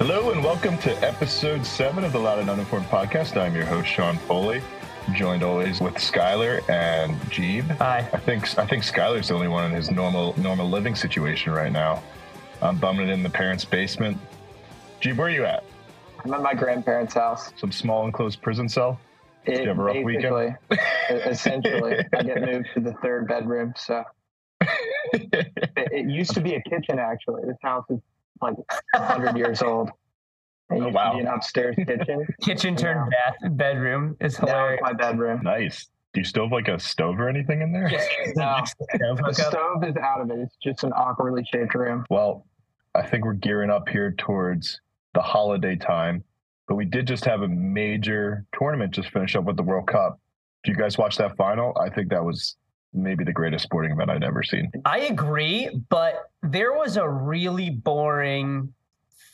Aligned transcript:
Hello 0.00 0.30
and 0.30 0.44
welcome 0.44 0.78
to 0.78 0.92
episode 1.04 1.66
seven 1.66 2.04
of 2.04 2.12
the 2.12 2.18
Loud 2.20 2.38
and 2.38 2.48
Uninformed 2.48 2.86
podcast. 2.86 3.36
I'm 3.36 3.52
your 3.54 3.64
host 3.64 3.88
Sean 3.88 4.16
Foley, 4.16 4.62
joined 5.12 5.42
always 5.42 5.80
with 5.80 5.94
Skylar 5.94 6.60
and 6.70 7.20
Jeeb. 7.22 7.64
Hi. 7.78 8.08
I 8.12 8.18
think 8.18 8.56
I 8.58 8.64
think 8.64 8.84
Skylar's 8.84 9.26
the 9.28 9.34
only 9.34 9.48
one 9.48 9.64
in 9.64 9.72
his 9.72 9.90
normal 9.90 10.38
normal 10.38 10.68
living 10.70 10.94
situation 10.94 11.52
right 11.52 11.72
now. 11.72 12.00
I'm 12.62 12.78
bumming 12.78 13.08
it 13.08 13.12
in 13.12 13.24
the 13.24 13.28
parents' 13.30 13.64
basement. 13.64 14.18
Jeeb, 15.00 15.16
where 15.16 15.26
are 15.26 15.30
you 15.30 15.44
at? 15.44 15.64
I'm 16.24 16.32
at 16.32 16.42
my 16.42 16.54
grandparents' 16.54 17.14
house. 17.14 17.50
Some 17.56 17.72
small 17.72 18.06
enclosed 18.06 18.40
prison 18.40 18.68
cell. 18.68 19.00
Did 19.46 19.54
It, 19.56 19.62
you 19.62 19.68
have 19.68 19.78
a 19.80 19.82
rough 19.82 20.04
weekend? 20.04 20.58
basically, 20.70 20.78
essentially, 21.30 21.96
I 22.16 22.22
get 22.22 22.40
moved 22.42 22.68
to 22.74 22.80
the 22.80 22.92
third 23.02 23.26
bedroom. 23.26 23.72
So 23.76 24.04
it, 25.12 25.52
it 25.76 26.08
used 26.08 26.34
to 26.34 26.40
be 26.40 26.54
a 26.54 26.62
kitchen. 26.62 27.00
Actually, 27.00 27.42
this 27.46 27.56
house 27.62 27.84
is 27.90 27.98
like 28.42 28.56
100 28.94 29.36
years 29.36 29.62
old. 29.62 29.90
It 30.70 30.74
used 30.76 30.86
Oh, 30.86 30.90
wow. 30.90 31.14
be 31.14 31.20
an 31.20 31.26
upstairs 31.28 31.76
kitchen. 31.76 32.26
Kitchen 32.42 32.76
turned 32.76 33.10
bath 33.10 33.36
bedroom 33.56 34.16
is 34.20 34.36
hilarious. 34.36 34.80
it's 34.80 34.82
my 34.82 34.92
bedroom. 34.92 35.40
nice. 35.42 35.88
Do 36.14 36.20
you 36.20 36.24
still 36.24 36.44
have 36.44 36.52
like 36.52 36.68
a 36.68 36.78
stove 36.78 37.20
or 37.20 37.28
anything 37.28 37.60
in 37.62 37.70
there? 37.72 37.90
No, 38.36 38.62
Stove 38.64 39.18
the 39.18 39.32
stove 39.34 39.84
is 39.84 39.96
out 39.96 40.20
of 40.22 40.30
it. 40.30 40.38
It's 40.40 40.56
just 40.62 40.82
an 40.84 40.92
awkwardly 40.92 41.44
shaped 41.52 41.74
room. 41.74 42.04
Well, 42.10 42.46
I 42.94 43.02
think 43.06 43.24
we're 43.24 43.34
gearing 43.34 43.70
up 43.70 43.88
here 43.88 44.14
towards 44.18 44.80
the 45.14 45.20
holiday 45.20 45.76
time, 45.76 46.24
but 46.66 46.76
we 46.76 46.84
did 46.86 47.06
just 47.06 47.24
have 47.26 47.42
a 47.42 47.48
major 47.48 48.46
tournament 48.58 48.92
just 48.92 49.10
finish 49.10 49.36
up 49.36 49.44
with 49.44 49.56
the 49.56 49.62
World 49.62 49.86
Cup. 49.86 50.18
Do 50.64 50.72
you 50.72 50.76
guys 50.78 50.96
watch 50.98 51.16
that 51.18 51.36
final? 51.36 51.76
I 51.78 51.90
think 51.90 52.08
that 52.10 52.24
was 52.24 52.56
maybe 52.92 53.24
the 53.24 53.32
greatest 53.32 53.64
sporting 53.64 53.92
event 53.92 54.10
I'd 54.10 54.24
ever 54.24 54.42
seen. 54.42 54.70
I 54.84 55.00
agree, 55.00 55.70
but 55.88 56.30
there 56.42 56.72
was 56.72 56.96
a 56.96 57.08
really 57.08 57.70
boring 57.70 58.72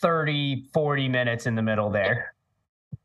30, 0.01 0.69
40 0.73 1.09
minutes 1.09 1.47
in 1.47 1.55
the 1.55 1.63
middle 1.63 1.91
there. 1.91 2.35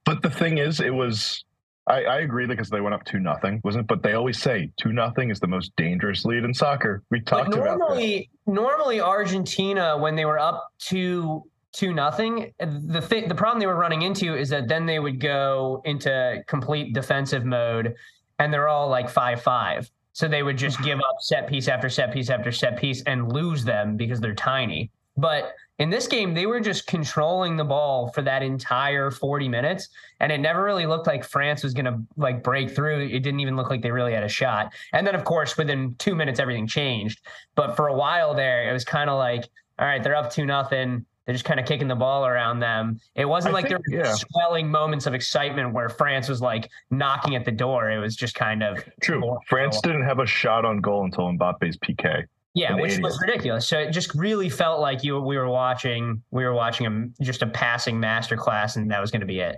But 0.05 0.21
the 0.21 0.29
thing 0.29 0.57
is, 0.57 0.79
it 0.79 0.93
was. 0.93 1.43
I, 1.87 2.03
I 2.03 2.19
agree 2.19 2.45
because 2.45 2.69
they 2.69 2.81
went 2.81 2.93
up 2.93 3.03
two 3.03 3.19
nothing, 3.19 3.61
wasn't? 3.63 3.85
it? 3.85 3.87
But 3.87 4.03
they 4.03 4.13
always 4.13 4.39
say 4.39 4.69
two 4.77 4.93
nothing 4.93 5.31
is 5.31 5.39
the 5.39 5.47
most 5.47 5.75
dangerous 5.75 6.23
lead 6.23 6.43
in 6.43 6.53
soccer. 6.53 7.01
We 7.09 7.21
talked 7.21 7.53
about 7.53 7.79
normally, 7.79 8.29
normally 8.45 9.01
Argentina, 9.01 9.97
when 9.97 10.15
they 10.15 10.25
were 10.25 10.37
up 10.37 10.71
two 10.77 11.43
two 11.71 11.93
nothing, 11.93 12.53
the 12.59 13.01
thing, 13.01 13.27
the 13.27 13.35
problem 13.35 13.59
they 13.59 13.67
were 13.67 13.75
running 13.75 14.01
into 14.01 14.35
is 14.35 14.49
that 14.49 14.67
then 14.67 14.85
they 14.85 14.99
would 14.99 15.19
go 15.19 15.81
into 15.85 16.43
complete 16.47 16.93
defensive 16.93 17.45
mode, 17.45 17.95
and 18.39 18.53
they're 18.53 18.67
all 18.67 18.89
like 18.89 19.09
five 19.09 19.41
five. 19.41 19.89
So 20.19 20.27
they 20.27 20.43
would 20.43 20.57
just 20.57 20.81
give 20.81 20.99
up 20.99 21.21
set 21.21 21.47
piece 21.47 21.69
after 21.69 21.87
set 21.87 22.11
piece 22.11 22.29
after 22.29 22.51
set 22.51 22.77
piece 22.77 23.01
and 23.03 23.31
lose 23.31 23.63
them 23.63 23.95
because 23.95 24.19
they're 24.19 24.35
tiny. 24.35 24.91
But 25.15 25.53
in 25.77 25.89
this 25.89 26.09
game, 26.09 26.33
they 26.33 26.45
were 26.45 26.59
just 26.59 26.87
controlling 26.87 27.55
the 27.55 27.63
ball 27.63 28.11
for 28.11 28.21
that 28.23 28.43
entire 28.43 29.11
40 29.11 29.47
minutes. 29.47 29.87
And 30.19 30.29
it 30.29 30.39
never 30.39 30.61
really 30.61 30.85
looked 30.85 31.07
like 31.07 31.23
France 31.23 31.63
was 31.63 31.73
to 31.73 32.01
like 32.17 32.43
break 32.43 32.69
through. 32.75 32.99
It 32.99 33.21
didn't 33.21 33.39
even 33.39 33.55
look 33.55 33.69
like 33.69 33.81
they 33.81 33.91
really 33.91 34.11
had 34.11 34.25
a 34.25 34.27
shot. 34.27 34.73
And 34.91 35.07
then, 35.07 35.15
of 35.15 35.23
course, 35.23 35.55
within 35.55 35.95
two 35.99 36.15
minutes, 36.15 36.41
everything 36.41 36.67
changed. 36.67 37.21
But 37.55 37.77
for 37.77 37.87
a 37.87 37.95
while 37.95 38.35
there, 38.35 38.69
it 38.69 38.73
was 38.73 38.83
kind 38.83 39.09
of 39.09 39.17
like, 39.17 39.47
all 39.79 39.87
right, 39.87 40.03
they're 40.03 40.17
up 40.17 40.33
two 40.33 40.45
nothing. 40.45 41.05
They're 41.29 41.35
just 41.35 41.45
kind 41.45 41.59
of 41.59 41.67
kicking 41.67 41.87
the 41.87 41.93
ball 41.93 42.25
around 42.25 42.57
them. 42.59 42.99
It 43.13 43.25
wasn't 43.25 43.51
I 43.51 43.59
like 43.59 43.67
think- 43.67 43.83
there 43.87 43.99
were 43.99 44.05
yeah. 44.05 44.15
swelling 44.15 44.67
moments 44.67 45.05
of 45.05 45.13
excitement 45.13 45.73
where 45.75 45.87
France 45.87 46.27
was 46.27 46.41
like 46.41 46.67
knocking 46.89 47.35
at 47.35 47.45
the 47.45 47.51
door. 47.51 47.91
It 47.91 47.99
was 47.99 48.15
just 48.15 48.33
kind 48.33 48.63
of 48.63 48.83
True. 48.99 49.37
France 49.47 49.79
didn't 49.81 50.05
have 50.05 50.17
a 50.17 50.25
shot 50.25 50.65
on 50.65 50.81
goal 50.81 51.03
until 51.05 51.25
Mbappe's 51.25 51.77
PK. 51.77 52.23
Yeah, 52.55 52.73
which 52.73 52.93
80s. 52.93 53.03
was 53.03 53.21
ridiculous. 53.21 53.67
So 53.67 53.77
it 53.77 53.91
just 53.91 54.15
really 54.15 54.49
felt 54.49 54.81
like 54.81 55.03
you 55.03 55.19
we 55.21 55.37
were 55.37 55.47
watching 55.47 56.23
we 56.31 56.43
were 56.45 56.55
watching 56.55 56.87
a, 56.87 57.23
just 57.23 57.43
a 57.43 57.47
passing 57.47 58.01
masterclass, 58.01 58.75
and 58.75 58.89
that 58.89 58.99
was 58.99 59.11
going 59.11 59.21
to 59.21 59.27
be 59.27 59.39
it. 59.39 59.57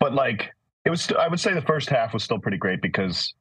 but 0.00 0.12
like 0.12 0.50
it 0.84 0.90
was 0.90 1.12
i 1.20 1.28
would 1.28 1.38
say 1.38 1.54
the 1.54 1.62
first 1.62 1.88
half 1.88 2.12
was 2.14 2.24
still 2.24 2.40
pretty 2.40 2.58
great 2.58 2.82
because 2.82 3.32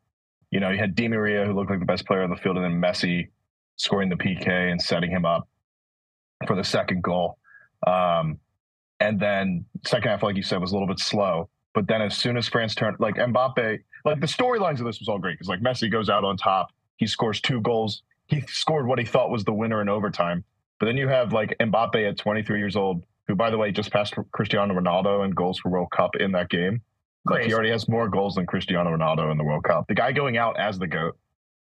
you 0.51 0.59
know 0.59 0.69
you 0.69 0.77
had 0.77 0.93
Di 0.93 1.07
Maria 1.07 1.45
who 1.45 1.53
looked 1.53 1.71
like 1.71 1.79
the 1.79 1.85
best 1.85 2.05
player 2.05 2.21
on 2.21 2.29
the 2.29 2.35
field 2.35 2.57
and 2.57 2.63
then 2.63 2.79
Messi 2.79 3.29
scoring 3.77 4.09
the 4.09 4.15
PK 4.15 4.47
and 4.47 4.79
setting 4.79 5.09
him 5.09 5.25
up 5.25 5.47
for 6.45 6.55
the 6.55 6.63
second 6.63 7.01
goal 7.01 7.39
um 7.85 8.39
and 8.99 9.19
then 9.19 9.65
second 9.85 10.09
half 10.09 10.23
like 10.23 10.35
you 10.35 10.43
said 10.43 10.59
was 10.59 10.71
a 10.71 10.75
little 10.75 10.87
bit 10.87 10.99
slow. 10.99 11.49
But 11.73 11.87
then 11.87 12.01
as 12.01 12.17
soon 12.17 12.37
as 12.37 12.47
France 12.47 12.75
turned 12.75 12.97
like 12.99 13.15
Mbappe 13.15 13.79
like 14.05 14.19
the 14.19 14.27
storylines 14.27 14.79
of 14.79 14.85
this 14.85 14.99
was 14.99 15.07
all 15.07 15.19
great 15.19 15.33
because 15.33 15.47
like 15.47 15.61
Messi 15.61 15.91
goes 15.91 16.09
out 16.09 16.23
on 16.23 16.37
top. 16.37 16.71
He 16.97 17.07
scores 17.07 17.41
two 17.41 17.61
goals. 17.61 18.03
He 18.27 18.41
scored 18.47 18.87
what 18.87 18.99
he 18.99 19.05
thought 19.05 19.29
was 19.29 19.43
the 19.43 19.53
winner 19.53 19.81
in 19.81 19.89
overtime. 19.89 20.43
But 20.79 20.87
then 20.87 20.97
you 20.97 21.07
have 21.07 21.33
like 21.33 21.55
Mbappe 21.59 22.09
at 22.09 22.17
23 22.17 22.59
years 22.59 22.75
old 22.75 23.03
who 23.27 23.35
by 23.35 23.49
the 23.49 23.57
way 23.57 23.71
just 23.71 23.91
passed 23.91 24.15
Cristiano 24.31 24.73
Ronaldo 24.73 25.25
in 25.25 25.31
goals 25.31 25.59
for 25.59 25.69
World 25.69 25.89
Cup 25.91 26.15
in 26.15 26.31
that 26.33 26.49
game. 26.49 26.81
Like 27.25 27.45
he 27.45 27.53
already 27.53 27.71
has 27.71 27.89
more 27.89 28.07
goals 28.07 28.35
than 28.35 28.45
Cristiano 28.45 28.95
Ronaldo 28.95 29.31
in 29.31 29.37
the 29.37 29.43
World 29.43 29.63
Cup. 29.63 29.87
The 29.87 29.95
guy 29.95 30.11
going 30.11 30.37
out 30.37 30.59
as 30.59 30.77
the 30.77 30.85
GOAT, 30.85 31.17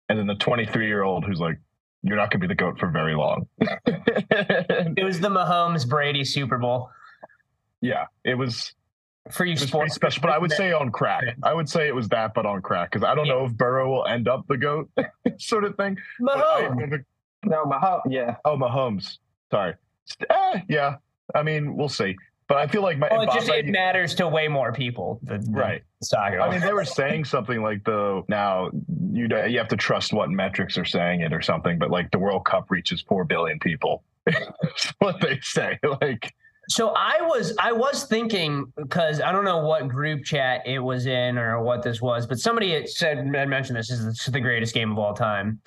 and 0.09 0.19
then 0.19 0.27
the 0.27 0.35
23 0.35 0.87
year 0.87 1.03
old 1.03 1.23
who's 1.23 1.39
like, 1.39 1.57
You're 2.03 2.15
not 2.17 2.31
gonna 2.31 2.41
be 2.41 2.47
the 2.47 2.55
GOAT 2.55 2.79
for 2.79 2.89
very 2.89 3.15
long. 3.15 3.47
It 3.59 5.03
was 5.03 5.19
the 5.19 5.29
Mahomes 5.29 5.87
Brady 5.87 6.23
Super 6.23 6.57
Bowl 6.57 6.89
yeah, 7.81 8.05
it 8.23 8.35
was 8.35 8.73
for 9.29 9.45
you 9.45 9.51
was 9.53 9.61
sports. 9.67 9.93
special. 9.93 10.21
But 10.21 10.31
I 10.31 10.39
would 10.39 10.51
say 10.51 10.71
on 10.73 10.89
crack. 10.91 11.23
I 11.43 11.53
would 11.53 11.69
say 11.69 11.87
it 11.87 11.93
was 11.93 12.07
that, 12.09 12.33
but 12.33 12.45
on 12.47 12.61
crack. 12.63 12.91
Because 12.91 13.05
I 13.07 13.13
don't 13.13 13.27
know 13.27 13.45
if 13.45 13.53
Burrow 13.53 13.87
will 13.91 14.05
end 14.07 14.27
up 14.27 14.45
the 14.47 14.57
GOAT 14.57 14.89
sort 15.37 15.63
of 15.63 15.75
thing. 15.75 15.95
Mahomes. 16.19 16.69
remember- 16.71 17.05
No, 17.45 17.65
Mahomes. 17.65 18.01
Yeah, 18.09 18.37
oh 18.45 18.57
Mahomes. 18.57 19.17
Sorry. 19.51 19.75
Eh, 20.27 20.61
yeah. 20.69 20.95
I 21.35 21.43
mean, 21.43 21.75
we'll 21.75 21.87
see. 21.89 22.15
But 22.47 22.57
I 22.57 22.65
feel 22.67 22.81
like 22.81 22.97
my 22.97 23.09
Well, 23.11 23.21
it 23.21 23.29
just 23.31 23.47
Mbappe- 23.47 23.59
it 23.59 23.65
matters 23.67 24.15
to 24.15 24.27
way 24.27 24.47
more 24.47 24.73
people. 24.73 25.19
than- 25.21 25.43
than 25.43 25.53
Right. 25.53 25.83
I 26.13 26.51
mean, 26.51 26.61
they 26.61 26.73
were 26.73 26.85
saying 26.85 27.25
something 27.25 27.61
like 27.61 27.83
the 27.83 28.23
now 28.27 28.69
you 29.11 29.27
you 29.47 29.57
have 29.57 29.67
to 29.69 29.77
trust 29.77 30.13
what 30.13 30.29
metrics 30.29 30.77
are 30.77 30.85
saying 30.85 31.21
it 31.21 31.33
or 31.33 31.41
something, 31.41 31.79
but 31.79 31.89
like 31.89 32.11
the 32.11 32.19
World 32.19 32.45
Cup 32.45 32.69
reaches 32.69 33.01
four 33.01 33.23
billion 33.23 33.59
people. 33.59 34.03
What 34.99 35.21
they 35.21 35.39
say. 35.41 35.79
Like, 36.01 36.33
So 36.69 36.89
I 36.89 37.19
was 37.21 37.55
I 37.59 37.71
was 37.71 38.03
thinking 38.05 38.71
because 38.75 39.21
I 39.21 39.31
don't 39.31 39.45
know 39.45 39.59
what 39.65 39.87
group 39.87 40.23
chat 40.23 40.61
it 40.65 40.79
was 40.79 41.05
in 41.05 41.37
or 41.37 41.61
what 41.63 41.81
this 41.81 42.01
was, 42.01 42.27
but 42.27 42.39
somebody 42.39 42.73
had 42.73 42.89
said 42.89 43.17
had 43.17 43.49
mentioned 43.49 43.77
this 43.77 43.89
is 43.89 44.05
this 44.05 44.27
is 44.27 44.33
the 44.33 44.41
greatest 44.41 44.73
game 44.73 44.91
of 44.91 44.99
all 44.99 45.13
time, 45.13 45.61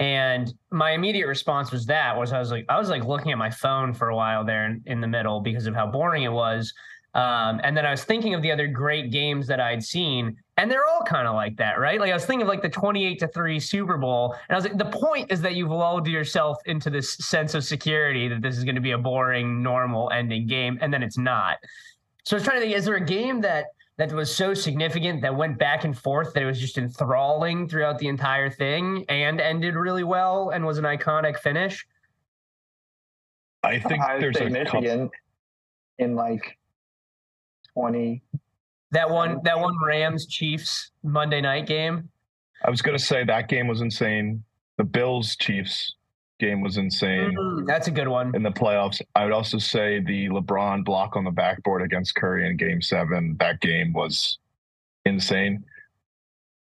and 0.00 0.52
my 0.70 0.90
immediate 0.90 1.28
response 1.28 1.70
was 1.70 1.86
that 1.86 2.16
was 2.16 2.32
I 2.32 2.38
was 2.40 2.50
like 2.50 2.66
I 2.68 2.78
was 2.78 2.88
like 2.90 3.04
looking 3.04 3.32
at 3.32 3.38
my 3.38 3.50
phone 3.50 3.94
for 3.94 4.08
a 4.08 4.16
while 4.16 4.44
there 4.44 4.66
in, 4.66 4.82
in 4.86 5.00
the 5.00 5.08
middle 5.08 5.40
because 5.40 5.66
of 5.66 5.74
how 5.74 5.86
boring 5.86 6.24
it 6.24 6.32
was, 6.32 6.74
um, 7.14 7.60
and 7.64 7.76
then 7.76 7.84
I 7.84 7.90
was 7.90 8.04
thinking 8.04 8.34
of 8.34 8.42
the 8.42 8.52
other 8.52 8.68
great 8.68 9.10
games 9.10 9.46
that 9.48 9.58
I'd 9.58 9.82
seen, 9.82 10.36
and 10.56 10.70
they're 10.70 10.86
all 10.86 11.02
kind 11.02 11.26
of 11.26 11.34
like 11.34 11.56
that, 11.56 11.80
right? 11.80 11.98
Like 11.98 12.10
I 12.10 12.14
was 12.14 12.24
thinking 12.24 12.42
of 12.42 12.48
like 12.48 12.62
the 12.62 12.68
twenty-eight 12.68 13.18
to 13.18 13.28
three 13.28 13.58
Super 13.58 13.96
Bowl, 13.96 14.36
and 14.48 14.54
I 14.54 14.54
was 14.54 14.64
like, 14.64 14.78
the 14.78 14.84
point 14.84 15.32
is 15.32 15.40
that 15.40 15.54
you've 15.54 15.70
lulled 15.70 16.06
yourself 16.06 16.58
into 16.66 16.88
this 16.88 17.14
sense 17.14 17.54
of 17.54 17.64
security 17.64 18.28
that 18.28 18.42
this 18.42 18.56
is 18.56 18.62
going 18.62 18.76
to 18.76 18.80
be 18.80 18.92
a 18.92 18.98
boring, 18.98 19.62
normal 19.62 20.10
ending 20.12 20.46
game, 20.46 20.78
and 20.80 20.94
then 20.94 21.02
it's 21.02 21.18
not. 21.18 21.58
So 22.24 22.36
I 22.36 22.38
was 22.38 22.44
trying 22.44 22.58
to 22.58 22.62
think: 22.62 22.76
is 22.76 22.84
there 22.84 22.94
a 22.94 23.04
game 23.04 23.40
that 23.40 23.66
that 23.96 24.12
was 24.12 24.32
so 24.34 24.54
significant 24.54 25.20
that 25.20 25.34
went 25.34 25.58
back 25.58 25.84
and 25.84 25.98
forth 25.98 26.32
that 26.34 26.42
it 26.42 26.46
was 26.46 26.60
just 26.60 26.78
enthralling 26.78 27.68
throughout 27.68 27.98
the 27.98 28.06
entire 28.06 28.48
thing 28.48 29.04
and 29.08 29.40
ended 29.40 29.74
really 29.74 30.04
well 30.04 30.50
and 30.50 30.64
was 30.64 30.78
an 30.78 30.84
iconic 30.84 31.38
finish? 31.38 31.86
I 33.62 33.78
think 33.80 34.00
Ohio 34.00 34.20
there's 34.20 34.36
State, 34.36 34.56
a 34.56 34.64
couple. 34.64 35.10
In 35.98 36.14
like 36.14 36.56
20. 37.74 38.22
That 38.92 39.08
one, 39.08 39.40
that 39.44 39.58
one 39.58 39.74
Rams 39.86 40.26
Chiefs 40.26 40.90
Monday 41.02 41.40
night 41.40 41.66
game. 41.66 42.08
I 42.64 42.70
was 42.70 42.82
gonna 42.82 42.98
say 42.98 43.24
that 43.24 43.48
game 43.48 43.68
was 43.68 43.80
insane. 43.80 44.42
The 44.78 44.84
Bills 44.84 45.36
Chiefs 45.36 45.94
game 46.40 46.60
was 46.62 46.78
insane 46.78 47.36
Mm, 47.36 47.66
that's 47.66 47.86
a 47.86 47.90
good 47.90 48.08
one. 48.08 48.34
in 48.34 48.42
the 48.42 48.50
playoffs. 48.50 49.00
I 49.14 49.24
would 49.24 49.32
also 49.32 49.58
say 49.58 50.00
the 50.00 50.28
LeBron 50.30 50.84
block 50.84 51.14
on 51.16 51.24
the 51.24 51.30
backboard 51.30 51.82
against 51.82 52.14
Curry 52.14 52.48
in 52.48 52.56
Game 52.56 52.80
Seven. 52.82 53.36
That 53.38 53.60
game 53.60 53.92
was 53.92 54.38
insane. 55.04 55.62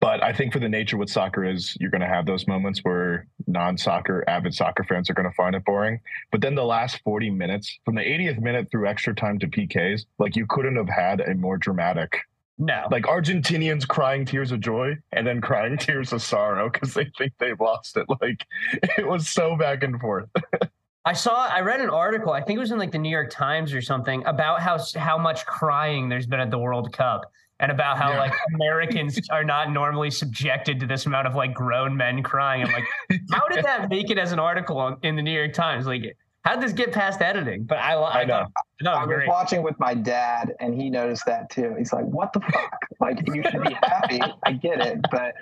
But 0.04 0.22
I 0.22 0.34
think 0.34 0.52
for 0.52 0.58
the 0.58 0.68
nature 0.68 0.96
of 0.96 0.98
what 0.98 1.08
soccer 1.08 1.46
is, 1.46 1.78
you're 1.80 1.88
going 1.88 2.02
to 2.02 2.06
have 2.06 2.26
those 2.26 2.46
moments 2.46 2.80
where 2.80 3.26
non-soccer 3.46 4.22
avid 4.28 4.52
soccer 4.52 4.84
fans 4.84 5.08
are 5.08 5.14
going 5.14 5.30
to 5.30 5.34
find 5.34 5.56
it 5.56 5.64
boring. 5.64 5.98
But 6.30 6.42
then 6.42 6.54
the 6.54 6.62
last 6.62 7.00
40 7.04 7.30
minutes, 7.30 7.78
from 7.86 7.94
the 7.94 8.02
80th 8.02 8.38
minute 8.38 8.70
through 8.70 8.86
extra 8.86 9.14
time 9.14 9.38
to 9.38 9.46
PKs, 9.46 10.04
like 10.18 10.36
you 10.36 10.44
couldn't 10.46 10.76
have 10.76 10.90
had 10.90 11.22
a 11.22 11.34
more 11.34 11.56
dramatic 11.56 12.18
No, 12.58 12.86
like 12.90 13.04
Argentinians 13.04 13.88
crying 13.88 14.26
tears 14.26 14.52
of 14.52 14.60
joy 14.60 14.94
and 15.12 15.26
then 15.26 15.40
crying 15.40 15.78
tears 15.78 16.12
of 16.12 16.20
sorrow 16.20 16.68
because 16.68 16.92
they 16.92 17.10
think 17.16 17.32
they've 17.38 17.58
lost 17.58 17.96
it. 17.96 18.04
Like 18.20 18.44
it 18.98 19.08
was 19.08 19.26
so 19.30 19.56
back 19.56 19.82
and 19.84 19.98
forth. 19.98 20.28
I 21.06 21.14
saw 21.14 21.46
I 21.46 21.60
read 21.60 21.80
an 21.80 21.88
article, 21.88 22.34
I 22.34 22.42
think 22.42 22.58
it 22.58 22.60
was 22.60 22.72
in 22.72 22.78
like 22.78 22.92
the 22.92 22.98
New 22.98 23.08
York 23.08 23.30
Times 23.30 23.72
or 23.72 23.80
something, 23.80 24.22
about 24.26 24.60
how 24.60 24.78
how 24.96 25.16
much 25.16 25.46
crying 25.46 26.10
there's 26.10 26.26
been 26.26 26.40
at 26.40 26.50
the 26.50 26.58
World 26.58 26.92
Cup 26.92 27.30
and 27.64 27.72
about 27.72 27.96
how 27.96 28.10
Yeah. 28.10 28.18
like 28.20 28.32
Americans 28.54 29.18
are 29.30 29.42
not 29.42 29.70
normally 29.70 30.10
subjected 30.10 30.78
to 30.80 30.86
this 30.86 31.06
amount 31.06 31.26
of 31.26 31.34
like 31.34 31.54
grown 31.54 31.96
men 31.96 32.22
crying. 32.22 32.62
I'm 32.62 32.70
like, 32.72 32.84
how 33.32 33.48
did 33.48 33.64
that 33.64 33.88
make 33.88 34.10
it 34.10 34.18
as 34.18 34.32
an 34.32 34.38
article 34.38 34.76
on, 34.76 34.98
in 35.02 35.16
the 35.16 35.22
New 35.22 35.32
York 35.32 35.54
Times? 35.54 35.86
Like 35.86 36.14
How 36.44 36.54
did 36.56 36.62
this 36.62 36.74
get 36.74 36.92
past 36.92 37.22
editing? 37.22 37.64
But 37.64 37.78
I, 37.78 37.94
I, 37.94 38.20
I 38.20 38.24
know. 38.24 38.44
No, 38.82 38.92
I 38.92 38.98
was 39.06 39.14
great. 39.14 39.28
watching 39.28 39.62
with 39.62 39.78
my 39.80 39.94
dad, 39.94 40.52
and 40.60 40.78
he 40.78 40.90
noticed 40.90 41.24
that 41.24 41.48
too. 41.48 41.74
He's 41.78 41.90
like, 41.90 42.04
"What 42.04 42.34
the 42.34 42.40
fuck? 42.40 42.78
like, 43.00 43.26
you 43.34 43.42
should 43.50 43.62
be 43.62 43.72
happy. 43.82 44.20
I 44.42 44.52
get 44.52 44.80
it, 44.82 44.98
but 45.10 45.32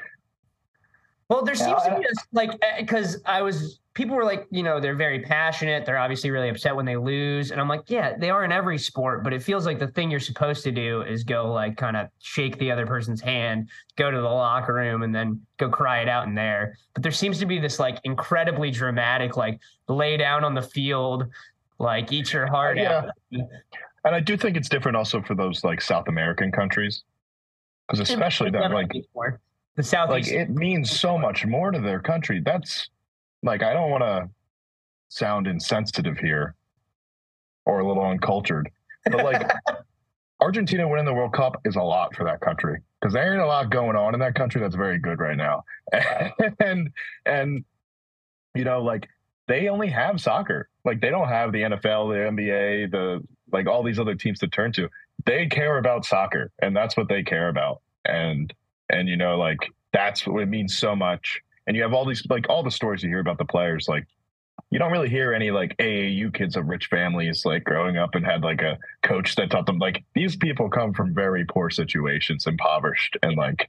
Well, 1.33 1.43
there 1.43 1.55
Yeah, 1.55 1.65
seems 1.65 1.83
to 1.85 1.99
be 1.99 2.05
a, 2.05 2.11
like 2.33 2.51
eh, 2.61 2.81
because 2.81 3.23
I 3.25 3.41
was 3.41 3.81
people 3.95 4.15
were 4.15 4.25
like, 4.25 4.47
you 4.51 4.63
know, 4.63 4.81
they're 4.81 4.95
very 4.95 5.21
passionate. 5.21 5.87
They're 5.87 5.97
obviously 5.97 6.31
really 6.31 6.51
upset 6.51 6.77
when 6.77 6.85
they 6.85 6.97
lose, 6.97 7.51
and 7.51 7.59
I'm 7.59 7.69
like, 7.69 7.85
yeah, 7.87 8.15
they 8.19 8.29
are 8.29 8.45
in 8.45 8.53
every 8.53 8.77
sport, 8.77 9.25
but 9.25 9.33
it 9.33 9.43
feels 9.43 9.65
like 9.65 9.79
the 9.79 9.87
thing 9.87 10.11
you're 10.11 10.21
supposed 10.21 10.63
to 10.65 10.71
do 10.71 11.01
is 11.01 11.25
go 11.25 11.51
like 11.51 11.79
kind 11.79 11.97
of 11.97 12.09
shake 12.19 12.59
the 12.59 12.71
other 12.71 12.87
person's 12.87 13.23
hand, 13.23 13.71
go 13.97 14.11
to 14.11 14.17
the 14.19 14.23
locker 14.23 14.75
room, 14.75 15.03
and 15.05 15.15
then 15.15 15.41
go 15.57 15.71
cry 15.71 16.03
it 16.03 16.09
out 16.09 16.27
in 16.27 16.35
there. 16.35 16.77
But 16.93 17.03
there 17.03 17.13
seems 17.13 17.39
to 17.39 17.47
be 17.47 17.59
this 17.59 17.79
like 17.79 17.99
incredibly 18.05 18.71
dramatic, 18.71 19.35
like 19.35 19.59
lay 19.89 20.19
down 20.19 20.45
on 20.45 20.53
the 20.53 20.63
field, 20.63 21.25
like 21.79 22.13
eat 22.13 22.31
your 22.35 22.47
heart 22.47 22.79
out. 22.79 23.09
And 23.31 24.15
I 24.15 24.21
do 24.21 24.37
think 24.37 24.59
it's 24.59 24.69
different 24.69 24.99
also 24.99 25.23
for 25.23 25.35
those 25.35 25.65
like 25.65 25.81
South 25.81 26.09
American 26.09 26.53
countries, 26.53 27.05
because 27.87 28.01
especially 28.01 28.51
that 28.51 28.71
like 28.71 28.93
the 29.77 29.83
South 29.83 30.11
like 30.11 30.29
it 30.29 30.51
means 30.51 30.91
so 30.91 31.17
much 31.17 31.47
more 31.47 31.71
to 31.71 31.81
their 31.81 32.01
country. 32.01 32.41
That's 32.45 32.89
like 33.43 33.63
I 33.63 33.73
don't 33.73 33.91
want 33.91 34.03
to 34.03 34.29
sound 35.09 35.47
insensitive 35.47 36.19
here 36.19 36.55
or 37.65 37.81
a 37.81 37.87
little 37.87 38.05
uncultured, 38.05 38.71
but 39.07 39.25
like 39.25 39.51
Argentina 40.41 40.89
winning 40.89 41.07
the 41.07 41.15
World 41.15 41.33
Cup 41.33 41.61
is 41.65 41.77
a 41.77 41.83
lot 41.83 42.15
for 42.15 42.25
that 42.25 42.41
country 42.41 42.81
because 43.01 43.15
there 43.15 43.33
ain't 43.33 43.43
a 43.43 43.47
lot 43.47 43.71
going 43.71 43.97
on 43.97 44.15
in 44.15 44.21
that 44.21 44.35
country 44.35 44.61
that's 44.61 44.77
very 44.77 44.99
good 44.99 45.19
right 45.19 45.37
now, 45.37 45.65
and 46.61 46.91
and 47.25 47.65
you 48.55 48.65
know 48.65 48.83
like 48.83 49.09
they 49.49 49.69
only 49.69 49.89
have 49.89 50.21
soccer. 50.21 50.69
Like 50.85 51.01
they 51.01 51.11
don't 51.11 51.29
have 51.29 51.53
the 51.53 51.63
NFL, 51.63 52.13
the 52.13 52.43
NBA, 52.43 52.91
the 52.91 53.23
like 53.53 53.67
all 53.67 53.83
these 53.83 53.99
other 53.99 54.15
teams 54.15 54.39
to 54.41 54.49
turn 54.49 54.73
to. 54.73 54.89
They 55.25 55.47
care 55.47 55.79
about 55.79 56.05
soccer, 56.05 56.51
and 56.61 56.77
that's 56.77 56.97
what 56.97 57.09
they 57.09 57.23
care 57.23 57.49
about. 57.49 57.81
And 58.05 58.53
and 58.93 59.09
you 59.09 59.17
know 59.17 59.37
like 59.39 59.59
that's 59.93 60.27
what 60.27 60.43
it 60.43 60.47
means 60.49 60.77
so 60.79 60.95
much. 60.97 61.41
And 61.67 61.77
you 61.77 61.83
have 61.83 61.93
all 61.93 62.05
these 62.07 62.25
like 62.31 62.47
all 62.49 62.63
the 62.63 62.71
stories 62.71 63.03
you 63.03 63.09
hear 63.09 63.21
about 63.21 63.39
the 63.39 63.45
players. 63.45 63.87
Like 63.89 64.07
you 64.71 64.79
don't 64.79 64.91
really 64.93 65.09
hear 65.09 65.33
any 65.35 65.51
like 65.51 65.77
AAU 65.79 66.33
kids 66.35 66.57
of 66.57 66.67
rich 66.67 66.87
families 66.87 67.45
like 67.45 67.65
growing 67.65 67.97
up 67.99 68.15
and 68.15 68.25
had 68.25 68.43
like 68.43 68.63
a 68.63 68.79
coach 69.03 69.35
that 69.37 69.51
taught 69.51 69.67
them 69.67 69.79
like 69.79 70.03
these 70.15 70.35
people 70.37 70.69
come 70.71 70.93
from 70.95 71.15
very 71.15 71.45
poor 71.45 71.69
situations, 71.71 72.47
impoverished, 72.47 73.17
and 73.23 73.37
like 73.37 73.69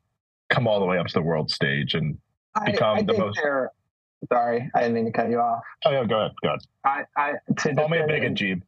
come 0.49 0.67
all 0.67 0.79
the 0.79 0.85
way 0.85 0.97
up 0.97 1.07
to 1.07 1.13
the 1.13 1.21
world 1.21 1.51
stage. 1.51 1.93
And 1.93 2.17
Become 2.65 2.99
I 2.99 3.01
the 3.03 3.17
most- 3.17 3.39
Sorry, 4.31 4.69
I 4.73 4.79
didn't 4.79 4.93
mean 4.93 5.05
to 5.05 5.11
cut 5.11 5.29
you 5.29 5.39
off. 5.39 5.61
oh 5.85 5.91
yeah, 5.91 6.05
go 6.05 6.17
ahead, 6.19 6.31
go 6.41 6.49
ahead. 6.49 6.59
I, 6.85 7.03
I 7.17 7.33
to 7.57 7.75
Call 7.75 7.89
me 7.89 7.97
a 7.97 8.07
bigot, 8.07 8.35
Jeeb. 8.35 8.61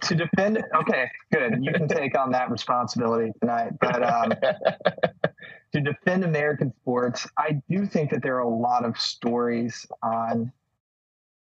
to 0.00 0.14
defend. 0.14 0.64
Okay, 0.74 1.10
good. 1.32 1.62
You 1.62 1.72
can 1.72 1.86
take 1.88 2.18
on 2.18 2.30
that 2.32 2.50
responsibility 2.50 3.32
tonight. 3.40 3.72
But 3.80 4.02
um, 4.02 4.32
to 5.72 5.80
defend 5.80 6.24
American 6.24 6.72
sports, 6.80 7.26
I 7.38 7.60
do 7.68 7.86
think 7.86 8.10
that 8.10 8.22
there 8.22 8.36
are 8.36 8.40
a 8.40 8.48
lot 8.48 8.84
of 8.84 8.98
stories 8.98 9.86
on 10.02 10.52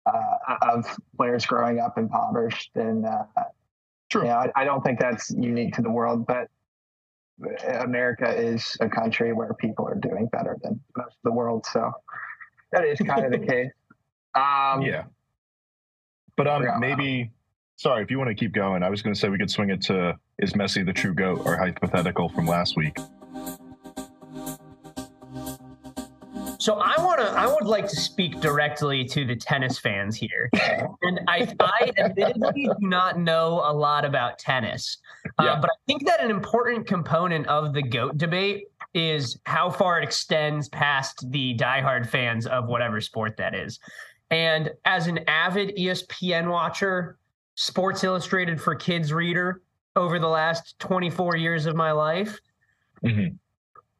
uh, 0.05 0.57
of 0.61 0.85
players 1.17 1.45
growing 1.45 1.79
up 1.79 1.97
impoverished, 1.97 2.71
and 2.75 3.05
uh, 3.05 3.23
True. 4.09 4.23
you 4.23 4.27
know, 4.27 4.35
I, 4.35 4.51
I 4.55 4.63
don't 4.63 4.83
think 4.83 4.99
that's 4.99 5.31
unique 5.31 5.73
to 5.75 5.81
the 5.81 5.91
world, 5.91 6.25
but. 6.27 6.49
America 7.67 8.33
is 8.33 8.77
a 8.79 8.87
country 8.87 9.33
where 9.33 9.53
people 9.55 9.85
are 9.85 9.95
doing 9.95 10.27
better 10.27 10.57
than 10.63 10.79
most 10.95 11.15
of 11.15 11.21
the 11.25 11.33
world, 11.33 11.65
so 11.65 11.91
that 12.71 12.85
is 12.85 12.97
kind 12.99 13.25
of 13.25 13.31
the 13.33 13.45
case. 13.45 13.71
Um, 14.35 14.81
yeah. 14.81 15.03
But 16.37 16.47
um, 16.47 16.79
maybe. 16.79 17.31
Sorry, 17.77 18.01
if 18.01 18.09
you 18.09 18.17
want 18.17 18.29
to 18.29 18.35
keep 18.35 18.53
going, 18.53 18.83
I 18.83 18.89
was 18.89 19.01
going 19.01 19.13
to 19.13 19.19
say 19.19 19.27
we 19.27 19.37
could 19.37 19.51
swing 19.51 19.69
it 19.69 19.81
to 19.83 20.17
is 20.39 20.53
Messi 20.53 20.85
the 20.85 20.93
true 20.93 21.13
goat 21.13 21.41
or 21.43 21.57
hypothetical 21.57 22.29
from 22.29 22.47
last 22.47 22.77
week. 22.77 22.97
So 26.65 26.79
I 26.79 26.99
want 26.99 27.19
to. 27.19 27.27
I 27.27 27.45
would 27.45 27.65
like 27.67 27.87
to 27.89 27.95
speak 27.95 28.39
directly 28.41 29.05
to 29.05 29.23
the 29.23 29.35
tennis 29.35 29.77
fans 29.77 30.15
here, 30.17 30.49
and 31.03 31.19
I, 31.27 31.47
I 31.59 31.91
admittedly 31.95 32.63
do 32.63 32.73
not 32.79 33.19
know 33.19 33.61
a 33.63 33.71
lot 33.71 34.03
about 34.03 34.39
tennis, 34.39 34.97
uh, 35.37 35.43
Yeah. 35.43 35.59
but 35.61 35.69
I 35.69 35.75
think 35.85 36.07
that 36.07 36.23
an 36.23 36.31
important 36.31 36.87
component 36.87 37.45
of 37.45 37.73
the 37.73 37.83
goat 37.83 38.17
debate 38.17 38.63
is 38.95 39.37
how 39.45 39.69
far 39.69 39.99
it 39.99 40.03
extends 40.05 40.67
past 40.69 41.29
the 41.29 41.55
diehard 41.55 42.09
fans 42.09 42.47
of 42.47 42.65
whatever 42.65 42.99
sport 42.99 43.37
that 43.37 43.53
is. 43.53 43.79
And 44.31 44.71
as 44.85 45.05
an 45.05 45.19
avid 45.27 45.75
ESPN 45.77 46.49
watcher, 46.49 47.19
Sports 47.53 48.03
Illustrated 48.03 48.59
for 48.59 48.73
Kids 48.73 49.13
reader 49.13 49.61
over 49.95 50.17
the 50.17 50.27
last 50.29 50.79
24 50.79 51.35
years 51.35 51.67
of 51.67 51.75
my 51.75 51.91
life, 51.91 52.39
Mhm. 53.03 53.37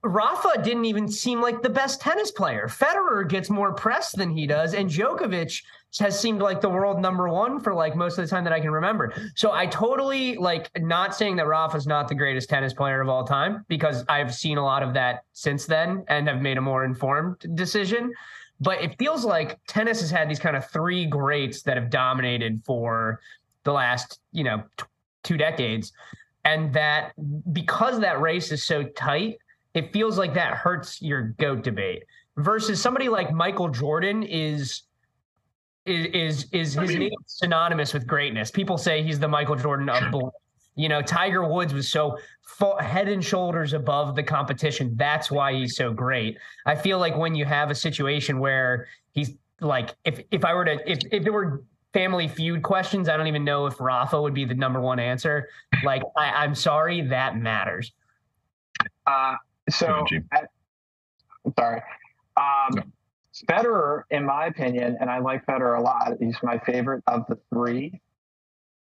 Rafa 0.05 0.61
didn't 0.61 0.85
even 0.85 1.07
seem 1.07 1.41
like 1.41 1.61
the 1.61 1.69
best 1.69 1.99
tennis 1.99 2.31
player. 2.31 2.67
Federer 2.67 3.27
gets 3.27 3.49
more 3.49 3.73
press 3.73 4.11
than 4.11 4.29
he 4.29 4.45
does, 4.45 4.73
and 4.73 4.89
Djokovic 4.89 5.63
has 5.99 6.19
seemed 6.19 6.41
like 6.41 6.61
the 6.61 6.69
world 6.69 7.01
number 7.01 7.27
one 7.29 7.59
for 7.59 7.73
like 7.73 7.95
most 7.95 8.17
of 8.17 8.25
the 8.25 8.29
time 8.29 8.43
that 8.43 8.53
I 8.53 8.59
can 8.59 8.71
remember. 8.71 9.13
So 9.35 9.51
I 9.51 9.65
totally 9.65 10.35
like 10.37 10.69
not 10.77 11.15
saying 11.15 11.37
that 11.37 11.47
Rafa's 11.47 11.87
not 11.87 12.07
the 12.07 12.15
greatest 12.15 12.49
tennis 12.49 12.73
player 12.73 13.01
of 13.01 13.09
all 13.09 13.23
time 13.23 13.65
because 13.67 14.03
I've 14.09 14.33
seen 14.33 14.57
a 14.57 14.63
lot 14.63 14.83
of 14.83 14.93
that 14.93 15.23
since 15.33 15.65
then 15.65 16.03
and 16.07 16.27
have 16.27 16.41
made 16.41 16.57
a 16.57 16.61
more 16.61 16.83
informed 16.83 17.37
decision. 17.55 18.13
But 18.59 18.81
it 18.81 18.97
feels 18.97 19.25
like 19.25 19.59
tennis 19.67 20.01
has 20.01 20.11
had 20.11 20.29
these 20.29 20.39
kind 20.39 20.55
of 20.55 20.69
three 20.69 21.05
greats 21.05 21.61
that 21.63 21.77
have 21.77 21.89
dominated 21.89 22.61
for 22.65 23.19
the 23.63 23.73
last, 23.73 24.19
you 24.31 24.43
know, 24.43 24.63
t- 24.77 24.85
two 25.23 25.37
decades. 25.37 25.91
And 26.43 26.71
that 26.73 27.13
because 27.53 27.99
that 28.01 28.21
race 28.21 28.51
is 28.51 28.63
so 28.63 28.83
tight, 28.83 29.39
it 29.75 29.93
feels 29.93 30.17
like 30.17 30.33
that 30.33 30.55
hurts 30.55 31.01
your 31.01 31.35
goat 31.37 31.63
debate 31.63 32.03
versus 32.37 32.81
somebody 32.81 33.07
like 33.09 33.31
Michael 33.31 33.69
Jordan 33.69 34.23
is 34.23 34.83
is 35.85 36.07
is, 36.07 36.47
is 36.51 36.77
I 36.77 36.81
his 36.81 36.89
mean- 36.89 36.99
name 36.99 37.11
is 37.25 37.37
synonymous 37.37 37.93
with 37.93 38.07
greatness. 38.07 38.49
People 38.49 38.77
say 38.77 39.03
he's 39.03 39.19
the 39.19 39.27
Michael 39.27 39.55
Jordan 39.55 39.89
of. 39.89 40.13
You 40.77 40.89
know, 40.89 41.01
Tiger 41.01 41.47
Woods 41.47 41.73
was 41.73 41.87
so 41.87 42.17
head 42.81 43.07
and 43.07 43.23
shoulders 43.23 43.71
above 43.71 44.13
the 44.13 44.23
competition. 44.23 44.93
That's 44.97 45.31
why 45.31 45.53
he's 45.53 45.77
so 45.77 45.93
great. 45.93 46.37
I 46.65 46.75
feel 46.75 46.99
like 46.99 47.15
when 47.15 47.33
you 47.33 47.45
have 47.45 47.71
a 47.71 47.75
situation 47.75 48.39
where 48.39 48.87
he's 49.13 49.31
like, 49.61 49.91
if 50.03 50.19
if 50.31 50.43
I 50.43 50.53
were 50.53 50.65
to 50.65 50.91
if 50.91 50.99
if 51.13 51.23
there 51.23 51.31
were 51.31 51.63
family 51.93 52.27
feud 52.27 52.61
questions, 52.61 53.07
I 53.07 53.15
don't 53.15 53.27
even 53.27 53.45
know 53.45 53.67
if 53.67 53.79
Rafa 53.79 54.21
would 54.21 54.33
be 54.33 54.43
the 54.43 54.53
number 54.53 54.81
one 54.81 54.99
answer. 54.99 55.47
Like, 55.85 56.03
I, 56.17 56.43
I'm 56.43 56.53
sorry, 56.53 56.99
that 57.07 57.37
matters. 57.37 57.93
Uh, 59.07 59.35
so, 59.69 60.05
at- 60.31 60.49
sorry. 61.57 61.81
Um, 62.37 62.75
No. 62.75 62.83
Federer, 63.49 64.03
in 64.11 64.25
my 64.25 64.45
opinion, 64.45 64.97
and 65.01 65.09
I 65.09 65.19
like 65.19 65.45
Federer 65.45 65.77
a 65.77 65.81
lot. 65.81 66.13
He's 66.19 66.37
my 66.41 66.57
favorite 66.59 67.03
of 67.07 67.25
the 67.27 67.37
three, 67.53 67.99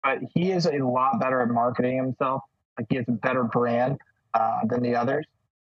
but 0.04 0.18
he 0.34 0.52
is 0.52 0.66
a 0.66 0.78
lot 0.78 1.18
better 1.18 1.40
at 1.40 1.48
marketing 1.48 1.96
himself. 1.96 2.42
Like 2.78 2.86
he 2.88 2.96
has 2.96 3.06
a 3.08 3.12
better 3.12 3.42
brand 3.42 3.98
uh, 4.34 4.60
than 4.68 4.82
the 4.82 4.94
others. 4.94 5.26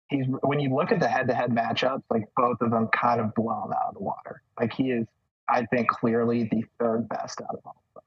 He's 0.09 0.25
when 0.41 0.59
you 0.59 0.73
look 0.73 0.91
at 0.91 0.99
the 0.99 1.07
head-to-head 1.07 1.51
matchups, 1.51 2.01
like 2.09 2.23
both 2.35 2.57
of 2.61 2.71
them 2.71 2.87
kind 2.87 3.21
of 3.21 3.33
blow 3.35 3.63
him 3.65 3.73
out 3.73 3.89
of 3.89 3.93
the 3.93 4.01
water. 4.01 4.41
Like 4.59 4.73
he 4.73 4.89
is, 4.91 5.05
I 5.47 5.65
think, 5.67 5.87
clearly 5.89 6.45
the 6.51 6.63
third 6.79 7.07
best 7.09 7.41
out 7.41 7.53
of 7.53 7.59
all 7.65 7.75
of 7.95 8.01
them. 8.01 8.03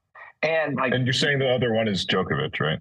And 0.51 0.75
like 0.75 0.93
And 0.93 1.05
you're 1.05 1.13
saying 1.13 1.39
the 1.39 1.49
other 1.49 1.73
one 1.73 1.87
is 1.87 2.05
Djokovic, 2.05 2.59
right? 2.59 2.79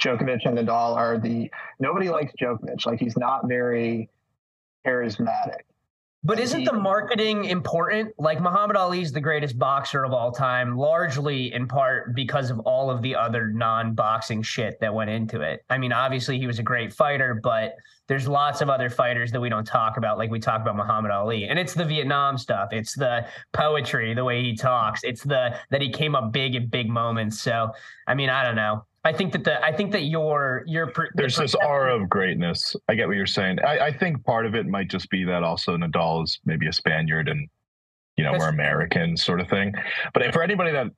Djokovic 0.00 0.46
and 0.46 0.58
Nadal 0.58 0.96
are 0.96 1.18
the 1.18 1.50
nobody 1.78 2.08
likes 2.08 2.32
Djokovic. 2.40 2.86
Like 2.86 2.98
he's 2.98 3.16
not 3.16 3.48
very 3.48 4.08
charismatic. 4.86 5.60
But 6.22 6.38
isn't 6.38 6.64
the 6.64 6.74
marketing 6.74 7.46
important? 7.46 8.12
Like 8.18 8.42
Muhammad 8.42 8.76
Ali's 8.76 9.10
the 9.10 9.22
greatest 9.22 9.58
boxer 9.58 10.04
of 10.04 10.12
all 10.12 10.30
time, 10.30 10.76
largely 10.76 11.50
in 11.54 11.66
part 11.66 12.14
because 12.14 12.50
of 12.50 12.58
all 12.60 12.90
of 12.90 13.00
the 13.00 13.16
other 13.16 13.48
non 13.48 13.94
boxing 13.94 14.42
shit 14.42 14.78
that 14.80 14.92
went 14.92 15.08
into 15.08 15.40
it. 15.40 15.64
I 15.70 15.78
mean, 15.78 15.92
obviously 15.92 16.38
he 16.38 16.46
was 16.46 16.58
a 16.58 16.62
great 16.62 16.92
fighter, 16.92 17.40
but 17.42 17.74
there's 18.06 18.28
lots 18.28 18.60
of 18.60 18.68
other 18.68 18.90
fighters 18.90 19.32
that 19.32 19.40
we 19.40 19.48
don't 19.48 19.66
talk 19.66 19.96
about, 19.96 20.18
like 20.18 20.30
we 20.30 20.40
talk 20.40 20.60
about 20.60 20.76
Muhammad 20.76 21.10
Ali. 21.10 21.44
And 21.44 21.58
it's 21.58 21.72
the 21.72 21.86
Vietnam 21.86 22.36
stuff, 22.36 22.68
it's 22.70 22.94
the 22.94 23.26
poetry, 23.54 24.12
the 24.12 24.24
way 24.24 24.42
he 24.42 24.54
talks, 24.54 25.02
it's 25.04 25.22
the 25.22 25.56
that 25.70 25.80
he 25.80 25.90
came 25.90 26.14
up 26.14 26.32
big 26.32 26.54
in 26.54 26.66
big 26.66 26.90
moments. 26.90 27.40
So, 27.40 27.70
I 28.06 28.14
mean, 28.14 28.28
I 28.28 28.44
don't 28.44 28.56
know. 28.56 28.84
I 29.04 29.12
think 29.12 29.32
that 29.32 29.44
the 29.44 29.62
I 29.64 29.74
think 29.74 29.92
that 29.92 30.02
your 30.02 30.62
your 30.66 30.88
per- 30.88 31.08
the 31.14 31.22
There's 31.22 31.36
this 31.36 31.54
aura 31.54 31.96
of 32.00 32.08
greatness. 32.08 32.76
I 32.88 32.94
get 32.94 33.08
what 33.08 33.16
you're 33.16 33.26
saying. 33.26 33.58
I, 33.60 33.86
I 33.86 33.92
think 33.96 34.24
part 34.24 34.44
of 34.44 34.54
it 34.54 34.66
might 34.66 34.88
just 34.88 35.08
be 35.08 35.24
that 35.24 35.42
also 35.42 35.76
Nadal 35.76 36.24
is 36.24 36.38
maybe 36.44 36.66
a 36.66 36.72
Spaniard 36.72 37.28
and 37.28 37.48
you 38.16 38.24
know 38.24 38.32
we're 38.38 38.48
American 38.48 39.16
sort 39.16 39.40
of 39.40 39.48
thing. 39.48 39.72
But 40.12 40.32
for 40.34 40.42
anybody 40.42 40.72
that 40.72 40.88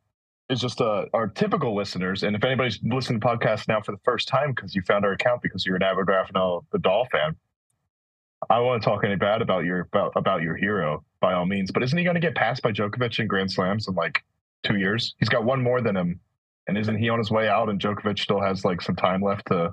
is 0.49 0.61
just 0.61 0.81
uh, 0.81 1.07
our 1.15 1.29
typical 1.29 1.77
listeners, 1.77 2.25
and 2.25 2.35
if 2.35 2.43
anybody's 2.45 2.81
listening 2.83 3.21
to 3.21 3.27
podcasts 3.27 3.69
now 3.69 3.81
for 3.81 3.93
the 3.93 4.01
first 4.05 4.27
time 4.27 4.53
because 4.53 4.75
you 4.75 4.83
found 4.83 5.05
our 5.05 5.13
account 5.13 5.41
because 5.41 5.65
you're 5.65 5.77
an 5.77 5.83
avid 5.83 6.09
Rafael 6.09 6.67
Nadal 6.75 7.09
fan, 7.11 7.37
I 8.51 8.59
want 8.59 8.83
to 8.83 8.89
talk 8.89 9.05
any 9.05 9.15
bad 9.15 9.43
about 9.43 9.65
your 9.65 9.81
about, 9.81 10.13
about 10.17 10.43
your 10.43 10.57
hero 10.57 11.05
by 11.21 11.35
all 11.35 11.47
means. 11.47 11.71
But 11.71 11.85
isn't 11.85 11.97
he 11.97 12.03
going 12.03 12.17
to 12.17 12.21
get 12.21 12.35
passed 12.35 12.63
by 12.63 12.73
Djokovic 12.73 13.21
in 13.21 13.29
Grand 13.29 13.53
Slams 13.53 13.87
in 13.87 13.95
like 13.95 14.25
two 14.63 14.77
years. 14.77 15.15
He's 15.19 15.29
got 15.29 15.45
one 15.45 15.63
more 15.63 15.81
than 15.81 15.97
him, 15.97 16.21
and 16.69 16.77
isn't 16.79 16.97
he 16.99 17.09
on 17.09 17.19
his 17.19 17.31
way 17.31 17.49
out? 17.49 17.69
And 17.69 17.81
Djokovic 17.81 18.19
still 18.19 18.41
has 18.41 18.65
like 18.65 18.81
some 18.83 18.97
time 18.97 19.23
left 19.23 19.47
to. 19.49 19.73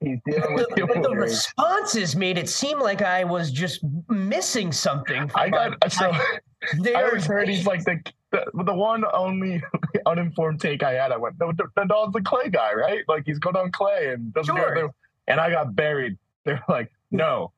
He's 0.00 0.18
dealing 0.26 0.54
with 0.54 0.68
the, 0.76 1.00
the 1.02 1.16
responses 1.16 2.14
made 2.16 2.36
it 2.36 2.50
seem 2.50 2.78
like 2.78 3.00
I 3.00 3.24
was 3.24 3.50
just 3.50 3.80
missing 4.10 4.70
something. 4.70 5.30
I 5.34 5.48
got 5.48 5.90
so. 5.90 6.10
I 6.12 6.38
There- 6.80 7.06
always 7.06 7.24
heard 7.26 7.48
he's 7.48 7.66
like 7.66 7.82
the 7.84 7.98
the, 8.32 8.44
the 8.64 8.74
one 8.74 9.04
only 9.14 9.62
uninformed 10.06 10.60
take 10.60 10.82
I 10.82 10.92
had. 10.92 11.12
I 11.12 11.16
went, 11.16 11.36
no, 11.40 11.50
Nadal's 11.78 12.12
the 12.12 12.20
clay 12.20 12.50
guy, 12.50 12.74
right? 12.74 13.04
Like 13.08 13.22
he's 13.24 13.38
going 13.38 13.56
on 13.56 13.70
clay 13.72 14.12
and 14.12 14.34
doesn't 14.34 14.54
do 14.54 14.60
Sure. 14.60 14.72
anything." 14.72 14.90
And 15.28 15.40
I 15.40 15.50
got 15.50 15.74
buried. 15.74 16.18
They're 16.44 16.62
like, 16.68 16.92
no, 17.10 17.52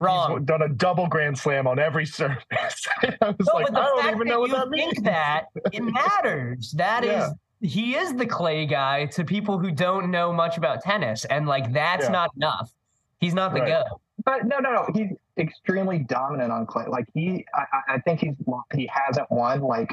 wrong. 0.00 0.38
He's 0.38 0.46
done 0.46 0.62
a 0.62 0.68
double 0.68 1.06
grand 1.08 1.36
slam 1.36 1.66
on 1.66 1.78
every 1.80 2.06
surface. 2.06 2.44
I 3.02 3.16
was 3.20 3.46
No, 3.46 3.54
like, 3.54 3.66
but 3.66 3.72
the 3.74 3.80
I 3.80 3.84
don't 3.84 4.00
fact 4.02 4.14
even 4.14 4.28
that 4.28 4.32
know 4.34 4.40
what 4.40 4.50
you 4.50 4.56
that 4.56 4.68
means. 4.70 4.92
think 4.94 5.04
that 5.06 5.44
it 5.72 5.82
matters. 5.82 6.72
That 6.76 7.02
is, 7.04 7.10
Yeah. 7.10 7.28
He 7.64 7.94
is 7.96 8.14
the 8.14 8.26
clay 8.26 8.66
guy 8.66 9.06
to 9.06 9.24
people 9.24 9.58
who 9.58 9.70
don't 9.70 10.10
know 10.10 10.32
much 10.32 10.58
about 10.58 10.82
tennis, 10.82 11.24
and 11.24 11.46
like 11.46 11.72
that's 11.72 12.04
Yeah. 12.04 12.10
not 12.10 12.30
enough. 12.36 12.72
He's 13.20 13.34
not 13.34 13.54
the 13.54 13.60
Right. 13.60 13.68
go. 13.68 14.00
But 14.24 14.46
no, 14.46 14.58
no, 14.58 14.70
no. 14.70 14.86
He's 14.94 15.10
extremely 15.38 15.98
dominant 16.00 16.52
on 16.52 16.66
clay. 16.66 16.84
Like 16.86 17.06
he, 17.14 17.44
I, 17.54 17.94
I- 17.94 17.98
think 18.00 18.20
he's 18.20 18.34
he 18.74 18.86
hasn't 18.92 19.30
won 19.30 19.60
like 19.60 19.92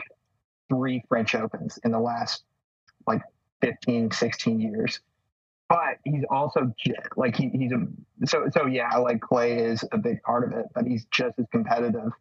three 0.70 1.04
French 1.10 1.34
Opens 1.34 1.80
in 1.84 1.92
the 1.92 2.00
last 2.00 2.44
like 3.08 3.22
15, 3.62 4.12
16 4.12 4.60
years. 4.60 5.00
But 5.70 5.98
he's 6.04 6.24
also 6.30 6.74
like 7.16 7.36
he, 7.36 7.50
he's 7.50 7.72
a 7.72 7.88
so 8.26 8.48
so 8.52 8.66
yeah. 8.66 8.96
Like 8.98 9.22
clay 9.22 9.58
is 9.58 9.84
a 9.94 9.98
big 9.98 10.22
part 10.24 10.44
of 10.44 10.52
it, 10.52 10.66
but 10.76 10.86
he's 10.86 11.06
just 11.06 11.40
as 11.40 11.46
competitive 11.52 12.12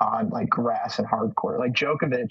on 0.00 0.28
like 0.30 0.48
grass 0.48 0.98
and 0.98 1.06
hard 1.06 1.34
court. 1.36 1.60
Like 1.60 1.72
Djokovic 1.72 2.30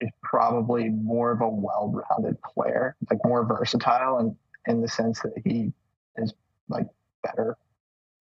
is 0.00 0.10
probably 0.22 0.88
more 0.88 1.30
of 1.32 1.40
a 1.40 1.48
well-rounded 1.48 2.36
player, 2.42 2.96
like 3.10 3.18
more 3.24 3.44
versatile, 3.44 4.18
and 4.18 4.34
in 4.66 4.80
the 4.80 4.88
sense 4.88 5.20
that 5.20 5.32
he 5.44 5.72
is 6.16 6.32
like 6.68 6.86
better 7.22 7.56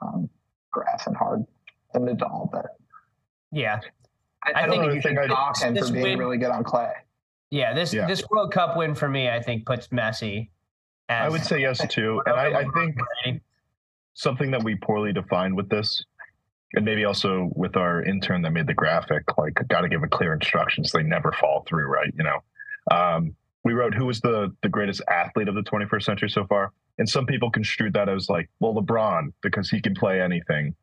um, 0.02 0.30
grass 0.72 1.08
and 1.08 1.16
hard 1.16 1.46
than 1.94 2.06
Nadal, 2.06 2.50
but 2.52 2.66
Yeah, 3.52 3.80
I, 4.44 4.52
I 4.52 4.64
I, 4.64 4.68
don't 4.68 4.70
think 4.72 4.82
think 4.82 4.92
the 4.92 4.96
you 4.96 5.02
thing 5.02 5.16
should 5.16 5.32
I- 5.32 5.34
knock 5.34 5.62
him 5.62 5.76
for 5.76 5.92
being 5.92 6.04
win- 6.04 6.20
really 6.20 6.38
good 6.38 6.52
on 6.52 6.64
clay. 6.64 6.92
yeah. 7.52 7.74
This 7.74 7.94
Yeah. 7.94 8.08
this 8.08 8.24
World 8.30 8.52
Cup 8.54 8.78
win 8.78 8.94
for 8.96 9.10
me, 9.10 9.30
I 9.30 9.42
think, 9.42 9.66
puts 9.66 9.88
Messi. 9.90 10.50
As 11.10 11.26
I 11.26 11.30
would 11.30 11.44
say 11.44 11.60
yes 11.62 11.82
too, 11.88 12.22
and 12.28 12.36
I, 12.36 12.60
I 12.60 12.66
think 12.76 12.96
something 14.14 14.52
that 14.52 14.64
we 14.64 14.76
poorly 14.76 15.12
defined 15.14 15.56
with 15.56 15.70
this, 15.70 16.04
and 16.74 16.86
maybe 16.86 17.06
also 17.06 17.50
with 17.56 17.76
our 17.76 18.04
intern 18.04 18.42
that 18.44 18.52
made 18.52 18.68
the 18.68 18.74
graphic, 18.74 19.24
like 19.38 19.60
got 19.68 19.82
to 19.82 19.90
give 19.90 20.04
a 20.04 20.08
clear 20.08 20.34
instructions. 20.34 20.92
They 20.92 21.04
never 21.04 21.32
fall 21.32 21.66
through, 21.68 21.86
right? 21.86 22.14
You 22.16 22.24
know, 22.24 22.40
um, 22.92 23.36
we 23.64 23.74
wrote 23.74 23.94
who 23.94 24.06
was 24.06 24.22
the 24.22 24.54
the 24.62 24.70
greatest 24.70 25.02
athlete 25.10 25.48
of 25.48 25.56
the 25.56 25.64
21st 25.64 26.04
century 26.04 26.30
so 26.30 26.46
far, 26.46 26.72
and 26.98 27.10
some 27.10 27.26
people 27.26 27.50
construed 27.50 27.94
that 27.94 28.10
as 28.10 28.30
like, 28.30 28.50
well, 28.60 28.74
LeBron 28.74 29.34
because 29.42 29.70
he 29.70 29.82
can 29.82 29.96
play 29.96 30.22
anything 30.22 30.76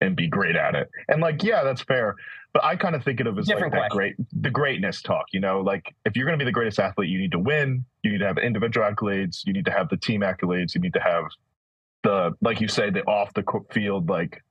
and 0.00 0.14
be 0.14 0.28
great 0.28 0.56
at 0.56 0.74
it, 0.74 0.90
and 1.08 1.20
like, 1.20 1.42
yeah, 1.42 1.62
that's 1.62 1.82
fair. 1.82 2.16
But 2.52 2.64
I 2.64 2.76
kind 2.76 2.94
of 2.94 3.04
think 3.04 3.20
of 3.20 3.26
it 3.26 3.38
as 3.38 3.46
Different 3.46 3.72
like 3.74 3.82
that 3.82 3.90
question. 3.90 4.16
great, 4.28 4.42
the 4.42 4.50
greatness 4.50 5.02
talk. 5.02 5.26
You 5.32 5.40
know, 5.40 5.60
like 5.60 5.94
if 6.04 6.16
you're 6.16 6.26
going 6.26 6.38
to 6.38 6.42
be 6.42 6.48
the 6.48 6.52
greatest 6.52 6.80
athlete, 6.80 7.10
you 7.10 7.18
need 7.18 7.32
to 7.32 7.38
win. 7.38 7.84
You 8.02 8.12
need 8.12 8.18
to 8.18 8.26
have 8.26 8.38
individual 8.38 8.90
accolades. 8.90 9.42
You 9.44 9.52
need 9.52 9.66
to 9.66 9.70
have 9.70 9.88
the 9.90 9.98
team 9.98 10.22
accolades. 10.22 10.74
You 10.74 10.80
need 10.80 10.94
to 10.94 11.00
have 11.00 11.24
the 12.04 12.32
like 12.40 12.60
you 12.60 12.68
say 12.68 12.90
the 12.90 13.02
off 13.02 13.34
the 13.34 13.44
field 13.70 14.08
like 14.08 14.42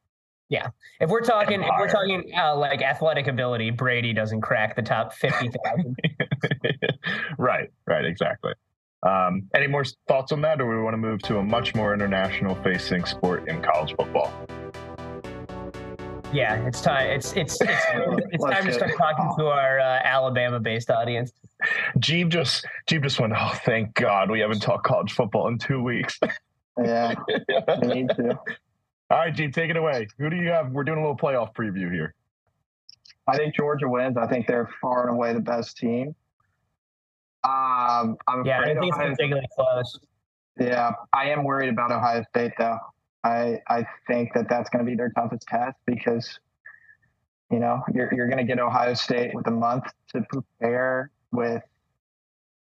if 0.50 1.10
we're 1.10 1.22
talking, 1.22 1.62
if 1.62 1.70
we're 1.77 1.89
talking 1.89 2.32
uh, 2.38 2.56
like 2.56 2.82
athletic 2.82 3.27
ability, 3.27 3.72
Brady 3.72 4.13
doesn't 4.13 4.42
crack 4.42 4.75
the 4.75 4.82
top 4.82 5.13
fifty 5.13 5.50
thousand. 5.63 5.96
right 7.38 7.70
right 7.86 8.06
exactly 8.06 8.54
um 9.04 9.44
any 9.54 9.68
more 9.68 9.84
thoughts 10.08 10.32
on 10.32 10.42
that 10.42 10.60
or 10.60 10.75
we 10.75 10.82
want 10.82 10.94
to 10.94 10.98
move 10.98 11.22
to 11.22 11.38
a 11.38 11.44
much 11.44 11.75
more 11.75 11.94
international 11.94 12.56
facing 12.63 13.06
sport 13.06 13.48
in 13.48 13.62
college 13.62 13.96
football 13.96 14.34
yeah, 16.34 16.68
it's 16.68 16.82
time. 16.82 17.10
It's 17.10 17.32
it's 17.34 17.60
it's, 17.62 17.72
it's 17.89 18.44
time 18.51 18.66
to 18.66 18.74
start 18.74 18.92
it. 18.92 18.98
talking 18.98 19.32
to 19.38 19.48
our 19.48 19.80
uh, 19.80 20.01
Alabama-based 20.04 20.89
audience. 20.92 21.32
Jeeb 22.00 22.30
just 22.30 22.68
Jeeb 22.89 23.04
just 23.04 23.20
went 23.20 23.34
oh 23.36 23.54
thank 23.63 23.94
god 23.94 24.30
we 24.30 24.42
haven't 24.42 24.60
talked 24.60 24.86
college 24.86 25.13
football 25.13 25.48
in 25.48 25.58
two 25.58 25.82
weeks 25.82 26.20
Yeah, 26.77 27.16
we 27.82 27.88
need 27.88 28.10
to. 28.10 28.38
All 29.10 29.18
right 29.18 29.34
Jeeb 29.34 29.54
take 29.54 29.70
it 29.70 29.78
away 29.78 30.08
who 30.18 30.30
do 30.30 30.36
you 30.36 30.50
have 30.50 30.72
we're 30.72 30.84
doing 30.84 31.00
a 31.00 31.02
little 31.02 31.18
playoff 31.18 31.54
preview 31.54 31.92
here 31.92 32.14
I 33.28 33.36
think 33.36 33.56
Georgia 33.56 33.90
wins. 33.90 34.16
I 34.18 34.26
think 34.28 34.48
they're 34.48 34.70
far 34.82 35.08
and 35.08 35.16
away 35.16 35.34
the 35.34 35.42
best 35.42 35.78
team. 35.78 36.16
Um, 37.44 38.18
I'm 38.28 38.46
Yeah, 38.46 38.60
I 38.60 38.62
afraid 38.62 38.80
think 38.80 38.94
it's 38.94 38.98
particularly 38.98 39.48
close. 39.54 40.00
yeah, 40.60 40.92
I 41.14 41.30
am 41.30 41.44
worried 41.44 41.70
about 41.70 41.92
Ohio 41.92 42.24
State 42.30 42.54
though. 42.58 42.80
I 43.24 43.62
I 43.68 43.86
think 44.08 44.34
that 44.34 44.48
that's 44.50 44.70
going 44.70 44.86
to 44.86 44.90
be 44.90 44.96
their 44.96 45.10
toughest 45.10 45.48
test 45.48 45.78
because 45.86 46.40
you 47.52 47.60
know 47.60 47.84
you're 47.94 48.14
you're 48.14 48.28
going 48.28 48.38
to 48.40 48.44
get 48.46 48.60
Ohio 48.60 48.94
State 48.94 49.34
with 49.34 49.48
a 49.48 49.52
month 49.52 49.84
to 50.14 50.22
prepare 50.30 51.12
with. 51.32 51.62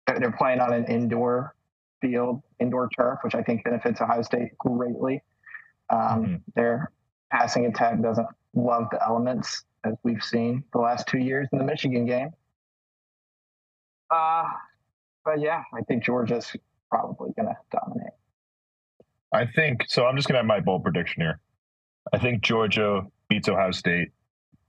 They're 0.07 0.19
they're 0.19 0.31
playing 0.31 0.59
on 0.61 0.73
an 0.73 0.85
indoor 0.85 1.55
field, 2.01 2.41
indoor 2.59 2.89
turf, 2.89 3.19
which 3.23 3.35
I 3.35 3.43
think 3.43 3.63
benefits 3.63 4.01
Ohio 4.01 4.23
State 4.23 4.57
greatly. 4.57 5.21
Um, 5.89 6.25
Mhm. 6.25 6.41
Their 6.55 6.91
passing 7.31 7.65
attack 7.65 8.01
doesn't 8.01 8.27
love 8.53 8.89
the 8.91 9.01
elements 9.03 9.63
as 9.83 9.95
we've 10.03 10.23
seen 10.23 10.63
the 10.73 10.79
last 10.79 11.07
two 11.07 11.19
years 11.19 11.47
in 11.51 11.57
the 11.59 11.63
Michigan 11.65 12.05
game. 12.05 12.33
Uh, 14.09 14.51
but 15.23 15.39
yeah, 15.39 15.63
I 15.73 15.81
think 15.81 16.03
Georgia's 16.03 16.55
probably 16.89 17.31
going 17.33 17.47
to 17.47 17.57
dominate. 17.71 18.13
i 19.33 19.45
think 19.45 19.83
so 19.87 20.05
i'm 20.05 20.15
just 20.15 20.27
gonna 20.27 20.37
have 20.37 20.45
my 20.45 20.59
bold 20.61 20.83
prediction 20.83 21.21
here 21.21 21.39
i 22.13 22.17
think 22.17 22.41
georgia 22.41 23.01
beats 23.27 23.49
ohio 23.49 23.71
state 23.71 24.09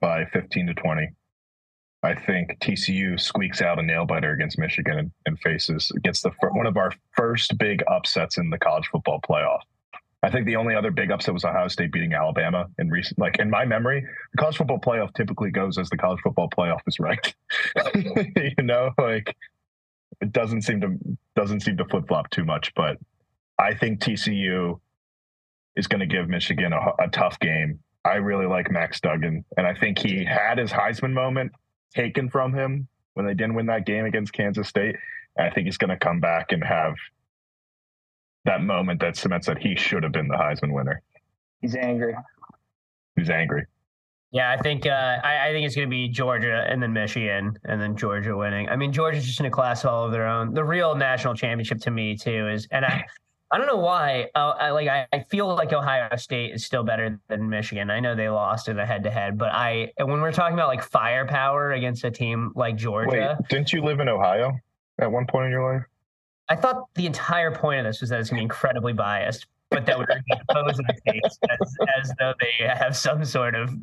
by 0.01 0.25
15 0.33 0.67
to 0.69 0.75
20 0.75 1.09
I 2.03 2.15
think 2.15 2.59
TCU 2.61 3.19
squeaks 3.19 3.61
out 3.63 3.79
a 3.79 3.83
nail 3.83 4.05
biter 4.07 4.31
against 4.33 4.59
Michigan 4.59 4.99
and, 4.99 5.11
and 5.25 5.39
faces 5.41 5.91
gets 6.05 6.23
the 6.23 6.31
one 6.53 6.67
of 6.67 6.77
our 6.77 6.93
first 7.17 7.59
big 7.59 7.83
upsets 7.91 8.39
in 8.39 8.49
the 8.51 8.59
college 8.59 8.87
football 8.89 9.21
playoff. 9.29 9.61
I 10.27 10.31
think 10.31 10.45
the 10.45 10.57
only 10.57 10.75
other 10.75 10.91
big 10.91 11.13
upset 11.13 11.35
was 11.35 11.45
Ohio 11.45 11.69
State 11.69 11.93
beating 11.93 12.13
Alabama 12.13 12.67
in 12.81 12.91
recent, 12.91 13.17
like 13.17 13.39
in 13.39 13.49
my 13.49 13.65
memory, 13.65 14.05
the 14.33 14.39
college 14.39 14.57
football 14.57 14.81
playoff 14.81 15.15
typically 15.15 15.53
goes 15.53 15.79
as 15.79 15.89
the 15.89 15.97
college 15.97 16.19
football 16.21 16.49
playoff 16.51 16.81
is 16.89 16.99
ranked. 16.99 17.37
you 17.95 18.65
know, 18.65 18.91
like 18.99 19.37
it 20.21 20.33
doesn't 20.33 20.63
seem 20.63 20.81
to 20.81 20.99
doesn't 21.37 21.61
seem 21.61 21.77
to 21.77 21.85
flip 21.85 22.09
flop 22.09 22.29
too 22.31 22.45
much, 22.45 22.75
but 22.75 22.99
I 23.57 23.75
think 23.75 24.01
TCU 24.01 24.81
is 25.77 25.87
going 25.87 26.01
to 26.01 26.07
give 26.07 26.29
Michigan 26.29 26.73
a, 26.73 27.05
a 27.05 27.09
tough 27.09 27.39
game. 27.39 27.79
I 28.05 28.15
really 28.15 28.47
like 28.47 28.69
Max 28.69 29.01
Duggan, 29.01 29.45
and 29.57 29.65
I 29.65 29.75
think 29.75 29.97
he 29.97 30.25
had 30.25 30.59
his 30.59 30.73
Heisman 30.73 31.13
moment 31.13 31.53
taken 31.95 32.31
from 32.31 32.53
him 32.53 32.89
when 33.15 33.27
they 33.27 33.35
didn't 33.35 33.55
win 33.55 33.67
that 33.67 33.87
game 33.87 34.05
against 34.05 34.33
Kansas 34.33 34.67
State. 34.67 34.97
I 35.39 35.51
think 35.51 35.67
he's 35.67 35.79
going 35.79 35.91
to 35.91 35.97
come 35.97 36.19
back 36.19 36.51
and 36.51 36.65
have 36.65 36.97
that 38.47 38.63
moment 38.63 39.01
that 39.01 39.17
cements 39.17 39.47
that 39.47 39.59
he 39.59 39.77
should 39.77 40.03
have 40.03 40.13
been 40.13 40.29
the 40.29 40.37
Heisman 40.37 40.73
winner. 40.73 41.03
He's 41.61 41.77
angry. 41.77 42.15
He's 43.17 43.31
angry. 43.31 43.67
Yeah, 44.33 44.51
I 44.51 44.61
think 44.61 44.87
uh, 44.87 45.19
I, 45.23 45.49
I 45.49 45.53
think 45.53 45.67
it's 45.67 45.75
going 45.75 45.89
to 45.89 45.91
be 45.91 46.09
Georgia 46.09 46.67
and 46.69 46.83
then 46.83 46.93
Michigan 46.93 47.59
and 47.65 47.81
then 47.81 47.97
Georgia 47.97 48.37
winning. 48.37 48.69
I 48.69 48.77
mean, 48.77 48.93
Georgia's 48.93 49.25
just 49.25 49.41
in 49.41 49.47
a 49.47 49.51
class 49.51 49.85
all 49.85 50.05
of 50.05 50.13
their 50.13 50.27
own. 50.27 50.53
The 50.53 50.65
real 50.65 50.95
national 50.95 51.35
championship 51.35 51.81
to 51.83 51.91
me 51.91 52.17
too 52.17 52.49
is, 52.49 52.67
and 52.71 52.85
I, 52.85 53.05
I 53.51 53.59
don't 53.59 53.69
know 53.69 53.77
why. 53.77 54.29
Uh, 54.35 54.55
I 54.59 54.71
like 54.71 54.89
I, 54.89 55.07
I 55.13 55.21
feel 55.31 55.47
like 55.55 55.73
Ohio 55.73 56.15
State 56.17 56.53
is 56.53 56.65
still 56.65 56.83
better 56.83 57.21
than 57.29 57.49
Michigan. 57.49 57.91
I 57.91 58.01
know 58.01 58.17
they 58.17 58.29
lost 58.29 58.69
in 58.69 58.79
a 58.79 58.85
head 58.85 59.05
to 59.05 59.11
head, 59.11 59.39
but 59.39 59.51
I 59.53 59.93
when 59.99 60.21
we're 60.21 60.33
talking 60.33 60.55
about 60.55 60.67
like 60.69 60.83
firepower 60.83 61.73
against 61.73 62.03
a 62.03 62.11
team 62.11 62.53
like 62.57 62.77
Georgia, 62.77 63.37
Wait, 63.39 63.49
didn't 63.49 63.73
you 63.73 63.83
live 63.83 64.01
in 64.01 64.09
Ohio 64.09 64.53
at 64.99 65.11
one 65.11 65.27
point 65.27 65.47
in 65.47 65.53
your 65.53 65.75
life? 65.75 65.85
I 66.49 66.57
thought 66.57 66.85
the 66.95 67.07
entire 67.07 67.51
point 67.51 67.81
of 67.81 67.87
this 67.87 68.01
was 68.01 68.11
that 68.11 68.21
it's 68.21 68.31
going 68.31 68.39
to 68.39 68.41
be 68.41 68.45
incredibly 68.45 68.93
biased, 68.93 69.47
but 69.71 69.85
that 69.87 69.99
would 69.99 70.07
be 70.07 70.35
opposing 70.49 70.87
the 70.87 71.13
case 71.13 71.39
as, 71.51 71.75
as 72.01 72.13
though 72.21 72.33
they 72.41 72.67
have 72.67 72.97
some 72.97 73.25
sort 73.25 73.55
of 73.57 73.75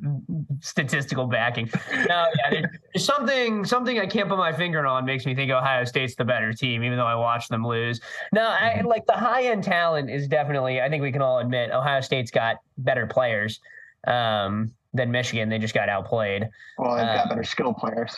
statistical 0.62 1.28
backing. 1.28 1.70
No, 2.08 2.26
yeah, 2.52 2.62
there's 2.94 3.06
something 3.06 3.66
something 3.66 4.00
I 4.00 4.06
can't 4.08 4.30
put 4.30 4.38
my 4.38 4.54
finger 4.54 4.86
on 4.88 5.04
makes 5.06 5.26
me 5.26 5.36
think 5.36 5.52
Ohio 5.52 5.84
State's 5.84 6.16
the 6.16 6.24
better 6.24 6.54
team, 6.54 6.84
even 6.84 6.98
though 6.98 7.06
I 7.06 7.16
watched 7.16 7.50
them 7.50 7.68
lose. 7.68 8.00
No, 8.34 8.44
I 8.48 8.80
Mhm. 8.82 8.86
like 8.86 9.06
the 9.08 9.14
high 9.14 9.44
end 9.44 9.64
talent 9.66 10.10
is 10.10 10.28
definitely. 10.30 10.82
I 10.82 10.90
think 10.90 11.02
we 11.04 11.12
can 11.12 11.22
all 11.22 11.40
admit 11.40 11.72
Ohio 11.72 12.00
State's 12.00 12.32
got 12.32 12.58
better 12.78 13.06
players 13.06 13.60
um, 14.08 14.72
than 14.94 15.12
Michigan. 15.12 15.50
They 15.50 15.60
just 15.60 15.74
got 15.74 15.90
outplayed 15.90 16.50
Well, 16.78 16.96
they've 16.96 17.06
got 17.06 17.28
better 17.30 17.44
skill 17.44 17.74
players. 17.74 18.16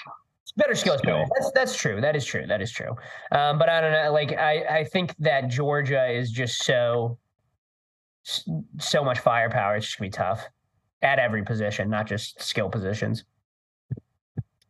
Better 0.58 0.76
skills 0.76 1.00
Skill. 1.00 1.16
player. 1.16 1.26
That's 1.38 1.52
that's 1.54 1.76
true. 1.76 2.02
That 2.02 2.16
is 2.16 2.26
true. 2.26 2.46
That 2.48 2.62
is 2.62 2.72
true. 2.72 2.96
Um, 3.32 3.58
but 3.58 3.70
I 3.70 3.82
don't 3.82 3.92
know. 3.92 4.12
Like 4.12 4.32
I, 4.34 4.80
I 4.80 4.84
think 4.86 5.16
that 5.20 5.50
Georgia 5.50 6.08
is 6.10 6.32
just 6.32 6.64
so 6.64 7.18
so 8.24 9.04
much 9.04 9.20
firepower. 9.20 9.76
It's 9.76 9.86
just 9.86 9.98
gonna 10.00 10.08
be 10.08 10.12
tough 10.12 10.48
at 11.02 11.20
every 11.20 11.44
position, 11.44 11.90
not 11.90 12.08
just 12.08 12.42
skill 12.42 12.70
positions. 12.70 13.24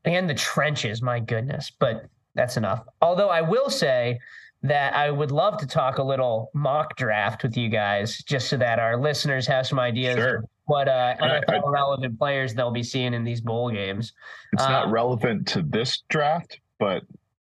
And 0.04 0.30
the 0.30 0.34
trenches, 0.34 1.02
my 1.02 1.20
goodness. 1.20 1.72
But 1.80 2.06
that's 2.36 2.58
enough. 2.58 2.84
Although 3.02 3.30
I 3.30 3.42
will 3.42 3.70
say 3.70 4.20
that 4.64 4.96
I 4.96 5.10
would 5.12 5.32
love 5.32 5.58
to 5.60 5.68
talk 5.68 6.00
a 6.00 6.04
little 6.04 6.50
mock 6.54 6.98
draft 6.98 7.44
with 7.44 7.56
you 7.56 7.70
guys, 7.70 8.18
just 8.24 8.50
so 8.50 8.58
that 8.58 8.80
our 8.80 8.98
listeners 8.98 9.48
have 9.48 9.66
some 9.68 9.80
ideas 9.80 10.16
Sure. 10.18 10.44
What 10.66 10.88
uh, 10.88 11.16
I- 11.20 11.42
I- 11.48 11.60
relevant 11.70 12.18
players 12.18 12.54
they'll 12.54 12.72
be 12.72 12.84
seeing 12.84 13.14
in 13.14 13.24
these 13.24 13.42
bowl 13.42 13.70
games. 13.70 14.14
It's 14.54 14.64
not 14.68 14.86
Um, 14.86 14.92
relevant 14.92 15.48
to 15.50 15.62
this 15.62 16.02
draft, 16.10 16.60
but 16.80 17.04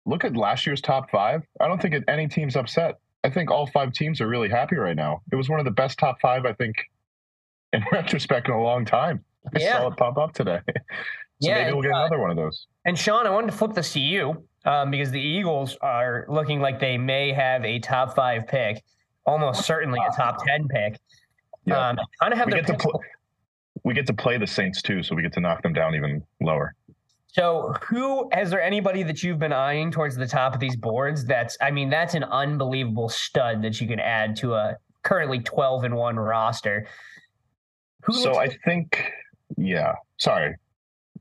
look 0.06 0.24
at 0.24 0.36
last 0.36 0.66
year's 0.66 0.80
top 0.80 1.10
five. 1.10 1.42
I 1.60 1.68
don't 1.68 1.80
think 1.80 1.94
any 2.08 2.28
team's 2.28 2.56
upset. 2.56 2.96
I 3.24 3.30
think 3.30 3.50
all 3.50 3.66
five 3.66 3.92
teams 3.92 4.20
are 4.20 4.28
really 4.28 4.48
happy 4.48 4.76
right 4.76 4.96
now. 4.96 5.22
It 5.32 5.36
was 5.36 5.48
one 5.48 5.58
of 5.58 5.64
the 5.64 5.70
best 5.72 5.98
top 5.98 6.20
five, 6.20 6.44
I 6.46 6.52
think, 6.52 6.76
in 7.72 7.82
retrospect, 7.92 8.48
in 8.48 8.54
a 8.54 8.62
long 8.62 8.84
time. 8.84 9.24
I 9.54 9.60
Yeah. 9.60 9.78
saw 9.78 9.88
it 9.88 9.96
pop 9.96 10.18
up 10.18 10.32
today. 10.34 10.60
so 10.66 10.72
Yeah, 11.40 11.64
maybe 11.64 11.72
we'll 11.72 11.82
get 11.82 11.92
uh, 11.92 11.98
another 11.98 12.18
one 12.20 12.30
of 12.30 12.36
those. 12.36 12.66
And 12.84 12.98
Sean, 12.98 13.26
I 13.26 13.30
wanted 13.30 13.50
to 13.50 13.56
flip 13.56 13.72
this 13.74 13.92
to 13.94 14.00
you 14.00 14.46
um, 14.64 14.90
because 14.90 15.10
the 15.10 15.20
Eagles 15.20 15.76
are 15.80 16.26
looking 16.28 16.60
like 16.60 16.78
they 16.80 16.98
may 16.98 17.32
have 17.32 17.64
a 17.64 17.78
top 17.78 18.14
five 18.14 18.46
pick, 18.46 18.82
almost 19.26 19.64
certainly 19.64 19.98
a 20.06 20.14
top 20.16 20.44
ten 20.46 20.68
pick. 20.68 20.98
Yeah. 21.68 21.88
Um, 21.88 21.98
kind 22.20 22.32
of 22.32 22.38
have 22.38 22.46
we 22.46 22.54
get 22.54 22.66
to 22.66 22.74
pl- 22.74 23.02
we 23.84 23.94
get 23.94 24.06
to 24.06 24.14
play 24.14 24.38
the 24.38 24.46
Saints 24.46 24.82
too, 24.82 25.02
so 25.02 25.14
we 25.14 25.22
get 25.22 25.32
to 25.34 25.40
knock 25.40 25.62
them 25.62 25.72
down 25.72 25.94
even 25.94 26.22
lower. 26.40 26.74
So, 27.28 27.74
who 27.82 28.28
has 28.32 28.50
there 28.50 28.60
anybody 28.60 29.02
that 29.02 29.22
you've 29.22 29.38
been 29.38 29.52
eyeing 29.52 29.90
towards 29.90 30.16
the 30.16 30.26
top 30.26 30.54
of 30.54 30.60
these 30.60 30.76
boards? 30.76 31.24
That's, 31.24 31.56
I 31.60 31.70
mean, 31.70 31.90
that's 31.90 32.14
an 32.14 32.24
unbelievable 32.24 33.08
stud 33.08 33.62
that 33.62 33.80
you 33.80 33.86
can 33.86 34.00
add 34.00 34.34
to 34.36 34.54
a 34.54 34.76
currently 35.02 35.40
twelve 35.40 35.84
and 35.84 35.94
one 35.94 36.16
roster. 36.16 36.86
Who 38.04 38.14
so 38.14 38.38
I 38.38 38.48
think, 38.64 39.12
yeah. 39.56 39.94
Sorry, 40.16 40.56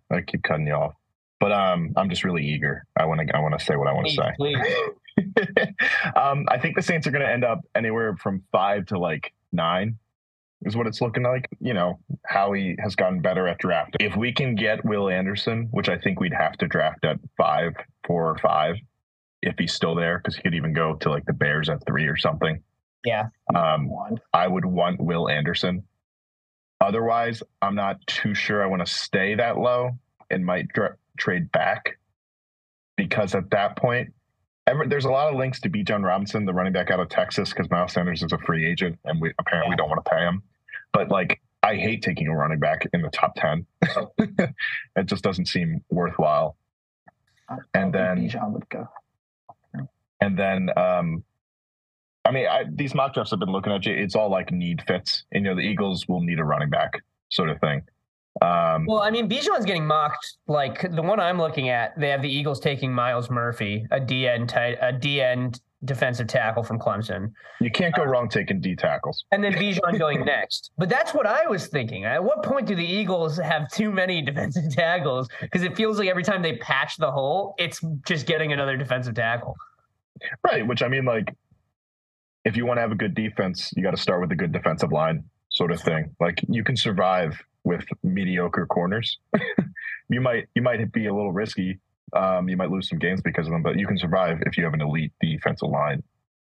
I 0.09 0.21
keep 0.21 0.43
cutting 0.43 0.65
you 0.65 0.73
off, 0.73 0.93
but 1.39 1.51
um, 1.51 1.93
I'm 1.97 2.09
just 2.09 2.23
really 2.23 2.45
eager. 2.45 2.85
I 2.95 3.05
want 3.05 3.27
to 3.27 3.35
I 3.35 3.39
want 3.39 3.59
to 3.59 3.63
say 3.63 3.75
what 3.75 3.87
I 3.87 3.93
want 3.93 4.07
to 4.07 4.13
say. 4.13 4.31
please. 4.37 4.57
um, 6.15 6.45
I 6.49 6.57
think 6.57 6.75
the 6.75 6.81
Saints 6.81 7.05
are 7.05 7.11
going 7.11 7.25
to 7.25 7.31
end 7.31 7.43
up 7.43 7.59
anywhere 7.75 8.15
from 8.15 8.43
five 8.51 8.85
to 8.87 8.99
like 8.99 9.33
nine, 9.51 9.97
is 10.63 10.75
what 10.75 10.87
it's 10.87 11.01
looking 11.01 11.23
like. 11.23 11.47
You 11.59 11.73
know, 11.73 11.99
Howie 12.25 12.75
has 12.79 12.95
gotten 12.95 13.21
better 13.21 13.47
at 13.47 13.59
drafting. 13.59 14.05
If 14.05 14.15
we 14.15 14.33
can 14.33 14.55
get 14.55 14.83
Will 14.83 15.09
Anderson, 15.09 15.67
which 15.71 15.89
I 15.89 15.97
think 15.97 16.19
we'd 16.19 16.33
have 16.33 16.57
to 16.57 16.67
draft 16.67 17.05
at 17.05 17.19
five, 17.37 17.73
four 18.05 18.29
or 18.29 18.37
five, 18.37 18.75
if 19.41 19.55
he's 19.57 19.73
still 19.73 19.95
there, 19.95 20.17
because 20.17 20.35
he 20.35 20.41
could 20.41 20.55
even 20.55 20.73
go 20.73 20.95
to 20.95 21.09
like 21.09 21.25
the 21.25 21.33
Bears 21.33 21.69
at 21.69 21.85
three 21.85 22.07
or 22.07 22.17
something. 22.17 22.61
Yeah. 23.05 23.27
Um, 23.55 23.91
I 24.33 24.47
would 24.47 24.65
want 24.65 24.99
Will 24.99 25.29
Anderson. 25.29 25.83
Otherwise, 26.81 27.41
I'm 27.61 27.75
not 27.75 28.05
too 28.07 28.33
sure 28.33 28.63
I 28.63 28.67
want 28.67 28.85
to 28.85 28.91
stay 28.91 29.35
that 29.35 29.57
low 29.57 29.91
and 30.29 30.45
might 30.45 30.67
dra- 30.69 30.95
trade 31.17 31.51
back 31.51 31.97
because 32.95 33.35
at 33.35 33.49
that 33.51 33.77
point, 33.77 34.13
ever, 34.67 34.85
there's 34.85 35.05
a 35.05 35.09
lot 35.09 35.31
of 35.31 35.39
links 35.39 35.59
to 35.61 35.69
Bijan 35.69 36.03
Robinson, 36.03 36.45
the 36.45 36.53
running 36.53 36.73
back 36.73 36.91
out 36.91 36.99
of 36.99 37.09
Texas, 37.09 37.49
because 37.49 37.69
Miles 37.71 37.93
Sanders 37.93 38.21
is 38.21 38.31
a 38.31 38.37
free 38.39 38.65
agent 38.65 38.99
and 39.05 39.19
we 39.19 39.33
apparently 39.39 39.75
don't 39.75 39.89
want 39.89 40.03
to 40.03 40.09
pay 40.11 40.19
him. 40.19 40.43
But 40.93 41.09
like, 41.09 41.41
I 41.63 41.75
hate 41.75 42.01
taking 42.01 42.27
a 42.27 42.35
running 42.35 42.59
back 42.59 42.87
in 42.93 43.01
the 43.01 43.09
top 43.09 43.33
10. 43.35 43.65
it 44.95 45.05
just 45.05 45.23
doesn't 45.23 45.47
seem 45.47 45.83
worthwhile. 45.89 46.55
And 47.73 47.93
then- 47.93 48.17
Bijan 48.17 48.51
would 48.51 48.69
go. 48.69 48.87
And 50.19 50.37
then, 50.37 50.69
um, 50.75 51.23
I 52.25 52.31
mean, 52.31 52.47
I, 52.47 52.63
these 52.69 52.95
mock 52.95 53.13
drafts 53.13 53.31
I've 53.31 53.39
been 53.39 53.51
looking 53.51 53.71
at, 53.71 53.85
you. 53.85 53.93
it's 53.93 54.15
all 54.15 54.29
like 54.29 54.51
need 54.51 54.81
fits. 54.87 55.23
And, 55.31 55.45
you 55.45 55.51
know, 55.51 55.55
the 55.55 55.61
Eagles 55.61 56.07
will 56.07 56.21
need 56.21 56.39
a 56.39 56.43
running 56.43 56.69
back 56.69 57.03
sort 57.29 57.49
of 57.49 57.59
thing. 57.59 57.83
Um, 58.41 58.85
Well, 58.85 59.01
I 59.01 59.09
mean, 59.09 59.29
Bijan's 59.29 59.65
getting 59.65 59.85
mocked. 59.85 60.37
Like 60.47 60.93
the 60.95 61.01
one 61.01 61.19
I'm 61.19 61.37
looking 61.37 61.69
at, 61.69 61.99
they 61.99 62.09
have 62.09 62.21
the 62.21 62.31
Eagles 62.31 62.59
taking 62.59 62.93
Myles 62.93 63.29
Murphy, 63.29 63.85
a 63.91 63.99
DN 63.99 64.47
tight, 64.47 64.77
a 64.81 64.93
DN 64.93 65.59
defensive 65.85 66.27
tackle 66.27 66.63
from 66.63 66.79
Clemson, 66.79 67.31
you 67.61 67.69
can't 67.69 67.93
go 67.93 68.03
wrong 68.03 68.29
taking 68.29 68.59
D 68.59 68.75
tackles. 68.75 69.23
and 69.31 69.43
then 69.43 69.53
Bijan 69.53 69.99
going 69.99 70.25
next. 70.25 70.71
But 70.77 70.89
that's 70.89 71.13
what 71.13 71.27
I 71.27 71.45
was 71.47 71.67
thinking. 71.67 72.05
At 72.05 72.23
what 72.23 72.43
point 72.43 72.65
do 72.67 72.75
the 72.75 72.85
Eagles 72.85 73.37
have 73.37 73.69
too 73.71 73.91
many 73.91 74.21
defensive 74.23 74.73
tackles? 74.73 75.27
Because 75.39 75.63
it 75.63 75.75
feels 75.75 75.99
like 75.99 76.09
every 76.09 76.23
time 76.23 76.41
they 76.41 76.57
patch 76.57 76.97
the 76.97 77.11
hole, 77.11 77.53
it's 77.57 77.79
just 78.05 78.25
getting 78.25 78.53
another 78.53 78.75
defensive 78.77 79.15
tackle. 79.15 79.55
Right. 80.43 80.65
Which 80.65 80.81
I 80.81 80.87
mean, 80.87 81.05
like, 81.05 81.35
if 82.43 82.57
you 82.57 82.65
want 82.65 82.77
to 82.77 82.81
have 82.81 82.91
a 82.91 82.95
good 82.95 83.13
defense, 83.13 83.71
you 83.75 83.83
got 83.83 83.91
to 83.91 84.01
start 84.01 84.21
with 84.21 84.31
a 84.31 84.35
good 84.35 84.51
defensive 84.51 84.91
line 84.91 85.23
sort 85.49 85.71
of 85.71 85.79
thing. 85.81 86.15
Like, 86.19 86.39
you 86.47 86.63
can 86.63 86.75
survive 86.75 87.39
with 87.67 87.85
mediocre 88.01 88.65
corners. 88.65 89.19
you 90.09 90.21
might 90.21 90.47
you 90.55 90.61
might 90.61 90.91
be 90.91 91.07
a 91.07 91.13
little 91.13 91.33
risky. 91.33 91.79
Um, 92.13 92.47
you 92.47 92.55
might 92.55 92.71
lose 92.71 92.87
some 92.87 92.97
games 92.97 93.21
because 93.21 93.45
of 93.47 93.51
them, 93.51 93.61
but 93.61 93.77
you 93.77 93.85
can 93.85 93.97
survive 93.97 94.37
if 94.45 94.57
you 94.57 94.63
have 94.63 94.73
an 94.73 94.81
elite 94.81 95.11
defensive 95.21 95.69
line. 95.69 96.01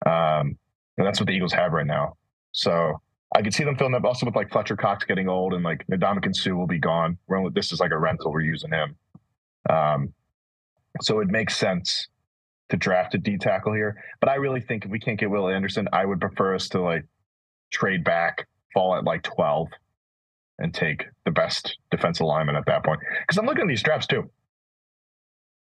Um, 0.06 0.58
and 0.98 1.08
that's 1.08 1.20
what 1.20 1.28
the 1.28 1.34
Eagles 1.34 1.54
have 1.54 1.72
right 1.72 1.86
now. 1.86 2.18
So 2.52 3.02
I 3.34 3.42
could 3.42 3.54
see 3.54 3.64
them 3.64 3.78
filling 3.78 3.96
up 3.96 4.04
also 4.04 4.26
with 4.26 4.36
like 4.36 4.52
Fletcher 4.52 4.76
Cox 4.76 5.06
getting 5.06 5.30
old 5.30 5.54
and 5.54 5.64
like 5.64 5.86
Ndamukong 5.88 6.36
Suh 6.36 6.54
will 6.54 6.68
be 6.68 6.80
gone. 6.80 7.18
We're 7.28 7.38
only, 7.38 7.52
this 7.56 7.72
is 7.72 7.80
like 7.80 7.92
a 7.92 7.98
rental. 7.98 8.32
We're 8.32 8.42
using 8.42 8.72
him. 8.72 8.96
Um, 9.70 10.14
so 11.02 11.20
it 11.22 11.30
makes 11.30 11.56
sense 11.56 12.10
to 12.70 12.76
draft 12.76 13.16
a 13.16 13.18
D 13.18 13.38
tackle 13.38 13.74
here. 13.74 14.04
But 14.20 14.30
I 14.30 14.36
really 14.36 14.60
think 14.60 14.84
if 14.84 14.92
we 14.92 15.00
can't 15.00 15.18
get 15.20 15.30
Will 15.30 15.48
Anderson, 15.48 15.88
I 15.94 16.06
would 16.06 16.20
prefer 16.20 16.56
us 16.56 16.68
to 16.70 16.82
like 16.82 17.06
trade 17.72 18.04
back, 18.04 18.48
fall 18.74 18.96
at 18.96 19.06
like 19.06 19.24
12 19.24 19.70
and 20.60 20.74
take 20.74 21.06
the 21.26 21.32
best 21.32 21.78
defensive 21.92 22.26
lineman 22.26 22.56
at 22.56 22.66
that 22.66 22.84
point. 22.84 23.00
Because 23.22 23.38
I'm 23.38 23.46
looking 23.46 23.64
at 23.64 23.68
these 23.68 23.84
drafts 23.84 24.08
too. 24.08 24.30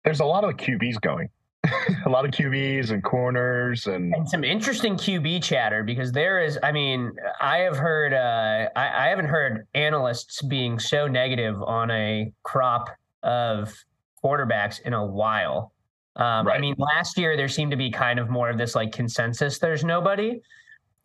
There's 0.04 0.20
a 0.20 0.24
lot 0.24 0.44
of 0.44 0.56
QBs 0.56 1.00
going. 1.00 1.28
a 2.04 2.10
lot 2.10 2.26
of 2.26 2.30
QBs 2.30 2.90
and 2.90 3.02
corners 3.02 3.86
and 3.86 4.14
And 4.14 4.28
some 4.28 4.44
interesting 4.44 4.96
QB 4.96 5.42
chatter 5.42 5.82
because 5.82 6.12
there 6.12 6.42
is, 6.42 6.58
I 6.62 6.72
mean, 6.72 7.12
I 7.40 7.58
have 7.58 7.76
heard, 7.76 8.12
uh, 8.12 8.68
I, 8.76 9.06
I 9.06 9.08
haven't 9.08 9.26
heard 9.26 9.66
analysts 9.74 10.42
being 10.42 10.78
so 10.78 11.08
negative 11.08 11.62
on 11.62 11.90
a 11.90 12.32
crop 12.42 12.90
of 13.22 13.74
quarterbacks 14.22 14.80
in 14.82 14.92
a 14.92 15.04
while. 15.04 15.72
Um, 16.16 16.46
I 16.48 16.58
mean, 16.58 16.74
last 16.78 17.18
year 17.18 17.36
there 17.36 17.48
seemed 17.48 17.72
to 17.72 17.76
be 17.76 17.90
kind 17.90 18.18
of 18.18 18.28
more 18.30 18.48
of 18.48 18.58
this 18.58 18.74
like 18.74 18.92
consensus. 18.92 19.58
There's 19.58 19.84
nobody, 19.84 20.40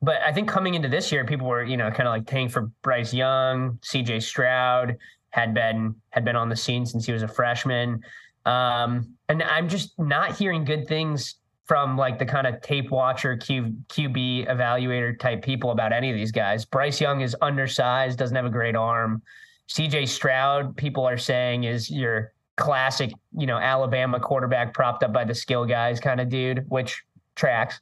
but 0.02 0.22
I 0.22 0.32
think 0.32 0.48
coming 0.48 0.76
into 0.76 0.88
this 0.88 1.12
year, 1.12 1.26
people 1.26 1.48
were, 1.48 1.64
you 1.64 1.78
know, 1.78 1.90
kind 1.92 2.08
of 2.08 2.14
like 2.14 2.26
paying 2.26 2.50
for 2.50 2.72
Bryce 2.82 3.14
Young, 3.14 3.80
C.J. 3.82 4.22
Stroud 4.22 4.98
had 5.32 5.54
been 5.54 5.96
had 6.10 6.26
been 6.26 6.36
on 6.36 6.50
the 6.50 6.56
scene 6.56 6.86
since 6.86 7.06
he 7.06 7.12
was 7.12 7.22
a 7.22 7.28
freshman. 7.28 8.02
Um, 8.46 9.14
and 9.28 9.44
I'm 9.44 9.68
just 9.68 9.98
not 10.00 10.36
hearing 10.36 10.64
good 10.64 10.88
things 10.88 11.36
from 11.66 11.98
like 11.98 12.18
the 12.18 12.26
kind 12.26 12.48
of 12.48 12.62
tape 12.62 12.90
watcher, 12.90 13.38
Q, 13.38 13.76
QB 13.90 14.50
evaluator 14.50 15.18
type 15.20 15.44
people 15.44 15.70
about 15.70 15.94
any 15.94 16.10
of 16.10 16.16
these 16.16 16.32
guys. 16.32 16.66
Bryce 16.66 17.00
Young 17.00 17.22
is 17.22 17.36
undersized, 17.42 18.18
doesn't 18.18 18.36
have 18.36 18.46
a 18.46 18.50
great 18.50 18.76
arm. 18.76 19.22
CJ 19.70 20.08
Stroud, 20.08 20.76
people 20.78 21.06
are 21.06 21.18
saying 21.18 21.66
is 21.66 21.92
your 21.92 22.34
classic, 22.56 23.12
you 23.38 23.46
know, 23.46 23.58
Alabama 23.58 24.20
quarterback 24.20 24.74
propped 24.74 25.04
up 25.04 25.14
by 25.14 25.24
the 25.24 25.36
skill 25.36 25.64
guys 25.64 26.00
kind 26.00 26.20
of 26.20 26.30
dude, 26.30 26.66
which 26.70 27.04
tracks. 27.36 27.80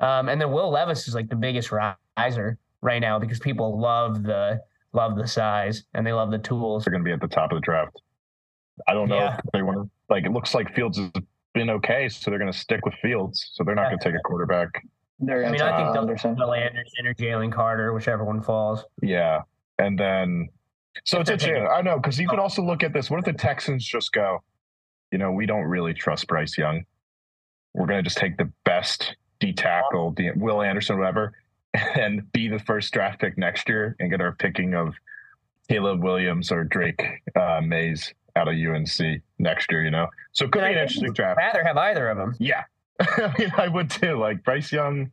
Um, 0.00 0.28
and 0.28 0.40
then 0.40 0.50
Will 0.50 0.70
Levis 0.70 1.08
is 1.08 1.14
like 1.14 1.28
the 1.28 1.36
biggest 1.36 1.70
riser 1.72 2.58
right 2.82 2.98
now 3.00 3.18
because 3.18 3.38
people 3.38 3.78
love 3.80 4.22
the 4.22 4.60
love 4.92 5.16
the 5.16 5.26
size 5.26 5.84
and 5.94 6.06
they 6.06 6.12
love 6.12 6.30
the 6.30 6.38
tools. 6.38 6.84
they're 6.84 6.92
going 6.92 7.02
to 7.02 7.08
be 7.08 7.12
at 7.12 7.20
the 7.20 7.26
top 7.28 7.50
of 7.52 7.56
the 7.56 7.60
draft. 7.60 8.00
I 8.88 8.94
don't 8.94 9.08
know 9.08 9.16
Yeah. 9.18 9.36
if 9.38 9.44
they 9.52 9.62
want 9.62 9.78
to, 9.78 9.90
like, 10.08 10.24
it 10.24 10.32
looks 10.32 10.54
like 10.54 10.72
Fields 10.74 10.98
has 10.98 11.10
been 11.52 11.70
okay, 11.70 12.08
so 12.08 12.30
they're 12.30 12.38
going 12.38 12.52
to 12.52 12.56
stick 12.58 12.84
with 12.84 12.94
Fields. 13.02 13.50
So 13.54 13.64
they're 13.64 13.74
not 13.74 13.82
Yeah. 13.84 13.88
going 13.90 13.98
to 14.00 14.04
take 14.04 14.14
a 14.14 14.22
quarterback. 14.24 14.68
They're 15.20 15.38
I 15.38 15.42
gonna 15.42 15.52
mean, 15.52 15.60
take 15.60 15.68
I 15.72 15.76
think 15.76 15.86
Will 15.88 15.92
they'll 15.94 16.02
Anderson. 16.02 16.36
Will 16.36 16.54
Anderson 16.54 17.06
or 17.06 17.14
Jalen 17.14 17.52
Carter, 17.52 17.92
whichever 17.92 18.24
one 18.24 18.40
falls. 18.42 18.84
Yeah. 19.02 19.42
And 19.78 19.98
then, 19.98 20.48
so 21.04 21.18
If 21.18 21.28
it's 21.30 21.44
they're 21.44 21.54
interesting. 21.56 21.76
I 21.76 21.80
know, 21.82 21.96
because 21.98 22.18
you 22.20 22.28
could 22.28 22.38
also 22.40 22.62
look 22.62 22.82
at 22.82 22.92
this. 22.92 23.10
What 23.10 23.18
if 23.20 23.24
the 23.24 23.32
Texans 23.32 23.84
just 23.84 24.12
go, 24.12 24.42
you 25.12 25.18
know, 25.18 25.30
we 25.32 25.46
don't 25.46 25.64
really 25.64 25.94
trust 25.94 26.26
Bryce 26.26 26.56
Young. 26.58 26.84
We're 27.74 27.86
going 27.86 27.98
to 27.98 28.02
just 28.04 28.18
take 28.18 28.36
the 28.36 28.50
best 28.64 29.16
D 29.40 29.52
tackle, 29.52 30.12
D- 30.12 30.30
Will 30.36 30.62
Anderson, 30.62 30.98
whatever, 30.98 31.32
and 31.74 32.30
be 32.32 32.48
the 32.48 32.58
first 32.58 32.92
draft 32.92 33.20
pick 33.20 33.36
next 33.38 33.68
year 33.68 33.96
and 33.98 34.10
get 34.10 34.20
our 34.20 34.32
picking 34.32 34.74
of 34.74 34.94
Caleb 35.68 36.02
Williams 36.02 36.52
or 36.52 36.64
Drake 36.64 37.02
uh, 37.36 37.60
Mays 37.62 38.12
out 38.36 38.48
of 38.48 38.54
UNC 38.54 39.22
next 39.38 39.70
year, 39.70 39.84
you 39.84 39.90
know? 39.90 40.08
So 40.32 40.46
it 40.46 40.52
could 40.52 40.60
be 40.60 40.66
an 40.66 40.78
interesting 40.78 41.12
draft. 41.12 41.38
Rather 41.38 41.64
have 41.64 41.76
either 41.76 42.08
of 42.08 42.16
them. 42.16 42.34
Yeah. 42.38 42.64
I 43.00 43.32
mean, 43.38 43.52
I 43.56 43.68
would 43.68 43.90
too. 43.90 44.18
Like 44.18 44.44
Bryce 44.44 44.72
Young, 44.72 45.10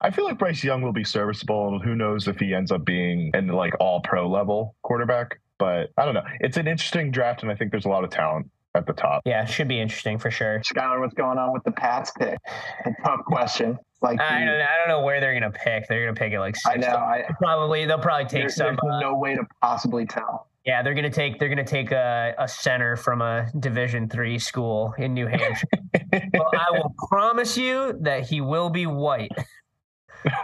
I 0.00 0.10
feel 0.10 0.24
like 0.24 0.38
Bryce 0.38 0.62
Young 0.64 0.82
will 0.82 0.92
be 0.92 1.04
serviceable. 1.04 1.78
Who 1.78 1.94
knows 1.94 2.28
if 2.28 2.38
he 2.38 2.54
ends 2.54 2.72
up 2.72 2.84
being 2.84 3.30
an 3.34 3.48
like 3.48 3.74
all 3.80 4.00
pro 4.00 4.28
level 4.28 4.74
quarterback? 4.82 5.40
But 5.58 5.92
I 5.96 6.04
don't 6.04 6.14
know. 6.14 6.24
It's 6.40 6.56
an 6.56 6.66
interesting 6.66 7.10
draft, 7.10 7.42
and 7.42 7.52
I 7.52 7.54
think 7.54 7.70
there's 7.70 7.84
a 7.84 7.88
lot 7.88 8.02
of 8.02 8.10
talent 8.10 8.50
at 8.74 8.86
the 8.86 8.92
top. 8.92 9.22
Yeah, 9.26 9.44
should 9.44 9.68
be 9.68 9.80
interesting 9.80 10.18
for 10.18 10.30
sure. 10.30 10.60
Skylar, 10.60 11.00
what's 11.00 11.14
going 11.14 11.38
on 11.38 11.52
with 11.52 11.62
the 11.64 11.72
Pats 11.72 12.10
pick? 12.18 12.38
A 12.84 12.90
tough 13.04 13.20
question. 13.26 13.78
Like 14.00 14.20
I 14.20 14.40
the- 14.40 14.46
don't, 14.46 14.60
I 14.62 14.78
don't 14.78 14.88
know 14.88 15.02
where 15.02 15.20
they're 15.20 15.34
gonna 15.34 15.50
pick. 15.52 15.86
They're 15.88 16.04
gonna 16.06 16.16
pick 16.16 16.32
it 16.32 16.40
like 16.40 16.56
I 16.66 16.76
know. 16.76 16.88
I 16.88 17.24
Probably 17.38 17.84
they'll 17.86 17.98
probably 17.98 18.24
take 18.24 18.42
there- 18.42 18.48
some. 18.48 18.78
there's 18.82 18.94
uh, 18.96 19.00
no 19.00 19.16
way 19.16 19.34
to 19.34 19.42
possibly 19.60 20.06
tell. 20.06 20.48
Yeah, 20.64 20.82
they're 20.82 20.94
gonna 20.94 21.10
take 21.10 21.38
they're 21.38 21.48
gonna 21.48 21.64
take 21.64 21.90
a, 21.92 22.34
a 22.38 22.46
center 22.48 22.96
from 22.96 23.20
a 23.20 23.48
Division 23.58 24.08
three 24.08 24.38
school 24.38 24.94
in 24.98 25.12
New 25.14 25.26
Hampshire. 25.26 25.66
well, 26.34 26.50
I 26.52 26.70
will 26.70 26.94
promise 27.08 27.56
you 27.56 27.98
that 28.02 28.28
he 28.28 28.40
will 28.40 28.70
be 28.70 28.86
white. 28.86 29.32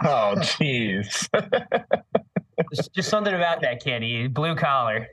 oh, 0.03 0.33
jeez. 0.37 1.27
just, 2.73 2.93
just 2.93 3.09
something 3.09 3.33
about 3.33 3.61
that 3.61 3.81
kid. 3.81 4.03
He 4.03 4.27
blue 4.27 4.55
collar. 4.55 5.07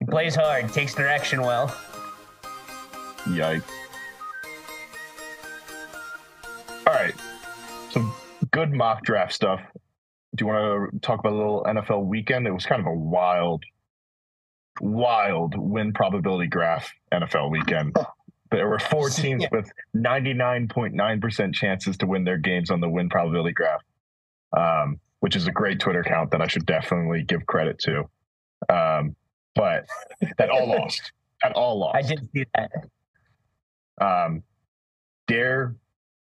He 0.00 0.06
plays 0.06 0.34
hard, 0.34 0.72
takes 0.72 0.94
direction 0.94 1.42
well. 1.42 1.68
Yikes. 3.26 3.62
All 6.86 6.94
right. 6.94 7.14
Some 7.90 8.12
good 8.50 8.72
mock 8.72 9.04
draft 9.04 9.34
stuff. 9.34 9.60
Do 10.34 10.44
you 10.44 10.46
want 10.46 10.92
to 10.92 10.98
talk 11.00 11.20
about 11.20 11.32
a 11.32 11.36
little 11.36 11.64
NFL 11.64 12.06
weekend? 12.06 12.46
It 12.46 12.52
was 12.52 12.64
kind 12.64 12.80
of 12.80 12.86
a 12.86 12.94
wild, 12.94 13.62
wild 14.80 15.54
win 15.56 15.92
probability 15.92 16.48
graph 16.48 16.90
NFL 17.12 17.50
weekend. 17.50 17.94
There 18.50 18.68
were 18.68 18.78
four 18.78 19.10
teams 19.10 19.44
with 19.52 19.70
99.9% 19.94 21.54
chances 21.54 21.98
to 21.98 22.06
win 22.06 22.24
their 22.24 22.38
games 22.38 22.70
on 22.70 22.80
the 22.80 22.88
win 22.88 23.10
probability 23.10 23.52
graph, 23.52 23.82
um, 24.56 24.98
which 25.20 25.36
is 25.36 25.46
a 25.46 25.52
great 25.52 25.78
Twitter 25.78 26.00
account 26.00 26.30
that 26.30 26.40
I 26.40 26.46
should 26.46 26.64
definitely 26.64 27.22
give 27.22 27.44
credit 27.44 27.78
to. 27.80 28.08
Um, 28.68 29.16
but 29.54 29.86
that 30.38 30.50
all 30.50 30.68
lost. 30.68 31.12
That 31.42 31.52
all 31.52 31.78
lost. 31.80 31.96
I 31.96 32.02
didn't 32.02 32.30
see 32.32 32.44
that. 32.54 32.70
Um, 34.00 34.42
Dare, 35.26 35.76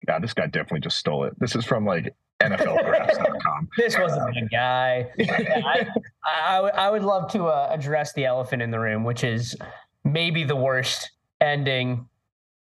God, 0.06 0.22
this 0.22 0.34
guy 0.34 0.46
definitely 0.46 0.80
just 0.80 0.98
stole 0.98 1.24
it. 1.24 1.38
This 1.38 1.56
is 1.56 1.64
from 1.64 1.84
like 1.86 2.14
NFLgraphs.com. 2.40 3.68
this 3.76 3.96
wasn't 3.98 4.36
a 4.36 4.46
guy. 4.46 5.10
I, 5.20 5.86
I, 6.24 6.58
I, 6.58 6.90
would 6.90 7.02
love 7.02 7.30
to 7.32 7.46
uh, 7.46 7.68
address 7.70 8.12
the 8.12 8.24
elephant 8.24 8.62
in 8.62 8.70
the 8.70 8.78
room, 8.78 9.04
which 9.04 9.24
is 9.24 9.56
maybe 10.04 10.44
the 10.44 10.56
worst 10.56 11.10
ending 11.40 12.06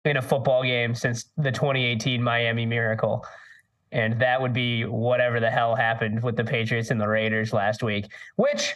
in 0.04 0.16
a 0.16 0.22
football 0.22 0.62
game 0.62 0.94
since 0.94 1.30
the 1.36 1.50
2018 1.50 2.22
Miami 2.22 2.66
Miracle. 2.66 3.24
And 3.92 4.18
that 4.20 4.40
would 4.40 4.52
be 4.52 4.84
whatever 4.84 5.40
the 5.40 5.50
hell 5.50 5.74
happened 5.74 6.22
with 6.22 6.36
the 6.36 6.44
Patriots 6.44 6.90
and 6.90 7.00
the 7.00 7.08
Raiders 7.08 7.52
last 7.52 7.82
week, 7.82 8.06
which 8.36 8.74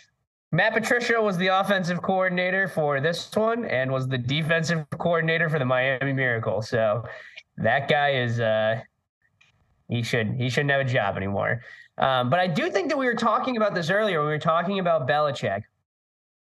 Matt 0.51 0.73
Patricia 0.73 1.21
was 1.21 1.37
the 1.37 1.49
offensive 1.49 2.01
coordinator 2.01 2.69
for 2.69 3.01
this 3.01 3.35
one 3.37 3.67
and 3.67 3.93
was 3.93 4.09
the 4.09 4.17
defensive 4.17 4.87
coordinator 4.99 5.49
for 5.51 5.59
the 5.59 5.65
Miami 5.65 6.13
Miracle. 6.13 6.63
So 6.63 7.05
that 7.59 7.89
guy 7.89 8.13
is 8.13 8.41
uh 8.41 8.81
he 9.89 10.03
should 10.03 10.29
he 10.35 10.49
shouldn't 10.49 10.71
have 10.71 10.81
a 10.81 10.85
job 10.85 11.17
anymore. 11.17 11.63
Um, 11.99 12.31
but 12.31 12.39
I 12.39 12.47
do 12.47 12.71
think 12.71 12.89
that 12.89 12.97
we 12.97 13.07
were 13.07 13.15
talking 13.15 13.57
about 13.57 13.75
this 13.75 13.91
earlier. 13.91 14.21
We 14.21 14.29
were 14.29 14.39
talking 14.39 14.79
about 14.79 15.09
Belichick. 15.09 15.63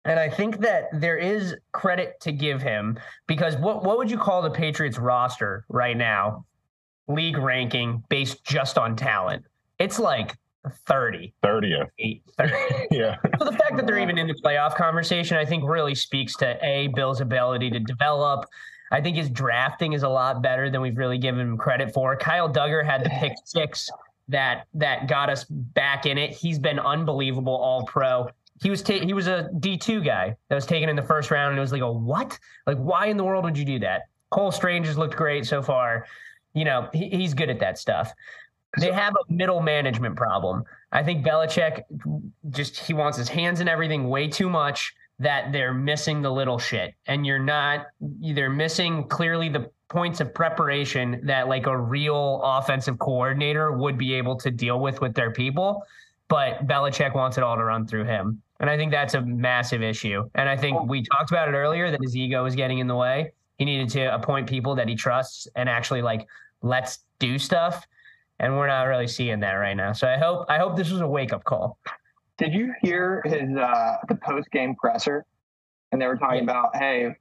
And 0.06 0.20
I 0.20 0.30
think 0.30 0.60
that 0.60 0.86
there 0.94 1.18
is 1.18 1.56
credit 1.74 2.18
to 2.22 2.32
give 2.32 2.62
him 2.62 2.98
because 3.28 3.58
what 3.58 3.84
what 3.84 3.98
would 3.98 4.10
you 4.10 4.18
call 4.18 4.42
the 4.42 4.50
Patriots 4.50 4.98
roster 4.98 5.66
right 5.68 5.98
now? 5.98 6.46
League 7.10 7.38
ranking 7.38 8.04
based 8.08 8.44
just 8.46 8.78
on 8.78 8.96
talent. 8.96 9.44
It's 9.80 10.00
like 10.00 10.38
30. 10.70 11.34
30. 11.42 12.22
30. 12.38 12.54
yeah. 12.92 13.18
So 13.40 13.46
the 13.46 13.52
fact 13.52 13.76
that 13.76 13.88
they're 13.88 14.00
even 14.00 14.18
in 14.18 14.28
the 14.28 14.36
playoff 14.36 14.76
conversation, 14.76 15.38
I 15.38 15.46
think 15.46 15.64
really 15.68 15.96
speaks 15.96 16.36
to 16.38 16.58
A, 16.66 16.88
Bill's 16.88 17.22
ability 17.22 17.70
to 17.72 17.80
develop. 17.80 18.46
I 18.92 19.02
think 19.02 19.18
his 19.18 19.30
drafting 19.30 19.94
is 19.94 20.04
a 20.04 20.10
lot 20.10 20.42
better 20.42 20.70
than 20.70 20.82
we've 20.82 20.98
really 20.98 21.18
given 21.18 21.42
him 21.42 21.58
credit 21.58 21.94
for. 21.94 22.16
Kyle 22.16 22.50
Dugger 22.50 22.86
had 22.86 23.04
the 23.04 23.10
pick 23.10 23.34
six 23.44 23.90
that 24.30 24.66
that 24.74 25.08
got 25.08 25.30
us 25.30 25.46
back 25.46 26.06
in 26.06 26.18
it. 26.18 26.32
He's 26.32 26.60
been 26.60 26.80
unbelievable 26.80 27.56
all 27.56 27.86
pro. 27.86 28.30
He 28.62 28.70
was 28.70 28.82
ta- 28.82 29.00
he 29.00 29.14
was 29.14 29.28
a 29.28 29.50
D2 29.56 30.04
guy 30.04 30.36
that 30.50 30.56
was 30.56 30.66
taken 30.66 30.90
in 30.90 30.96
the 30.96 31.02
first 31.02 31.32
round 31.32 31.52
and 31.52 31.58
it 31.58 31.62
was 31.62 31.72
like 31.72 31.82
a 31.82 31.92
what? 31.92 32.38
Like 32.66 32.78
why 32.78 33.08
in 33.08 33.18
the 33.18 33.24
world 33.24 33.44
would 33.44 33.58
you 33.58 33.66
do 33.66 33.80
that? 33.80 34.04
Cole 34.30 34.52
Strange 34.52 34.88
has 34.88 34.98
looked 34.98 35.16
great 35.16 35.46
so 35.46 35.62
far. 35.62 36.06
You 36.54 36.66
know, 36.66 36.90
he, 36.94 37.10
he's 37.10 37.34
good 37.34 37.50
at 37.50 37.60
that 37.60 37.78
stuff. 37.78 38.12
They 38.80 38.92
have 38.92 39.14
a 39.16 39.34
middle 39.34 39.62
management 39.62 40.16
problem. 40.16 40.64
I 40.92 41.04
think 41.04 41.26
Belichick 41.26 41.82
just 42.50 42.78
he 42.78 42.94
wants 42.94 43.18
his 43.18 43.30
hands 43.30 43.60
in 43.60 43.68
everything 43.68 44.10
way 44.10 44.28
too 44.28 44.50
much 44.50 44.94
that 45.20 45.52
they're 45.52 45.74
missing 45.74 46.22
the 46.22 46.32
little 46.32 46.60
shit. 46.60 46.94
And 47.08 47.26
you're 47.26 47.40
not 47.40 47.88
they're 48.00 48.50
missing 48.50 49.08
clearly 49.08 49.50
the 49.50 49.72
points 49.90 50.20
of 50.20 50.34
preparation 50.34 51.20
that 51.24 51.48
like 51.48 51.66
a 51.66 51.78
real 51.78 52.42
offensive 52.44 53.00
coordinator 53.00 53.72
would 53.72 53.98
be 53.98 54.14
able 54.14 54.36
to 54.38 54.52
deal 54.52 54.80
with 54.80 55.02
with 55.02 55.14
their 55.14 55.32
people. 55.32 55.84
But 56.28 56.68
Belichick 56.68 57.16
wants 57.16 57.38
it 57.38 57.44
all 57.44 57.56
to 57.56 57.64
run 57.64 57.88
through 57.88 58.04
him. 58.04 58.42
And 58.60 58.70
I 58.70 58.76
think 58.76 58.92
that's 58.92 59.14
a 59.14 59.22
massive 59.22 59.82
issue. 59.82 60.30
And 60.36 60.50
I 60.50 60.58
think 60.58 60.90
we 60.90 61.04
talked 61.04 61.32
about 61.32 61.48
it 61.48 61.54
earlier 61.54 61.90
that 61.92 62.02
his 62.02 62.16
ego 62.16 62.46
is 62.46 62.56
getting 62.56 62.80
in 62.80 62.88
the 62.88 62.96
way. 62.96 63.32
He 63.58 63.66
needed 63.66 63.90
to 63.90 64.14
appoint 64.14 64.48
people 64.48 64.76
that 64.76 64.88
he 64.88 64.96
trusts 64.96 65.48
and 65.56 65.70
actually 65.70 66.02
like 66.02 66.28
let's 66.62 67.00
do 67.20 67.40
stuff 67.40 67.88
and 68.40 68.56
we're 68.56 68.68
not 68.68 68.84
really 68.84 69.08
seeing 69.08 69.40
that 69.40 69.54
right 69.54 69.76
now. 69.76 69.94
So 69.94 70.08
I 70.08 70.18
hope 70.18 70.46
I 70.50 70.58
hope 70.58 70.76
this 70.76 70.90
was 70.90 71.02
a 71.02 71.08
wake 71.08 71.34
up 71.34 71.44
call. 71.44 71.78
Did 72.38 72.54
you 72.54 72.74
hear 72.82 73.24
his 73.26 73.56
uh, 73.56 73.98
the 74.08 74.16
post 74.16 74.52
game 74.52 74.76
presser? 74.76 75.26
And 75.92 76.02
they 76.02 76.06
were 76.06 76.18
talking 76.18 76.40
yeah. 76.40 76.44
about, 76.44 76.76
hey, 76.76 77.16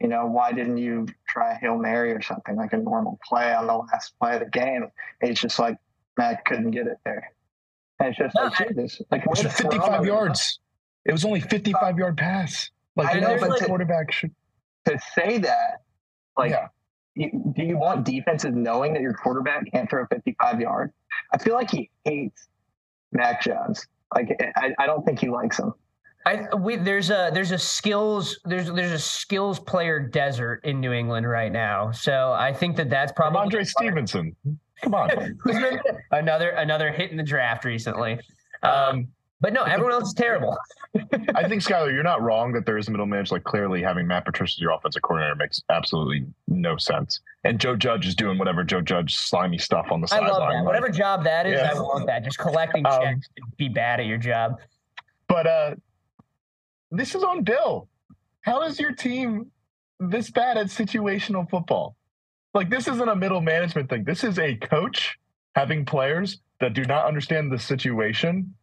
you 0.00 0.08
know, 0.08 0.26
why 0.26 0.52
didn't 0.52 0.76
you 0.76 1.06
try 1.28 1.52
a 1.52 1.54
hail 1.56 1.76
mary 1.76 2.12
or 2.12 2.22
something 2.22 2.54
like 2.56 2.72
a 2.72 2.76
normal 2.76 3.18
play 3.28 3.52
on 3.52 3.66
the 3.66 3.74
last 3.74 4.14
play 4.20 4.34
of 4.34 4.40
the 4.40 4.50
game? 4.50 4.84
And 5.20 5.30
it's 5.30 5.40
just 5.40 5.58
like 5.58 5.76
Matt 6.16 6.44
couldn't 6.44 6.70
get 6.70 6.86
it 6.86 6.98
there. 7.04 7.32
And 7.98 8.10
it's 8.10 8.18
just 8.18 8.34
no, 8.36 8.44
like, 8.44 8.68
Jesus, 8.68 9.02
like 9.10 9.22
it 9.22 9.28
was 9.28 9.42
55 9.42 10.04
yards. 10.04 10.60
It 11.04 11.12
was 11.12 11.24
only 11.24 11.40
55 11.40 11.98
yard 11.98 12.16
pass. 12.16 12.70
Like, 12.96 13.16
I 13.16 13.18
know, 13.18 13.36
but 13.38 13.58
to, 13.58 13.66
quarterback 13.66 14.12
should 14.12 14.34
to 14.86 14.98
say 15.14 15.38
that, 15.38 15.82
like. 16.36 16.52
Yeah 16.52 16.68
do 17.16 17.62
you 17.62 17.78
want 17.78 18.04
defenses 18.04 18.52
knowing 18.54 18.92
that 18.94 19.02
your 19.02 19.14
quarterback 19.14 19.70
can't 19.70 19.88
throw 19.88 20.06
55 20.06 20.60
yards? 20.60 20.92
I 21.32 21.38
feel 21.38 21.54
like 21.54 21.70
he 21.70 21.90
hates 22.04 22.48
Mac 23.12 23.42
Jones. 23.42 23.86
Like 24.14 24.36
I, 24.56 24.74
I 24.78 24.86
don't 24.86 25.04
think 25.04 25.20
he 25.20 25.28
likes 25.28 25.58
him. 25.58 25.72
I 26.26 26.54
we 26.54 26.76
there's 26.76 27.10
a 27.10 27.30
there's 27.34 27.50
a 27.50 27.58
skills 27.58 28.38
there's 28.44 28.70
there's 28.72 28.92
a 28.92 28.98
skills 28.98 29.60
player 29.60 30.00
desert 30.00 30.60
in 30.64 30.80
New 30.80 30.92
England 30.92 31.28
right 31.28 31.52
now. 31.52 31.90
So 31.92 32.32
I 32.32 32.52
think 32.52 32.76
that 32.76 32.88
that's 32.88 33.12
probably 33.12 33.40
Rhamondre 33.40 33.66
Stevenson. 33.66 34.34
Come 34.82 34.94
on, 34.94 35.38
another 36.10 36.50
another 36.50 36.90
hit 36.90 37.10
in 37.10 37.16
the 37.16 37.22
draft 37.22 37.64
recently. 37.64 38.18
Um, 38.62 39.08
but 39.44 39.52
no, 39.52 39.64
everyone 39.64 39.92
else 39.92 40.08
is 40.08 40.14
terrible. 40.14 40.56
I 41.34 41.46
think 41.48 41.60
Skyler, 41.62 41.92
you're 41.92 42.02
not 42.02 42.22
wrong 42.22 42.50
that 42.52 42.64
there 42.64 42.78
is 42.78 42.88
a 42.88 42.90
middle 42.90 43.04
manage. 43.04 43.30
Like 43.30 43.44
clearly, 43.44 43.82
having 43.82 44.06
Matt 44.06 44.24
Patricia 44.24 44.54
as 44.56 44.58
your 44.58 44.70
offensive 44.70 45.02
coordinator 45.02 45.34
makes 45.34 45.62
absolutely 45.68 46.24
no 46.48 46.78
sense. 46.78 47.20
And 47.44 47.60
Joe 47.60 47.76
Judge 47.76 48.06
is 48.06 48.14
doing 48.14 48.38
whatever 48.38 48.64
Joe 48.64 48.80
Judge 48.80 49.14
slimy 49.14 49.58
stuff 49.58 49.88
on 49.90 50.00
the 50.00 50.08
sideline. 50.08 50.30
I 50.30 50.32
love 50.32 50.48
that. 50.48 50.54
Like, 50.54 50.64
Whatever 50.64 50.88
job 50.88 51.24
that 51.24 51.44
is, 51.46 51.60
yeah. 51.60 51.72
I 51.72 51.74
want 51.74 52.06
that. 52.06 52.24
Just 52.24 52.38
collecting 52.38 52.86
um, 52.86 53.02
checks 53.02 53.28
be 53.58 53.68
bad 53.68 54.00
at 54.00 54.06
your 54.06 54.16
job. 54.16 54.60
But 55.28 55.46
uh 55.46 55.74
this 56.90 57.14
is 57.14 57.22
on 57.22 57.44
Bill. 57.44 57.86
How 58.40 58.62
is 58.62 58.80
your 58.80 58.92
team 58.92 59.50
this 60.00 60.30
bad 60.30 60.56
at 60.56 60.68
situational 60.68 61.50
football? 61.50 61.96
Like 62.54 62.70
this 62.70 62.88
isn't 62.88 63.08
a 63.10 63.14
middle 63.14 63.42
management 63.42 63.90
thing. 63.90 64.04
This 64.04 64.24
is 64.24 64.38
a 64.38 64.56
coach 64.56 65.18
having 65.54 65.84
players 65.84 66.40
that 66.60 66.72
do 66.72 66.86
not 66.86 67.04
understand 67.04 67.52
the 67.52 67.58
situation 67.58 68.54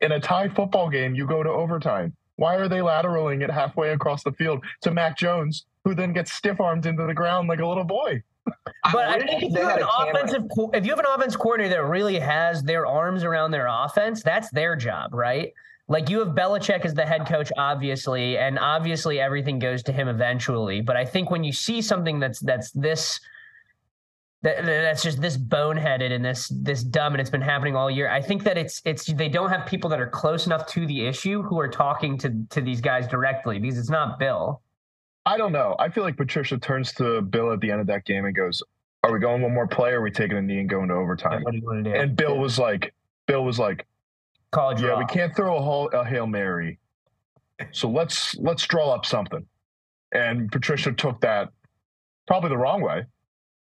in 0.00 0.12
a 0.12 0.20
tie 0.20 0.48
football 0.48 0.88
game, 0.90 1.14
you 1.14 1.26
go 1.26 1.42
to 1.42 1.50
overtime. 1.50 2.14
Why 2.36 2.56
are 2.56 2.68
they 2.68 2.78
lateraling 2.78 3.42
it 3.42 3.50
halfway 3.50 3.90
across 3.90 4.22
the 4.24 4.32
field 4.32 4.64
to 4.82 4.90
Mac 4.90 5.16
Jones, 5.16 5.66
who 5.84 5.94
then 5.94 6.12
gets 6.12 6.32
stiff 6.32 6.60
armed 6.60 6.86
into 6.86 7.06
the 7.06 7.14
ground 7.14 7.48
like 7.48 7.60
a 7.60 7.66
little 7.66 7.84
boy? 7.84 8.22
But 8.92 9.08
I 9.08 9.18
think 9.20 9.42
if 9.42 9.52
you 9.52 9.66
have 9.66 9.78
an 9.78 9.86
offensive, 9.98 10.42
if 10.74 10.84
you 10.84 10.90
have 10.90 10.98
an 10.98 11.06
offense 11.08 11.36
coordinator 11.36 11.76
that 11.76 11.84
really 11.84 12.18
has 12.18 12.62
their 12.62 12.86
arms 12.86 13.24
around 13.24 13.52
their 13.52 13.66
offense, 13.68 14.22
that's 14.22 14.50
their 14.50 14.76
job, 14.76 15.14
right? 15.14 15.52
Like 15.88 16.08
you 16.08 16.18
have 16.20 16.28
Belichick 16.28 16.84
as 16.84 16.94
the 16.94 17.06
head 17.06 17.26
coach, 17.26 17.52
obviously, 17.56 18.38
and 18.38 18.58
obviously 18.58 19.20
everything 19.20 19.58
goes 19.58 19.82
to 19.84 19.92
him 19.92 20.08
eventually. 20.08 20.80
But 20.80 20.96
I 20.96 21.04
think 21.04 21.30
when 21.30 21.44
you 21.44 21.52
see 21.52 21.80
something 21.80 22.18
that's 22.18 22.40
that's 22.40 22.70
this 22.72 23.20
that, 24.44 24.62
that's 24.66 25.02
just 25.02 25.22
this 25.22 25.38
boneheaded 25.38 26.12
and 26.12 26.22
this 26.22 26.48
this 26.54 26.84
dumb 26.84 27.14
and 27.14 27.20
it's 27.20 27.30
been 27.30 27.40
happening 27.40 27.74
all 27.74 27.90
year. 27.90 28.10
I 28.10 28.20
think 28.20 28.44
that 28.44 28.58
it's 28.58 28.82
it's 28.84 29.06
they 29.06 29.30
don't 29.30 29.48
have 29.48 29.66
people 29.66 29.88
that 29.88 29.98
are 29.98 30.06
close 30.06 30.44
enough 30.44 30.66
to 30.68 30.86
the 30.86 31.06
issue 31.06 31.42
who 31.42 31.58
are 31.58 31.68
talking 31.68 32.18
to 32.18 32.44
to 32.50 32.60
these 32.60 32.82
guys 32.82 33.08
directly 33.08 33.58
because 33.58 33.78
it's 33.78 33.88
not 33.88 34.18
Bill. 34.18 34.60
I 35.24 35.38
don't 35.38 35.52
know. 35.52 35.74
I 35.78 35.88
feel 35.88 36.04
like 36.04 36.18
Patricia 36.18 36.58
turns 36.58 36.92
to 36.94 37.22
Bill 37.22 37.52
at 37.52 37.60
the 37.60 37.70
end 37.70 37.80
of 37.80 37.86
that 37.86 38.04
game 38.04 38.26
and 38.26 38.36
goes, 38.36 38.62
"Are 39.02 39.12
we 39.14 39.18
going 39.18 39.40
one 39.40 39.54
more 39.54 39.66
play? 39.66 39.92
Or 39.92 40.00
are 40.00 40.02
we 40.02 40.10
taking 40.10 40.36
a 40.36 40.42
knee 40.42 40.60
and 40.60 40.68
going 40.68 40.88
to 40.88 40.94
overtime?" 40.94 41.42
what 41.42 41.52
do 41.52 41.56
you 41.56 41.64
want 41.64 41.82
to 41.82 41.90
do? 41.90 41.96
And 41.98 42.14
Bill 42.14 42.36
was 42.36 42.58
like, 42.58 42.92
"Bill 43.26 43.44
was 43.44 43.58
like, 43.58 43.86
college. 44.50 44.82
Yeah, 44.82 44.98
we 44.98 45.06
can't 45.06 45.34
throw 45.34 45.56
a, 45.56 45.62
whole, 45.62 45.88
a 45.88 46.04
hail 46.04 46.26
mary, 46.26 46.78
so 47.72 47.88
let's 47.88 48.34
let's 48.36 48.66
draw 48.66 48.90
up 48.90 49.06
something." 49.06 49.46
And 50.12 50.52
Patricia 50.52 50.92
took 50.92 51.22
that 51.22 51.48
probably 52.26 52.50
the 52.50 52.58
wrong 52.58 52.82
way 52.82 53.06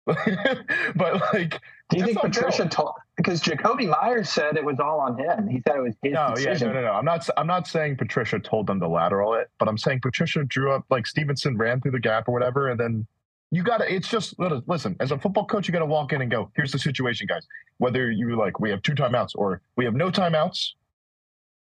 but 0.96 1.22
like, 1.34 1.62
do 1.90 1.98
you 1.98 2.06
think 2.06 2.20
Patricia 2.20 2.68
told? 2.68 2.94
Because 3.16 3.42
Jakobi 3.42 3.88
Meyers 3.88 4.30
said 4.30 4.58
it 4.58 4.66
was 4.66 4.80
all 4.80 5.00
on 5.00 5.18
him. 5.18 5.48
He 5.48 5.62
said 5.66 5.78
it 5.78 5.82
was 5.82 5.96
his 6.02 6.14
No, 6.14 6.34
yeah, 6.38 6.54
no, 6.58 6.74
no, 6.74 6.82
no. 6.82 6.92
I'm 6.92 7.06
not. 7.06 7.28
I'm 7.38 7.48
not 7.48 7.68
saying 7.68 7.98
Patricia 7.98 8.40
told 8.40 8.68
them 8.68 8.80
to 8.82 8.88
lateral 8.88 9.36
it, 9.36 9.50
but 9.60 9.70
I'm 9.70 9.78
saying 9.78 10.02
Patricia 10.02 10.44
drew 10.44 10.74
up 10.74 10.86
like 10.90 11.08
Stevenson 11.08 11.58
ran 11.58 11.80
through 11.80 11.92
the 11.92 12.00
gap 12.00 12.28
or 12.28 12.34
whatever, 12.34 12.70
and 12.70 12.80
then 12.80 13.08
you 13.52 13.64
got 13.64 13.78
to. 13.78 13.94
It's 13.94 14.10
just 14.10 14.36
listen. 14.40 14.96
As 15.00 15.12
a 15.12 15.18
football 15.18 15.46
coach, 15.46 15.68
you 15.68 15.72
got 15.72 15.80
to 15.80 15.86
walk 15.86 16.12
in 16.12 16.22
and 16.22 16.30
go. 16.30 16.52
Here's 16.56 16.72
the 16.72 16.80
situation, 16.80 17.28
guys. 17.28 17.46
Whether 17.78 18.12
you 18.12 18.36
like, 18.36 18.60
we 18.60 18.70
have 18.72 18.82
two 18.82 18.94
timeouts 18.94 19.32
or 19.36 19.62
we 19.78 19.86
have 19.86 19.94
no 19.94 20.10
timeouts. 20.10 20.72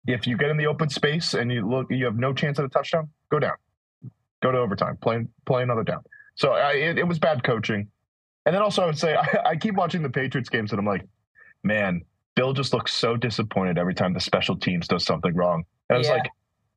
If 0.07 0.27
you 0.27 0.39
get 0.39 0.51
in 0.51 0.57
the 0.57 0.67
open 0.67 0.89
space 0.89 1.35
and 1.35 1.53
you 1.53 1.69
look, 1.69 1.89
you 1.91 2.05
have 2.07 2.17
no 2.17 2.33
chance 2.33 2.59
at 2.59 2.65
a 2.65 2.69
touchdown. 2.69 3.11
Go 3.31 3.39
down. 3.39 3.57
Go 4.41 4.51
to 4.53 4.59
overtime. 4.59 4.97
Play 5.03 5.27
play 5.45 5.63
another 5.63 5.83
down. 5.83 6.03
So 6.37 6.53
I, 6.53 6.73
it, 6.73 6.99
it 6.99 7.07
was 7.07 7.19
bad 7.19 7.45
coaching. 7.45 7.89
And 8.47 8.55
then 8.55 8.63
also, 8.63 8.83
I 8.83 8.87
would 8.87 8.99
say 8.99 9.15
I, 9.15 9.27
I 9.51 9.57
keep 9.57 9.75
watching 9.75 10.03
the 10.03 10.11
Patriots 10.11 10.49
games, 10.49 10.73
and 10.73 10.79
I'm 10.79 10.87
like, 10.87 11.05
man, 11.63 12.03
Bill 12.37 12.53
just 12.53 12.73
looks 12.73 12.93
so 12.95 13.17
disappointed 13.17 13.79
every 13.79 13.95
time 13.95 14.13
the 14.15 14.21
special 14.21 14.57
teams 14.57 14.89
does 14.89 15.05
something 15.05 15.35
wrong. 15.35 15.65
And 15.89 15.97
I 15.97 15.99
was 15.99 16.07
Yeah. 16.09 16.15
like, 16.15 16.31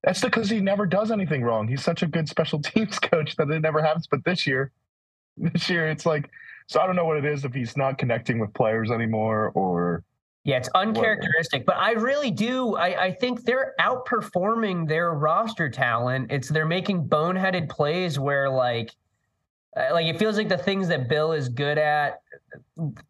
that's 0.03 0.19
because 0.21 0.49
he 0.49 0.59
never 0.59 0.85
does 0.85 1.11
anything 1.11 1.43
wrong. 1.43 1.67
He's 1.67 1.83
such 1.83 2.03
a 2.03 2.07
good 2.07 2.27
special 2.27 2.59
teams 2.61 2.99
coach 2.99 3.35
that 3.37 3.49
it 3.49 3.59
never 3.61 3.81
happens. 3.81 4.07
But 4.07 4.25
this 4.25 4.45
year, 4.45 4.71
this 5.37 5.69
year, 5.69 5.87
it's 5.89 6.05
like, 6.05 6.29
so 6.67 6.81
I 6.81 6.87
don't 6.87 6.95
know 6.95 7.05
what 7.05 7.17
it 7.17 7.25
is 7.25 7.45
if 7.45 7.53
he's 7.53 7.77
not 7.77 7.97
connecting 7.97 8.39
with 8.39 8.53
players 8.53 8.89
anymore 8.91 9.51
or 9.53 10.03
Yeah, 10.43 10.57
it's 10.57 10.69
uncharacteristic, 10.75 11.65
but 11.65 11.75
I 11.77 11.91
really 11.91 12.31
do. 12.31 12.75
I, 12.75 13.03
I 13.05 13.11
think 13.13 13.43
they're 13.45 13.73
outperforming 13.79 14.87
their 14.87 15.13
roster 15.13 15.69
talent. 15.69 16.31
It's 16.31 16.49
they're 16.49 16.65
making 16.65 17.07
boneheaded 17.07 17.69
plays 17.69 18.17
where 18.19 18.49
like, 18.49 18.91
Uh, 19.75 19.89
like 19.93 20.05
it 20.05 20.19
feels 20.19 20.37
like 20.37 20.49
the 20.49 20.57
things 20.57 20.87
that 20.87 21.09
Bill 21.09 21.31
is 21.31 21.49
good 21.49 21.77
at, 21.77 22.21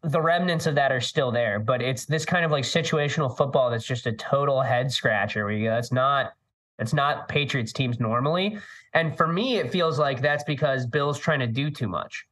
the 0.02 0.20
remnants 0.20 0.66
of 0.66 0.74
that 0.74 0.92
are 0.92 1.00
still 1.00 1.30
there. 1.30 1.58
But 1.58 1.82
it's 1.82 2.04
this 2.04 2.24
kind 2.24 2.44
of 2.44 2.50
like 2.50 2.64
situational 2.64 3.34
football 3.36 3.70
that's 3.70 3.84
just 3.84 4.06
a 4.06 4.12
total 4.12 4.60
head 4.62 4.90
scratcher. 4.90 5.44
Where 5.44 5.54
you 5.54 5.68
go, 5.68 5.76
it's 5.76 5.92
not, 5.92 6.34
it's 6.78 6.92
not 6.92 7.28
Patriots 7.28 7.72
teams 7.72 8.00
normally. 8.00 8.58
And 8.94 9.16
for 9.16 9.26
me, 9.26 9.56
it 9.56 9.70
feels 9.70 9.98
like 9.98 10.20
that's 10.20 10.44
because 10.44 10.86
Bill's 10.86 11.18
trying 11.18 11.40
to 11.40 11.46
do 11.46 11.70
too 11.70 11.88
much. 11.88 12.26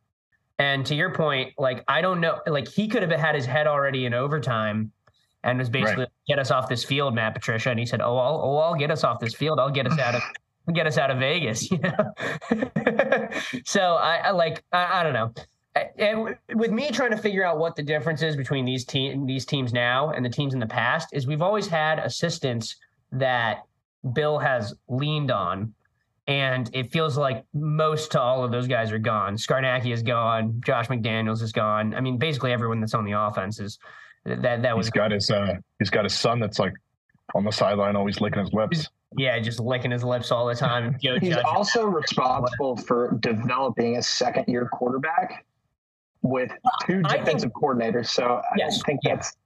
And 0.58 0.86
to 0.86 0.94
your 0.94 1.12
point, 1.12 1.52
like 1.58 1.84
I 1.88 2.00
don't 2.00 2.20
know, 2.20 2.40
like 2.46 2.68
he 2.68 2.88
could 2.88 3.02
have 3.02 3.10
had 3.10 3.34
his 3.34 3.46
head 3.46 3.66
already 3.66 4.06
in 4.06 4.14
overtime 4.14 4.92
and 5.44 5.58
was 5.58 5.68
basically 5.68 6.06
get 6.28 6.38
us 6.38 6.50
off 6.50 6.68
this 6.68 6.84
field, 6.84 7.14
Matt 7.14 7.34
Patricia. 7.34 7.70
And 7.70 7.78
he 7.78 7.86
said, 7.86 8.00
"Oh, 8.00 8.16
I'll, 8.16 8.40
oh, 8.42 8.56
I'll 8.58 8.74
get 8.74 8.90
us 8.90 9.02
off 9.02 9.18
this 9.18 9.34
field. 9.34 9.58
I'll 9.58 9.70
get 9.70 9.86
us 9.86 9.98
out 9.98 10.14
of 10.14 10.22
get 10.74 10.86
us 10.86 10.98
out 10.98 11.10
of 11.10 11.18
Vegas." 11.18 11.70
You 11.70 11.78
know. 11.78 13.28
so 13.64 13.80
I, 13.80 14.16
I 14.16 14.30
like 14.30 14.62
I, 14.72 15.00
I 15.00 15.02
don't 15.02 15.12
know. 15.12 15.32
And 15.98 16.36
with 16.54 16.70
me 16.70 16.90
trying 16.90 17.12
to 17.12 17.16
figure 17.16 17.44
out 17.44 17.58
what 17.58 17.76
the 17.76 17.82
difference 17.82 18.20
is 18.22 18.36
between 18.36 18.64
these 18.64 18.84
team 18.84 19.26
these 19.26 19.46
teams 19.46 19.72
now 19.72 20.10
and 20.10 20.24
the 20.24 20.30
teams 20.30 20.52
in 20.52 20.60
the 20.60 20.66
past 20.66 21.08
is 21.12 21.26
we've 21.26 21.40
always 21.40 21.66
had 21.66 21.98
assistants 21.98 22.76
that 23.12 23.62
Bill 24.12 24.38
has 24.38 24.74
leaned 24.88 25.30
on 25.30 25.74
and 26.26 26.70
it 26.72 26.92
feels 26.92 27.16
like 27.16 27.44
most 27.52 28.12
to 28.12 28.20
all 28.20 28.44
of 28.44 28.52
those 28.52 28.68
guys 28.68 28.92
are 28.92 28.98
gone. 28.98 29.36
Scarnecchia 29.36 29.92
is 29.92 30.02
gone. 30.02 30.60
Josh 30.64 30.86
McDaniels 30.88 31.42
is 31.42 31.52
gone. 31.52 31.94
I 31.94 32.00
mean, 32.00 32.18
basically 32.18 32.52
everyone 32.52 32.80
that's 32.80 32.94
on 32.94 33.04
the 33.04 33.12
offense 33.12 33.58
is 33.58 33.78
that. 34.24 34.62
That 34.62 34.76
was 34.76 34.86
he's 34.86 34.92
got 34.92 35.10
his 35.10 35.30
uh 35.30 35.54
he's 35.78 35.90
got 35.90 36.04
his 36.04 36.14
son 36.14 36.38
that's 36.38 36.58
like 36.58 36.74
on 37.34 37.44
the 37.44 37.50
sideline 37.50 37.96
always 37.96 38.20
licking 38.20 38.40
his 38.40 38.52
lips. 38.52 38.88
Yeah, 39.16 39.38
just 39.40 39.60
licking 39.60 39.90
his 39.90 40.04
lips 40.04 40.30
all 40.30 40.46
the 40.46 40.54
time. 40.54 40.96
Joe 41.02 41.18
He's 41.18 41.34
Judge. 41.34 41.44
also 41.44 41.84
responsible 41.86 42.76
for 42.76 43.16
developing 43.20 43.96
a 43.96 44.02
second 44.02 44.44
year 44.48 44.68
quarterback 44.72 45.44
with 46.22 46.50
two 46.86 47.02
I 47.04 47.12
think- 47.14 47.24
defensive 47.24 47.52
coordinators. 47.52 48.08
So 48.08 48.36
I 48.36 48.54
Yes, 48.56 48.76
don't 48.78 48.86
think 48.86 49.00
yeah. 49.02 49.14
that's. 49.16 49.36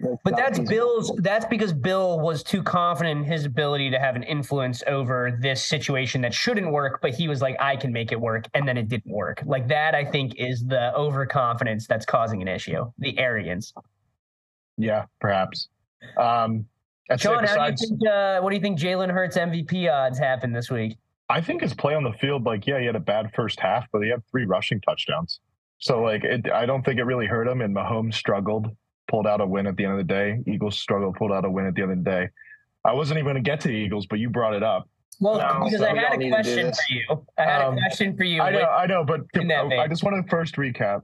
that's 0.00 0.20
But 0.22 0.36
that's 0.36 0.58
feasible. 0.58 0.68
Bill's. 0.76 1.16
That's 1.18 1.46
because 1.46 1.72
Bill 1.72 2.20
was 2.20 2.42
too 2.42 2.62
confident 2.62 3.20
in 3.20 3.24
his 3.24 3.44
ability 3.46 3.90
to 3.90 3.98
have 3.98 4.14
an 4.16 4.22
influence 4.22 4.82
over 4.86 5.36
this 5.40 5.64
situation 5.64 6.20
that 6.20 6.32
shouldn't 6.34 6.70
work. 6.70 7.00
But 7.02 7.14
he 7.14 7.26
was 7.26 7.40
like, 7.42 7.56
"I 7.60 7.74
can 7.76 7.92
make 7.92 8.12
it 8.12 8.20
work," 8.20 8.46
and 8.54 8.68
then 8.68 8.76
it 8.76 8.88
didn't 8.88 9.10
work. 9.12 9.42
Like 9.44 9.66
that, 9.68 9.94
I 9.94 10.04
think, 10.04 10.34
is 10.36 10.64
the 10.64 10.94
overconfidence 10.94 11.86
that's 11.88 12.06
causing 12.06 12.42
an 12.42 12.48
issue. 12.48 12.90
The 12.98 13.18
arrogance. 13.18 13.72
Yeah, 14.76 15.06
perhaps. 15.20 15.68
Um 16.16 16.66
I'd 17.10 17.20
say 17.20 17.28
Sean, 17.30 17.44
how 17.44 17.70
do 17.70 17.74
you 17.80 17.88
think? 17.88 18.06
Uh, 18.06 18.40
what 18.40 18.50
do 18.50 18.56
you 18.56 18.62
think? 18.62 18.78
Jalen 18.78 19.10
Hurts 19.10 19.36
MVP 19.36 19.90
odds 19.92 20.18
happen 20.18 20.52
this 20.52 20.70
week? 20.70 20.96
I 21.30 21.40
think 21.40 21.62
his 21.62 21.74
play 21.74 21.94
on 21.94 22.04
the 22.04 22.12
field, 22.12 22.44
like, 22.44 22.66
yeah, 22.66 22.80
he 22.80 22.86
had 22.86 22.96
a 22.96 23.00
bad 23.00 23.30
first 23.34 23.60
half, 23.60 23.86
but 23.92 24.02
he 24.02 24.08
had 24.08 24.22
three 24.30 24.46
rushing 24.46 24.80
touchdowns. 24.80 25.40
So, 25.78 26.00
like, 26.02 26.24
it, 26.24 26.50
I 26.50 26.64
don't 26.66 26.82
think 26.84 26.98
it 26.98 27.04
really 27.04 27.26
hurt 27.26 27.46
him. 27.46 27.60
And 27.60 27.74
Mahomes 27.76 28.14
struggled, 28.14 28.74
pulled 29.08 29.26
out 29.26 29.40
a 29.40 29.46
win 29.46 29.66
at 29.66 29.76
the 29.76 29.84
end 29.84 29.92
of 29.92 29.98
the 29.98 30.04
day. 30.04 30.38
Eagles 30.46 30.78
struggled, 30.78 31.16
pulled 31.16 31.32
out 31.32 31.44
a 31.44 31.50
win 31.50 31.66
at 31.66 31.74
the 31.74 31.82
end 31.82 31.92
of 31.92 31.98
the 31.98 32.04
day. 32.10 32.28
I 32.84 32.92
wasn't 32.94 33.18
even 33.18 33.26
going 33.32 33.42
to 33.44 33.48
get 33.50 33.60
to 33.60 33.68
the 33.68 33.74
Eagles, 33.74 34.06
but 34.06 34.18
you 34.18 34.30
brought 34.30 34.54
it 34.54 34.62
up. 34.62 34.88
Well, 35.20 35.36
No, 35.38 35.64
because 35.64 35.80
so 35.80 35.86
I 35.86 35.94
had 35.98 36.14
a 36.14 36.16
need 36.16 36.30
to 36.30 36.42
do 36.42 36.54
question 36.54 36.72
for 36.72 36.94
you. 36.94 37.24
I 37.36 37.42
had 37.42 37.62
Um, 37.62 37.74
a 37.76 37.80
question 37.80 38.16
for 38.16 38.24
you. 38.24 38.40
I 38.40 38.50
know, 38.50 38.62
I 38.62 38.86
know, 38.86 39.04
but 39.04 39.20
in 39.34 39.48
that 39.48 39.66
I 39.66 39.86
just 39.88 40.02
want 40.02 40.24
to 40.24 40.30
first 40.30 40.56
recap 40.56 41.02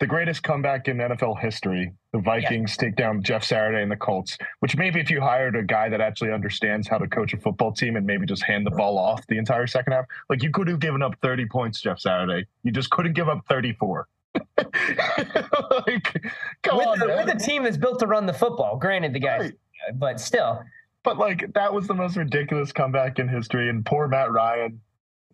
the 0.00 0.06
greatest 0.06 0.42
comeback 0.42 0.86
in 0.88 0.98
NFL 0.98 1.40
history. 1.40 1.92
The 2.12 2.20
Vikings 2.20 2.76
take 2.76 2.94
down 2.96 3.22
Jeff 3.22 3.42
Saturday 3.44 3.82
and 3.82 3.90
the 3.90 3.96
Colts, 3.96 4.38
which 4.60 4.76
maybe 4.76 5.00
if 5.00 5.10
you 5.10 5.20
hired 5.20 5.56
a 5.56 5.62
guy 5.62 5.88
that 5.88 6.00
actually 6.00 6.32
understands 6.32 6.86
how 6.86 6.98
to 6.98 7.06
coach 7.08 7.34
a 7.34 7.36
football 7.36 7.72
team 7.72 7.96
and 7.96 8.06
maybe 8.06 8.24
just 8.24 8.42
hand 8.44 8.64
the 8.64 8.70
ball 8.70 8.96
off 8.96 9.26
the 9.26 9.38
entire 9.38 9.66
second 9.66 9.92
half, 9.92 10.04
like 10.30 10.42
you 10.42 10.50
could 10.50 10.68
have 10.68 10.78
given 10.80 11.02
up 11.02 11.14
30 11.20 11.46
points, 11.46 11.80
Jeff 11.80 11.98
Saturday. 11.98 12.46
You 12.62 12.70
just 12.72 12.90
couldn't 12.90 13.14
give 13.14 13.28
up 13.28 13.44
34. 13.48 14.06
like, 14.58 16.22
come 16.62 16.76
with, 16.78 16.86
on, 16.86 17.02
a, 17.10 17.16
with 17.16 17.28
a 17.34 17.38
team 17.38 17.64
that's 17.64 17.76
built 17.76 17.98
to 18.00 18.06
run 18.06 18.26
the 18.26 18.32
football. 18.32 18.76
Granted, 18.76 19.12
the 19.12 19.20
guys, 19.20 19.40
Right. 19.42 19.52
but 19.98 20.20
still, 20.20 20.62
But 21.02 21.18
like 21.18 21.52
that 21.54 21.72
was 21.72 21.86
the 21.86 21.94
most 21.94 22.16
ridiculous 22.16 22.72
comeback 22.72 23.18
in 23.18 23.28
history. 23.28 23.68
And 23.68 23.84
poor 23.84 24.08
Matt 24.08 24.30
Ryan. 24.30 24.80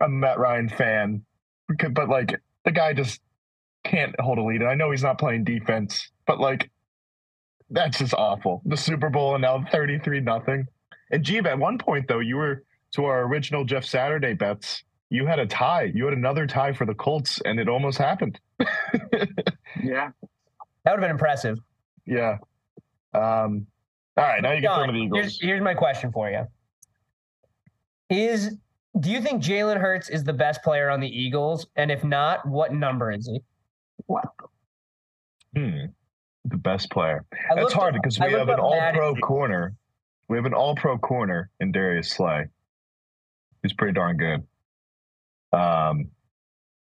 I'm 0.01 0.13
a 0.15 0.17
Matt 0.17 0.39
Ryan 0.39 0.69
fan. 0.69 1.25
But 1.93 2.09
like 2.09 2.41
the 2.65 2.71
guy 2.73 2.93
just 2.93 3.21
can't 3.85 4.19
hold 4.21 4.39
a 4.39 4.43
lead. 4.43 4.61
And 4.61 4.71
I 4.71 4.75
know 4.75 4.91
he's 4.91 5.03
not 5.03 5.19
playing 5.19 5.45
defense, 5.45 6.11
but 6.27 6.41
like 6.41 6.71
that's 7.71 7.99
just 7.99 8.15
awful. 8.15 8.63
The 8.65 8.77
Super 8.77 9.11
Bowl 9.11 9.35
and 9.35 9.43
now 9.43 9.65
33 9.71 10.21
nothing. 10.21 10.67
And 11.11 11.25
Jeeb, 11.25 11.47
at 11.47 11.59
one 11.59 11.79
point 11.79 12.09
though, 12.09 12.21
you 12.21 12.37
were 12.37 12.65
to 12.93 13.05
our 13.05 13.25
original 13.25 13.65
Jeff 13.65 13.85
Saturday 13.85 14.35
bets. 14.35 14.85
You 15.11 15.27
had 15.27 15.39
a 15.39 15.47
tie. 15.47 15.93
You 15.95 16.05
had 16.07 16.15
another 16.15 16.47
tie 16.47 16.73
for 16.73 16.87
the 16.87 16.95
Colts, 16.95 17.41
and 17.45 17.61
it 17.61 17.69
almost 17.69 17.99
happened. 17.99 18.41
Yeah. 19.83 20.11
that 20.85 20.93
would 20.93 20.93
have 20.93 21.01
been 21.01 21.11
impressive. 21.11 21.59
Yeah. 22.07 22.39
Um, 23.13 23.67
all 24.17 24.25
right, 24.25 24.41
now 24.43 24.53
you 24.53 24.61
get 24.61 24.69
John, 24.69 24.81
some 24.83 24.89
of 24.91 24.95
the 24.95 25.01
Eagles. 25.03 25.21
here's, 25.21 25.41
here's 25.41 25.61
my 25.63 25.75
question 25.75 26.13
for 26.13 26.31
you: 26.31 26.47
Is 28.09 28.57
do 28.99 29.11
you 29.11 29.21
think 29.21 29.43
Jalen 29.43 29.79
Hurts 29.79 30.09
is 30.09 30.25
the 30.25 30.33
best 30.33 30.63
player 30.63 30.89
on 30.89 31.01
the 31.01 31.09
Eagles? 31.09 31.67
And 31.77 31.91
if 31.91 32.05
not, 32.05 32.47
what 32.47 32.73
number 32.73 33.11
is 33.11 33.27
he? 33.27 33.43
What? 34.07 34.25
Hmm. 35.57 35.87
The 36.47 36.57
best 36.57 36.91
player. 36.91 37.25
I 37.51 37.55
That's 37.55 37.73
hard 37.73 37.95
up- 37.95 38.03
because 38.03 38.19
we 38.19 38.33
have 38.33 38.49
an 38.49 38.61
all 38.61 38.77
Madden. 38.77 38.99
pro 38.99 39.15
corner. 39.17 39.75
We 40.29 40.37
have 40.37 40.47
an 40.47 40.55
all 40.55 40.75
pro 40.75 40.99
corner 40.99 41.51
in 41.61 41.73
Darius 41.73 42.11
Slay. 42.11 42.47
He's 43.63 43.73
pretty 43.73 43.95
darn 43.95 44.17
good. 44.17 44.47
Um, 45.59 46.11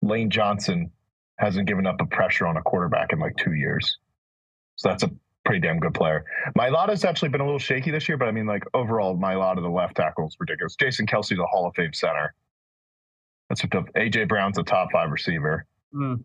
Lane 0.02 0.30
Johnson 0.30 0.92
hasn't 1.38 1.68
given 1.68 1.86
up 1.86 2.02
a 2.02 2.06
pressure 2.06 2.48
on 2.48 2.58
a 2.58 2.62
quarterback 2.62 3.14
in 3.14 3.20
like 3.20 3.36
two 3.38 3.54
years. 3.54 4.00
So 4.76 4.90
that's 4.90 5.04
a 5.04 5.12
pretty 5.46 5.62
damn 5.62 5.80
good 5.80 5.94
player. 5.94 6.26
Mailata 6.58 6.90
has 6.90 7.06
actually 7.06 7.30
been 7.30 7.42
a 7.42 7.46
little 7.46 7.60
shaky 7.60 7.92
this 7.92 8.08
year, 8.10 8.18
but 8.18 8.28
I 8.28 8.32
mean, 8.32 8.48
like 8.48 8.64
overall, 8.74 9.18
Mailata 9.18 9.58
of 9.58 9.64
the 9.64 9.70
left 9.70 9.96
tackle, 9.96 10.28
is 10.28 10.36
ridiculous. 10.40 10.76
Jason 10.76 11.06
Kelce's 11.06 11.40
a 11.40 11.46
Hall 11.46 11.68
of 11.68 11.76
Fame 11.76 11.94
center. 11.94 12.34
That's 13.50 13.64
what 13.64 13.72
the 13.72 13.84
AJ 14.00 14.28
Brown's 14.28 14.58
a 14.58 14.64
top 14.64 14.90
five 14.92 15.10
receiver. 15.10 15.66
Hmm. 15.94 16.16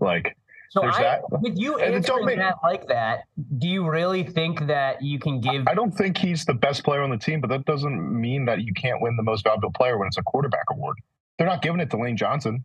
Like, 0.00 0.36
So 0.70 0.80
There's 0.82 0.96
I, 0.96 1.02
that. 1.02 1.40
with 1.40 1.56
you 1.56 1.78
answering 1.78 2.26
make- 2.26 2.38
that 2.38 2.56
like 2.62 2.86
that, 2.88 3.24
do 3.58 3.66
you 3.68 3.88
really 3.88 4.22
think 4.22 4.66
that 4.66 5.02
you 5.02 5.18
can 5.18 5.40
give? 5.40 5.66
I 5.66 5.74
don't 5.74 5.92
think 5.92 6.18
he's 6.18 6.44
the 6.44 6.54
best 6.54 6.84
player 6.84 7.02
on 7.02 7.10
the 7.10 7.16
team, 7.16 7.40
but 7.40 7.48
that 7.48 7.64
doesn't 7.64 8.20
mean 8.20 8.44
that 8.46 8.60
you 8.62 8.74
can't 8.74 9.00
win 9.00 9.16
the 9.16 9.22
most 9.22 9.44
valuable 9.44 9.72
player 9.72 9.96
when 9.98 10.08
it's 10.08 10.18
a 10.18 10.22
quarterback 10.22 10.64
award. 10.70 10.96
They're 11.38 11.46
not 11.46 11.62
giving 11.62 11.80
it 11.80 11.90
to 11.90 11.96
Lane 11.96 12.16
Johnson. 12.16 12.64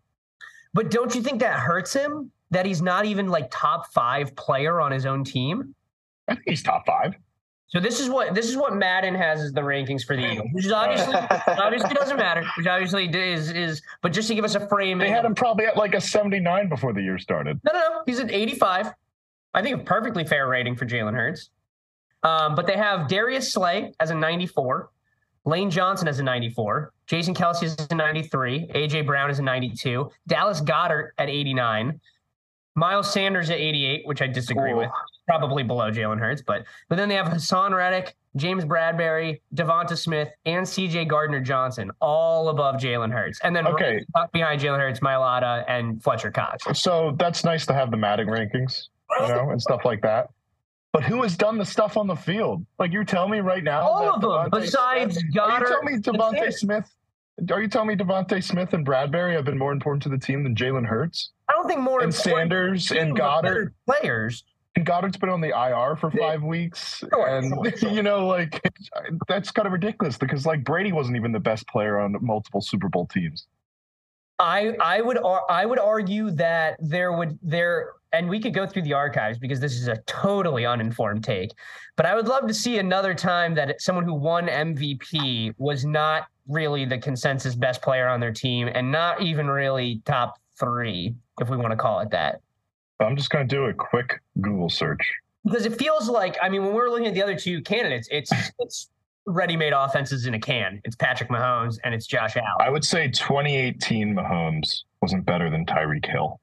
But 0.74 0.92
don't 0.92 1.14
you 1.16 1.22
think 1.22 1.40
that 1.42 1.60
hurts 1.60 1.94
him? 1.94 2.32
That 2.52 2.66
he's 2.66 2.82
not 2.82 3.06
even 3.06 3.30
like 3.30 3.48
top 3.52 3.92
five 3.94 4.36
player 4.36 4.82
on 4.82 4.92
his 4.92 5.06
own 5.06 5.24
team. 5.24 5.74
I 6.28 6.36
think 6.36 6.46
he's 6.48 6.64
top 6.64 6.86
five. 6.86 7.16
So 7.74 7.80
this 7.80 8.00
is 8.00 8.08
what 8.08 8.36
this 8.36 8.50
is 8.50 8.56
what 8.56 8.76
Madden 8.76 9.16
has 9.16 9.42
as 9.42 9.52
the 9.52 9.62
rankings 9.62 10.06
for 10.06 10.16
the 10.16 10.32
Eagles, 10.32 10.50
which 10.52 10.66
is 10.66 10.72
obviously 10.72 11.16
obviously 11.16 11.90
doesn't 11.96 12.18
matter, 12.18 12.44
which 12.56 12.68
obviously 12.68 13.08
is 13.08 13.52
is. 13.52 13.82
But 14.04 14.14
just 14.14 14.28
to 14.28 14.36
give 14.36 14.46
us 14.46 14.54
a 14.54 14.68
frame, 14.68 15.00
They 15.00 15.10
had 15.10 15.26
him 15.26 15.34
probably 15.34 15.66
at 15.66 15.76
like 15.76 15.96
a 15.96 16.02
79 16.02 16.70
before 16.70 16.94
the 16.94 17.02
year 17.02 17.18
started. 17.18 17.60
No, 17.64 17.74
no, 17.74 17.80
no. 17.80 18.02
He's 18.06 18.20
at 18.20 18.32
85. 18.32 18.94
I 19.56 19.62
think 19.64 19.82
a 19.82 19.84
perfectly 19.84 20.24
fair 20.24 20.48
rating 20.48 20.76
for 20.76 20.86
Jalen 20.86 21.16
Hurts. 21.16 21.50
Um, 22.22 22.54
but 22.54 22.68
they 22.68 22.78
have 22.78 23.08
Darius 23.08 23.52
Slay 23.52 23.94
as 24.00 24.12
a 24.12 24.16
94, 24.16 24.90
Lane 25.46 25.70
Johnson 25.70 26.08
as 26.08 26.20
a 26.20 26.24
94, 26.24 26.94
Jason 27.08 27.34
Kelce 27.34 27.64
as 27.64 27.88
a 27.90 27.96
93, 27.96 28.68
AJ 28.68 29.06
Brown 29.06 29.30
as 29.30 29.40
a 29.40 29.44
92, 29.44 30.10
Dallas 30.28 30.62
Goedert 30.62 31.10
at 31.18 31.28
89, 31.28 32.00
Miles 32.76 33.12
Sanders 33.12 33.50
at 33.50 33.58
88, 33.58 34.08
which 34.08 34.22
I 34.22 34.28
disagree 34.28 34.72
Ooh. 34.72 34.78
with. 34.78 34.90
Probably 35.28 35.64
below 35.64 35.90
Jalen 35.90 36.20
Hurts, 36.20 36.42
but 36.42 36.66
but 36.90 36.98
then 36.98 37.08
they 37.08 37.16
have 37.16 37.28
Haason 37.28 37.72
Reddick, 37.74 38.14
James 38.36 38.66
Bradberry, 38.66 39.40
Devonta 39.56 39.98
Smith, 39.98 40.28
and 40.46 40.66
CJ 40.66 41.08
Gardner 41.08 41.40
Johnson, 41.40 41.92
all 42.02 42.50
above 42.50 42.76
Jalen 42.76 43.12
Hurts. 43.12 43.40
And 43.42 43.56
then 43.56 43.66
Okay. 43.66 44.04
right 44.16 44.32
behind 44.34 44.60
Jalen 44.62 44.80
Hurts, 44.80 45.00
Mailata 45.00 45.64
and 45.70 46.04
Fletcher 46.04 46.30
Cox. 46.30 46.66
So 46.78 47.16
that's 47.18 47.46
nice 47.46 47.66
to 47.68 47.74
have 47.74 47.90
the 47.90 47.96
Madden 47.98 48.28
rankings, 48.28 48.90
you 49.22 49.28
know, 49.30 49.52
and 49.52 49.62
stuff 49.62 49.86
like 49.86 50.02
that. 50.02 50.30
But 50.92 51.04
who 51.04 51.24
has 51.24 51.38
done 51.38 51.58
the 51.58 51.66
stuff 51.66 51.96
on 51.96 52.06
the 52.06 52.16
field? 52.16 52.66
Like 52.78 52.92
you 52.92 53.06
tell 53.06 53.30
me 53.30 53.40
right 53.40 53.64
now. 53.64 53.82
All 53.82 54.10
of 54.16 54.20
them, 54.22 54.30
DeVonta 54.30 54.52
besides 54.52 55.16
Smith- 55.18 55.38
Are 55.42 55.50
you 55.50 55.58
Goedert. 55.60 55.68
telling 55.70 55.86
me 55.86 55.94
and 55.94 56.04
DeVonta 56.04 56.54
Smith. 56.54 56.96
Are 57.50 57.62
you 57.62 57.68
telling 57.70 57.88
me 57.88 57.96
DeVonta 57.96 58.44
Smith 58.44 58.74
and 58.74 58.86
Bradberry 58.86 59.34
have 59.34 59.46
been 59.46 59.58
more 59.58 59.72
important 59.72 60.04
to 60.04 60.10
the 60.10 60.20
team 60.20 60.44
than 60.44 60.54
Jalen 60.54 60.86
Hurts? 60.86 61.32
I 61.50 61.54
don't 61.54 61.68
think 61.68 61.80
more 61.80 62.02
And 62.04 62.14
important 62.14 62.38
Sanders 62.52 62.92
and 62.92 63.16
Goedert. 63.18 63.72
players. 63.88 64.44
And 64.76 64.86
Goedert's 64.86 65.18
been 65.18 65.30
on 65.30 65.42
the 65.42 65.50
IR 65.50 65.96
for 65.96 66.12
Yeah. 66.14 66.32
five 66.32 66.44
weeks, 66.44 66.98
Sure, 66.98 67.28
and 67.28 67.54
sure, 67.54 67.78
sure. 67.78 67.92
you 67.92 68.02
know, 68.04 68.26
like 68.28 68.60
that's 69.28 69.52
kind 69.52 69.68
of 69.68 69.72
ridiculous 69.74 70.18
because 70.18 70.46
like 70.46 70.64
Brady 70.64 70.92
wasn't 70.92 71.16
even 71.16 71.32
the 71.32 71.40
best 71.40 71.68
player 71.68 72.00
on 72.00 72.16
multiple 72.22 72.62
Super 72.62 72.90
Bowl 72.90 73.06
teams. 73.08 73.48
I 74.40 74.76
I 74.82 75.02
would 75.02 75.20
I 75.50 75.66
would 75.66 75.80
argue 75.80 76.32
that 76.32 76.78
there 76.80 77.14
would 77.14 77.38
there 77.44 77.92
and 78.12 78.28
we 78.30 78.40
could 78.40 78.54
go 78.54 78.66
through 78.66 78.82
the 78.82 78.94
archives 78.94 79.38
because 79.38 79.60
this 79.60 79.74
is 79.74 79.88
a 79.88 79.98
totally 80.08 80.66
uninformed 80.66 81.24
take, 81.24 81.52
but 81.96 82.06
I 82.06 82.16
would 82.16 82.28
love 82.28 82.48
to 82.48 82.54
see 82.54 82.80
another 82.80 83.14
time 83.14 83.54
that 83.56 83.80
someone 83.82 84.06
who 84.06 84.14
won 84.16 84.48
MVP 84.48 85.54
was 85.58 85.86
not 85.86 86.28
really 86.48 86.84
the 86.86 86.98
consensus 86.98 87.56
best 87.56 87.82
player 87.82 88.08
on 88.08 88.20
their 88.20 88.32
team 88.34 88.70
and 88.74 88.92
not 88.92 89.22
even 89.22 89.48
really 89.48 90.02
top 90.06 90.40
three, 90.60 91.16
if 91.40 91.50
we 91.50 91.58
want 91.58 91.72
to 91.72 91.78
call 91.78 92.00
it 92.02 92.10
that. 92.12 92.42
I'm 93.06 93.16
just 93.16 93.30
going 93.30 93.48
to 93.48 93.56
do 93.56 93.66
a 93.66 93.74
quick 93.74 94.22
Google 94.42 94.70
search. 94.70 95.14
Because 95.44 95.66
it 95.66 95.78
feels 95.78 96.10
like 96.10 96.38
I 96.42 96.50
mean 96.50 96.64
when 96.64 96.74
we're 96.74 96.90
looking 96.90 97.08
at 97.08 97.14
the 97.14 97.22
other 97.22 97.38
two 97.38 97.62
candidates, 97.62 98.08
it's 98.12 98.32
it's 98.60 98.90
ready-made 99.26 99.74
offenses 99.74 100.26
in 100.26 100.34
a 100.34 100.40
can. 100.40 100.82
It's 100.84 100.96
Patrick 100.96 101.30
Mahomes 101.30 101.78
and 101.84 101.94
it's 101.94 102.08
Josh 102.08 102.36
Allen. 102.36 102.48
I 102.60 102.70
would 102.70 102.86
say 102.86 103.10
2018 103.10 104.16
Mahomes 104.16 104.84
wasn't 105.02 105.26
better 105.26 105.50
than 105.50 105.66
Tyreek 105.66 106.06
Hill. 106.06 106.40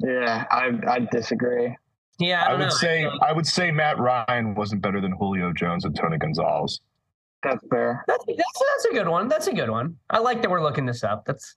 Yeah, 0.00 0.44
I 0.50 0.70
I 0.86 0.98
disagree. 1.10 1.74
yeah, 2.18 2.42
I, 2.42 2.46
I, 2.46 2.50
don't 2.50 2.58
would 2.60 2.64
know. 2.66 2.70
say 2.70 3.10
I 3.22 3.32
would 3.32 3.46
say 3.46 3.70
Matt 3.70 3.98
Ryan 3.98 4.54
wasn't 4.54 4.82
better 4.82 5.00
than 5.00 5.12
Julio 5.12 5.52
Jones 5.52 5.84
and 5.84 5.96
Tony 5.96 6.18
Gonzalez. 6.18 6.80
That's 7.42 7.64
fair. 7.70 8.04
That's, 8.06 8.24
that's 8.26 8.38
that's 8.38 8.84
a 8.90 8.94
good 8.94 9.08
one. 9.08 9.28
That's 9.28 9.46
a 9.46 9.54
good 9.54 9.70
one. 9.70 9.96
I 10.10 10.18
like 10.18 10.42
that 10.42 10.50
we're 10.50 10.62
looking 10.62 10.86
this 10.86 11.02
up. 11.02 11.24
That's 11.24 11.56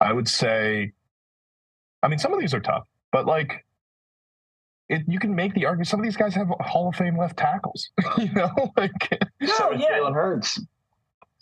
I 0.00 0.12
would 0.12 0.28
say, 0.28 0.92
I 2.02 2.08
mean, 2.08 2.18
some 2.18 2.32
of 2.32 2.40
these 2.40 2.54
are 2.54 2.60
tough, 2.60 2.86
but 3.12 3.26
like, 3.26 3.64
it, 4.88 5.02
you 5.06 5.18
can 5.18 5.34
make 5.34 5.54
the 5.54 5.66
argument. 5.66 5.88
Some 5.88 6.00
of 6.00 6.04
these 6.04 6.16
guys 6.16 6.34
have 6.34 6.48
Hall 6.60 6.88
of 6.88 6.96
Fame 6.96 7.18
left 7.18 7.36
tackles. 7.36 7.90
you 8.18 8.32
know, 8.32 8.50
like 8.76 8.92
so 9.46 9.70
no, 9.70 9.72
is 9.72 9.82
yeah. 9.82 9.98
Jalen 9.98 10.14
Hurts. 10.14 10.60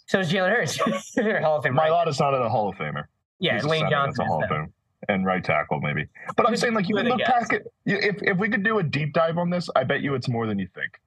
So 0.06 0.20
is 0.20 0.32
Jalen 0.32 0.50
Hurts. 0.50 0.76
Hall 1.44 1.58
of 1.58 1.64
Fame. 1.64 1.76
Right? 1.76 1.90
Mailata's 1.90 2.18
not 2.20 2.34
a 2.34 2.48
Hall 2.48 2.68
of 2.68 2.76
Famer. 2.76 3.04
Yeah, 3.38 3.54
He's 3.54 3.64
a 3.64 3.68
Lane 3.68 3.80
center 3.80 3.90
that's 3.90 4.16
Johnson. 4.18 4.24
a 4.24 4.28
Hall 4.28 4.42
of. 4.42 4.48
Fame. 4.48 4.72
And 5.08 5.24
right 5.24 5.44
tackle, 5.44 5.78
maybe. 5.80 6.06
But 6.36 6.48
I'm 6.48 6.56
saying, 6.56 6.74
like, 6.74 6.88
you 6.88 6.96
who 6.96 7.02
are 7.02 7.04
can 7.04 7.10
the 7.10 7.16
look 7.16 7.28
guys? 7.28 7.48
back 7.48 7.60
at 7.60 7.66
if 7.84 8.16
if 8.22 8.38
we 8.38 8.48
could 8.48 8.64
do 8.64 8.78
a 8.78 8.82
deep 8.82 9.12
dive 9.12 9.38
on 9.38 9.50
this, 9.50 9.68
I 9.76 9.84
bet 9.84 10.00
you 10.00 10.14
it's 10.14 10.28
more 10.28 10.46
than 10.46 10.58
you 10.58 10.66
think. 10.74 10.98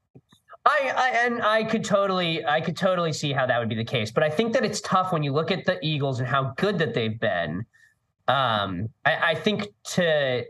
I, 0.65 0.93
I 0.95 1.10
and 1.26 1.41
I 1.41 1.63
could 1.63 1.84
totally 1.84 2.45
I 2.45 2.62
could 2.62 2.78
totally 2.78 3.12
see 3.12 3.34
how 3.34 3.45
that 3.48 3.60
would 3.60 3.67
be 3.67 3.76
the 3.76 3.84
case. 3.84 4.12
But 4.12 4.24
I 4.24 4.30
think 4.30 4.54
that 4.54 4.63
it's 4.63 4.80
tough 4.82 5.12
when 5.12 5.24
you 5.24 5.34
look 5.34 5.52
at 5.52 5.65
the 5.65 5.84
Eagles 5.86 6.19
and 6.19 6.28
how 6.28 6.54
good 6.58 6.78
that 6.80 6.93
they've 6.93 7.19
been. 7.19 7.65
Um, 8.30 8.89
I, 9.04 9.32
I 9.32 9.36
think 9.36 9.68
to 9.96 10.46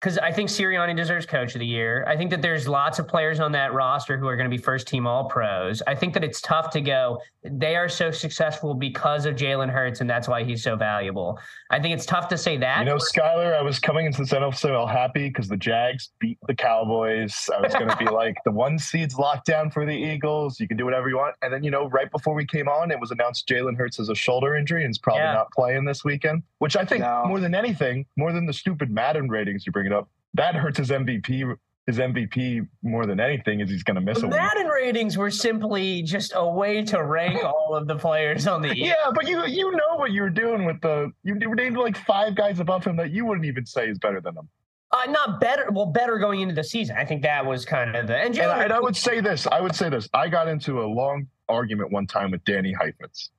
because 0.00 0.18
I 0.18 0.30
think 0.30 0.50
Sirianni 0.50 0.94
deserves 0.94 1.24
coach 1.24 1.54
of 1.54 1.58
the 1.58 1.66
year. 1.66 2.04
I 2.06 2.16
think 2.16 2.30
that 2.30 2.42
there's 2.42 2.68
lots 2.68 2.98
of 2.98 3.08
players 3.08 3.40
on 3.40 3.50
that 3.52 3.72
roster 3.72 4.18
who 4.18 4.26
are 4.28 4.36
going 4.36 4.48
to 4.48 4.54
be 4.54 4.62
first 4.62 4.86
team 4.86 5.06
all 5.06 5.24
pros. 5.24 5.82
I 5.86 5.94
think 5.94 6.12
that 6.14 6.22
it's 6.22 6.40
tough 6.42 6.68
to 6.70 6.82
go, 6.82 7.20
they 7.42 7.76
are 7.76 7.88
so 7.88 8.10
successful 8.10 8.74
because 8.74 9.24
of 9.24 9.36
Jalen 9.36 9.70
Hurts, 9.70 10.00
and 10.02 10.10
that's 10.10 10.28
why 10.28 10.44
he's 10.44 10.62
so 10.62 10.76
valuable. 10.76 11.38
I 11.70 11.80
think 11.80 11.94
it's 11.94 12.04
tough 12.04 12.28
to 12.28 12.36
say 12.36 12.58
that. 12.58 12.80
You 12.80 12.84
know, 12.84 12.96
Skyler, 12.96 13.56
I 13.56 13.62
was 13.62 13.78
coming 13.78 14.04
into 14.04 14.18
this 14.18 14.32
NFL 14.32 14.76
all 14.78 14.86
happy 14.86 15.28
because 15.28 15.48
the 15.48 15.56
Jags 15.56 16.10
beat 16.20 16.38
the 16.46 16.54
Cowboys. 16.54 17.48
I 17.56 17.60
was 17.60 17.72
going 17.72 17.88
to 17.88 17.96
be 17.96 18.04
like, 18.10 18.36
the 18.44 18.50
one 18.52 18.78
seed's 18.78 19.16
locked 19.16 19.46
down 19.46 19.70
for 19.70 19.86
the 19.86 19.92
Eagles. 19.92 20.60
You 20.60 20.68
can 20.68 20.76
do 20.76 20.84
whatever 20.84 21.08
you 21.08 21.16
want. 21.16 21.36
And 21.42 21.50
then, 21.52 21.64
you 21.64 21.70
know, 21.70 21.88
right 21.88 22.10
before 22.10 22.34
we 22.34 22.44
came 22.44 22.68
on, 22.68 22.90
it 22.90 23.00
was 23.00 23.12
announced 23.12 23.48
Jalen 23.48 23.76
Hurts 23.78 23.96
has 23.96 24.10
a 24.10 24.14
shoulder 24.14 24.56
injury 24.56 24.84
and 24.84 24.90
is 24.90 24.98
probably 24.98 25.22
Yeah. 25.22 25.32
not 25.32 25.50
playing 25.52 25.84
this 25.86 26.04
weekend, 26.04 26.42
which 26.58 26.76
I 26.76 26.84
think 26.84 27.00
No. 27.02 27.24
more 27.26 27.40
than 27.40 27.54
anything, 27.54 28.04
more 28.16 28.32
than 28.32 28.44
the 28.44 28.52
stupid 28.52 28.90
Madden 28.90 29.28
ratings 29.30 29.64
you 29.64 29.72
bring 29.72 29.85
it 29.86 29.92
up, 29.92 30.08
that 30.34 30.54
hurts 30.54 30.78
his 30.78 30.90
MVP. 30.90 31.56
His 31.86 31.98
MVP 31.98 32.66
more 32.82 33.06
than 33.06 33.20
anything 33.20 33.60
is 33.60 33.70
he's 33.70 33.84
going 33.84 33.94
to 33.94 34.00
miss 34.00 34.18
the 34.18 34.24
a 34.24 34.28
week. 34.28 34.36
Madden 34.36 34.66
ratings 34.66 35.16
were 35.16 35.30
simply 35.30 36.02
just 36.02 36.32
a 36.34 36.44
way 36.44 36.84
to 36.84 37.04
rank 37.04 37.44
all 37.44 37.76
of 37.76 37.86
the 37.86 37.94
players 37.94 38.48
on 38.48 38.60
the. 38.60 38.76
Yeah, 38.76 38.94
but 39.14 39.28
you 39.28 39.46
you 39.46 39.70
know 39.70 39.94
what 39.94 40.10
you 40.10 40.22
were 40.22 40.30
doing 40.30 40.64
with 40.64 40.80
the 40.80 41.12
you 41.22 41.36
named 41.36 41.76
like 41.76 41.96
five 41.96 42.34
guys 42.34 42.58
above 42.58 42.84
him 42.84 42.96
that 42.96 43.12
you 43.12 43.24
wouldn't 43.24 43.46
even 43.46 43.64
say 43.66 43.88
is 43.88 43.98
better 44.00 44.20
than 44.20 44.36
him. 44.36 44.48
Uh, 44.90 45.10
not 45.10 45.40
better. 45.40 45.68
Well, 45.70 45.86
better 45.86 46.18
going 46.18 46.40
into 46.40 46.54
the 46.56 46.64
season. 46.64 46.96
I 46.98 47.04
think 47.04 47.22
that 47.22 47.44
was 47.44 47.64
kind 47.64 47.94
of 47.94 48.06
the. 48.08 48.16
And 48.16 48.36
And, 48.36 48.50
I- 48.50 48.64
and 48.64 48.72
I 48.72 48.80
would 48.80 48.96
say 48.96 49.20
this. 49.20 49.46
I 49.46 49.60
would 49.60 49.74
say 49.74 49.88
this. 49.88 50.08
I 50.12 50.28
got 50.28 50.48
into 50.48 50.82
a 50.82 50.86
long 50.86 51.28
argument 51.48 51.92
one 51.92 52.06
time 52.06 52.30
with 52.32 52.44
Danny 52.44 52.72
Heifetz. 52.72 53.30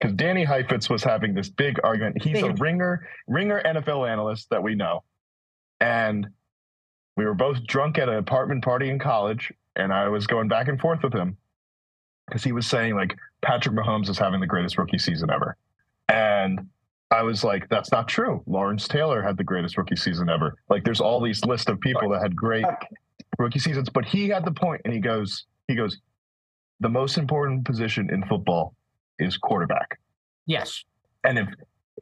Because 0.00 0.16
Danny 0.16 0.44
Heifetz 0.44 0.88
was 0.88 1.04
having 1.04 1.34
this 1.34 1.50
big 1.50 1.78
argument. 1.84 2.22
He's 2.22 2.42
a 2.42 2.52
ringer, 2.54 3.06
ringer 3.26 3.60
NFL 3.62 4.08
analyst 4.08 4.48
that 4.48 4.62
we 4.62 4.74
know. 4.74 5.02
And 5.80 6.28
we 7.16 7.24
were 7.24 7.34
both 7.34 7.64
drunk 7.66 7.98
at 7.98 8.08
an 8.08 8.16
apartment 8.16 8.64
party 8.64 8.90
in 8.90 8.98
college, 8.98 9.52
and 9.76 9.92
I 9.92 10.08
was 10.08 10.26
going 10.26 10.48
back 10.48 10.68
and 10.68 10.80
forth 10.80 11.02
with 11.02 11.12
him. 11.12 11.36
Because 12.26 12.44
he 12.44 12.52
was 12.52 12.66
saying, 12.66 12.94
like, 12.94 13.16
Patrick 13.42 13.74
Mahomes 13.74 14.08
is 14.08 14.18
having 14.18 14.40
the 14.40 14.46
greatest 14.46 14.78
rookie 14.78 14.98
season 14.98 15.30
ever. 15.30 15.56
And 16.08 16.68
I 17.10 17.22
was 17.22 17.42
like, 17.42 17.68
that's 17.68 17.90
not 17.90 18.06
true. 18.06 18.42
Lawrence 18.46 18.86
Taylor 18.86 19.20
had 19.22 19.36
the 19.36 19.44
greatest 19.44 19.76
rookie 19.76 19.96
season 19.96 20.28
ever. 20.28 20.56
Like, 20.68 20.84
there's 20.84 21.00
all 21.00 21.20
these 21.20 21.44
list 21.44 21.68
of 21.68 21.80
people 21.80 22.08
that 22.10 22.22
had 22.22 22.36
great 22.36 22.64
rookie 23.38 23.58
seasons, 23.58 23.88
but 23.88 24.04
he 24.04 24.28
had 24.28 24.44
the 24.44 24.52
point, 24.52 24.82
and 24.84 24.94
he 24.94 25.00
goes, 25.00 25.46
he 25.66 25.74
goes, 25.74 25.98
the 26.78 26.88
most 26.88 27.18
important 27.18 27.64
position 27.64 28.08
in 28.10 28.24
football 28.26 28.74
is 29.18 29.36
quarterback. 29.36 29.98
yes, 30.46 30.84
And 31.24 31.38
if 31.38 31.48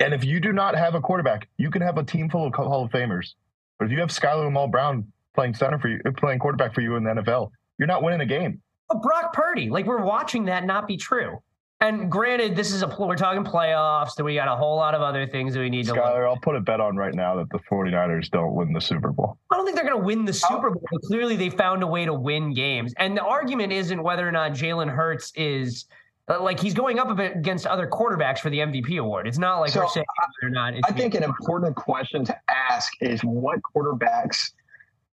and 0.00 0.14
if 0.14 0.24
you 0.24 0.38
do 0.38 0.52
not 0.52 0.76
have 0.76 0.94
a 0.94 1.00
quarterback, 1.00 1.48
you 1.56 1.70
can 1.70 1.82
have 1.82 1.98
a 1.98 2.04
team 2.04 2.30
full 2.30 2.46
of 2.46 2.54
Hall 2.54 2.84
of 2.84 2.92
Famers. 2.92 3.34
But 3.78 3.86
if 3.86 3.92
you 3.92 4.00
have 4.00 4.10
Skylar 4.10 4.50
Lamal 4.50 4.70
Brown 4.70 5.10
playing 5.34 5.54
center 5.54 5.78
for 5.78 5.88
you, 5.88 6.00
playing 6.16 6.38
quarterback 6.40 6.74
for 6.74 6.80
you 6.80 6.96
in 6.96 7.04
the 7.04 7.10
NFL, 7.10 7.50
you're 7.78 7.86
not 7.86 8.02
winning 8.02 8.20
a 8.20 8.26
game. 8.26 8.60
but 8.88 9.02
Brock 9.02 9.32
Purdy, 9.32 9.70
like 9.70 9.86
we're 9.86 10.02
watching 10.02 10.44
that 10.46 10.64
not 10.64 10.88
be 10.88 10.96
true. 10.96 11.38
And 11.80 12.10
granted, 12.10 12.56
this 12.56 12.72
is 12.72 12.82
a 12.82 12.88
we're 12.98 13.14
talking 13.14 13.44
playoffs. 13.44 14.16
That 14.16 14.24
we 14.24 14.34
got 14.34 14.48
a 14.48 14.56
whole 14.56 14.74
lot 14.74 14.96
of 14.96 15.00
other 15.00 15.28
things 15.28 15.54
that 15.54 15.60
we 15.60 15.70
need 15.70 15.86
to. 15.86 15.94
Look. 15.94 16.02
Skylar, 16.02 16.28
I'll 16.28 16.40
put 16.40 16.56
a 16.56 16.60
bet 16.60 16.80
on 16.80 16.96
right 16.96 17.14
now 17.14 17.36
that 17.36 17.48
the 17.50 17.60
49ers 17.70 18.28
don't 18.30 18.52
win 18.54 18.72
the 18.72 18.80
Super 18.80 19.12
Bowl. 19.12 19.38
I 19.50 19.56
don't 19.56 19.64
think 19.64 19.76
they're 19.76 19.86
going 19.86 20.00
to 20.00 20.04
win 20.04 20.24
the 20.24 20.32
oh. 20.32 20.54
Super 20.54 20.70
Bowl. 20.70 20.82
But 20.90 21.02
clearly, 21.02 21.36
they 21.36 21.50
found 21.50 21.84
a 21.84 21.86
way 21.86 22.04
to 22.04 22.12
win 22.12 22.52
games. 22.52 22.94
And 22.96 23.16
the 23.16 23.22
argument 23.22 23.72
isn't 23.72 24.02
whether 24.02 24.26
or 24.26 24.32
not 24.32 24.52
Jalen 24.52 24.92
Hurts 24.92 25.30
is 25.36 25.84
like 26.28 26.60
he's 26.60 26.74
going 26.74 26.98
up 26.98 27.16
against 27.18 27.66
other 27.66 27.86
quarterbacks 27.86 28.38
for 28.40 28.50
the 28.50 28.58
MVP 28.58 28.98
award. 29.00 29.26
It's 29.26 29.38
not 29.38 29.58
like 29.60 29.70
So, 29.70 29.80
we're 29.80 29.88
saying 29.88 30.06
whether 30.42 30.48
or 30.48 30.54
not. 30.54 30.74
It's 30.74 30.88
I 30.88 30.92
think 30.92 31.14
an 31.14 31.22
important 31.22 31.74
question 31.76 32.24
to 32.26 32.36
ask 32.48 32.92
is 33.00 33.22
what 33.22 33.58
quarterbacks 33.74 34.52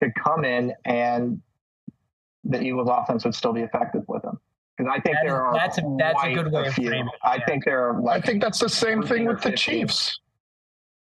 could 0.02 0.14
come 0.16 0.44
in 0.44 0.74
and 0.86 1.42
the 2.44 2.62
Eagles 2.62 2.90
offense 2.92 3.24
would 3.26 3.34
still 3.34 3.54
be 3.54 3.62
effective 3.62 4.04
with 4.08 4.22
them. 4.24 4.40
Because 4.78 4.92
I 4.94 5.00
think 5.00 5.16
That 5.16 5.26
is- 5.26 5.32
there 5.32 5.42
are 5.42 5.54
that's 5.54 5.78
a- 5.78 5.96
that's 5.98 6.24
a 6.24 6.34
good 6.34 6.52
way 6.52 6.68
of 6.68 6.74
framing 6.74 7.08
it, 7.08 7.14
I 7.24 7.36
yeah. 7.38 7.46
think 7.46 7.64
there 7.66 7.82
are 7.90 8.08
I 8.10 8.20
think 8.20 8.42
that's 8.42 8.60
the 8.60 8.68
same 8.70 9.02
thing 9.02 9.26
with 9.26 9.38
the 9.38 9.52
50. 9.52 9.58
Chiefs. 9.58 10.20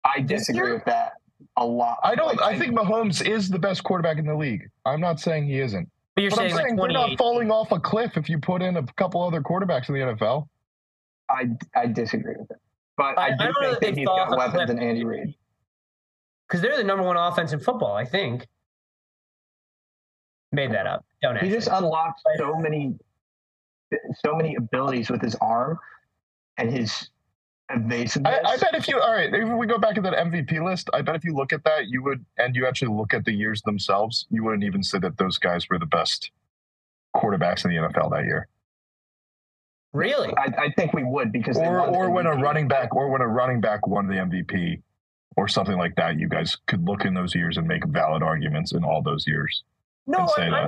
I 0.04 0.20
disagree 0.22 0.74
with 0.74 0.84
that 0.86 1.14
a 1.58 1.66
lot. 1.66 2.00
I 2.04 2.16
don't. 2.16 2.26
Like, 2.26 2.42
I 2.42 2.58
think 2.58 2.74
Mahomes 2.74 3.24
is 3.26 3.50
the 3.50 3.60
best 3.60 3.84
quarterback 3.84 4.18
in 4.18 4.26
the 4.26 4.34
league. 4.36 4.68
I'm 4.86 5.00
not 5.00 5.20
saying 5.20 5.46
he 5.46 5.60
isn't. 5.60 5.88
But 6.22 6.24
you're 6.24 6.30
But 6.32 6.40
I'm 6.40 6.50
saying 6.68 6.78
like 6.78 6.78
they're 6.78 6.92
not 7.10 7.18
falling 7.18 7.52
off 7.52 7.72
a 7.72 7.80
cliff 7.80 8.18
if 8.18 8.30
you 8.30 8.40
put 8.40 8.62
in 8.62 8.78
a 8.78 8.84
couple 8.98 9.22
other 9.24 9.42
quarterbacks 9.42 9.90
in 9.90 9.96
the 9.96 10.02
NFL. 10.02 10.48
I 11.30 11.50
I 11.76 11.88
disagree 11.88 12.36
with 12.38 12.52
it. 12.52 12.58
But 12.98 13.18
I- 13.18 13.22
I, 13.22 13.26
I 13.28 13.32
do 13.32 13.38
don't 13.38 13.48
know 13.48 13.54
think 13.54 13.62
that 13.62 13.72
that 13.72 13.82
they've 13.82 13.98
he's 13.98 14.06
thought 14.06 14.30
got 14.30 14.34
a 14.34 14.38
weapons 14.38 14.56
cliff. 14.66 14.70
in 14.72 14.80
Andy 14.80 15.06
Reid. 15.06 15.36
because 16.48 16.62
they're 16.62 16.78
the 16.78 16.84
number 16.84 17.04
one 17.04 17.18
offense 17.18 17.54
in 17.54 17.60
football. 17.60 17.96
I 17.96 18.06
think. 18.06 18.48
Made 20.52 20.72
that 20.74 20.86
up. 20.88 21.06
Don't 21.22 21.36
He 21.36 21.38
actually. 21.40 21.52
just 21.54 21.70
unlocked 21.70 22.22
so 22.38 22.56
many 22.58 22.96
so 24.26 24.36
many 24.36 24.56
abilities 24.56 25.10
with 25.10 25.22
his 25.22 25.36
arm 25.36 25.78
and 26.58 26.70
his 26.72 27.10
evasiveness. 27.76 28.40
I, 28.46 28.52
I 28.52 28.58
bet 28.58 28.76
if 28.76 28.88
you 28.88 29.00
all 29.00 29.14
right, 29.14 29.34
if 29.34 29.50
we 29.50 29.68
go 29.68 29.78
back 29.78 29.96
to 29.96 30.02
that 30.02 30.14
MVP 30.14 30.64
list, 30.64 30.90
I 30.94 31.02
bet 31.02 31.16
if 31.16 31.24
you 31.24 31.34
look 31.34 31.54
at 31.54 31.64
that, 31.64 31.88
you 31.88 32.04
would, 32.04 32.26
and 32.38 32.56
you 32.56 32.66
actually 32.68 32.96
look 32.96 33.14
at 33.14 33.26
the 33.26 33.32
years 33.34 33.62
themselves, 33.64 34.26
you 34.30 34.44
wouldn't 34.44 34.64
even 34.64 34.84
say 34.84 35.00
that 35.00 35.18
those 35.18 35.38
guys 35.38 35.70
were 35.70 35.80
the 35.80 35.86
best 35.86 36.32
quarterbacks 37.16 37.66
in 37.66 37.72
the 37.72 37.78
NFL 37.78 38.12
that 38.12 38.24
year, 38.24 38.48
really. 39.94 40.34
I, 40.38 40.66
I 40.66 40.74
think 40.76 40.94
we 40.94 41.04
would 41.04 41.32
because 41.32 41.58
or 41.58 41.80
won 41.80 41.96
or 41.96 42.10
when 42.10 42.26
a 42.26 42.36
running 42.36 42.68
back, 42.68 42.96
or 42.96 43.10
when 43.10 43.22
a 43.22 43.28
running 43.28 43.62
back 43.62 43.88
won 43.88 44.08
the 44.08 44.16
MVP. 44.16 44.82
or 45.38 45.48
something 45.48 45.78
like 45.78 45.96
that, 45.96 46.20
you 46.20 46.28
guys 46.28 46.58
could 46.68 46.86
look 46.86 47.06
in 47.06 47.14
those 47.14 47.34
years 47.34 47.58
and 47.58 47.68
make 47.68 47.86
valid 47.86 48.22
arguments 48.22 48.74
in 48.74 48.84
all 48.84 49.02
those 49.02 49.26
years. 49.28 49.64
No, 50.08 50.28
I, 50.38 50.68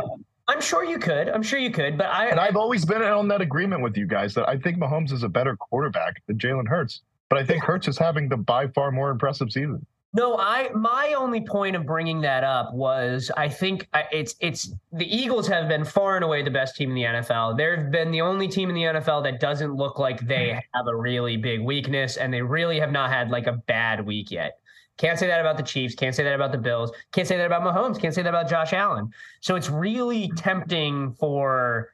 I'm 0.54 0.62
sure 0.62 0.86
you 0.86 1.00
could. 1.00 1.30
I'm 1.30 1.42
sure 1.42 1.58
you 1.58 1.72
could, 1.72 1.98
but 1.98 2.08
I 2.08 2.28
and 2.28 2.40
I've 2.40 2.56
always 2.56 2.86
been 2.86 3.02
on 3.02 3.28
that 3.30 3.42
agreement 3.42 3.82
with 3.82 3.98
you 3.98 4.06
guys 4.06 4.36
that 4.36 4.48
I 4.48 4.56
think 4.56 4.78
Mahomes 4.78 5.12
is 5.12 5.24
a 5.24 5.30
better 5.30 5.58
quarterback 5.58 6.22
than 6.28 6.38
Jalen 6.38 6.68
Hurts, 6.68 7.02
but 7.28 7.40
I 7.40 7.46
think 7.46 7.64
Hurts 7.64 7.88
is 7.88 7.98
having 7.98 8.30
the 8.30 8.38
by 8.38 8.68
far 8.68 8.92
more 8.92 9.10
impressive 9.10 9.52
season. 9.52 9.84
No, 10.16 10.38
I 10.38 10.70
my 10.76 11.16
only 11.18 11.42
point 11.42 11.76
of 11.76 11.88
bringing 11.88 12.22
that 12.22 12.44
up 12.44 12.72
was 12.72 13.32
I 13.36 13.50
think 13.50 13.88
uh, 13.94 14.04
it's 14.12 14.36
it's 14.42 14.72
the 14.92 15.08
Eagles 15.12 15.48
have 15.48 15.68
been 15.68 15.84
far 15.84 16.18
and 16.18 16.24
away 16.24 16.44
the 16.44 16.52
best 16.52 16.76
team 16.76 16.90
in 16.90 16.96
the 16.96 17.02
NFL. 17.02 17.58
They've 17.58 17.92
been 17.92 18.12
the 18.12 18.22
only 18.22 18.48
team 18.48 18.70
in 18.70 18.76
the 18.76 18.84
NFL 18.84 19.24
that 19.24 19.40
doesn't 19.40 19.74
look 19.74 19.98
like 19.98 20.20
they 20.28 20.50
mm. 20.50 20.62
have 20.76 20.86
a 20.86 20.96
really 20.96 21.36
big 21.36 21.62
weakness, 21.62 22.18
and 22.18 22.32
they 22.32 22.44
really 22.44 22.80
have 22.80 22.92
not 22.92 23.10
had 23.10 23.32
like 23.32 23.48
a 23.48 23.54
bad 23.54 24.06
week 24.06 24.30
yet. 24.30 24.60
Can't 24.98 25.18
say 25.18 25.28
that 25.28 25.40
about 25.40 25.58
the 25.58 25.64
Chiefs. 25.64 25.96
Can't 25.96 26.16
say 26.16 26.24
that 26.24 26.36
about 26.36 26.52
the 26.52 26.58
Bills. 26.58 26.92
Can't 27.12 27.28
say 27.28 27.38
that 27.38 27.46
about 27.46 27.64
Mahomes. 27.64 28.00
Can't 28.00 28.14
say 28.14 28.22
that 28.22 28.30
about 28.30 28.50
Josh 28.50 28.74
Allen. 28.74 29.12
So 29.42 29.56
it's 29.56 29.70
really 29.70 30.32
tempting 30.36 31.14
for 31.14 31.90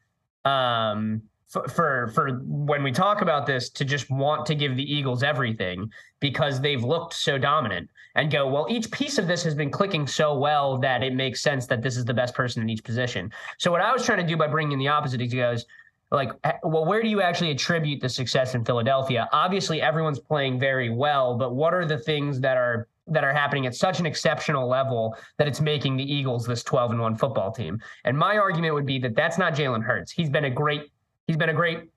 um 0.46 1.22
for, 1.50 1.68
for 1.68 2.08
for 2.14 2.30
when 2.44 2.84
we 2.84 2.92
talk 2.92 3.22
about 3.22 3.46
this 3.46 3.70
to 3.72 3.84
just 3.84 4.10
want 4.10 4.46
to 4.46 4.56
give 4.56 4.76
the 4.76 4.94
Eagles 4.94 5.24
everything 5.24 5.90
because 6.20 6.62
they've 6.62 6.84
looked 6.84 7.14
so 7.14 7.38
dominant 7.38 7.90
and 8.16 8.32
go 8.32 8.48
well 8.48 8.68
each 8.70 8.90
piece 8.92 9.18
of 9.18 9.28
this 9.28 9.44
has 9.44 9.56
been 9.56 9.72
clicking 9.72 10.06
so 10.06 10.38
well 10.38 10.78
that 10.78 11.04
it 11.04 11.16
makes 11.16 11.42
sense 11.42 11.66
that 11.66 11.82
this 11.82 11.98
is 11.98 12.06
the 12.06 12.14
best 12.14 12.36
person 12.36 12.62
in 12.62 12.70
each 12.70 12.84
position. 12.84 13.32
So 13.58 13.72
what 13.72 13.82
I 13.82 13.92
was 13.92 14.06
trying 14.06 14.20
to 14.20 14.28
do 14.28 14.38
by 14.38 14.48
bringing 14.48 14.74
in 14.74 14.80
the 14.80 14.90
opposite 14.90 15.22
is 15.22 15.34
goes 15.34 15.66
like 16.12 16.32
well 16.64 16.86
where 16.86 17.02
do 17.02 17.08
you 17.08 17.22
actually 17.22 17.52
attribute 17.52 18.00
the 18.00 18.10
success 18.10 18.54
in 18.54 18.64
Philadelphia? 18.64 19.28
Obviously 19.32 19.82
everyone's 19.82 20.20
playing 20.20 20.60
very 20.60 20.90
well, 20.92 21.36
but 21.36 21.56
what 21.56 21.74
are 21.74 21.86
the 21.86 21.98
things 21.98 22.40
that 22.42 22.58
are 22.58 22.89
that 23.12 23.24
are 23.24 23.34
happening 23.34 23.66
at 23.66 23.76
such 23.76 24.00
an 24.00 24.06
exceptional 24.06 24.68
level 24.68 25.16
that 25.38 25.48
it's 25.48 25.62
making 25.62 25.98
the 25.98 26.04
Eagles 26.04 26.46
this 26.46 26.64
12 26.64 26.92
and 26.92 27.02
1 27.02 27.16
football 27.16 27.52
team. 27.52 27.80
And 28.06 28.18
my 28.18 28.38
argument 28.38 28.74
would 28.74 28.86
be 28.86 29.00
that 29.00 29.16
that's 29.16 29.38
not 29.38 29.54
Jalen 29.54 29.84
Hurts. 29.84 30.12
He's 30.12 30.30
been 30.30 30.46
a 30.46 30.50
great 30.50 30.92
He's 31.30 31.38
been 31.38 31.50
a 31.50 31.54
great 31.54 31.92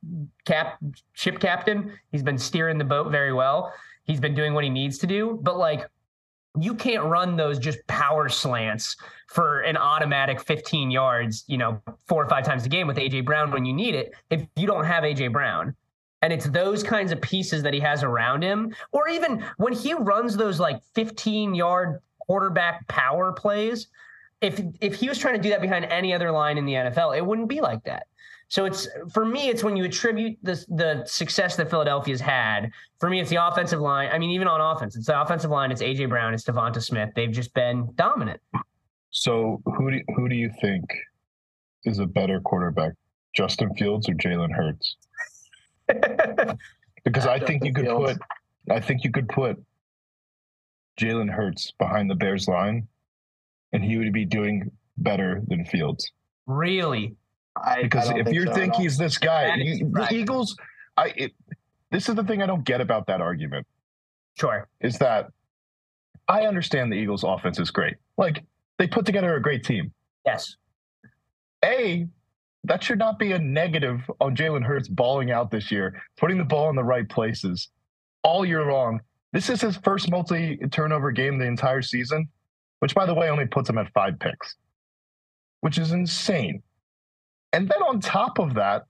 cap 0.44 0.76
ship 1.14 1.40
captain. 1.40 1.98
He's 2.10 2.22
been 2.22 2.36
steering 2.36 2.76
the 2.76 2.84
boat 2.84 3.10
very 3.10 3.32
well. 3.32 3.72
He's 4.04 4.20
been 4.20 4.34
doing 4.34 4.52
what 4.52 4.62
he 4.62 4.68
needs 4.68 4.98
to 4.98 5.06
do. 5.06 5.38
But 5.42 5.56
like 5.56 5.88
you 6.60 6.74
can't 6.74 7.04
run 7.04 7.36
those 7.36 7.58
just 7.58 7.78
power 7.86 8.28
slants 8.28 8.94
for 9.28 9.60
an 9.60 9.78
automatic 9.78 10.38
15 10.38 10.90
yards, 10.90 11.44
you 11.46 11.56
know, 11.56 11.80
four 12.06 12.22
or 12.22 12.28
five 12.28 12.44
times 12.44 12.66
a 12.66 12.68
game 12.68 12.86
with 12.86 12.98
AJ 12.98 13.24
Brown 13.24 13.50
when 13.50 13.64
you 13.64 13.72
need 13.72 13.94
it 13.94 14.12
if 14.28 14.46
you 14.54 14.66
don't 14.66 14.84
have 14.84 15.02
AJ 15.02 15.32
Brown. 15.32 15.74
And 16.22 16.32
it's 16.32 16.46
those 16.46 16.82
kinds 16.82 17.12
of 17.12 17.20
pieces 17.20 17.62
that 17.64 17.74
he 17.74 17.80
has 17.80 18.02
around 18.02 18.42
him. 18.42 18.74
Or 18.92 19.08
even 19.08 19.44
when 19.58 19.72
he 19.72 19.92
runs 19.92 20.36
those 20.36 20.60
like 20.60 20.80
15 20.94 21.54
yard 21.54 22.00
quarterback 22.20 22.86
power 22.88 23.32
plays, 23.32 23.88
if 24.40 24.60
if 24.80 24.94
he 24.94 25.08
was 25.08 25.18
trying 25.18 25.34
to 25.34 25.40
do 25.40 25.50
that 25.50 25.60
behind 25.60 25.84
any 25.86 26.12
other 26.14 26.30
line 26.30 26.58
in 26.58 26.64
the 26.64 26.74
NFL, 26.74 27.16
it 27.16 27.24
wouldn't 27.24 27.48
be 27.48 27.60
like 27.60 27.82
that. 27.84 28.06
So 28.48 28.66
it's 28.66 28.86
for 29.10 29.24
me, 29.24 29.48
it's 29.48 29.64
when 29.64 29.76
you 29.76 29.84
attribute 29.84 30.38
the 30.42 30.62
the 30.68 31.04
success 31.06 31.56
that 31.56 31.70
Philadelphia's 31.70 32.20
had. 32.20 32.70
For 33.00 33.08
me, 33.08 33.18
it's 33.18 33.30
the 33.30 33.44
offensive 33.46 33.80
line. 33.80 34.10
I 34.12 34.18
mean, 34.18 34.30
even 34.30 34.46
on 34.46 34.60
offense, 34.60 34.94
it's 34.94 35.06
the 35.06 35.18
offensive 35.20 35.50
line. 35.50 35.72
It's 35.72 35.80
AJ 35.80 36.08
Brown. 36.08 36.34
It's 36.34 36.44
DeVonta 36.44 36.82
Smith. 36.82 37.10
They've 37.16 37.32
just 37.32 37.54
been 37.54 37.88
dominant. 37.94 38.40
So 39.10 39.62
who 39.64 39.90
do 39.90 40.00
who 40.16 40.28
do 40.28 40.34
you 40.34 40.50
think 40.60 40.84
is 41.84 41.98
a 41.98 42.06
better 42.06 42.40
quarterback, 42.40 42.92
Justin 43.34 43.74
Fields 43.74 44.08
or 44.08 44.12
Jalen 44.14 44.52
Hurts? 44.52 44.96
because 47.04 47.26
I 47.26 47.38
think 47.38 47.64
you 47.64 47.72
could 47.72 47.86
put 47.86 48.18
I 48.70 48.80
think 48.80 49.04
you 49.04 49.10
could 49.10 49.28
put 49.28 49.62
Jalen 51.00 51.30
Hurts 51.30 51.72
behind 51.78 52.10
the 52.10 52.14
Bears 52.14 52.46
line, 52.48 52.86
and 53.72 53.84
he 53.84 53.96
would 53.96 54.12
be 54.12 54.24
doing 54.24 54.70
better 54.98 55.42
than 55.48 55.64
Fields. 55.64 56.12
Really? 56.46 57.16
I, 57.56 57.82
because 57.82 58.08
I 58.08 58.18
if 58.18 58.32
you 58.32 58.46
so 58.46 58.54
think 58.54 58.74
he's 58.74 58.96
this 58.96 59.18
guy, 59.18 59.54
you, 59.56 59.86
right. 59.86 60.08
the 60.08 60.16
Eagles, 60.16 60.56
I 60.96 61.12
it, 61.16 61.32
this 61.90 62.08
is 62.08 62.14
the 62.14 62.24
thing 62.24 62.42
I 62.42 62.46
don't 62.46 62.64
get 62.64 62.80
about 62.80 63.06
that 63.08 63.20
argument. 63.20 63.66
Sure, 64.34 64.68
is 64.80 64.98
that 64.98 65.30
I 66.28 66.46
understand 66.46 66.90
the 66.90 66.96
Eagles' 66.96 67.24
offense 67.24 67.58
is 67.58 67.70
great. 67.70 67.96
Like 68.16 68.42
they 68.78 68.86
put 68.86 69.04
together 69.04 69.34
a 69.36 69.42
great 69.42 69.64
team. 69.64 69.92
Yes. 70.24 70.56
A 71.64 72.06
that 72.64 72.82
should 72.82 72.98
not 72.98 73.18
be 73.18 73.32
a 73.32 73.38
negative 73.38 74.00
on 74.20 74.36
Jalen 74.36 74.64
Hurts 74.64 74.88
balling 74.88 75.30
out 75.30 75.50
this 75.50 75.70
year, 75.70 76.00
putting 76.16 76.38
the 76.38 76.44
ball 76.44 76.70
in 76.70 76.76
the 76.76 76.84
right 76.84 77.08
places 77.08 77.68
all 78.22 78.44
year 78.44 78.70
long. 78.70 79.00
This 79.32 79.48
is 79.48 79.60
his 79.60 79.76
first 79.78 80.10
multi 80.10 80.58
turnover 80.70 81.10
game 81.10 81.38
the 81.38 81.46
entire 81.46 81.82
season, 81.82 82.28
which, 82.80 82.94
by 82.94 83.06
the 83.06 83.14
way, 83.14 83.30
only 83.30 83.46
puts 83.46 83.68
him 83.68 83.78
at 83.78 83.92
five 83.92 84.18
picks, 84.18 84.56
which 85.60 85.78
is 85.78 85.92
insane. 85.92 86.62
And 87.52 87.68
then 87.68 87.82
on 87.82 88.00
top 88.00 88.38
of 88.38 88.54
that, 88.54 88.84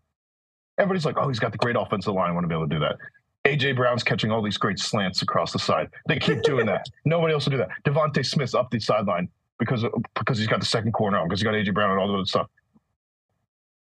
everybody's 0.78 1.06
like, 1.06 1.16
oh, 1.16 1.28
he's 1.28 1.38
got 1.38 1.52
the 1.52 1.58
great 1.58 1.76
offensive 1.78 2.14
line. 2.14 2.30
I 2.30 2.32
want 2.32 2.44
to 2.44 2.48
be 2.48 2.54
able 2.54 2.68
to 2.68 2.74
do 2.74 2.80
that. 2.80 2.96
AJ 3.44 3.76
Brown's 3.76 4.04
catching 4.04 4.30
all 4.30 4.42
these 4.42 4.56
great 4.58 4.78
slants 4.78 5.22
across 5.22 5.52
the 5.52 5.58
side. 5.58 5.88
They 6.06 6.18
keep 6.18 6.42
doing 6.42 6.66
that. 6.66 6.84
Nobody 7.04 7.34
else 7.34 7.46
will 7.46 7.52
do 7.52 7.56
that. 7.58 7.70
DeVonta 7.84 8.24
Smith's 8.24 8.54
up 8.54 8.70
the 8.70 8.78
sideline 8.78 9.28
because 9.58 9.84
because 10.16 10.38
he's 10.38 10.46
got 10.46 10.60
the 10.60 10.66
second 10.66 10.92
corner 10.92 11.18
on, 11.18 11.26
because 11.26 11.40
he's 11.40 11.44
got 11.44 11.54
AJ 11.54 11.74
Brown 11.74 11.90
and 11.90 11.98
all 11.98 12.08
the 12.08 12.14
other 12.14 12.24
stuff. 12.24 12.48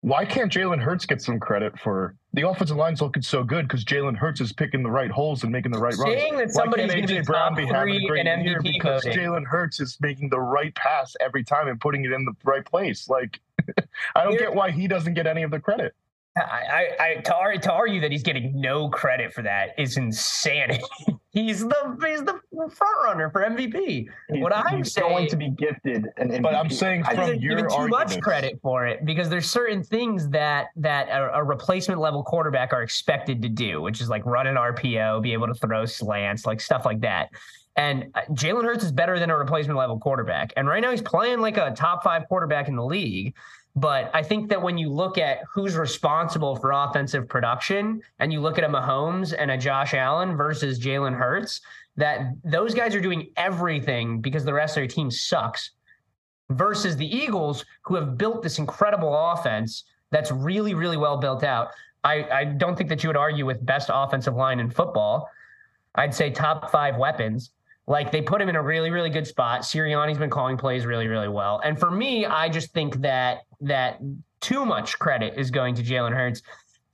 Why 0.02 0.24
can't 0.24 0.50
Jalen 0.50 0.80
Hurts 0.80 1.04
get 1.04 1.20
some 1.20 1.38
credit 1.38 1.78
for 1.78 2.16
the 2.32 2.48
offensive 2.48 2.76
line's 2.76 3.02
looking 3.02 3.22
so 3.22 3.44
good 3.44 3.68
because 3.68 3.84
Jalen 3.84 4.16
Hurts 4.16 4.40
is 4.40 4.50
picking 4.50 4.82
the 4.82 4.90
right 4.90 5.10
holes 5.10 5.42
and 5.42 5.52
making 5.52 5.72
the 5.72 5.78
right 5.78 5.92
Saying 5.92 6.36
runs? 6.36 6.54
That 6.54 6.68
Why 6.68 6.72
can't 6.72 6.90
AJ 6.90 7.26
Brown 7.26 7.54
be 7.54 7.66
having 7.66 7.96
a 7.96 8.06
great 8.06 8.24
year 8.24 8.60
because 8.62 9.04
Jalen 9.04 9.44
Hurts 9.44 9.78
is 9.78 9.98
making 10.00 10.30
the 10.30 10.40
right 10.40 10.74
pass 10.74 11.14
every 11.20 11.44
time 11.44 11.68
and 11.68 11.78
putting 11.78 12.04
it 12.06 12.12
in 12.12 12.24
the 12.24 12.32
right 12.44 12.64
place? 12.64 13.10
Like 13.10 13.40
I 14.16 14.24
don't 14.24 14.38
get 14.38 14.54
why 14.54 14.70
he 14.70 14.88
doesn't 14.88 15.14
get 15.14 15.26
any 15.26 15.42
of 15.42 15.50
the 15.50 15.60
credit. 15.60 15.94
I, 16.36 16.96
I, 17.00 17.14
to, 17.16 17.58
to 17.60 17.72
argue 17.72 18.00
that 18.00 18.12
he's 18.12 18.22
getting 18.22 18.60
no 18.60 18.88
credit 18.88 19.34
for 19.34 19.42
that 19.42 19.74
is 19.78 19.96
insanity. 19.96 20.82
he's 21.30 21.60
the 21.60 21.96
he's 22.06 22.22
the 22.22 22.40
front 22.52 22.96
runner 23.04 23.30
for 23.30 23.42
MVP. 23.42 24.06
He's, 24.32 24.42
what 24.42 24.54
I'm 24.54 24.78
he's 24.78 24.92
saying, 24.92 25.08
going 25.08 25.28
to 25.28 25.36
be 25.36 25.50
gifted 25.50 26.06
an 26.16 26.30
MVP. 26.30 26.42
But 26.42 26.54
I'm 26.54 26.70
saying 26.70 27.04
from 27.04 27.18
I 27.18 27.32
your 27.32 27.56
too 27.56 27.74
arguments. 27.74 28.14
much 28.14 28.20
credit 28.20 28.58
for 28.62 28.86
it 28.86 29.04
because 29.04 29.28
there's 29.28 29.48
certain 29.48 29.82
things 29.82 30.28
that 30.30 30.68
that 30.76 31.08
a, 31.08 31.38
a, 31.38 31.44
replacement 31.44 32.00
level 32.00 32.22
quarterback 32.22 32.72
are 32.72 32.82
expected 32.82 33.42
to 33.42 33.48
do, 33.48 33.80
which 33.80 34.00
is 34.00 34.08
like 34.08 34.24
run 34.26 34.46
an 34.46 34.56
RPO, 34.56 35.22
be 35.22 35.32
able 35.32 35.46
to 35.46 35.54
throw 35.54 35.84
slants, 35.84 36.46
like 36.46 36.60
stuff 36.60 36.84
like 36.84 37.00
that. 37.00 37.30
And 37.76 38.10
uh, 38.14 38.22
Jalen 38.32 38.64
Hurts 38.64 38.84
is 38.84 38.92
better 38.92 39.18
than 39.18 39.30
a 39.30 39.36
replacement 39.36 39.78
level 39.78 39.98
quarterback. 39.98 40.52
And 40.56 40.68
right 40.68 40.82
now 40.82 40.90
he's 40.90 41.02
playing 41.02 41.40
like 41.40 41.56
a 41.56 41.72
top 41.72 42.02
five 42.02 42.26
quarterback 42.28 42.68
in 42.68 42.76
the 42.76 42.84
league. 42.84 43.34
But 43.76 44.10
I 44.14 44.22
think 44.22 44.48
that 44.48 44.60
when 44.60 44.76
you 44.78 44.88
look 44.88 45.16
at 45.16 45.38
who's 45.48 45.76
responsible 45.76 46.56
for 46.56 46.72
offensive 46.72 47.28
production 47.28 48.02
and 48.18 48.32
you 48.32 48.40
look 48.40 48.58
at 48.58 48.64
a 48.64 48.68
Mahomes 48.68 49.34
and 49.36 49.50
a 49.50 49.56
Josh 49.56 49.94
Allen 49.94 50.36
versus 50.36 50.80
Jalen 50.80 51.16
Hurts, 51.16 51.60
that 51.96 52.34
those 52.44 52.74
guys 52.74 52.94
are 52.94 53.00
doing 53.00 53.30
everything 53.36 54.20
because 54.20 54.44
the 54.44 54.52
rest 54.52 54.72
of 54.72 54.80
their 54.80 54.88
team 54.88 55.10
sucks 55.10 55.70
versus 56.50 56.96
the 56.96 57.06
Eagles 57.06 57.64
who 57.82 57.94
have 57.94 58.18
built 58.18 58.42
this 58.42 58.58
incredible 58.58 59.14
offense 59.32 59.84
that's 60.10 60.32
really, 60.32 60.74
really 60.74 60.96
well 60.96 61.16
built 61.16 61.44
out. 61.44 61.68
I, 62.02 62.24
I 62.32 62.44
don't 62.44 62.76
think 62.76 62.88
that 62.88 63.02
you 63.02 63.08
would 63.08 63.16
argue 63.16 63.46
with 63.46 63.64
best 63.64 63.90
offensive 63.92 64.34
line 64.34 64.58
in 64.58 64.70
football. 64.70 65.28
I'd 65.94 66.14
say 66.14 66.30
top 66.30 66.70
five 66.70 66.96
weapons. 66.96 67.50
Like 67.90 68.12
they 68.12 68.22
put 68.22 68.40
him 68.40 68.48
in 68.48 68.54
a 68.54 68.62
really, 68.62 68.92
really 68.92 69.10
good 69.10 69.26
spot. 69.26 69.62
Sirianni's 69.62 70.16
been 70.16 70.30
calling 70.30 70.56
plays 70.56 70.86
really, 70.86 71.08
really 71.08 71.26
well. 71.26 71.60
And 71.64 71.76
for 71.76 71.90
me, 71.90 72.24
I 72.24 72.48
just 72.48 72.72
think 72.72 73.00
that 73.00 73.40
that 73.62 73.98
too 74.40 74.64
much 74.64 74.96
credit 75.00 75.34
is 75.36 75.50
going 75.50 75.74
to 75.74 75.82
Jalen 75.82 76.14
Hurts, 76.14 76.40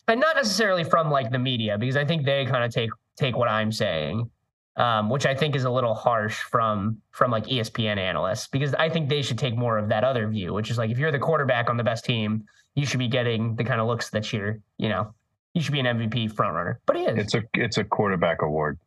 and 0.08 0.18
not 0.18 0.36
necessarily 0.36 0.84
from 0.84 1.10
like 1.10 1.30
the 1.30 1.38
media, 1.38 1.76
because 1.76 1.98
I 1.98 2.06
think 2.06 2.24
they 2.24 2.46
kind 2.46 2.64
of 2.64 2.72
take 2.72 2.88
take 3.14 3.36
what 3.36 3.46
I'm 3.46 3.70
saying, 3.72 4.30
um, 4.78 5.10
which 5.10 5.26
I 5.26 5.34
think 5.34 5.54
is 5.54 5.64
a 5.64 5.70
little 5.70 5.94
harsh 5.94 6.38
from 6.38 6.96
from 7.10 7.30
like 7.30 7.44
ESPN 7.44 7.98
analysts, 7.98 8.46
because 8.46 8.72
I 8.72 8.88
think 8.88 9.10
they 9.10 9.20
should 9.20 9.38
take 9.38 9.54
more 9.54 9.76
of 9.76 9.90
that 9.90 10.02
other 10.02 10.26
view, 10.26 10.54
which 10.54 10.70
is 10.70 10.78
like 10.78 10.90
if 10.90 10.98
you're 10.98 11.12
the 11.12 11.18
quarterback 11.18 11.68
on 11.68 11.76
the 11.76 11.84
best 11.84 12.06
team, 12.06 12.46
you 12.74 12.86
should 12.86 13.00
be 13.00 13.08
getting 13.08 13.54
the 13.56 13.64
kind 13.64 13.82
of 13.82 13.86
looks 13.86 14.08
that 14.10 14.32
you're, 14.32 14.60
you 14.78 14.88
know, 14.88 15.12
you 15.52 15.60
should 15.60 15.72
be 15.72 15.80
an 15.80 15.86
MVP 15.86 16.32
frontrunner. 16.32 16.76
But 16.86 16.96
he 16.96 17.02
is. 17.02 17.18
It's 17.18 17.34
a 17.34 17.42
it's 17.52 17.76
a 17.76 17.84
quarterback 17.84 18.40
award. 18.40 18.78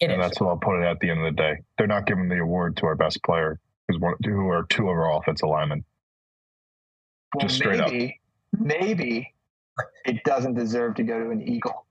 It 0.00 0.10
and 0.10 0.20
is. 0.22 0.28
that's 0.28 0.40
what 0.40 0.48
I'll 0.48 0.56
put 0.56 0.80
it 0.80 0.86
at 0.86 1.00
the 1.00 1.10
end 1.10 1.24
of 1.24 1.34
the 1.34 1.42
day. 1.42 1.58
They're 1.76 1.86
not 1.86 2.06
giving 2.06 2.28
the 2.28 2.38
award 2.38 2.76
to 2.78 2.86
our 2.86 2.94
best 2.94 3.22
player, 3.24 3.58
who's 3.88 3.98
one, 3.98 4.14
who 4.24 4.48
are 4.48 4.64
two 4.68 4.84
of 4.88 4.96
our 4.96 5.16
offensive 5.18 5.48
linemen. 5.48 5.84
Well, 7.34 7.46
Just 7.46 7.56
straight 7.56 7.80
maybe, 7.80 8.20
up. 8.54 8.60
maybe 8.60 9.34
it 10.04 10.22
doesn't 10.24 10.54
deserve 10.54 10.94
to 10.96 11.02
go 11.02 11.18
to 11.22 11.30
an 11.30 11.42
Eagle. 11.46 11.84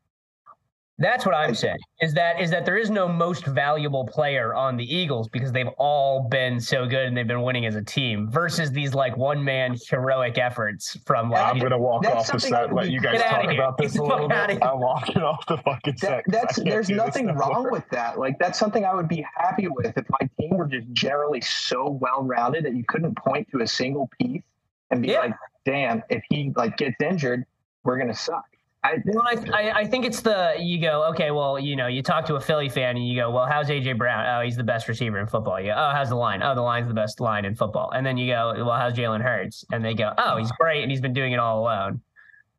That's 0.99 1.27
what 1.27 1.35
I'm 1.35 1.53
saying. 1.53 1.77
Is 2.01 2.13
that 2.15 2.41
is 2.41 2.49
that 2.49 2.65
there 2.65 2.77
is 2.77 2.89
no 2.89 3.07
most 3.07 3.45
valuable 3.45 4.03
player 4.07 4.55
on 4.55 4.77
the 4.77 4.83
Eagles 4.95 5.29
because 5.29 5.51
they've 5.51 5.67
all 5.77 6.27
been 6.27 6.59
so 6.59 6.87
good 6.87 7.05
and 7.07 7.15
they've 7.15 7.27
been 7.27 7.43
winning 7.43 7.67
as 7.67 7.75
a 7.75 7.83
team 7.83 8.31
versus 8.31 8.71
these 8.71 8.95
like 8.95 9.15
one 9.15 9.43
man 9.43 9.77
heroic 9.89 10.39
efforts 10.39 10.97
from 11.05 11.29
like 11.29 11.45
I'm 11.45 11.59
gonna 11.59 11.77
walk 11.77 12.03
off 12.07 12.31
the 12.31 12.39
set. 12.39 12.69
I 12.69 12.71
Let 12.71 12.89
you 12.89 12.99
guys 12.99 13.19
Get 13.19 13.29
talk 13.29 13.53
about 13.53 13.77
this 13.77 13.95
a 13.97 14.01
little 14.01 14.27
bit. 14.27 14.59
I'm 14.63 14.79
walking 14.79 15.21
off 15.21 15.45
the 15.45 15.57
fucking 15.57 15.97
That, 16.01 16.23
set. 16.23 16.25
'cause 16.25 16.33
I 16.35 16.39
that's 16.41 16.55
there's 16.63 16.89
nothing 16.89 17.27
wrong 17.27 17.63
more. 17.63 17.71
with 17.71 17.87
that. 17.91 18.17
Like 18.17 18.39
that's 18.39 18.57
something 18.57 18.83
I 18.83 18.95
would 18.95 19.07
be 19.07 19.23
happy 19.35 19.67
with 19.67 19.95
if 19.97 20.05
my 20.09 20.27
team 20.39 20.57
were 20.57 20.65
just 20.67 20.91
generally 20.93 21.41
so 21.41 21.89
well 22.01 22.23
rounded 22.23 22.65
that 22.65 22.73
you 22.75 22.83
couldn't 22.87 23.15
point 23.17 23.47
to 23.51 23.61
a 23.61 23.67
single 23.67 24.09
piece 24.19 24.41
and 24.89 25.03
be 25.03 25.09
Yeah. 25.09 25.19
like, 25.19 25.33
"Damn, 25.63 26.01
if 26.09 26.23
he 26.27 26.51
like 26.55 26.77
gets 26.77 26.95
injured, 27.01 27.45
we're 27.83 27.99
gonna 27.99 28.15
suck." 28.15 28.45
I, 28.84 28.95
Well, 29.05 29.23
I, 29.53 29.71
I, 29.71 29.86
think 29.86 30.05
it's 30.05 30.21
the 30.21 30.55
you 30.59 30.80
go 30.80 31.03
okay. 31.09 31.32
Well, 31.32 31.59
you 31.59 31.75
know, 31.75 31.88
you 31.88 32.03
talk 32.03 32.25
to 32.28 32.36
a 32.36 32.39
Philly 32.39 32.69
fan 32.69 32.95
and 32.95 33.07
you 33.07 33.19
go, 33.19 33.32
well, 33.32 33.45
how's 33.45 33.67
AJ 33.67 33.97
Brown? 33.97 34.25
Oh, 34.28 34.45
he's 34.45 34.55
the 34.55 34.63
best 34.63 34.88
receiver 34.88 35.19
in 35.19 35.28
football. 35.28 35.59
You 35.59 35.67
go, 35.67 35.75
oh, 35.78 35.91
how's 35.93 36.09
the 36.09 36.15
line? 36.15 36.43
Oh, 36.43 36.55
the 36.55 36.61
line's 36.61 36.88
the 36.88 36.93
best 36.93 37.19
line 37.19 37.43
in 37.43 37.55
football. 37.55 37.91
And 37.91 38.05
then 38.05 38.17
you 38.17 38.32
go, 38.32 38.53
well, 38.57 38.78
how's 38.80 38.93
Jalen 38.93 39.21
Hurts? 39.21 39.65
And 39.71 39.84
they 39.84 39.93
go, 39.93 40.13
oh, 40.17 40.38
he's 40.38 40.51
great 40.53 40.84
and 40.84 40.91
he's 40.91 41.01
been 41.01 41.13
doing 41.13 41.34
it 41.34 41.39
all 41.39 41.61
alone. 41.61 42.01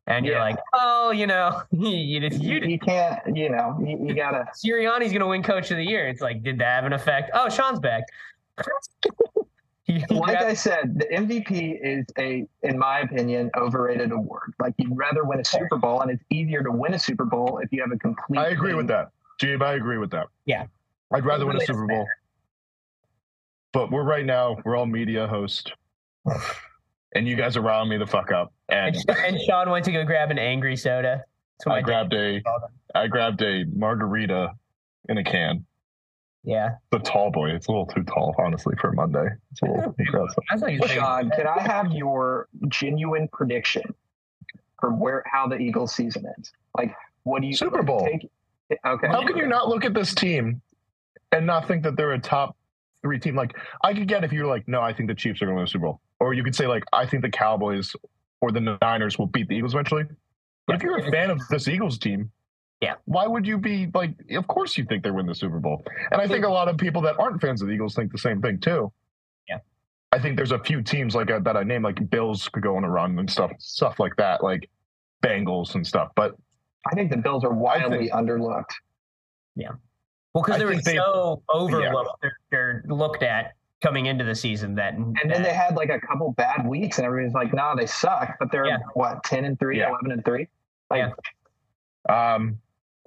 And 0.07 0.25
you're 0.25 0.39
like, 0.39 0.57
oh, 0.73 1.11
you 1.11 1.27
know, 1.27 1.61
you 1.71 1.89
you, 1.89 2.29
you, 2.31 2.59
you 2.61 2.79
can't, 2.79 3.19
you 3.35 3.49
know, 3.49 3.79
you, 3.81 4.07
you 4.07 4.13
gotta. 4.13 4.45
Sirianni's 4.55 5.11
to 5.13 5.27
win 5.27 5.43
Coach 5.43 5.71
of 5.71 5.77
the 5.77 5.85
Year. 5.85 6.07
It's 6.07 6.21
like, 6.21 6.43
did 6.43 6.57
that 6.59 6.75
have 6.75 6.85
an 6.85 6.93
effect? 6.93 7.31
Oh, 7.33 7.47
Sean's 7.47 7.79
back. 7.79 8.03
You 9.89 10.05
Like 10.11 10.37
I 10.37 10.53
said, 10.53 10.99
the 10.99 11.05
MVP 11.05 11.79
is 11.81 12.05
a, 12.17 12.45
in 12.61 12.77
my 12.77 12.99
opinion, 12.99 13.49
overrated 13.57 14.11
award. 14.11 14.53
Like 14.59 14.75
you'd 14.77 14.95
rather 14.95 15.23
win 15.23 15.39
a 15.39 15.45
Super 15.45 15.77
Bowl, 15.77 16.01
and 16.01 16.11
it's 16.11 16.23
easier 16.29 16.61
to 16.61 16.71
win 16.71 16.93
a 16.93 16.99
Super 16.99 17.25
Bowl 17.25 17.59
if 17.63 17.71
you 17.71 17.81
have 17.81 17.91
a 17.91 17.97
complete. 17.97 18.39
I 18.39 18.49
agree 18.49 18.75
with 18.75 18.87
that. 18.87 19.09
Jeeb, 19.41 19.63
I 19.63 19.73
agree 19.73 19.97
with 19.97 20.11
that. 20.11 20.27
Yeah. 20.45 20.65
I'd 21.11 21.25
rather 21.25 21.45
win 21.47 21.57
a 21.57 21.61
Super 21.61 21.73
doesn't 21.73 21.87
Bowl. 21.87 22.07
But 23.73 23.91
we're 23.91 24.03
right 24.03 24.25
now, 24.25 24.57
we're 24.63 24.75
all 24.75 24.85
media 24.85 25.27
host. 25.27 25.73
and 27.15 27.27
you 27.27 27.35
guys 27.35 27.57
are 27.57 27.61
riling 27.61 27.89
me 27.89 27.97
the 27.97 28.05
fuck 28.05 28.31
up. 28.31 28.53
and, 28.67 28.95
And 29.07 29.17
and 29.17 29.41
Sean 29.41 29.69
went 29.71 29.85
to 29.85 29.91
go 29.91 30.03
grab 30.03 30.29
an 30.29 30.37
angry 30.37 30.75
soda. 30.77 31.23
That's 31.57 31.65
what 31.65 31.75
I 31.75 31.77
I 31.79 31.81
grabbed 31.81 32.13
a 32.13 32.41
I 32.93 33.07
grabbed 33.07 33.41
a 33.41 33.65
margarita 33.65 34.51
in 35.07 35.17
a 35.17 35.23
can. 35.23 35.65
Yeah. 36.49 36.77
The 36.89 36.97
tall 36.97 37.29
boy. 37.29 37.51
It's 37.51 37.67
a 37.67 37.71
little 37.71 37.85
too 37.85 38.03
tall, 38.03 38.33
honestly, 38.39 38.75
for 38.81 38.91
Monday. 38.91 39.27
It's 39.51 39.61
a 39.61 39.65
little 39.65 39.95
aggressive. 39.99 40.43
I 40.49 40.57
thought 40.57 40.71
he 40.71 40.79
was. 40.79 40.89
Sean, 40.89 41.29
can 41.29 41.45
I 41.45 41.61
have 41.61 41.91
your 41.91 42.47
genuine 42.69 43.27
prediction 43.31 43.93
for 44.79 44.89
where 44.89 45.23
how 45.31 45.47
the 45.47 45.57
Eagles 45.57 45.93
season 45.93 46.25
ends? 46.25 46.51
Like, 46.75 46.95
what 47.21 47.43
do 47.43 47.47
you 47.47 47.53
Super 47.53 47.83
Bowl. 47.83 48.03
Take, 48.03 48.31
okay. 48.83 49.07
How 49.07 49.27
can 49.27 49.37
you 49.37 49.45
not 49.45 49.69
look 49.69 49.85
at 49.85 49.93
this 49.93 50.15
team 50.15 50.59
and 51.31 51.45
not 51.45 51.67
think 51.67 51.83
that 51.83 51.95
they're 51.95 52.13
a 52.13 52.19
top 52.19 52.57
three 53.03 53.19
team? 53.19 53.35
Like, 53.35 53.55
I 53.83 53.93
could 53.93 54.07
get 54.07 54.23
if 54.23 54.33
you're 54.33 54.47
like, 54.47 54.67
no, 54.67 54.81
I 54.81 54.91
think 54.91 55.07
the 55.07 55.15
Chiefs 55.15 55.43
are 55.43 55.45
going 55.45 55.55
to 55.55 55.59
win 55.59 55.65
the 55.65 55.69
Super 55.69 55.85
Bowl. 55.85 56.01
Or 56.19 56.33
you 56.33 56.43
could 56.43 56.55
say, 56.55 56.65
like, 56.65 56.83
I 56.93 57.05
think 57.05 57.21
the 57.21 57.29
Cowboys 57.29 57.95
or 58.41 58.51
the 58.51 58.75
Niners 58.81 59.19
will 59.19 59.27
beat 59.27 59.49
the 59.49 59.55
Eagles 59.55 59.75
eventually. 59.75 60.05
But 60.65 60.77
if 60.77 60.81
you're 60.81 60.97
a 60.97 61.11
fan 61.11 61.29
of 61.29 61.39
this 61.49 61.67
Eagles 61.67 61.99
team, 61.99 62.31
Yeah. 62.81 62.95
why 63.05 63.27
would 63.27 63.45
you 63.45 63.57
be 63.57 63.89
like, 63.93 64.11
of 64.31 64.47
course 64.47 64.77
you 64.77 64.85
think 64.85 65.03
they 65.03 65.11
win 65.11 65.25
the 65.25 65.35
Super 65.35 65.59
Bowl? 65.59 65.83
And 66.11 66.21
I 66.21 66.27
think 66.27 66.45
a 66.45 66.49
lot 66.49 66.69
of 66.69 66.77
people 66.77 67.01
that 67.01 67.19
aren't 67.19 67.41
fans 67.41 67.61
of 67.61 67.67
the 67.67 67.73
Eagles 67.73 67.93
think 67.93 68.11
the 68.11 68.17
same 68.17 68.41
thing 68.41 68.57
too. 68.59 68.91
Yeah. 69.49 69.57
I 70.13 70.19
think 70.19 70.37
there's 70.37 70.53
a 70.53 70.59
few 70.59 70.81
teams 70.81 71.13
like 71.13 71.29
uh, 71.29 71.39
that 71.39 71.57
I 71.57 71.63
name, 71.63 71.83
like 71.83 72.09
Bills 72.09 72.47
could 72.47 72.63
go 72.63 72.77
on 72.77 72.83
a 72.85 72.89
run 72.89 73.19
and 73.19 73.29
stuff, 73.29 73.51
stuff 73.59 73.99
like 73.99 74.15
that, 74.15 74.41
like 74.43 74.69
Bengals 75.21 75.75
and 75.75 75.85
stuff. 75.85 76.11
But 76.15 76.35
I 76.89 76.95
think 76.95 77.11
the 77.11 77.17
Bills 77.17 77.43
are 77.43 77.53
wildly 77.53 78.09
underlooked. 78.11 78.71
Yeah. 79.57 79.71
Well, 80.33 80.43
because 80.45 80.59
they 80.59 80.65
were 80.65 80.71
think 80.73 80.85
they- 80.85 80.95
so 80.95 81.43
overlooked, 81.49 82.21
they're, 82.21 82.37
they're 82.49 82.83
looked 82.87 83.23
at 83.23 83.55
coming 83.83 84.05
into 84.05 84.23
the 84.23 84.35
season 84.35 84.75
that. 84.75 84.93
And 84.93 85.15
then 85.27 85.43
they 85.43 85.53
had 85.53 85.75
like 85.75 85.89
a 85.89 85.99
couple 85.99 86.31
bad 86.31 86.65
weeks, 86.65 86.97
and 86.97 87.05
everybody's 87.05 87.33
like, 87.33 87.53
"Nah, 87.53 87.75
they 87.75 87.85
suck." 87.87 88.35
But 88.39 88.51
they're 88.51 88.65
Yeah. 88.67 88.77
what 88.93 89.23
ten 89.23 89.43
and 89.45 89.59
three, 89.59 89.79
Yeah. 89.79 89.89
11 89.89 90.11
and 90.11 90.23
three. 90.23 90.47
Like, 90.89 91.11
Yeah. 92.09 92.33
um, 92.35 92.59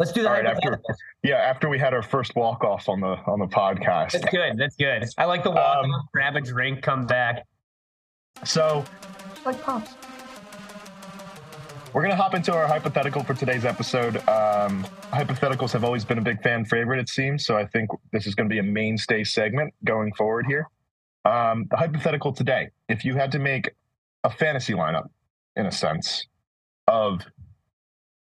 Let's 0.02 0.10
do 0.10 0.22
that. 0.24 0.28
All 0.30 0.34
right, 0.34 0.46
after- 0.46 0.80
yeah, 1.22 1.36
after 1.36 1.68
we 1.68 1.78
had 1.78 1.94
our 1.94 2.02
first 2.02 2.34
walk 2.34 2.64
off 2.64 2.88
on 2.88 2.98
the 2.98 3.16
on 3.28 3.38
the 3.38 3.46
podcast, 3.46 4.10
That's 4.10 4.24
good. 4.32 4.58
That's 4.58 4.74
good. 4.74 5.04
I 5.16 5.26
like 5.26 5.44
the 5.44 5.52
walk, 5.52 5.84
Um, 5.84 5.92
grab 6.12 6.34
a 6.34 6.40
drink, 6.40 6.82
come 6.82 7.06
back. 7.06 7.46
so 8.42 8.84
Like 9.46 9.62
pops. 9.62 9.92
we're 11.92 12.02
gonna 12.02 12.16
hop 12.16 12.34
into 12.34 12.52
our 12.52 12.66
hypothetical 12.66 13.22
for 13.22 13.34
today's 13.34 13.64
episode. 13.64 14.16
Um, 14.28 14.84
hypotheticals 15.12 15.70
have 15.72 15.84
always 15.84 16.04
been 16.04 16.18
a 16.18 16.22
big 16.22 16.42
fan 16.42 16.64
favorite, 16.64 16.98
it 16.98 17.08
seems. 17.08 17.46
So 17.46 17.56
I 17.56 17.64
think 17.64 17.88
this 18.10 18.26
is 18.26 18.34
going 18.34 18.48
to 18.48 18.52
be 18.52 18.58
a 18.58 18.62
mainstay 18.64 19.22
segment 19.22 19.72
going 19.84 20.12
forward 20.14 20.46
here. 20.48 20.68
Um, 21.24 21.66
the 21.70 21.76
hypothetical 21.76 22.32
today: 22.32 22.70
if 22.88 23.04
you 23.04 23.14
had 23.14 23.30
to 23.30 23.38
make 23.38 23.70
a 24.24 24.30
fantasy 24.30 24.72
lineup, 24.72 25.06
in 25.54 25.66
a 25.66 25.70
sense, 25.70 26.26
of 26.88 27.20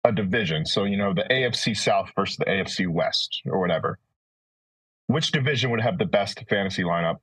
a 0.04 0.12
division, 0.12 0.66
so 0.66 0.84
you 0.84 0.97
know 0.97 1.14
the 1.14 1.26
AFC 1.30 1.78
South 1.78 2.12
versus 2.16 2.38
the 2.38 2.45
AFC 2.45 2.88
West 2.88 3.41
or 3.45 3.60
whatever, 3.60 3.99
which 5.08 5.32
division 5.32 5.70
would 5.72 5.82
have 5.82 5.97
the 5.97 6.06
best 6.06 6.43
fantasy 6.49 6.84
lineup? 6.84 7.18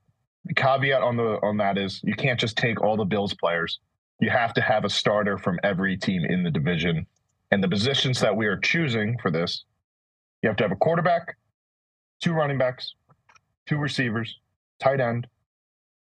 The 0.45 0.55
caveat 0.55 1.03
on 1.03 1.17
the 1.17 1.39
on 1.43 1.57
that 1.59 1.77
is 1.77 2.01
you 2.05 2.15
can't 2.15 2.39
just 2.39 2.57
take 2.57 2.81
all 2.81 2.97
the 2.97 3.05
Bills 3.05 3.35
players 3.35 3.81
you 4.21 4.31
have 4.31 4.53
to 4.55 4.61
have 4.61 4.85
a 4.85 4.91
starter 4.91 5.39
from 5.39 5.59
every 5.63 5.97
team 5.97 6.25
in 6.25 6.43
the 6.43 6.51
division. 6.51 7.07
And 7.51 7.63
the 7.63 7.69
positions 7.69 8.21
that 8.21 8.37
we 8.37 8.47
are 8.47 8.59
choosing 8.59 9.17
for 9.23 9.31
this, 9.31 9.65
you 10.43 10.49
have 10.49 10.57
to 10.57 10.65
have 10.65 10.73
a 10.73 10.77
quarterback, 10.77 11.37
two 12.23 12.33
running 12.33 12.59
backs, 12.59 12.95
two 13.69 13.77
receivers, 13.77 14.39
tight 14.81 15.01
end, 15.01 15.27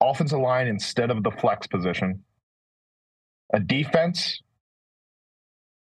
offensive 0.02 0.40
line 0.40 0.68
instead 0.68 1.12
of 1.12 1.24
the 1.24 1.32
flex 1.32 1.66
position, 1.66 2.24
a 3.54 3.60
defense, 3.60 4.42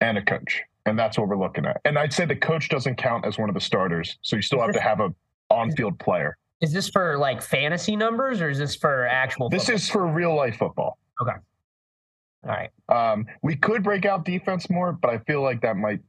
and 0.01 0.17
a 0.17 0.21
coach. 0.21 0.61
And 0.85 0.97
that's 0.97 1.17
what 1.17 1.27
we're 1.27 1.37
looking 1.37 1.65
at. 1.65 1.81
And 1.85 1.97
I'd 1.97 2.13
say 2.13 2.25
the 2.25 2.35
coach 2.35 2.69
doesn't 2.69 2.95
count 2.95 3.25
as 3.25 3.37
one 3.37 3.49
of 3.49 3.55
the 3.55 3.61
starters. 3.61 4.17
So 4.21 4.35
you 4.35 4.41
still 4.41 4.61
have 4.61 4.73
to 4.73 4.81
have 4.81 4.99
a 4.99 5.13
on-field 5.49 5.97
player. 5.99 6.37
Is 6.61 6.71
this 6.71 6.89
for 6.89 7.17
like 7.17 7.41
fantasy 7.41 7.95
numbers 7.95 8.41
or 8.41 8.49
is 8.49 8.57
this 8.57 8.75
for 8.75 9.07
actual? 9.07 9.49
This 9.49 9.63
football? 9.63 9.75
is 9.75 9.89
for 9.89 10.07
real 10.07 10.35
life 10.35 10.57
football. 10.57 10.97
Okay. 11.21 11.31
All 12.43 12.51
right. 12.51 12.69
Um, 12.89 13.25
we 13.41 13.55
could 13.55 13.83
break 13.83 14.05
out 14.05 14.25
defense 14.25 14.69
more, 14.69 14.93
but 14.93 15.09
I 15.09 15.17
feel 15.19 15.41
like 15.41 15.61
that 15.61 15.75
might 15.75 15.99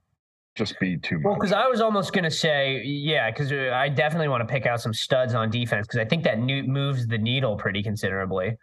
just 0.55 0.79
be 0.81 0.99
too 0.99 1.17
much. 1.17 1.25
Well, 1.25 1.35
because 1.35 1.53
I 1.53 1.67
was 1.67 1.81
almost 1.81 2.13
going 2.13 2.25
to 2.25 2.31
say, 2.31 2.83
yeah, 2.85 3.31
because 3.31 3.53
I 3.53 3.89
definitely 3.89 4.29
want 4.29 4.47
to 4.47 4.53
pick 4.53 4.67
out 4.67 4.81
some 4.81 4.93
studs 4.93 5.35
on 5.35 5.51
defense 5.51 5.87
because 5.87 6.01
I 6.01 6.05
think 6.05 6.25
that 6.25 6.39
new 6.39 6.63
moves 6.65 7.07
the 7.07 7.19
needle 7.19 7.57
pretty 7.57 7.83
considerably. 7.83 8.57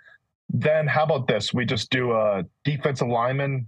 Then 0.50 0.88
how 0.88 1.04
about 1.04 1.28
this? 1.28 1.54
We 1.54 1.66
just 1.66 1.90
do 1.90 2.12
a 2.12 2.44
defensive 2.64 3.08
lineman. 3.08 3.68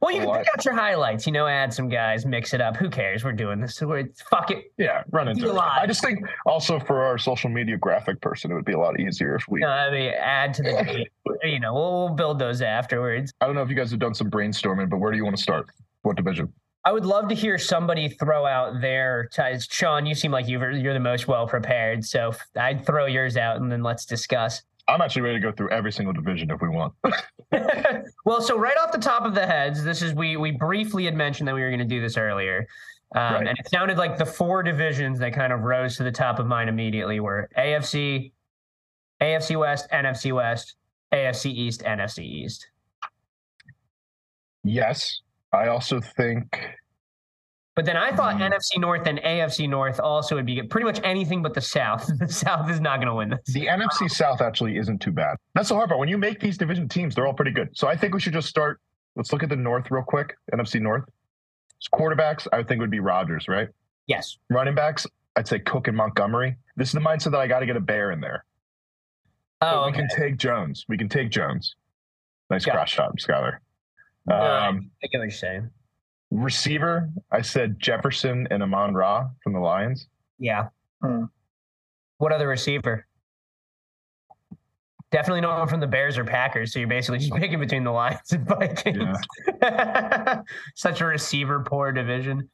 Well, 0.00 0.12
you 0.12 0.20
can 0.20 0.30
pick 0.38 0.46
out 0.56 0.64
your 0.64 0.74
highlights, 0.74 1.26
you 1.26 1.32
know, 1.32 1.46
add 1.46 1.72
some 1.72 1.88
guys, 1.88 2.24
mix 2.24 2.54
it 2.54 2.60
up. 2.60 2.76
Who 2.76 2.88
cares? 2.88 3.24
We're 3.24 3.32
doing 3.32 3.60
this. 3.60 3.80
We're, 3.80 4.08
fuck 4.30 4.50
it. 4.50 4.72
Yeah, 4.78 5.02
run 5.10 5.28
into 5.28 5.50
it. 5.50 5.56
I 5.56 5.86
just 5.86 6.02
think 6.02 6.20
also 6.46 6.78
for 6.78 7.02
our 7.02 7.18
social 7.18 7.50
media 7.50 7.76
graphic 7.76 8.20
person, 8.20 8.50
it 8.50 8.54
would 8.54 8.64
be 8.64 8.72
a 8.72 8.78
lot 8.78 9.00
easier 9.00 9.34
if 9.34 9.44
we. 9.48 9.60
Know, 9.60 9.68
I 9.68 9.90
mean, 9.90 10.12
add 10.12 10.54
to 10.54 10.62
the, 10.62 11.06
you 11.42 11.60
know, 11.60 11.74
we'll, 11.74 12.06
we'll 12.06 12.14
build 12.14 12.38
those 12.38 12.62
afterwards. 12.62 13.32
I 13.40 13.46
don't 13.46 13.54
know 13.54 13.62
if 13.62 13.70
you 13.70 13.76
guys 13.76 13.90
have 13.90 14.00
done 14.00 14.14
some 14.14 14.30
brainstorming, 14.30 14.88
but 14.88 14.98
where 14.98 15.10
do 15.10 15.16
you 15.16 15.24
want 15.24 15.36
to 15.36 15.42
start? 15.42 15.66
What 16.02 16.16
division? 16.16 16.52
I 16.84 16.92
would 16.92 17.04
love 17.04 17.28
to 17.28 17.34
hear 17.34 17.58
somebody 17.58 18.08
throw 18.08 18.46
out 18.46 18.80
their 18.80 19.28
ties. 19.34 19.66
Sean, 19.70 20.06
you 20.06 20.14
seem 20.14 20.30
like 20.30 20.48
you're, 20.48 20.70
you're 20.70 20.94
the 20.94 21.00
most 21.00 21.28
well 21.28 21.46
prepared. 21.46 22.04
So 22.04 22.32
I'd 22.56 22.86
throw 22.86 23.06
yours 23.06 23.36
out 23.36 23.60
and 23.60 23.70
then 23.70 23.82
let's 23.82 24.06
discuss. 24.06 24.62
I'm 24.88 25.00
actually 25.02 25.22
ready 25.22 25.36
to 25.36 25.40
go 25.40 25.52
through 25.52 25.70
every 25.70 25.92
single 25.92 26.14
division 26.14 26.50
if 26.50 26.60
we 26.62 26.68
want. 26.68 26.94
well, 28.24 28.40
so 28.40 28.58
right 28.58 28.76
off 28.78 28.90
the 28.90 28.98
top 28.98 29.24
of 29.24 29.34
the 29.34 29.46
heads, 29.46 29.84
this 29.84 30.02
is 30.02 30.14
we 30.14 30.36
we 30.36 30.50
briefly 30.50 31.04
had 31.04 31.14
mentioned 31.14 31.46
that 31.48 31.54
we 31.54 31.60
were 31.60 31.68
going 31.68 31.78
to 31.78 31.84
do 31.84 32.00
this 32.00 32.16
earlier, 32.16 32.66
um, 33.14 33.34
Right. 33.34 33.46
and 33.48 33.58
it 33.58 33.68
sounded 33.68 33.98
like 33.98 34.16
the 34.18 34.26
four 34.26 34.62
divisions 34.62 35.18
that 35.20 35.32
kind 35.34 35.52
of 35.52 35.60
rose 35.60 35.96
to 35.96 36.04
the 36.04 36.12
top 36.12 36.38
of 36.38 36.46
mind 36.46 36.68
immediately 36.68 37.20
were 37.20 37.48
AFC, 37.56 38.32
AFC 39.20 39.58
West, 39.58 39.88
NFC 39.92 40.32
West, 40.32 40.76
AFC 41.12 41.50
East, 41.52 41.82
NFC 41.82 42.24
East. 42.24 42.68
Yes, 44.64 45.20
I 45.52 45.68
also 45.68 46.00
think 46.00 46.56
But 47.78 47.84
then 47.84 47.96
I 47.96 48.10
thought 48.10 48.34
Mhm. 48.34 48.50
NFC 48.50 48.76
North 48.80 49.06
and 49.06 49.20
AFC 49.20 49.68
North 49.68 50.00
also 50.00 50.34
would 50.34 50.46
be 50.46 50.60
pretty 50.64 50.84
much 50.84 51.00
anything 51.04 51.42
but 51.44 51.54
the 51.54 51.60
South. 51.60 52.10
The 52.18 52.26
South 52.26 52.68
is 52.68 52.80
not 52.80 52.96
going 52.96 53.06
to 53.06 53.14
win 53.14 53.28
this. 53.28 53.54
the 53.54 53.68
NFC 53.68 54.08
South 54.10 54.40
actually 54.40 54.78
isn't 54.78 54.98
too 55.00 55.12
bad. 55.12 55.36
That's 55.54 55.68
the 55.68 55.76
hard 55.76 55.88
part. 55.88 56.00
When 56.00 56.08
you 56.08 56.18
make 56.18 56.40
these 56.40 56.58
division 56.58 56.88
teams, 56.88 57.14
they're 57.14 57.24
all 57.24 57.32
pretty 57.34 57.52
good. 57.52 57.68
So 57.78 57.86
I 57.86 57.94
think 57.96 58.14
we 58.14 58.18
should 58.20 58.32
just 58.32 58.48
start. 58.48 58.80
Let's 59.14 59.32
look 59.32 59.44
at 59.44 59.48
the 59.48 59.54
North 59.54 59.92
real 59.92 60.02
quick. 60.02 60.36
NFC 60.52 60.80
North. 60.82 61.04
So 61.78 61.96
quarterbacks, 61.96 62.48
I 62.52 62.64
think 62.64 62.80
would 62.80 62.90
be 62.90 62.98
Rodgers, 62.98 63.46
right? 63.46 63.68
Yes. 64.08 64.38
Running 64.50 64.74
backs, 64.74 65.06
I'd 65.36 65.46
say 65.46 65.60
Cook 65.60 65.86
and 65.86 65.96
Montgomery. 65.96 66.56
This 66.74 66.88
is 66.88 66.94
the 66.94 67.00
mindset 67.00 67.30
that 67.30 67.40
I 67.40 67.46
got 67.46 67.60
to 67.60 67.66
get 67.66 67.76
a 67.76 67.80
bear 67.80 68.10
in 68.10 68.20
there. 68.20 68.44
Oh, 69.60 69.86
we 69.86 69.92
can 69.92 70.08
take 70.08 70.36
Jones. 70.36 70.84
We 70.88 70.98
can 70.98 71.08
take 71.08 71.30
Jones. 71.30 71.76
Nice 72.50 72.66
Yeah. 72.66 72.72
cross 72.72 72.90
shot, 72.90 73.16
Skyler. 73.18 73.58
Um, 74.28 74.90
I 75.00 75.06
get 75.06 75.18
what 75.18 75.26
you're 75.26 75.30
saying. 75.30 75.70
Receiver, 76.30 77.08
I 77.30 77.40
said 77.42 77.78
Jefferson 77.80 78.46
and 78.50 78.62
Amon 78.62 78.94
Ra 78.94 79.28
from 79.42 79.52
the 79.54 79.60
Lions. 79.60 80.08
Yeah. 80.38 80.68
Hmm. 81.02 81.24
What 82.18 82.32
other 82.32 82.48
receiver? 82.48 83.06
Definitely 85.10 85.40
no 85.40 85.48
one 85.56 85.68
from 85.68 85.80
the 85.80 85.86
Bears 85.86 86.18
or 86.18 86.24
Packers. 86.24 86.72
So 86.72 86.80
you're 86.80 86.88
basically 86.88 87.18
just 87.20 87.32
picking 87.32 87.58
between 87.58 87.82
the 87.82 87.90
Lions 87.90 88.30
and 88.32 88.46
Vikings. 88.46 89.16
Such 90.74 91.00
a 91.00 91.06
receiver 91.06 91.60
poor 91.60 91.92
division, 91.92 92.48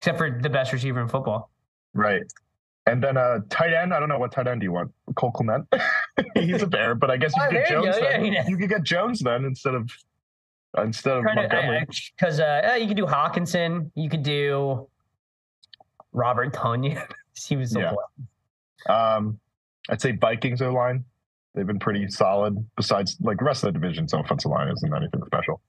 except 0.00 0.16
for 0.16 0.30
the 0.42 0.48
best 0.48 0.72
receiver 0.72 1.02
in 1.02 1.08
football. 1.08 1.50
Right. 1.92 2.22
And 2.86 3.02
then 3.02 3.16
uh 3.18 3.40
tight 3.50 3.74
end, 3.74 3.92
I 3.92 4.00
don't 4.00 4.08
know 4.08 4.18
what 4.18 4.32
tight 4.32 4.46
end 4.46 4.60
do 4.60 4.64
you 4.64 4.72
want? 4.72 4.92
Cole 5.14 5.32
Kmet. 5.32 5.66
He's 6.34 6.62
a 6.62 6.66
bear, 6.66 6.94
but 6.94 7.10
I 7.10 7.16
guess 7.18 7.34
you 7.36 7.42
Oh, 7.42 7.48
could 7.48 7.54
get 7.54 7.68
there 7.68 7.78
you 7.78 7.84
Jones 7.84 7.96
go, 7.96 8.02
then. 8.02 8.24
yeah, 8.24 8.32
yeah. 8.32 8.48
You 8.48 8.56
could 8.56 8.68
get 8.70 8.82
Jones 8.82 9.20
then 9.20 9.44
instead 9.44 9.74
of 9.74 9.90
instead 10.78 11.16
of 11.18 11.24
Montgomery. 11.24 11.86
Because 12.18 12.40
uh, 12.40 12.76
you 12.80 12.86
could 12.88 12.96
do 12.96 13.06
Hockenson, 13.06 13.90
you 13.94 14.08
could 14.08 14.22
do 14.22 14.88
Robert 16.12 16.52
Tonyan. 16.52 17.06
he 17.46 17.56
was 17.56 17.72
so 17.72 17.80
Yeah. 17.80 17.92
Um 19.16 19.38
I'd 19.90 20.00
say 20.00 20.12
Vikings 20.12 20.62
O 20.62 20.72
line. 20.72 21.04
They've 21.54 21.66
been 21.66 21.78
pretty 21.78 22.08
solid. 22.08 22.56
Besides, 22.76 23.16
like 23.20 23.38
the 23.38 23.44
rest 23.44 23.62
of 23.62 23.72
the 23.72 23.78
division's 23.78 24.12
offensive 24.12 24.50
line 24.50 24.68
isn't 24.68 24.94
anything 24.94 25.22
special. 25.26 25.60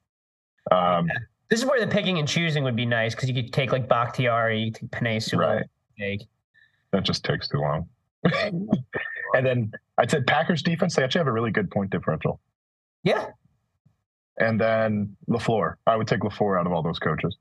Um, 0.72 1.08
This 1.50 1.60
is 1.60 1.66
where 1.66 1.80
the 1.80 1.88
picking 1.88 2.18
and 2.18 2.28
choosing 2.28 2.64
would 2.64 2.76
be 2.76 2.86
nice 2.88 3.14
because 3.14 3.30
you 3.30 3.36
could 3.36 3.54
take 3.54 3.72
like 3.72 3.88
Bakhtiari, 3.88 4.72
take 4.72 4.90
Penei 4.90 5.22
Sewell, 5.22 5.62
Right. 6.00 6.24
that 6.92 7.04
just 7.04 7.24
takes 7.24 7.48
too 7.50 7.60
long. 7.60 7.88
and 8.24 9.46
then 9.46 9.72
I'd 10.00 10.10
say 10.10 10.22
Packers 10.22 10.64
defense. 10.64 10.96
They 10.96 11.04
actually 11.04 11.20
have 11.20 11.28
a 11.28 11.32
really 11.32 11.52
good 11.52 11.70
point 11.70 11.92
differential. 11.92 12.40
Yeah, 13.04 13.28
And 14.38 14.60
then 14.60 15.16
Lafleur. 15.30 15.76
I 15.88 15.96
would 15.96 16.08
take 16.08 16.20
Lafleur 16.22 16.60
out 16.60 16.66
of 16.68 16.74
all 16.74 16.84
those 16.84 17.00
coaches. 17.00 17.38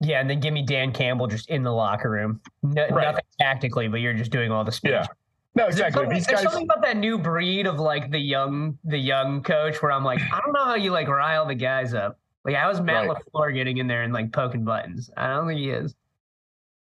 yeah, 0.00 0.20
and 0.20 0.28
then 0.28 0.40
give 0.40 0.52
me 0.52 0.62
Dan 0.62 0.92
Campbell 0.92 1.26
just 1.26 1.48
in 1.48 1.62
the 1.62 1.72
locker 1.72 2.10
room. 2.10 2.40
No, 2.62 2.82
Right. 2.88 3.04
Nothing 3.06 3.24
tactically, 3.40 3.88
but 3.88 4.00
you're 4.00 4.12
just 4.14 4.30
doing 4.30 4.52
all 4.52 4.62
the 4.64 4.70
speech. 4.72 4.92
Yeah. 4.92 5.06
No, 5.54 5.62
There's 5.64 5.76
exactly. 5.76 6.00
something- 6.02 6.14
These 6.14 6.26
there's 6.26 6.40
guys. 6.42 6.52
something 6.52 6.64
about 6.70 6.82
that 6.82 6.96
new 6.98 7.18
breed 7.18 7.66
of 7.66 7.80
like 7.80 8.10
the 8.10 8.18
young, 8.18 8.78
the 8.84 8.98
young 8.98 9.42
coach 9.42 9.80
where 9.82 9.90
I'm 9.90 10.04
like, 10.04 10.20
I 10.20 10.40
don't 10.40 10.52
know 10.52 10.64
how 10.66 10.74
you 10.74 10.90
like 10.90 11.08
rile 11.08 11.46
the 11.46 11.54
guys 11.54 11.94
up. 11.94 12.18
Like, 12.44 12.54
how 12.56 12.68
is 12.70 12.80
Matt 12.80 13.08
Right. 13.08 13.16
Lafleur 13.34 13.54
getting 13.54 13.78
in 13.78 13.86
there 13.86 14.02
and 14.02 14.12
like 14.12 14.32
poking 14.32 14.64
buttons? 14.64 15.10
I 15.16 15.28
don't 15.28 15.48
think 15.48 15.58
he 15.60 15.70
is. 15.70 15.94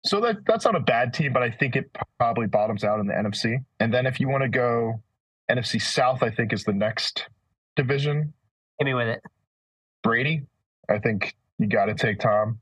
So 0.06 0.20
that 0.20 0.46
that's 0.46 0.64
not 0.64 0.76
a 0.76 0.80
bad 0.80 1.12
team, 1.12 1.32
but 1.32 1.42
I 1.42 1.50
think 1.50 1.74
it 1.76 1.90
probably 2.18 2.46
bottoms 2.46 2.84
out 2.84 3.00
in 3.00 3.06
the 3.08 3.12
NFC. 3.12 3.58
And 3.80 3.92
then 3.92 4.06
if 4.06 4.18
you 4.20 4.28
want 4.28 4.44
to 4.44 4.48
go 4.48 5.02
NFC 5.50 5.82
South, 5.82 6.22
I 6.22 6.30
think 6.30 6.52
is 6.52 6.62
the 6.64 6.72
next 6.72 7.26
division. 7.76 8.32
Hit 8.80 8.86
me 8.86 8.94
with 8.94 9.08
it. 9.08 9.22
Brady. 10.02 10.46
I 10.88 10.98
think 10.98 11.36
you 11.58 11.66
got 11.66 11.84
to 11.84 11.94
take 11.94 12.18
Tom. 12.18 12.58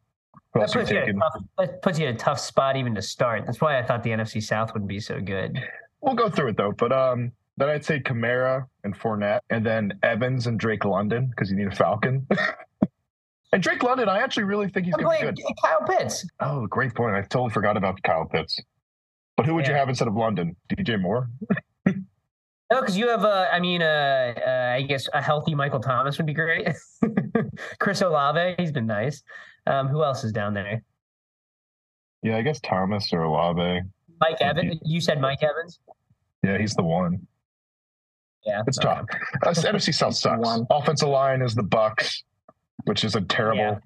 That 0.55 0.73
puts 0.73 0.91
you, 0.91 0.97
in 0.97 1.03
a 1.03 1.07
taking? 1.07 1.21
tough, 1.21 1.43
that 1.59 1.83
puts 1.83 1.99
you 2.01 2.09
in 2.09 2.14
a 2.14 2.19
tough 2.19 2.41
spot 2.41 2.77
even 2.77 2.93
to 2.97 3.03
start. 3.03 3.47
That's 3.47 3.61
why 3.61 3.79
I 3.79 3.85
thought 3.85 4.03
the 4.03 4.11
NFC 4.11 4.43
South 4.43 4.73
wouldn't 4.75 4.89
be 4.89 4.99
so 4.99 5.21
good. 5.21 5.62
We'll 6.01 6.16
go 6.16 6.29
through 6.29 6.49
it 6.49 6.57
though. 6.57 6.73
But 6.73 6.91
um, 6.91 7.31
then 7.57 7.69
I'd 7.69 7.85
say 7.85 8.01
Kamara 8.01 8.66
and 8.83 8.99
Fournette, 8.99 9.41
and 9.51 9.64
then 9.64 9.93
Evans 10.03 10.49
and 10.49 10.59
Drake 10.59 10.85
London 10.85 11.29
because 11.29 11.53
you 11.53 11.57
need 11.57 11.69
a 11.69 11.77
Falcon. 11.77 12.27
and 13.53 13.62
Drake 13.62 13.85
London, 13.85 14.09
I 14.09 14.19
actually 14.19 14.45
really 14.45 14.69
think 14.69 14.87
he's 14.87 14.97
going 14.97 15.21
to 15.21 15.33
be 15.33 15.41
good. 15.41 15.55
Kyle 15.62 15.87
Pitts. 15.87 16.27
Oh, 16.41 16.66
great 16.66 16.97
point. 16.97 17.14
I 17.14 17.21
totally 17.23 17.51
forgot 17.51 17.77
about 17.77 18.03
Kyle 18.03 18.27
Pitts. 18.27 18.61
But 19.37 19.47
who 19.47 19.55
would 19.55 19.69
you 19.69 19.75
have 19.75 19.89
instead 19.89 20.09
of 20.09 20.16
London? 20.16 20.57
DJ 20.69 21.01
Moore? 21.01 21.31
No, 22.71 22.81
because 22.81 22.99
you 22.99 23.09
have, 23.09 23.25
uh, 23.25 23.47
I 23.51 23.61
mean, 23.61 23.81
uh, 23.81 24.35
uh, 24.47 24.73
I 24.77 24.83
guess 24.83 25.09
a 25.14 25.23
healthy 25.23 25.55
Michael 25.55 25.81
Thomas 25.81 26.19
would 26.19 26.27
be 26.27 26.35
great. 26.35 26.69
Chris 27.79 28.03
Olave, 28.03 28.57
he's 28.59 28.73
been 28.73 28.87
nice. 28.87 29.23
Um, 29.66 29.89
who 29.89 30.05
else 30.05 30.23
is 30.23 30.33
down 30.33 30.53
there? 30.55 30.83
Yeah, 32.23 32.37
I 32.37 32.43
guess 32.43 32.61
Thomas 32.61 33.11
or 33.12 33.23
Olave. 33.23 33.81
Mike 34.21 34.37
Evans. 34.41 34.79
You 34.85 35.01
said 35.01 35.21
Mike 35.21 35.43
Evans. 35.43 35.81
Yeah, 36.43 36.59
he's 36.59 36.75
the 36.75 36.83
one. 36.83 37.27
Yeah, 38.45 38.62
It's 38.66 38.79
okay. 38.79 38.89
tough. 38.89 39.07
Uh, 39.47 39.51
NFC 39.51 39.95
South 39.95 40.14
sucks. 40.14 40.41
One. 40.41 40.66
Offensive 40.71 41.09
line 41.09 41.43
is 41.43 41.55
the 41.55 41.62
Bucks, 41.62 42.23
which 42.85 43.03
is 43.05 43.14
a 43.16 43.21
terrible. 43.23 43.59
Yeah. 43.61 43.79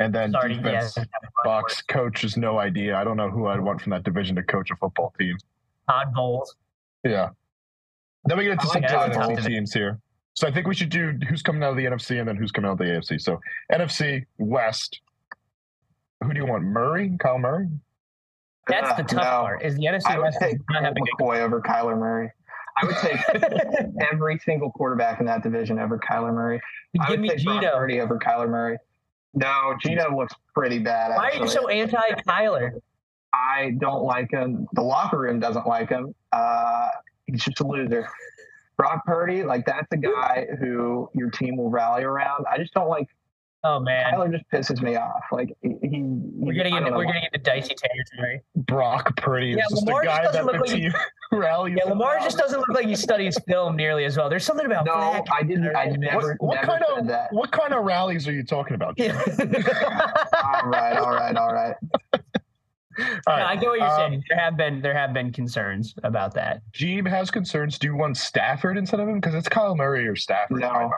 And 0.00 0.14
then 0.14 0.32
Sorry, 0.32 0.54
defense, 0.54 0.94
yeah, 0.96 1.04
Bucks 1.44 1.82
coach 1.82 2.24
is 2.24 2.36
no 2.36 2.58
idea. 2.58 2.96
I 2.96 3.04
don't 3.04 3.16
know 3.18 3.30
who 3.30 3.46
I'd 3.46 3.60
want 3.60 3.80
from 3.82 3.90
that 3.90 4.02
division 4.02 4.34
to 4.36 4.42
coach 4.42 4.70
a 4.70 4.76
football 4.76 5.12
team. 5.18 5.36
Todd 5.88 6.12
Bowles. 6.14 6.56
Yeah. 7.04 7.30
Then 8.24 8.38
we 8.38 8.44
get 8.44 8.52
into 8.52 8.64
I 8.64 8.66
some 8.72 8.82
like 8.82 8.90
good 8.90 9.00
that. 9.00 9.12
Tough 9.14 9.30
NFC 9.30 9.46
teams 9.46 9.72
here. 9.72 9.98
So 10.34 10.46
I 10.46 10.52
think 10.52 10.66
we 10.66 10.74
should 10.74 10.90
do 10.90 11.12
who's 11.28 11.42
coming 11.42 11.62
out 11.62 11.70
of 11.70 11.76
the 11.76 11.84
NFC 11.84 12.18
and 12.20 12.28
then 12.28 12.36
who's 12.36 12.52
coming 12.52 12.68
out 12.68 12.72
of 12.72 12.78
the 12.78 12.84
AFC. 12.84 13.20
So 13.20 13.40
NFC 13.72 14.24
West. 14.38 15.00
Who 16.22 16.32
do 16.32 16.40
you 16.40 16.46
want? 16.46 16.62
Murray? 16.64 17.16
Kyle 17.18 17.38
Murray? 17.38 17.68
That's 18.68 18.88
the 18.90 19.02
Uh, 19.02 19.06
tough 19.06 19.12
no. 19.12 19.22
part. 19.42 19.62
Is 19.64 19.74
the 19.76 19.84
NFC 19.86 20.02
I 20.06 20.16
would 20.18 20.24
West 20.24 20.38
take 20.40 20.56
does 20.58 20.66
not 20.70 20.84
have 20.84 20.92
a 20.92 20.94
good 21.00 21.08
McCoy 21.18 21.40
over 21.40 21.60
Kyler 21.60 21.98
Murray. 21.98 22.30
I 22.80 22.86
would 22.86 22.96
take 22.98 23.18
every 24.12 24.38
single 24.38 24.70
quarterback 24.70 25.18
in 25.20 25.26
that 25.26 25.42
division 25.42 25.78
over 25.78 25.98
Kyler 25.98 26.32
Murray. 26.32 26.60
I 27.00 27.06
Give 27.06 27.10
would 27.14 27.20
me 27.20 27.28
take 27.30 27.38
Gino. 27.38 27.72
Purdy 27.72 28.00
over 28.00 28.18
Kyler 28.18 28.48
Murray. 28.48 28.76
No, 29.34 29.74
Gino 29.80 30.14
looks 30.16 30.34
pretty 30.54 30.78
bad. 30.78 31.10
Why 31.16 31.30
are 31.30 31.34
you 31.42 31.48
so 31.48 31.68
anti 31.68 32.10
Kyler? 32.26 32.70
I 33.32 33.76
don't 33.78 34.02
like 34.02 34.30
him. 34.30 34.66
The 34.72 34.82
locker 34.82 35.18
room 35.18 35.40
doesn't 35.40 35.66
like 35.66 35.88
him. 35.88 36.14
Uh, 36.32 36.88
he's 37.32 37.44
just 37.44 37.60
a 37.60 37.66
loser. 37.66 38.08
Brock 38.76 39.04
Purdy, 39.06 39.42
like 39.42 39.66
that's 39.66 39.88
a 39.92 39.96
guy 39.96 40.46
who 40.58 41.10
your 41.14 41.30
team 41.30 41.56
will 41.56 41.70
rally 41.70 42.02
around. 42.02 42.44
I 42.50 42.56
just 42.58 42.72
don't 42.74 42.88
like 42.88 43.08
Oh 43.62 43.78
man, 43.78 44.10
Tyler 44.12 44.28
Just 44.30 44.44
pisses 44.50 44.80
me 44.80 44.96
off. 44.96 45.20
Like 45.30 45.54
he, 45.60 45.76
he 45.82 46.00
we're 46.02 46.54
getting 46.54 46.72
I 46.72 46.78
into 46.78 46.88
don't 46.92 46.98
we're 46.98 47.04
why. 47.04 47.12
getting 47.12 47.28
into 47.30 47.44
dicey 47.44 47.74
territory. 47.74 48.40
Brock 48.56 49.14
Purdy 49.18 49.50
is 49.50 49.58
Yeah, 49.58 49.64
just 49.68 49.84
Lamar 49.84 50.00
the 50.02 50.06
just 50.08 50.16
guy 50.18 50.24
doesn't 50.24 50.46
that 50.46 50.52
the 50.52 50.58
look 50.58 50.66
like 50.66 50.74
he- 50.78 50.82
team 50.84 50.92
rallies. 51.38 51.76
Yeah, 51.76 51.90
Lamar 51.90 52.14
around. 52.14 52.24
just 52.24 52.38
doesn't 52.38 52.58
look 52.58 52.70
like 52.70 52.86
he 52.86 52.96
studies 52.96 53.36
film 53.46 53.76
nearly 53.76 54.06
as 54.06 54.16
well. 54.16 54.30
There's 54.30 54.46
something 54.46 54.64
about 54.64 54.86
No, 54.86 54.94
Black 54.94 55.24
I 55.30 55.42
didn't. 55.42 55.76
I 55.76 55.84
never, 55.88 56.38
What, 56.40 56.42
what 56.48 56.54
never 56.54 56.66
kind 56.68 56.84
said 56.88 56.98
of 57.00 57.06
that. 57.08 57.28
what 57.34 57.52
kind 57.52 57.74
of 57.74 57.84
rallies 57.84 58.26
are 58.26 58.32
you 58.32 58.44
talking 58.44 58.76
about? 58.76 58.96
Jim? 58.96 59.14
All 59.28 60.68
right, 60.70 60.96
all 60.96 61.10
right, 61.12 61.36
all 61.36 61.52
right. 61.52 61.76
All 62.98 63.04
No. 63.28 63.32
I 63.44 63.56
get 63.56 63.68
what 63.68 63.78
you're 63.78 63.88
um, 63.88 63.96
saying. 63.96 64.24
There 64.28 64.38
have 64.38 64.56
been 64.56 64.82
there 64.82 64.94
have 64.94 65.12
been 65.12 65.32
concerns 65.32 65.94
about 66.02 66.34
that. 66.34 66.62
Jeeb 66.72 67.06
has 67.08 67.30
concerns. 67.30 67.78
Do 67.78 67.86
you 67.86 67.96
want 67.96 68.16
Stafford 68.16 68.76
instead 68.76 69.00
of 69.00 69.08
him? 69.08 69.20
Because 69.20 69.34
it's 69.34 69.48
Kyle 69.48 69.76
Murray 69.76 70.06
or 70.06 70.16
Stafford 70.16 70.62
in 70.62 70.68
my 70.68 70.82
No. 70.82 70.90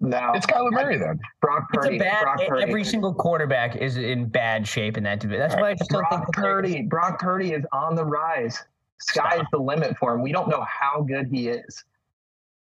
No, 0.00 0.32
It's 0.34 0.44
Kyler 0.44 0.70
Murray 0.70 0.98
then. 0.98 1.18
Brock 1.40 1.66
It's 1.72 1.86
Purdy. 1.86 1.96
a 1.96 2.00
bad. 2.00 2.22
Brock 2.24 2.40
Purdy. 2.46 2.62
Every 2.62 2.84
single 2.84 3.14
quarterback 3.14 3.76
is 3.76 3.96
in 3.96 4.26
bad 4.26 4.68
shape 4.68 4.98
in 4.98 5.04
that 5.04 5.20
division. 5.20 5.40
That's 5.40 5.54
why 5.54 5.70
I 5.70 5.74
just 5.74 5.88
don't 5.90 6.00
think 6.02 6.10
Brock 6.10 6.26
the 6.26 6.32
Purdy. 6.32 6.82
Brock 6.82 7.18
Purdy 7.20 7.52
is 7.52 7.64
on 7.72 7.94
the 7.94 8.04
rise. 8.04 8.62
Sky's 9.00 9.34
Stop. 9.34 9.46
the 9.52 9.58
limit 9.58 9.96
for 9.96 10.12
him. 10.14 10.20
We 10.22 10.30
don't 10.32 10.48
know 10.48 10.66
how 10.68 11.02
good 11.02 11.28
he 11.32 11.48
is. 11.48 11.84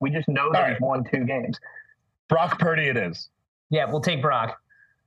We 0.01 0.12
just 0.12 0.28
know 0.28 0.51
that 0.51 0.64
All 0.64 0.70
he's 0.70 0.82
won 0.82 1.03
two 1.12 1.24
games. 1.26 1.59
Brock 2.28 2.59
Purdy 2.59 2.88
it 2.89 2.97
is. 2.97 3.30
Yeah, 3.70 3.86
we'll 3.89 4.01
take 4.01 4.22
Brock. 4.22 4.59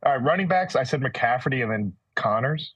All 0.05 0.13
right, 0.13 0.23
running 0.23 0.49
backs. 0.49 0.75
I 0.77 0.83
said 0.83 1.03
McCaffrey 1.03 1.63
and 1.63 1.71
then 1.71 1.93
Connors. 2.17 2.75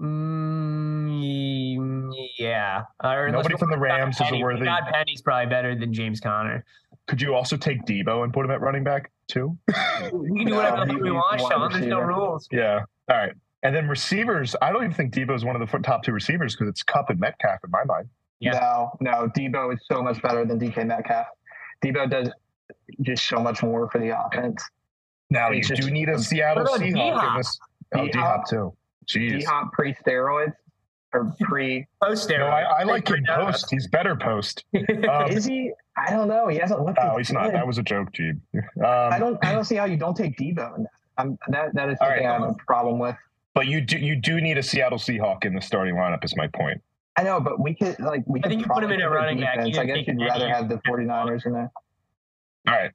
Mm, 0.00 2.12
yeah. 2.38 2.82
Or 3.02 3.30
Nobody 3.30 3.56
from 3.56 3.70
the 3.70 3.78
want 3.78 3.88
Scott 3.90 3.98
Rams 3.98 4.14
is 4.16 4.20
a 4.20 4.24
Penny. 4.24 4.42
worthy- 4.42 4.64
Scott 4.64 4.82
Penny's 4.92 5.22
probably 5.22 5.46
better 5.46 5.74
than 5.78 5.92
James 5.92 6.20
Conner. 6.20 6.64
Could 7.06 7.20
you 7.20 7.34
also 7.34 7.56
take 7.56 7.84
Debo 7.84 8.24
and 8.24 8.32
put 8.32 8.44
him 8.44 8.50
at 8.50 8.60
running 8.60 8.84
back 8.84 9.10
too? 9.28 9.56
We 10.12 10.38
can 10.40 10.46
do 10.48 10.54
whatever 10.56 10.86
he- 10.86 10.96
we 10.96 11.10
want, 11.10 11.40
Sean. 11.40 11.72
There's 11.72 11.86
no 11.86 12.00
rules. 12.00 12.48
Yeah. 12.50 12.80
All 13.10 13.16
right. 13.16 13.32
And 13.62 13.74
then 13.74 13.88
receivers. 13.88 14.54
I 14.60 14.70
don't 14.72 14.82
even 14.84 14.94
think 14.94 15.14
Debo 15.14 15.34
is 15.34 15.44
one 15.44 15.60
of 15.60 15.66
the 15.70 15.78
top 15.78 16.02
two 16.04 16.12
receivers 16.12 16.54
because 16.54 16.68
it's 16.68 16.82
Kupp 16.82 17.08
and 17.10 17.18
Metcalf 17.18 17.60
in 17.64 17.70
my 17.70 17.84
mind. 17.84 18.08
Yeah. 18.40 18.52
No, 18.52 18.90
no. 19.00 19.28
Debo 19.36 19.72
is 19.72 19.80
so 19.90 20.02
much 20.02 20.20
better 20.20 20.44
than 20.44 20.58
DK 20.58 20.86
Metcalf. 20.86 21.26
Debo 21.82 22.10
does 22.10 22.30
just 23.02 23.26
so 23.26 23.38
much 23.38 23.62
more 23.62 23.88
for 23.90 23.98
the 23.98 24.18
offense. 24.18 24.62
Now 25.30 25.50
you 25.50 25.62
just- 25.62 25.80
do 25.80 25.90
need 25.90 26.08
a 26.10 26.18
Seattle 26.18 26.64
What 26.64 26.76
about 26.76 26.86
Seahawk 26.86 26.88
in 26.88 26.94
D-Hop? 26.94 27.36
this. 27.38 27.58
Oh, 27.94 27.98
D-Hop? 28.06 28.12
D 28.12 28.18
Hop 28.18 28.48
too. 28.48 28.76
Jeez. 29.06 29.38
D 29.40 29.42
Hop 29.44 29.72
pre 29.72 29.94
steroids 29.94 30.52
or 31.12 31.32
pre. 31.40 31.86
Post 32.02 32.28
steroids. 32.28 32.38
No, 32.40 32.46
I, 32.46 32.62
I 32.62 32.82
like 32.84 33.08
him 33.08 33.24
post. 33.26 33.70
He's 33.70 33.86
better 33.88 34.16
post. 34.16 34.64
Um, 34.74 35.30
is 35.30 35.44
he? 35.44 35.72
I 35.96 36.10
don't 36.10 36.26
know. 36.28 36.48
He 36.48 36.56
hasn't 36.58 36.80
looked. 36.84 36.98
oh, 37.00 37.12
as 37.18 37.28
he's 37.28 37.32
not. 37.32 37.44
good. 37.46 37.54
That 37.54 37.66
was 37.66 37.78
a 37.78 37.82
joke, 37.82 38.08
Jeeb. 38.12 38.40
I 38.84 39.14
Um, 39.14 39.20
don't. 39.20 39.44
I 39.44 39.52
don't 39.52 39.64
see 39.64 39.76
how 39.76 39.84
you 39.84 39.96
don't 39.96 40.16
take 40.16 40.36
Debo. 40.36 40.76
In 40.76 40.82
that. 40.84 40.90
I'm, 41.16 41.38
that 41.48 41.74
that 41.74 41.88
is 41.90 41.98
something 41.98 42.24
right. 42.24 42.26
I 42.26 42.32
have 42.32 42.42
a 42.42 42.54
problem 42.66 42.98
with. 42.98 43.14
but 43.54 43.66
you 43.68 43.80
do 43.80 43.96
you 43.98 44.16
do 44.16 44.40
need 44.40 44.58
a 44.58 44.62
Seattle 44.62 44.98
Seahawk 44.98 45.44
in 45.44 45.54
the 45.54 45.60
starting 45.60 45.94
lineup. 45.94 46.24
Is 46.24 46.34
my 46.36 46.48
point. 46.48 46.82
I 47.16 47.22
know, 47.22 47.38
but 47.38 47.60
we 47.60 47.74
could 47.76 47.96
like 48.00 48.24
we. 48.26 48.40
I 48.40 48.42
could 48.42 48.48
think 48.50 48.62
you 48.62 48.66
put 48.66 48.82
him 48.82 48.90
in 48.90 49.00
at 49.00 49.04
cover 49.04 49.14
running 49.14 49.38
back. 49.40 49.58
You 49.58 49.72
defense. 49.72 49.78
I 49.78 49.84
guess 49.84 50.06
you'd 50.08 50.20
rather 50.20 50.48
have 50.48 50.68
the 50.68 50.76
49ers 50.88 51.46
in 51.46 51.52
there. 51.52 51.70
All 52.66 52.74
right. 52.74 52.90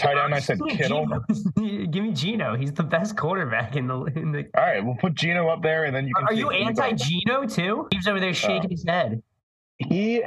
Tight 0.00 0.16
end. 0.16 0.34
I 0.34 0.40
said 0.40 0.60
Kittle. 0.68 1.06
Give 1.56 2.04
me 2.04 2.12
Gino. 2.12 2.56
He's 2.56 2.72
the 2.72 2.82
best 2.82 3.16
quarterback 3.16 3.76
in 3.76 3.86
the 3.86 4.04
in 4.16 4.32
the. 4.32 4.46
All 4.56 4.64
right, 4.64 4.84
we'll 4.84 4.96
put 4.96 5.14
Gino 5.14 5.48
up 5.48 5.62
there, 5.62 5.84
and 5.84 5.94
then 5.94 6.06
you 6.06 6.14
can. 6.14 6.24
Are 6.24 6.32
you 6.32 6.50
anti 6.50 6.92
Gino 6.92 7.46
too? 7.46 7.88
He's 7.92 8.06
over 8.06 8.20
there 8.20 8.34
shaking 8.34 8.66
uh, 8.66 8.70
his 8.70 8.84
head. 8.86 9.22
He 9.78 10.22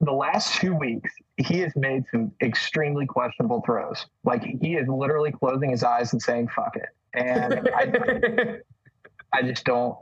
the 0.00 0.12
last 0.12 0.54
two 0.60 0.74
weeks, 0.74 1.12
he 1.36 1.58
has 1.60 1.72
made 1.74 2.04
some 2.10 2.32
extremely 2.40 3.06
questionable 3.06 3.62
throws. 3.66 4.06
Like 4.24 4.44
he 4.44 4.74
is 4.74 4.88
literally 4.88 5.32
closing 5.32 5.70
his 5.70 5.82
eyes 5.82 6.12
and 6.12 6.22
saying 6.22 6.48
"fuck 6.48 6.76
it," 6.76 6.88
and 7.14 7.68
I, 7.74 8.58
I 9.38 9.42
just 9.42 9.64
don't 9.64 9.96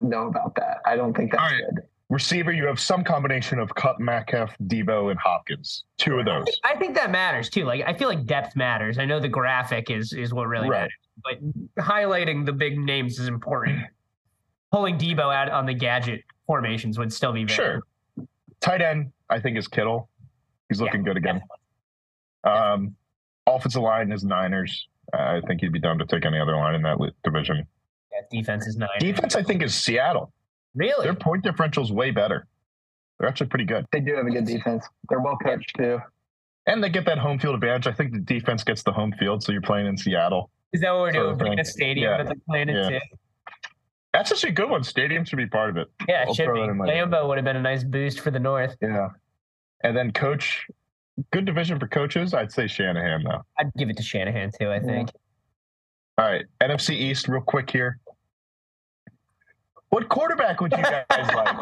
know 0.00 0.26
about 0.26 0.54
that. 0.56 0.78
I 0.84 0.96
don't 0.96 1.16
think 1.16 1.32
that's 1.32 1.42
right. 1.42 1.62
good. 1.74 1.84
Receiver, 2.10 2.52
you 2.52 2.64
have 2.66 2.80
some 2.80 3.04
combination 3.04 3.58
of 3.58 3.74
Kupp, 3.74 4.00
Metcalf, 4.00 4.50
Debo, 4.64 5.10
and 5.10 5.20
Hopkins. 5.20 5.84
Two 5.98 6.18
of 6.18 6.24
those. 6.24 6.46
I 6.64 6.74
think 6.76 6.94
that 6.94 7.10
matters 7.10 7.50
too. 7.50 7.64
Like 7.64 7.82
I 7.86 7.92
feel 7.92 8.08
like 8.08 8.24
depth 8.24 8.56
matters. 8.56 8.98
I 8.98 9.04
know 9.04 9.20
the 9.20 9.28
graphic 9.28 9.90
is 9.90 10.12
is 10.14 10.32
what 10.32 10.46
really 10.48 10.70
Right. 10.70 10.88
matters, 11.24 11.52
but 11.76 11.84
highlighting 11.84 12.46
the 12.46 12.52
big 12.52 12.78
names 12.78 13.18
is 13.18 13.28
important. 13.28 13.82
Pulling 14.72 14.96
Debo 14.98 15.34
out 15.34 15.50
on 15.50 15.66
the 15.66 15.74
gadget 15.74 16.22
formations 16.46 16.98
would 16.98 17.12
still 17.12 17.32
be 17.32 17.44
very 17.44 17.54
Sure. 17.56 18.26
Tight 18.60 18.80
end, 18.80 19.12
I 19.28 19.38
think, 19.38 19.58
is 19.58 19.68
Kittle. 19.68 20.08
He's 20.70 20.80
looking 20.80 21.02
good 21.02 21.16
again. 21.18 21.42
Um, 22.44 22.96
offensive 23.46 23.82
line 23.82 24.12
is 24.12 24.24
Niners. 24.24 24.88
I 25.12 25.40
think 25.46 25.60
he'd 25.60 25.72
be 25.72 25.78
down 25.78 25.98
to 25.98 26.06
take 26.06 26.24
any 26.26 26.38
other 26.38 26.56
line 26.56 26.74
in 26.74 26.82
that 26.82 27.00
li- 27.00 27.12
division. 27.24 27.66
Yeah, 28.12 28.20
defense 28.30 28.66
is 28.66 28.76
nine. 28.76 28.88
Defense, 28.98 29.34
I 29.36 29.42
think, 29.42 29.62
is 29.62 29.74
Seattle. 29.74 30.32
Really? 30.78 31.04
Their 31.04 31.14
point 31.14 31.42
differential 31.42 31.82
is 31.82 31.90
way 31.92 32.10
better. 32.12 32.46
They're 33.18 33.28
actually 33.28 33.48
pretty 33.48 33.64
good. 33.64 33.84
They 33.92 34.00
do 34.00 34.14
have 34.14 34.26
a 34.26 34.30
good 34.30 34.46
defense. 34.46 34.86
They're 35.08 35.20
well 35.20 35.36
coached 35.36 35.74
too. 35.76 35.98
And 36.66 36.82
they 36.84 36.88
get 36.88 37.04
that 37.06 37.18
home 37.18 37.38
field 37.38 37.56
advantage. 37.56 37.86
I 37.86 37.92
think 37.92 38.12
the 38.12 38.20
defense 38.20 38.62
gets 38.62 38.82
the 38.84 38.92
home 38.92 39.12
field, 39.18 39.42
so 39.42 39.50
you're 39.52 39.60
playing 39.62 39.86
in 39.86 39.96
Seattle. 39.96 40.50
Is 40.72 40.82
that 40.82 40.92
what 40.92 41.00
we're 41.00 41.12
doing? 41.12 41.26
of 41.32 41.40
in 41.40 41.46
thing. 41.48 41.58
a 41.60 41.64
stadium 41.64 42.10
Yeah. 42.10 42.16
that 42.18 42.26
they're 42.26 42.36
playing 42.48 42.68
Yeah. 42.68 42.86
into? 42.86 43.00
That's 44.12 44.30
actually 44.30 44.50
a 44.50 44.54
good 44.54 44.70
one. 44.70 44.84
Stadium 44.84 45.24
should 45.24 45.36
be 45.36 45.46
part 45.46 45.70
of 45.70 45.76
it. 45.78 45.88
Yeah, 46.08 46.22
it 46.22 46.28
I'll 46.28 46.34
should 46.34 46.44
throw 46.46 46.54
be. 46.54 46.60
that 46.60 46.68
in 46.70 46.76
my- 46.76 46.86
Lambeau 46.86 47.26
would 47.28 47.38
have 47.38 47.44
been 47.44 47.56
a 47.56 47.62
nice 47.62 47.82
boost 47.84 48.20
for 48.20 48.30
the 48.30 48.38
North. 48.38 48.76
Yeah. 48.80 49.08
And 49.82 49.96
then 49.96 50.12
coach, 50.12 50.66
good 51.32 51.44
division 51.44 51.78
for 51.80 51.88
coaches. 51.88 52.34
I'd 52.34 52.52
say 52.52 52.66
Shanahan, 52.66 53.24
though. 53.24 53.42
I'd 53.58 53.72
give 53.76 53.88
it 53.90 53.96
to 53.96 54.02
Shanahan 54.02 54.50
too, 54.58 54.70
I 54.70 54.80
think. 54.80 55.10
All 56.18 56.24
right. 56.26 56.44
NFC 56.60 56.94
East, 56.94 57.28
real 57.28 57.40
quick 57.42 57.70
here. 57.70 57.98
What 59.90 60.08
quarterback 60.08 60.60
would 60.60 60.72
you 60.72 60.82
guys 60.82 61.04
like? 61.10 61.56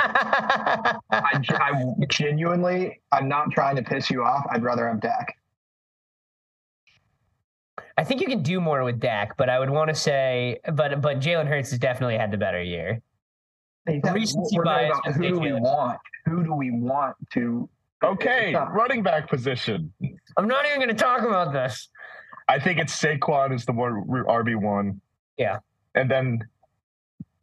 I, 1.11 1.41
I 1.51 1.85
genuinely, 2.09 3.01
I'm 3.13 3.29
not 3.29 3.51
trying 3.53 3.77
to 3.77 3.83
piss 3.83 4.11
you 4.11 4.25
off. 4.25 4.45
I'd 4.51 4.63
rather 4.63 4.89
have 4.89 5.01
Dak. 5.01 5.37
I 7.99 8.05
think 8.05 8.21
you 8.21 8.27
can 8.27 8.43
do 8.43 8.61
more 8.61 8.85
with 8.85 9.01
Dak, 9.01 9.37
but 9.37 9.49
I 9.49 9.59
would 9.59 9.71
want 9.71 9.89
to 9.89 9.95
say, 9.95 10.59
but 10.75 11.01
but 11.01 11.21
Jalen 11.21 11.47
Hurts 11.47 11.71
has 11.71 11.79
definitely 11.79 12.19
had 12.19 12.31
the 12.31 12.37
better 12.37 12.63
year. 12.63 13.01
He 13.89 14.01
said, 14.05 14.15
Recency 14.15 14.59
We're 14.59 14.65
bias 14.65 14.99
about 15.05 15.15
who 15.15 15.29
do 15.29 15.39
we 15.39 15.53
want? 15.53 15.99
Who 16.27 16.43
do 16.43 16.53
we 16.53 16.71
want 16.73 17.17
to? 17.35 17.69
Okay, 18.05 18.55
running 18.73 19.03
back 19.03 19.29
position. 19.29 19.93
I'm 20.37 20.47
not 20.47 20.67
even 20.67 20.79
going 20.79 20.95
to 20.95 20.95
talk 20.95 21.23
about 21.23 21.53
this. 21.53 21.89
I 22.49 22.59
think 22.59 22.79
it's 22.79 23.01
Saquon 23.01 23.55
is 23.55 23.65
the 23.65 23.73
one 23.73 24.05
RB 24.09 24.57
one. 24.57 25.01
Yeah. 25.39 25.59
And 25.95 26.11
then 26.11 26.41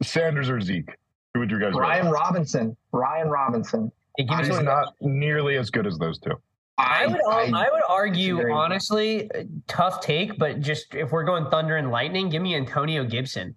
Sanders 0.04 0.48
or 0.50 0.60
Zeke. 0.60 0.90
Who 1.34 1.40
would 1.40 1.50
you 1.50 1.58
guys 1.58 1.74
Ryan 1.74 2.04
rather? 2.06 2.14
Robinson. 2.14 2.76
Ryan 2.92 3.28
Robinson. 3.28 3.90
Hey, 4.16 4.24
give 4.24 4.30
me 4.38 4.44
He's 4.44 4.46
someone- 4.48 4.64
not 4.66 4.94
nearly 5.00 5.56
as 5.56 5.70
good 5.70 5.86
as 5.86 5.98
those 5.98 6.18
two. 6.18 6.40
I 6.78 7.06
would 7.06 7.20
I, 7.28 7.50
I- 7.54 7.68
would 7.72 7.82
argue 7.88 8.50
honestly, 8.52 9.30
tough 9.68 10.00
take, 10.00 10.38
but 10.38 10.60
just 10.60 10.94
if 10.94 11.12
we're 11.12 11.22
going 11.24 11.48
thunder 11.50 11.76
and 11.76 11.90
lightning, 11.90 12.28
give 12.28 12.42
me 12.42 12.54
Antonio 12.56 13.04
Gibson. 13.04 13.54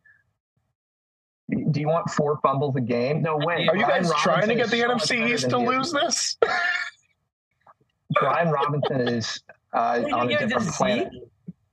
do 1.72 1.80
you 1.80 1.88
want 1.88 2.10
four 2.12 2.40
fumbles 2.44 2.76
a 2.76 2.82
game? 2.82 3.22
No 3.22 3.38
way. 3.38 3.68
Are 3.68 3.76
you 3.76 3.86
Ryan 3.86 4.04
guys 4.04 4.12
trying 4.22 4.48
to 4.50 4.56
get 4.56 4.70
the 4.70 4.80
so 4.82 4.90
NFC 4.90 5.32
East 5.34 5.44
than 5.50 5.52
to 5.52 5.60
you. 5.60 5.78
lose 5.78 5.92
this? 5.92 6.38
Brian 8.20 8.50
Robinson 8.52 9.08
is 9.08 9.42
uh, 9.74 10.04
on 10.14 10.28
a 10.28 10.30
give 10.30 10.40
different 10.50 10.68
planet. 10.70 11.10
Zeke? 11.12 11.24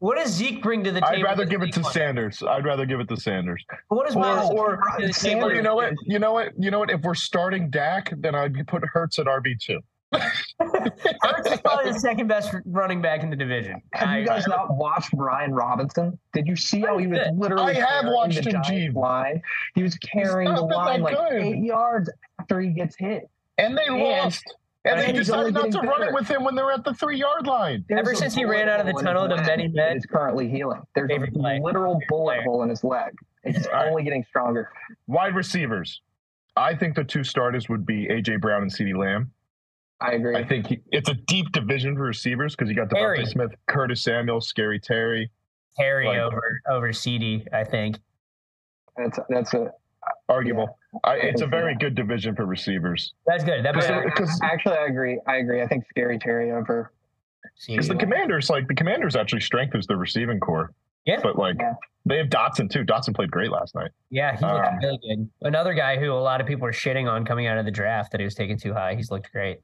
What 0.04 0.18
does 0.18 0.32
Zeke 0.32 0.62
bring 0.62 0.84
to 0.84 0.90
the 0.92 1.00
table? 1.00 1.14
I'd 1.16 1.22
rather 1.22 1.46
give 1.46 1.62
it 1.62 1.72
to 1.72 1.82
Sanders. 1.84 2.42
I'd 2.42 2.66
rather 2.66 2.84
give 2.84 3.00
it 3.00 3.08
to 3.08 3.16
Sanders. 3.16 3.64
What 3.88 4.06
is 4.06 4.14
does 4.14 4.50
Or- 4.50 4.76
or- 4.76 4.98
to 5.00 5.06
the 5.06 5.12
Sanders- 5.14 5.22
table? 5.22 5.54
You 5.54 5.62
know 5.62 5.74
what? 5.76 5.94
You 6.04 6.18
know 6.18 6.34
what? 6.34 6.52
You 6.58 6.70
know 6.70 6.78
what? 6.80 6.90
If 6.90 7.00
we're 7.00 7.14
starting 7.14 7.70
Dak, 7.70 8.12
then 8.18 8.34
I'd 8.34 8.66
put 8.66 8.84
Hurts 8.84 9.18
at 9.18 9.24
RB 9.24 9.58
two. 9.58 9.80
Hurts 10.60 11.50
is 11.50 11.60
probably 11.62 11.90
the 11.90 11.98
second 11.98 12.26
best 12.28 12.54
running 12.66 13.00
back 13.00 13.22
in 13.22 13.30
the 13.30 13.36
division. 13.36 13.80
Have 13.94 14.08
I- 14.10 14.18
you 14.18 14.26
guys 14.26 14.46
not 14.46 14.76
watched 14.76 15.10
Brian 15.12 15.54
Robinson? 15.54 16.18
Did 16.34 16.46
you 16.48 16.54
see 16.54 16.80
how 16.82 16.98
he 16.98 17.06
was 17.06 17.20
literally? 17.34 17.80
I 17.80 17.86
have 17.86 18.04
watched 18.06 18.44
the 18.44 18.50
him, 18.50 18.62
Giants 18.62 18.94
Line. 18.96 19.40
He 19.74 19.82
was 19.82 19.94
carrying 19.96 20.52
the 20.54 20.60
line 20.60 21.00
like 21.00 21.16
good. 21.16 21.42
eight 21.42 21.64
yards 21.64 22.10
after 22.38 22.60
he 22.60 22.68
gets 22.74 22.94
hit. 22.94 23.22
And 23.56 23.74
they 23.74 23.86
And- 23.86 24.00
lost. 24.02 24.44
And 24.86 25.00
they 25.00 25.06
and 25.06 25.16
he's 25.16 25.26
decided 25.28 25.54
not 25.54 25.64
to 25.64 25.70
getting 25.70 25.88
run 25.88 26.02
it 26.02 26.12
with 26.12 26.28
him 26.28 26.44
when 26.44 26.54
they 26.54 26.62
were 26.62 26.72
at 26.72 26.84
the 26.84 26.92
three 26.92 27.18
yard 27.18 27.46
line. 27.46 27.84
There's 27.88 28.00
Ever 28.00 28.14
since 28.14 28.34
he 28.34 28.44
ran 28.44 28.68
out 28.68 28.80
of 28.80 28.86
the 28.86 28.92
tunnel 29.02 29.22
his 29.22 29.30
to 29.30 29.36
leg 29.36 29.46
Many 29.46 29.68
that 29.68 29.74
Med- 29.74 29.96
is 29.96 30.04
currently 30.06 30.48
healing. 30.48 30.82
There's 30.94 31.10
a 31.10 31.30
play. 31.32 31.58
literal 31.62 31.98
bullet 32.08 32.34
player. 32.34 32.42
hole 32.42 32.62
in 32.62 32.68
his 32.68 32.84
leg. 32.84 33.12
It's 33.44 33.66
All 33.66 33.72
right. 33.72 33.88
only 33.88 34.02
getting 34.02 34.24
stronger. 34.24 34.70
Wide 35.06 35.34
receivers. 35.34 36.02
I 36.56 36.74
think 36.74 36.96
the 36.96 37.04
two 37.04 37.24
starters 37.24 37.68
would 37.68 37.86
be 37.86 38.06
AJ 38.08 38.40
Brown 38.40 38.62
and 38.62 38.70
CeeDee 38.72 38.96
Lamb. 38.96 39.30
I 40.00 40.12
agree. 40.12 40.36
I 40.36 40.44
think 40.44 40.66
he, 40.66 40.80
it's 40.92 41.08
a 41.08 41.14
deep 41.14 41.50
division 41.52 41.96
for 41.96 42.02
receivers 42.02 42.54
because 42.54 42.68
you 42.68 42.76
got 42.76 42.90
Terry. 42.90 43.20
DeVonta 43.20 43.28
Smith, 43.28 43.50
Curtis 43.66 44.02
Samuel, 44.02 44.40
Scary 44.42 44.78
Terry. 44.78 45.30
Terry 45.78 46.06
Like- 46.06 46.18
over 46.18 46.60
over 46.68 46.88
CeeDee, 46.90 47.46
I 47.54 47.64
think. 47.64 47.98
that's 48.98 49.18
that's 49.30 49.54
a 49.54 49.72
Arguable. 50.28 50.78
I, 51.04 51.14
it's 51.16 51.42
a 51.42 51.46
very 51.46 51.74
that. 51.74 51.80
good 51.80 51.94
division 51.94 52.34
for 52.34 52.46
receivers. 52.46 53.14
That's 53.26 53.44
good. 53.44 53.64
That 53.64 53.74
Because 53.74 53.90
was 53.90 54.02
the- 54.04 54.10
because- 54.10 54.40
actually 54.42 54.76
I 54.78 54.86
agree. 54.86 55.20
I 55.26 55.36
agree. 55.36 55.62
I 55.62 55.66
think 55.66 55.84
Scary 55.90 56.18
Terry 56.18 56.50
over. 56.52 56.92
Because 57.68 57.88
the 57.88 57.94
commanders, 57.96 58.48
like 58.50 58.66
the 58.68 58.74
commanders 58.74 59.16
actually 59.16 59.40
strengthens 59.42 59.86
the 59.86 59.96
receiving 59.96 60.40
corps. 60.40 60.72
Yeah. 61.04 61.20
But 61.22 61.36
like 61.36 61.56
Yeah. 61.60 61.74
they 62.06 62.16
have 62.18 62.28
Dotson 62.28 62.70
too. 62.70 62.84
Dotson 62.84 63.14
played 63.14 63.30
great 63.30 63.50
last 63.50 63.74
night. 63.74 63.90
Yeah, 64.10 64.36
he 64.36 64.44
looked 64.44 64.66
Um, 64.66 64.78
really 64.78 64.98
good. 65.06 65.30
Another 65.42 65.74
guy 65.74 65.98
who 65.98 66.10
a 66.12 66.14
lot 66.14 66.40
of 66.40 66.46
people 66.46 66.66
are 66.66 66.72
shitting 66.72 67.10
on 67.10 67.24
coming 67.26 67.46
out 67.46 67.58
of 67.58 67.64
the 67.66 67.70
draft 67.70 68.10
that 68.12 68.20
he 68.20 68.24
was 68.24 68.34
taken 68.34 68.56
too 68.58 68.72
high. 68.72 68.94
He's 68.94 69.10
looked 69.10 69.30
great. 69.30 69.60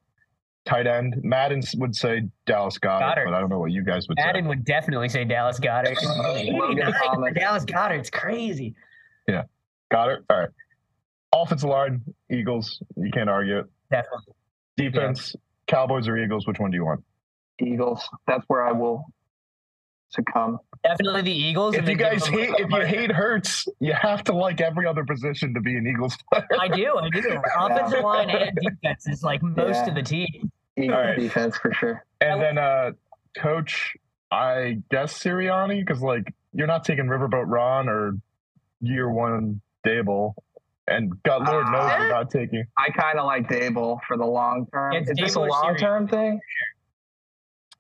Tight 0.66 0.86
end. 0.86 1.16
Madden 1.24 1.62
would 1.78 1.97
say 1.97 2.24
Dallas 2.45 2.76
Goedert, 2.78 3.01
Goedert. 3.16 3.24
but 3.24 3.32
I 3.34 3.41
don't 3.41 3.49
know 3.49 3.59
what 3.59 3.70
you 3.72 3.82
guys 3.82 4.07
would 4.09 4.18
say. 4.18 4.26
Madden 4.26 4.47
would 4.49 4.64
definitely 4.66 5.09
say 5.09 5.24
Dallas 5.24 5.59
Goedert. 5.59 5.97
Dallas 7.34 7.64
Goedert, 7.64 7.99
it's 7.99 8.11
crazy. 8.11 8.74
Say. 9.93 10.12
it. 10.12 10.18
All 10.30 10.38
right. 10.38 10.49
Offensive 11.32 11.68
line, 11.68 12.03
Eagles. 12.30 12.82
You 12.97 13.11
can't 13.12 13.30
argue 13.30 13.61
it. 13.61 13.66
Definitely. 13.91 14.34
Defense, 14.76 15.36
Cowboys 15.66 16.09
or 16.09 16.16
Eagles. 16.18 16.47
Which 16.47 16.59
one 16.59 16.70
do 16.70 16.76
you 16.76 16.84
want? 16.84 17.05
Eagles. 17.61 18.09
That's 18.26 18.45
where 18.49 18.64
I 18.66 18.72
will 18.72 19.05
succumb. 20.09 20.59
Definitely 20.82 21.22
the 21.22 21.32
Eagles. 21.32 21.74
If 21.76 21.88
you 21.88 21.95
guys 21.95 22.26
hate, 22.26 22.51
if 22.59 22.70
you 22.70 22.80
hate 22.86 23.12
Hurts, 23.12 23.66
you 23.78 23.93
have 23.93 24.24
to 24.24 24.32
like 24.32 24.61
every 24.61 24.86
other 24.86 25.05
position 25.05 25.55
to 25.55 25.61
be 25.61 25.76
an 25.76 25.86
Eagles 25.86 26.16
player. 26.32 26.49
I 26.59 26.68
do, 26.68 26.97
I 26.99 27.09
do. 27.11 27.41
Offensive 27.61 28.01
line 28.03 28.30
and 28.30 28.57
defense 28.61 29.07
is 29.07 29.22
like 29.22 29.43
most 29.43 29.59
Yeah. 29.76 29.88
of 29.88 29.95
the 29.95 30.03
team. 30.03 30.51
Eagles 30.76 30.97
All 30.97 31.01
right. 31.05 31.18
defense 31.18 31.57
for 31.59 31.72
sure. 31.74 32.05
And 32.20 32.41
then 32.41 32.59
uh 32.59 32.93
coach, 33.36 33.95
I 34.32 34.78
guess 34.91 35.16
Sirianni, 35.22 35.84
because 35.86 36.03
like 36.03 36.32
you're 36.55 36.66
not 36.66 36.84
taking 36.84 37.05
Riverboat 37.05 37.45
Ron 37.47 37.88
or 37.88 38.14
year 38.80 39.09
one 39.11 39.61
Daboll. 39.87 40.33
And 40.89 41.12
God 41.22 41.47
Lord 41.49 41.66
knows 41.66 41.74
Ah. 41.85 41.99
you're 41.99 42.09
not 42.09 42.31
taking 42.31 42.64
I 42.76 42.91
kind 42.91 43.18
of 43.18 43.26
like 43.26 43.49
Daboll 43.49 43.99
for 44.09 44.16
the 44.16 44.26
long 44.26 44.66
term. 44.72 44.93
It's 44.95 45.11
Is 45.11 45.16
this 45.18 45.35
a 45.37 45.41
long 45.41 45.76
term 45.76 46.09
thing? 46.09 46.41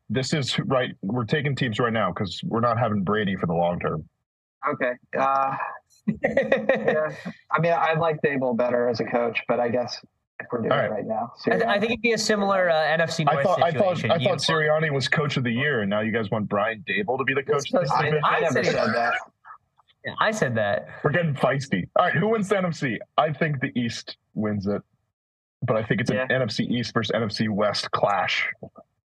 this 0.08 0.32
is 0.32 0.58
right 0.60 0.90
we're 1.02 1.24
taking 1.24 1.54
teams 1.54 1.78
right 1.78 1.92
now 1.92 2.12
because 2.12 2.40
we're 2.44 2.60
not 2.60 2.78
having 2.78 3.02
Brady 3.02 3.36
for 3.36 3.46
the 3.46 3.52
long 3.54 3.78
term. 3.80 4.04
Okay. 4.68 4.92
Uh, 5.18 5.56
yeah. 6.24 7.10
I 7.50 7.60
mean, 7.60 7.72
I 7.72 7.94
like 7.94 8.20
Daboll 8.22 8.56
better 8.56 8.88
as 8.88 9.00
a 9.00 9.04
coach, 9.04 9.40
but 9.48 9.58
I 9.60 9.68
guess 9.68 9.98
if 10.40 10.46
we're 10.52 10.60
doing 10.60 10.72
All 10.72 10.78
right. 10.78 10.86
it 10.86 10.90
right 10.90 11.06
now, 11.06 11.32
I, 11.46 11.50
th- 11.50 11.62
I 11.64 11.78
think 11.80 11.92
it'd 11.92 12.02
be 12.02 12.12
a 12.12 12.18
similar 12.18 12.70
uh, 12.70 12.74
NFC 12.74 13.24
North 13.24 13.38
I 13.38 13.42
thought 13.42 13.62
I 13.62 13.70
thought 13.72 13.96
situation. 13.96 14.10
I 14.10 14.22
thought 14.24 14.38
Sirianni 14.38 14.92
was 14.92 15.08
coach 15.08 15.36
of 15.36 15.44
the 15.44 15.52
year, 15.52 15.80
and 15.82 15.90
now 15.90 16.00
you 16.00 16.12
guys 16.12 16.30
want 16.30 16.48
Brian 16.48 16.84
Daboll 16.88 17.18
to 17.18 17.24
be 17.24 17.34
the 17.34 17.42
coach 17.42 17.72
of 17.72 17.80
this 17.82 17.90
I. 17.90 18.08
I 18.24 18.36
I 18.36 18.40
never 18.40 18.64
said- 18.64 18.74
said 18.74 18.94
that. 18.94 19.14
Yeah, 20.04 20.14
I 20.18 20.30
said 20.30 20.54
that. 20.54 20.88
We're 21.04 21.10
getting 21.10 21.34
feisty. 21.34 21.84
All 21.96 22.06
right, 22.06 22.14
who 22.14 22.28
wins 22.28 22.48
the 22.48 22.56
NFC? 22.56 22.96
I 23.18 23.32
think 23.32 23.60
the 23.60 23.70
East 23.78 24.16
wins 24.34 24.66
it, 24.66 24.80
but 25.62 25.76
I 25.76 25.82
think 25.82 26.00
it's 26.00 26.10
Yeah. 26.10 26.22
an 26.22 26.28
NFC 26.30 26.64
East 26.64 26.94
versus 26.94 27.10
NFC 27.14 27.48
West 27.48 27.90
clash. 27.90 28.48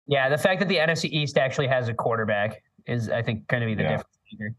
Yeah, 0.06 0.28
the 0.28 0.36
fact 0.38 0.60
that 0.60 0.68
the 0.68 0.76
NFC 0.78 1.08
East 1.08 1.38
actually 1.38 1.68
has 1.68 1.88
a 1.88 1.94
quarterback 1.94 2.62
is, 2.86 3.08
I 3.08 3.22
think, 3.22 3.46
going 3.48 3.62
to 3.62 3.66
be 3.66 3.74
the 3.74 3.82
Yeah. 3.84 3.88
difference 3.90 4.16
here. 4.26 4.54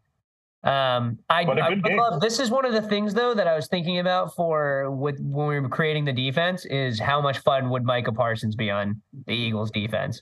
Um, 0.64 1.20
I, 1.30 1.42
I 1.42 1.44
good 1.44 1.58
would 1.70 1.84
game. 1.84 1.98
love. 1.98 2.22
This 2.22 2.40
is 2.40 2.50
one 2.50 2.64
of 2.66 2.72
the 2.72 2.82
things 2.82 3.14
though 3.14 3.34
that 3.34 3.48
I 3.48 3.54
was 3.56 3.68
thinking 3.68 4.00
about 4.00 4.34
for 4.34 4.90
with 4.92 5.20
when 5.20 5.48
we 5.48 5.60
were 5.60 5.68
creating 5.68 6.06
the 6.06 6.14
defense 6.14 6.64
is 6.66 7.00
how 7.02 7.20
much 7.20 7.40
fun 7.40 7.70
would 7.70 7.84
Micah 7.84 8.14
Parsons 8.14 8.56
be 8.56 8.72
on 8.72 9.02
the 9.28 9.34
Eagles 9.34 9.72
defense? 9.72 10.22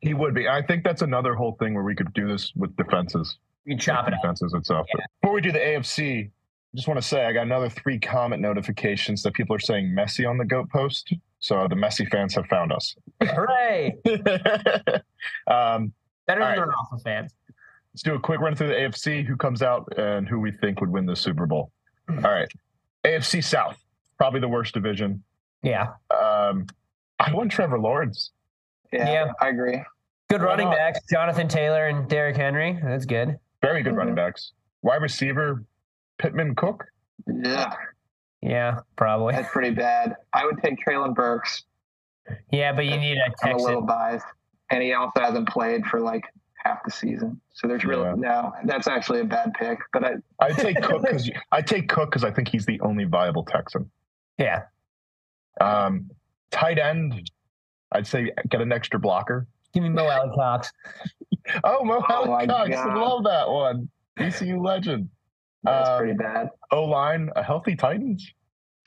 He 0.00 0.12
would 0.12 0.34
be. 0.34 0.48
I 0.48 0.60
think 0.60 0.82
that's 0.82 1.02
another 1.02 1.34
whole 1.36 1.52
thing 1.60 1.72
where 1.72 1.84
we 1.84 1.94
could 1.94 2.12
do 2.14 2.26
this 2.26 2.52
with 2.56 2.76
defenses. 2.76 3.38
You 3.66 3.72
can 3.74 3.78
chop 3.78 4.06
it 4.08 4.14
up. 4.14 4.20
defenses 4.22 4.54
itself. 4.54 4.86
Before 5.20 5.34
we 5.34 5.40
do 5.40 5.50
the 5.52 5.58
AFC, 5.58 6.26
I 6.26 6.30
just 6.76 6.86
want 6.88 7.00
to 7.00 7.06
say 7.06 7.24
I 7.26 7.32
got 7.32 7.42
another 7.42 7.68
three 7.68 7.98
comment 7.98 8.40
notifications 8.40 9.22
that 9.24 9.34
people 9.34 9.54
are 9.56 9.60
saying 9.60 9.94
Messi 9.96 10.28
on 10.28 10.38
the 10.38 10.44
goat 10.44 10.70
post. 10.70 11.12
So 11.40 11.66
the 11.68 11.74
Messi 11.74 12.08
fans 12.10 12.34
have 12.36 12.46
found 12.46 12.72
us. 12.72 12.94
Hooray! 13.22 13.96
um, 15.46 15.92
Better 16.26 16.40
than 16.40 16.48
right. 16.48 16.56
the 16.56 16.66
Rafa 16.66 16.98
fans. 17.04 17.32
let's 17.92 18.02
do 18.02 18.14
a 18.14 18.20
quick 18.20 18.40
run 18.40 18.54
through 18.54 18.68
the 18.68 18.74
AFC. 18.74 19.24
Who 19.24 19.36
comes 19.36 19.62
out 19.62 19.92
and 19.98 20.26
who 20.28 20.38
we 20.40 20.50
think 20.52 20.80
would 20.80 20.90
win 20.90 21.06
the 21.06 21.16
Super 21.16 21.46
Bowl? 21.46 21.70
All 22.08 22.16
right, 22.16 22.48
AFC 23.04 23.42
South, 23.44 23.76
probably 24.18 24.40
the 24.40 24.48
worst 24.48 24.74
division. 24.74 25.22
Yeah. 25.62 25.88
Um, 26.10 26.66
I 27.18 27.32
want 27.32 27.50
Trevor 27.50 27.78
Lawrence. 27.80 28.30
Yeah, 28.92 29.10
Yeah. 29.10 29.32
I 29.40 29.48
agree. 29.48 29.82
Good 30.28 30.40
Why 30.40 30.46
running 30.48 30.66
not? 30.68 30.76
backs, 30.76 31.00
Jonathan 31.10 31.48
Taylor 31.48 31.86
and 31.88 32.08
Derrick 32.08 32.36
Henry. 32.36 32.78
That's 32.82 33.04
good. 33.06 33.38
Very 33.66 33.82
good 33.82 33.96
running 33.96 34.12
Mhm. 34.14 34.18
backs. 34.18 34.52
Wide 34.82 35.02
receiver, 35.02 35.64
Pittman 36.18 36.54
Cook. 36.54 36.86
Yeah, 37.26 37.74
Yeah, 38.40 38.80
probably. 38.94 39.34
that's 39.34 39.50
pretty 39.50 39.74
bad. 39.74 40.14
I 40.32 40.44
would 40.44 40.58
take 40.62 40.76
Treylon 40.84 41.14
Burks. 41.16 41.64
Yeah, 42.50 42.72
but 42.72 42.84
you 42.86 42.96
need 42.96 43.18
a 43.18 43.32
I'm 43.42 43.56
a 43.56 43.58
little 43.58 43.82
biased, 43.82 44.26
and 44.70 44.82
he 44.84 44.92
also 44.92 45.20
hasn't 45.20 45.48
played 45.48 45.84
for 45.86 45.98
like 46.00 46.24
half 46.54 46.84
the 46.84 46.92
season. 46.92 47.40
So 47.54 47.66
there's 47.66 47.84
really 47.84 48.04
Yeah. 48.04 48.14
no. 48.16 48.52
That's 48.64 48.86
actually 48.86 49.20
a 49.20 49.24
bad 49.24 49.52
pick. 49.54 49.80
But 49.92 50.04
I, 50.04 50.14
I 50.40 50.52
take 50.52 50.80
Cook 50.80 51.02
because 51.02 51.28
I 51.50 51.60
take 51.60 51.88
Cook 51.88 52.10
because 52.10 52.22
I 52.24 52.30
think 52.30 52.46
he's 52.48 52.66
the 52.66 52.80
only 52.82 53.04
viable 53.04 53.44
Texan. 53.44 53.90
Yeah. 54.38 54.62
Um, 55.60 56.08
tight 56.52 56.78
end, 56.78 57.28
I'd 57.90 58.06
say 58.06 58.30
get 58.48 58.60
an 58.60 58.70
extra 58.72 59.00
blocker. 59.00 59.48
Give 59.72 59.82
me 59.82 59.88
Mo 59.90 60.06
Alie-Cox. 60.08 60.72
Oh, 61.62 61.84
Mo 61.84 62.02
Oh 62.08 62.26
my 62.26 62.44
Cox, 62.46 62.70
God. 62.70 62.96
love 62.98 63.22
that 63.24 63.48
one. 63.48 63.88
ECU 64.18 64.60
legend. 64.60 65.08
that's 65.62 65.88
Um, 65.90 65.98
pretty 65.98 66.14
bad. 66.14 66.50
O 66.72 66.82
line, 66.84 67.30
a 67.36 67.42
healthy 67.42 67.76
Titans. 67.76 68.28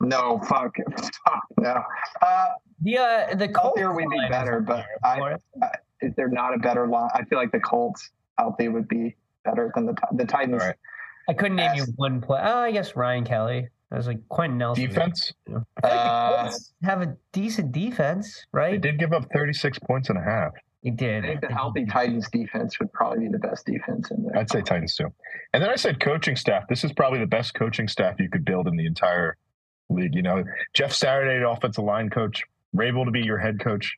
No, 0.01 0.39
fuck, 0.39 0.75
fuck 1.25 1.43
no. 1.57 1.81
Uh, 2.21 2.47
The 2.81 2.97
uh, 2.97 3.35
the 3.35 3.47
Colts 3.47 3.79
healthier 3.79 3.93
would 3.93 4.09
be 4.09 4.19
better, 4.29 4.59
but 4.59 4.85
there. 5.03 5.37
I, 5.61 5.69
is 6.01 6.13
there 6.17 6.27
not 6.27 6.53
a 6.53 6.57
better 6.57 6.85
line? 6.87 7.09
I 7.13 7.23
feel 7.25 7.37
like 7.37 7.51
the 7.53 7.59
Colts 7.61 8.09
healthy 8.37 8.67
would 8.67 8.87
be 8.89 9.15
better 9.45 9.71
than 9.75 9.85
the 9.85 9.95
the 10.13 10.25
Titans. 10.25 10.61
All 10.61 10.67
right. 10.67 10.75
I 11.29 11.33
couldn't 11.33 11.57
name 11.57 11.75
you 11.75 11.85
one 11.95 12.19
play. 12.19 12.41
Oh, 12.43 12.59
I 12.59 12.71
guess 12.71 12.95
Ryan 12.97 13.23
Kelly. 13.23 13.67
I 13.91 13.95
was 13.95 14.07
like 14.07 14.19
Quenton 14.29 14.57
Nelson. 14.57 14.85
Defense, 14.87 15.31
I 15.47 15.51
feel 15.51 15.65
Uh, 15.83 16.51
have 16.83 17.01
a 17.01 17.15
decent 17.31 17.71
defense, 17.71 18.45
right? 18.51 18.71
they 18.71 18.77
did 18.91 18.99
give 18.99 19.13
up 19.13 19.25
36 19.33 19.79
points 19.79 20.09
and 20.09 20.17
a 20.17 20.21
half. 20.21 20.51
They 20.83 21.17
I 21.17 21.21
think 21.21 21.41
the 21.41 21.47
healthy 21.53 21.85
Titans 21.85 22.29
defense 22.29 22.79
would 22.79 22.91
probably 22.93 23.25
be 23.25 23.27
the 23.27 23.39
best 23.39 23.65
defense 23.65 24.11
in 24.11 24.23
there. 24.23 24.37
I'd 24.37 24.49
say 24.49 24.61
Titans 24.61 24.95
too. 24.95 25.07
And 25.53 25.61
then 25.61 25.69
I 25.69 25.75
said 25.75 25.99
coaching 25.99 26.37
staff. 26.37 26.63
This 26.69 26.83
is 26.85 26.93
probably 26.93 27.19
the 27.19 27.27
best 27.27 27.53
coaching 27.53 27.87
staff 27.87 28.19
you 28.19 28.29
could 28.29 28.45
build 28.45 28.67
in 28.67 28.77
the 28.77 28.85
entire 28.85 29.35
league. 29.89 30.15
You 30.15 30.21
know, 30.21 30.43
Jeff 30.73 30.93
Saturday, 30.93 31.43
offensive 31.45 31.83
line 31.83 32.09
coach, 32.09 32.43
Vrabel 32.75 33.03
to 33.03 33.11
be 33.11 33.21
your 33.21 33.37
head 33.37 33.59
coach, 33.59 33.97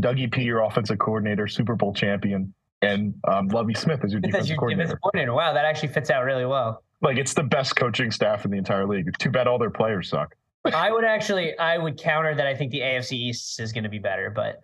Dougie 0.00 0.30
P, 0.30 0.42
your 0.42 0.60
offensive 0.60 0.98
coordinator, 0.98 1.48
Super 1.48 1.74
Bowl 1.74 1.92
champion, 1.92 2.54
and 2.82 3.14
um, 3.26 3.48
Lovie 3.48 3.74
Smith 3.74 4.04
as 4.04 4.12
your 4.12 4.20
defensive 4.22 4.50
your 4.50 4.58
coordinator. 4.58 4.84
defensive 4.84 5.02
coordinator. 5.02 5.34
Wow, 5.34 5.52
that 5.54 5.64
actually 5.64 5.88
fits 5.88 6.10
out 6.10 6.24
really 6.24 6.46
well. 6.46 6.84
Like 7.00 7.16
it's 7.16 7.34
the 7.34 7.42
best 7.42 7.74
coaching 7.74 8.12
staff 8.12 8.44
in 8.44 8.52
the 8.52 8.58
entire 8.58 8.86
league. 8.86 9.12
Too 9.18 9.30
bad 9.30 9.48
all 9.48 9.58
their 9.58 9.70
players 9.70 10.08
suck. 10.08 10.36
I 10.72 10.92
would 10.92 11.04
actually, 11.04 11.58
I 11.58 11.76
would 11.78 11.98
counter 11.98 12.32
that. 12.32 12.46
I 12.46 12.54
think 12.54 12.70
the 12.70 12.78
AFC 12.78 13.12
East 13.14 13.58
is 13.58 13.72
going 13.72 13.82
to 13.82 13.90
be 13.90 13.98
better, 13.98 14.30
but 14.30 14.60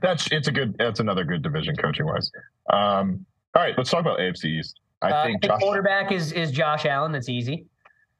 That's 0.00 0.28
it's 0.30 0.48
a 0.48 0.52
good. 0.52 0.76
That's 0.78 1.00
another 1.00 1.24
good 1.24 1.42
division 1.42 1.76
coaching 1.76 2.06
wise. 2.06 2.30
Um, 2.72 3.24
all 3.54 3.62
right, 3.62 3.74
let's 3.76 3.90
talk 3.90 4.00
about 4.00 4.18
AFC 4.18 4.46
East. 4.46 4.80
I 5.02 5.10
uh, 5.10 5.24
think 5.24 5.42
Josh. 5.42 5.60
quarterback 5.60 6.12
is 6.12 6.32
is 6.32 6.50
Josh 6.50 6.86
Allen. 6.86 7.12
That's 7.12 7.28
easy. 7.28 7.66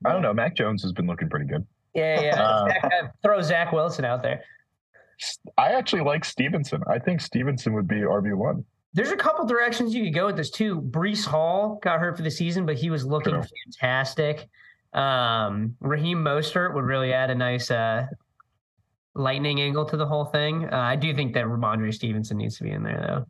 I 0.05 0.13
don't 0.13 0.23
know. 0.23 0.35
Mac 0.35 0.57
Jones 0.57 0.83
has 0.83 0.93
been 0.93 1.07
looking 1.07 1.29
pretty 1.29 1.47
good. 1.47 1.65
Yeah, 1.95 2.21
yeah. 2.21 2.41
Uh, 2.43 2.69
Zach, 2.69 2.85
uh, 2.85 3.07
throw 3.23 3.43
Zach 3.43 3.73
Wilson 3.73 4.05
out 4.05 4.23
there. 4.23 4.43
I 5.57 5.73
actually 5.73 6.03
like 6.03 6.25
Stevenson. 6.25 6.83
I 6.89 6.99
think 6.99 7.21
Stevenson 7.21 7.75
would 7.75 7.87
be 7.87 8.01
RB 8.01 8.35
one. 8.35 8.65
There's 8.95 9.11
a 9.11 9.17
couple 9.17 9.47
directions 9.47 9.95
you 9.95 10.05
could 10.05 10.15
go 10.15 10.27
with 10.27 10.37
this 10.37 10.51
too. 10.51 10.81
Breece 10.81 11.25
Hall 11.25 11.79
got 11.83 12.01
hurt 12.01 12.17
for 12.17 12.23
the 12.23 12.31
season, 12.31 12.67
but 12.67 12.77
he 12.77 12.91
was 12.91 13.07
looking 13.07 13.35
True. 13.35 13.45
fantastic. 13.65 14.49
Um, 14.93 15.77
Raheem 15.81 16.19
Mostert 16.19 16.75
would 16.75 16.85
really 16.85 17.13
add 17.13 17.31
a 17.31 17.35
nice 17.35 17.71
uh, 17.71 18.07
lightning 19.15 19.61
angle 19.61 19.85
to 19.87 19.97
the 19.97 20.07
whole 20.07 20.25
thing. 20.25 20.69
Uh, 20.73 20.77
I 20.77 20.97
do 20.97 21.15
think 21.15 21.35
that 21.35 21.45
Rhamondre 21.45 21.93
Stevenson 21.93 22.39
needs 22.39 22.57
to 22.59 22.65
be 22.65 22.71
in 22.71 22.83
there 22.83 23.01
though. 23.07 23.27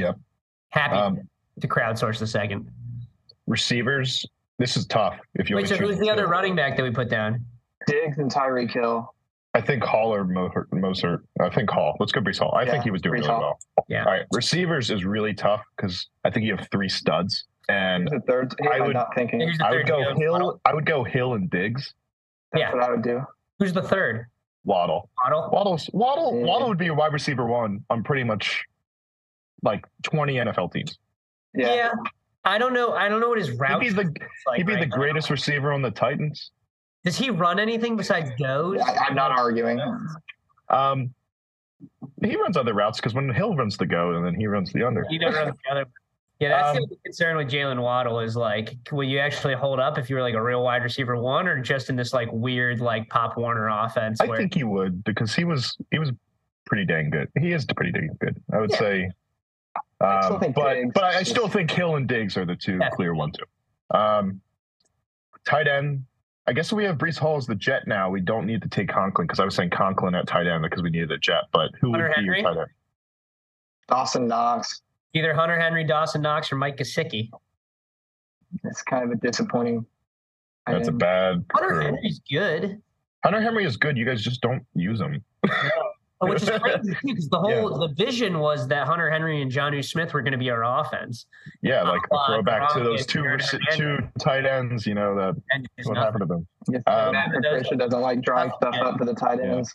Yep. 0.00 0.18
Happy 0.70 0.96
Um, 0.96 1.28
to 1.60 1.68
crowdsource 1.68 2.18
the 2.18 2.26
second. 2.26 2.70
Receivers. 3.46 4.26
This 4.58 4.76
is 4.76 4.86
tough. 4.86 5.18
If 5.34 5.48
you 5.48 5.56
Wait, 5.56 5.62
only 5.62 5.68
so 5.68 5.76
choose 5.76 5.88
who's 5.90 5.98
the 5.98 6.06
two. 6.06 6.10
other 6.10 6.26
running 6.26 6.56
back 6.56 6.76
that 6.76 6.82
we 6.82 6.90
put 6.90 7.08
down? 7.08 7.44
Diggs 7.86 8.18
and 8.18 8.30
Tyreek 8.30 8.70
Hill. 8.72 9.14
I 9.54 9.60
think 9.60 9.82
Hall 9.82 10.12
or 10.14 10.24
Mo- 10.24 10.50
Mostert. 10.74 11.22
I 11.40 11.48
think 11.48 11.70
Hall. 11.70 11.96
Let's 12.00 12.12
go 12.12 12.20
Breece 12.20 12.38
Hall. 12.40 12.52
I 12.54 12.62
Yeah, 12.64 12.72
think 12.72 12.84
he 12.84 12.90
was 12.90 13.00
doing 13.00 13.14
Breece 13.22 13.28
really 13.28 13.30
Hall. 13.32 13.58
well. 13.76 13.84
Yeah. 13.88 14.04
All 14.04 14.12
right. 14.12 14.26
Receivers 14.34 14.90
is 14.90 15.04
really 15.04 15.32
tough 15.32 15.62
because 15.76 16.08
I 16.24 16.30
think 16.30 16.44
you 16.44 16.54
have 16.56 16.68
three 16.70 16.88
studs, 16.88 17.46
and 17.68 18.08
Who's 18.10 18.20
the 18.20 18.26
third? 18.26 18.54
Who 18.60 18.68
I 18.68 18.76
am 18.76 18.82
I 18.82 18.86
would- 18.88 18.94
not 18.94 19.14
thinking? 19.14 19.40
I 19.62 19.70
would 19.70 19.86
go 19.86 20.14
Hill. 20.16 20.60
I 20.66 20.74
would 20.74 20.84
go 20.84 21.02
Hill 21.02 21.34
and 21.34 21.48
Diggs. 21.48 21.94
That's 22.52 22.60
yeah. 22.60 22.72
what 22.74 22.82
I 22.82 22.90
would 22.90 23.02
do. 23.02 23.22
Who's 23.58 23.72
the 23.72 23.82
third? 23.82 24.26
Waddle. 24.68 25.08
Waddle. 25.24 25.48
Waddle's 25.50 25.90
Waddle. 25.94 26.38
Yeah. 26.38 26.44
Waddle 26.44 26.68
would 26.68 26.78
be 26.78 26.88
a 26.88 26.94
wide 26.94 27.14
receiver 27.14 27.46
one 27.46 27.84
on 27.88 28.04
pretty 28.04 28.22
much 28.22 28.64
like 29.62 29.86
twenty 30.02 30.34
NFL 30.34 30.72
teams. 30.72 30.98
Yeah. 31.54 31.74
Yeah. 31.74 31.92
I 32.44 32.58
don't 32.58 32.74
know. 32.74 32.92
I 32.92 33.08
don't 33.08 33.20
know 33.20 33.30
what 33.30 33.38
his 33.38 33.50
route. 33.52 33.82
He'd 33.82 33.96
be 33.96 34.02
the 34.02 34.14
like 34.46 34.58
he'd 34.58 34.66
be 34.66 34.74
right 34.74 34.80
the 34.80 34.86
now. 34.86 34.96
greatest 34.96 35.30
receiver 35.30 35.72
on 35.72 35.80
the 35.80 35.90
Titans. 35.90 36.50
Does 37.02 37.16
he 37.16 37.30
run 37.30 37.58
anything 37.58 37.96
besides 37.96 38.30
goes? 38.38 38.78
I, 38.80 39.06
I'm 39.06 39.14
not 39.14 39.30
arguing. 39.32 39.80
Um, 40.68 41.14
he 42.22 42.36
runs 42.36 42.58
other 42.58 42.74
routes 42.74 42.98
because 42.98 43.14
when 43.14 43.32
Hill 43.32 43.56
runs 43.56 43.78
the 43.78 43.86
go, 43.86 44.14
and 44.14 44.24
then 44.26 44.34
he 44.34 44.46
runs 44.46 44.70
the 44.72 44.82
under. 44.86 45.06
He 45.08 45.16
never 45.16 45.36
runs 45.36 45.56
the 45.64 45.72
other. 45.72 45.86
Yeah, 46.40 46.50
that's 46.50 46.72
the 46.72 46.78
Um, 46.78 46.82
only 46.84 46.98
concern 47.04 47.36
with 47.36 47.48
Jalen 47.50 47.82
Waddle 47.82 48.20
is 48.20 48.36
like, 48.36 48.76
will 48.92 49.02
you 49.02 49.18
actually 49.18 49.54
hold 49.54 49.80
up 49.80 49.98
if 49.98 50.08
you 50.08 50.14
were 50.14 50.22
like 50.22 50.34
a 50.34 50.42
real 50.42 50.62
wide 50.62 50.84
receiver 50.84 51.16
one, 51.16 51.48
or 51.48 51.60
just 51.60 51.90
in 51.90 51.96
this 51.96 52.12
like 52.12 52.28
weird 52.32 52.80
like 52.80 53.08
Pop 53.08 53.36
Warner 53.36 53.68
offense? 53.68 54.20
I 54.20 54.26
where, 54.26 54.36
think 54.38 54.54
he 54.54 54.62
would 54.62 55.02
because 55.02 55.34
he 55.34 55.44
was 55.44 55.76
he 55.90 55.98
was 55.98 56.12
pretty 56.64 56.84
dang 56.84 57.10
good. 57.10 57.28
He 57.40 57.52
is 57.52 57.64
pretty 57.64 57.90
dang 57.90 58.16
good. 58.20 58.40
I 58.52 58.58
would 58.60 58.70
Yeah. 58.70 58.78
say. 58.78 59.10
Um, 60.00 60.38
think 60.38 60.54
but 60.54 60.74
Diggs 60.74 60.90
but 60.94 61.04
I, 61.04 61.18
I 61.18 61.22
still 61.24 61.48
think 61.48 61.72
Hill 61.72 61.96
and 61.96 62.06
Diggs 62.06 62.36
are 62.36 62.44
the 62.46 62.54
two 62.54 62.78
Yeah. 62.80 62.90
clear 62.90 63.14
one 63.14 63.32
two. 63.32 63.96
Um, 63.98 64.40
tight 65.44 65.66
end. 65.66 66.04
I 66.46 66.52
guess 66.52 66.72
we 66.72 66.84
have 66.84 66.98
Breece 66.98 67.18
Hall 67.18 67.36
as 67.36 67.46
the 67.46 67.54
jet 67.56 67.86
now. 67.88 68.08
We 68.10 68.20
don't 68.20 68.46
need 68.46 68.62
to 68.62 68.68
take 68.68 68.88
Conklin 68.88 69.26
because 69.26 69.40
I 69.40 69.44
was 69.44 69.56
saying 69.56 69.70
Conklin 69.70 70.14
at 70.14 70.28
tight 70.28 70.46
end 70.46 70.62
because 70.62 70.82
we 70.82 70.90
needed 70.90 71.10
a 71.10 71.18
jet. 71.18 71.44
But 71.52 71.72
who 71.80 71.90
would 71.90 72.00
Hunter 72.00 72.14
be 72.20 72.24
your 72.26 72.40
tight 72.42 72.56
end? 72.58 72.68
Dawson 73.88 74.28
Knox. 74.28 74.82
Either 75.14 75.34
Hunter 75.34 75.58
Henry, 75.58 75.84
Dawson 75.84 76.22
Knox, 76.22 76.52
or 76.52 76.56
Mike 76.56 76.76
Gesicki. 76.76 77.30
It's 78.64 78.82
kind 78.82 79.04
of 79.04 79.10
a 79.10 79.16
disappointing. 79.16 79.84
That's 80.66 80.88
a 80.88 80.92
bad. 80.92 81.44
Hunter 81.52 81.74
crew. 81.74 81.84
Henry's 81.84 82.20
good, 82.30 82.80
Hunter 83.24 83.40
Henry 83.40 83.64
is 83.64 83.76
good. 83.76 83.96
You 83.96 84.04
guys 84.04 84.22
just 84.22 84.40
don't 84.42 84.64
use 84.74 85.00
him. 85.00 85.22
which 86.20 86.42
is 86.42 86.50
crazy 86.50 86.78
too, 86.94 86.96
because 87.04 87.28
the 87.28 87.38
whole 87.38 87.78
the 87.78 87.94
vision 87.94 88.38
was 88.40 88.66
that 88.68 88.86
Hunter 88.86 89.08
Henry 89.10 89.40
and 89.40 89.50
Jonnu 89.50 89.84
Smith 89.84 90.12
were 90.12 90.20
going 90.20 90.32
to 90.32 90.38
be 90.38 90.50
our 90.50 90.64
offense, 90.80 91.26
Yeah, 91.62 91.82
like 91.84 92.00
a 92.12 92.14
Uh, 92.14 92.26
throwback 92.26 92.72
to 92.74 92.80
those 92.80 93.06
two 93.06 93.20
and 93.20 93.28
rec- 93.40 93.40
Hernandez. 93.42 93.76
two 93.76 93.98
tight 94.18 94.44
ends. 94.44 94.86
You 94.86 94.94
know 94.94 95.14
that 95.16 95.34
and 95.52 95.66
what 95.84 95.94
nothing. 95.94 95.96
happened 95.96 96.20
to 96.22 96.26
them. 96.26 96.46
Yes, 96.70 96.82
Um, 96.86 97.14
Patricia 97.32 97.76
doesn't 97.76 98.00
like 98.00 98.20
drawing 98.22 98.50
stuff 98.56 98.74
up 98.82 98.98
to 98.98 99.04
the 99.04 99.14
tight 99.14 99.40
ends. 99.40 99.74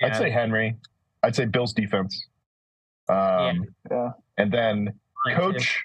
Yeah. 0.00 0.06
I'd 0.08 0.16
say 0.16 0.30
Henry. 0.30 0.76
I'd 1.22 1.34
say 1.36 1.44
Bill's 1.44 1.72
defense. 1.74 2.26
Um, 3.08 3.64
Yeah. 3.90 4.10
And 4.36 4.52
then 4.52 4.92
Line, 5.26 5.36
too. 5.36 5.40
coach, 5.40 5.82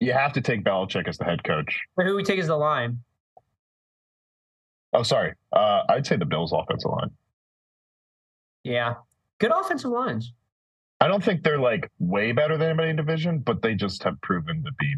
you 0.00 0.12
have 0.12 0.32
to 0.34 0.40
take 0.40 0.64
Belichick 0.64 1.08
as 1.08 1.18
the 1.18 1.24
head 1.24 1.44
coach. 1.44 1.78
But 1.96 2.06
who 2.06 2.16
we 2.16 2.22
take 2.24 2.38
as 2.38 2.46
the 2.48 2.56
line? 2.56 2.98
Oh, 4.92 5.02
sorry. 5.02 5.34
Uh, 5.52 5.82
I'd 5.88 6.06
say 6.06 6.16
the 6.16 6.24
Bills' 6.26 6.52
offensive 6.52 6.90
line. 6.90 7.10
Yeah, 8.64 8.94
good 9.38 9.50
offensive 9.50 9.90
lines. 9.90 10.32
I 11.00 11.08
don't 11.08 11.22
think 11.22 11.42
they're 11.42 11.58
like 11.58 11.90
way 11.98 12.32
better 12.32 12.56
than 12.56 12.68
anybody 12.68 12.90
in 12.90 12.96
division, 12.96 13.38
but 13.38 13.60
they 13.62 13.74
just 13.74 14.02
have 14.04 14.20
proven 14.20 14.62
to 14.64 14.70
be 14.78 14.96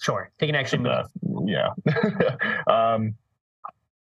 Sure, 0.00 0.30
they 0.38 0.46
can 0.46 0.54
actually 0.56 0.78
move. 0.78 1.46
yeah. 1.46 1.68
um, 2.66 3.14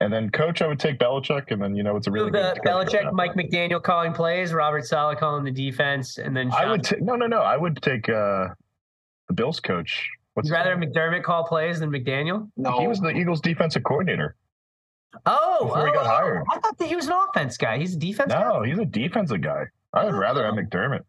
and 0.01 0.11
then 0.11 0.31
coach, 0.31 0.61
I 0.63 0.67
would 0.67 0.79
take 0.79 0.97
Belichick, 0.97 1.51
and 1.51 1.61
then 1.61 1.75
you 1.75 1.83
know 1.83 1.95
it's 1.95 2.07
a 2.07 2.11
really 2.11 2.25
Move 2.25 2.33
good 2.33 2.55
the 2.55 2.59
coach 2.61 2.93
right 2.93 3.05
Belichick. 3.05 3.13
Mike 3.13 3.33
McDaniel 3.35 3.81
calling 3.81 4.13
plays, 4.13 4.51
Robert 4.51 4.85
Saleh 4.85 5.17
calling 5.17 5.43
the 5.43 5.51
defense, 5.51 6.17
and 6.17 6.35
then 6.35 6.51
I 6.51 6.69
would 6.69 6.83
take 6.83 7.01
no, 7.01 7.15
no, 7.15 7.27
no. 7.27 7.41
I 7.41 7.55
would 7.55 7.81
take 7.83 8.09
uh, 8.09 8.49
the 9.27 9.33
Bills 9.35 9.59
coach. 9.59 10.09
What's 10.33 10.49
You'd 10.49 10.55
rather 10.55 10.75
name? 10.75 10.91
McDermott 10.91 11.23
call 11.23 11.43
plays 11.43 11.79
than 11.79 11.91
McDaniel? 11.91 12.49
No, 12.57 12.79
He 12.79 12.87
was 12.87 12.99
the 12.99 13.09
Eagles' 13.09 13.41
defensive 13.41 13.83
coordinator. 13.83 14.35
Oh, 15.25 15.65
Before 15.65 15.87
he 15.87 15.93
got 15.93 16.05
oh, 16.05 16.09
hired. 16.09 16.43
I 16.51 16.59
thought 16.59 16.77
that 16.77 16.87
he 16.87 16.95
was 16.95 17.07
an 17.07 17.13
offense 17.13 17.57
guy. 17.57 17.77
He's 17.77 17.95
a 17.95 17.99
defense 17.99 18.31
guy. 18.31 18.41
No, 18.41 18.63
he's 18.63 18.79
a 18.79 18.85
defensive 18.85 19.41
guy. 19.41 19.65
I 19.93 20.05
would 20.05 20.15
rather 20.15 20.45
have 20.45 20.53
Oh. 20.53 20.57
McDermott. 20.57 21.03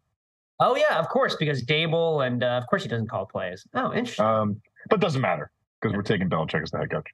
Oh 0.59 0.75
yeah, 0.75 0.99
of 0.99 1.09
course, 1.09 1.35
because 1.35 1.63
Daboll 1.63 2.27
and 2.27 2.43
uh, 2.43 2.59
of 2.61 2.67
course 2.67 2.83
he 2.83 2.89
doesn't 2.89 3.07
call 3.07 3.25
plays. 3.25 3.65
Oh, 3.73 3.91
interesting. 3.91 4.25
Um, 4.25 4.61
but 4.89 4.99
doesn't 4.99 5.21
matter 5.21 5.51
because 5.81 5.95
we're 5.95 6.03
taking 6.03 6.29
Belichick 6.29 6.61
as 6.61 6.71
the 6.71 6.77
head 6.77 6.91
coach. 6.91 7.07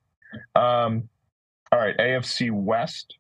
Um, 0.56 1.08
all 1.72 1.80
right, 1.80 1.96
AFC 1.98 2.52
West, 2.52 3.18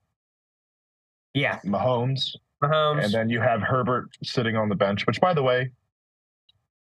yeah, 1.33 1.59
Mahomes. 1.65 2.35
Mahomes. 2.63 3.05
And 3.05 3.13
then 3.13 3.29
you 3.29 3.39
have 3.39 3.61
Herbert 3.61 4.09
sitting 4.23 4.55
on 4.57 4.67
the 4.69 4.75
bench, 4.75 5.05
which, 5.07 5.21
by 5.21 5.33
the 5.33 5.43
way, 5.43 5.71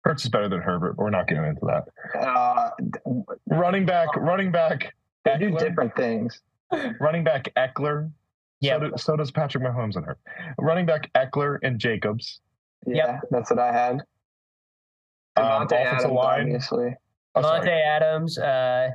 Hurts 0.03 0.23
is 0.25 0.29
better 0.29 0.49
than 0.49 0.61
Herbert. 0.61 0.97
But 0.97 1.03
we're 1.03 1.09
not 1.09 1.27
getting 1.27 1.45
into 1.45 1.65
that. 1.65 2.19
Uh, 2.19 2.69
Running 3.47 3.85
back, 3.85 4.09
running 4.17 4.51
back, 4.51 4.93
they 5.25 5.37
do 5.37 5.51
different 5.57 5.95
things. 5.95 6.41
running 6.99 7.23
back 7.23 7.47
Ekeler. 7.57 8.11
Yeah. 8.59 8.75
So, 8.75 8.79
do, 8.79 8.91
so 8.97 9.15
does 9.15 9.31
Patrick 9.31 9.63
Mahomes 9.63 9.95
and 9.95 10.05
her. 10.05 10.17
Running 10.59 10.85
back 10.85 11.11
Ekeler 11.13 11.57
and 11.63 11.79
Jacobs. 11.79 12.41
Yeah, 12.85 13.19
that's 13.31 13.49
what 13.49 13.59
I 13.59 13.71
had. 13.71 13.93
Um, 15.35 15.63
offensive 15.63 15.77
Adams, 15.77 16.11
line. 16.13 16.41
obviously. 16.41 16.95
Oh, 17.35 17.41
Davante. 17.41 17.81
Adams. 17.87 18.37
Uh, 18.37 18.89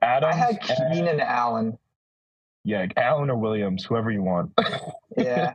Adams. 0.00 0.34
I 0.34 0.36
had 0.36 0.58
and- 0.78 0.92
Keenan 0.94 1.20
Allen. 1.20 1.76
Yeah, 2.64 2.86
Allen 2.96 3.30
or 3.30 3.36
Williams, 3.36 3.84
whoever 3.84 4.10
you 4.10 4.22
want. 4.22 4.52
Yeah. 5.16 5.52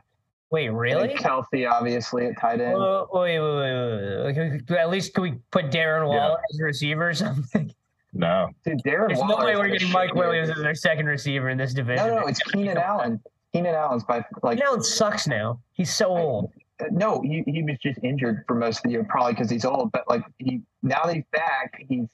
wait, 0.52 0.68
really? 0.68 1.10
And 1.10 1.18
Kelce, 1.18 1.68
obviously, 1.68 2.26
at 2.26 2.38
tight 2.40 2.60
end. 2.60 2.76
Oh, 2.76 3.08
wait, 3.12 3.40
wait, 3.40 3.56
wait, 3.56 4.36
wait, 4.36 4.62
wait. 4.70 4.78
At 4.78 4.88
least 4.90 5.12
can 5.14 5.22
we 5.22 5.32
put 5.50 5.66
Darren 5.70 6.06
Waller 6.06 6.38
as 6.52 6.60
a 6.60 6.64
receiver 6.64 7.08
or 7.08 7.14
something? 7.26 7.74
no. 8.12 8.48
Dude, 8.64 8.78
Darren 8.84 9.08
There's 9.08 9.20
no 9.20 9.36
way 9.38 9.56
we're 9.56 9.68
getting 9.68 9.90
Mike. 9.90 10.14
Williams 10.14 10.50
as 10.50 10.62
our 10.62 10.74
second 10.76 11.06
receiver 11.06 11.48
in 11.48 11.58
this 11.58 11.74
division. 11.74 12.06
No, 12.06 12.20
no, 12.20 12.26
it's 12.26 12.40
Keenan 12.40 12.78
Allen. 12.78 13.20
Keenan 13.52 13.74
Allen's 13.74 14.04
by 14.04 14.24
like 14.42 14.58
Keenan 14.58 14.68
Allen 14.68 14.82
sucks 14.82 15.26
now. 15.26 15.58
He's 15.72 15.92
so 15.92 16.06
old. 16.16 16.52
no, 16.92 17.20
he, 17.22 17.42
he 17.46 17.62
was 17.64 17.76
just 17.82 17.98
injured 18.04 18.44
for 18.46 18.54
most 18.54 18.78
of 18.78 18.82
the 18.84 18.90
year, 18.90 19.04
probably 19.08 19.32
because 19.32 19.50
he's 19.50 19.64
old. 19.64 19.90
But 19.90 20.04
like 20.08 20.22
he 20.38 20.62
now 20.82 21.02
that 21.04 21.14
he's 21.16 21.24
back, 21.32 21.82
he's 21.88 22.06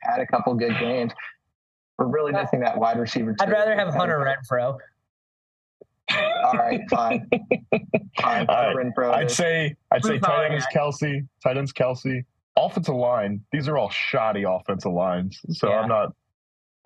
had 0.00 0.20
a 0.20 0.26
couple 0.26 0.54
good 0.54 0.78
games. 0.78 1.12
We're 1.98 2.06
really 2.06 2.32
uh, 2.34 2.42
missing 2.42 2.60
that 2.60 2.78
wide 2.78 2.98
receiver. 2.98 3.34
I'd 3.40 3.50
rather 3.50 3.74
have 3.76 3.94
Hunter 3.94 4.18
Renfrow. 4.18 4.76
All 6.44 6.52
right, 6.52 6.80
fine. 6.90 7.28
fine. 8.20 8.46
All 8.48 8.74
right, 8.74 8.76
Renfrow 8.76 9.14
I'd 9.14 9.30
say 9.30 9.74
I'd 9.90 10.04
say 10.04 10.12
Who's 10.14 10.20
tight 10.20 10.26
calling 10.26 10.52
end 10.52 10.58
is? 10.58 10.66
Kelce. 10.74 11.26
Tight 11.42 11.56
end's 11.56 11.72
Kelce. 11.72 12.24
Offensive 12.56 12.94
line. 12.94 13.40
These 13.52 13.68
are 13.68 13.78
all 13.78 13.90
shoddy 13.90 14.44
offensive 14.46 14.92
lines. 14.92 15.40
So 15.50 15.68
Yeah. 15.70 15.80
I'm 15.80 15.88
not. 15.88 16.12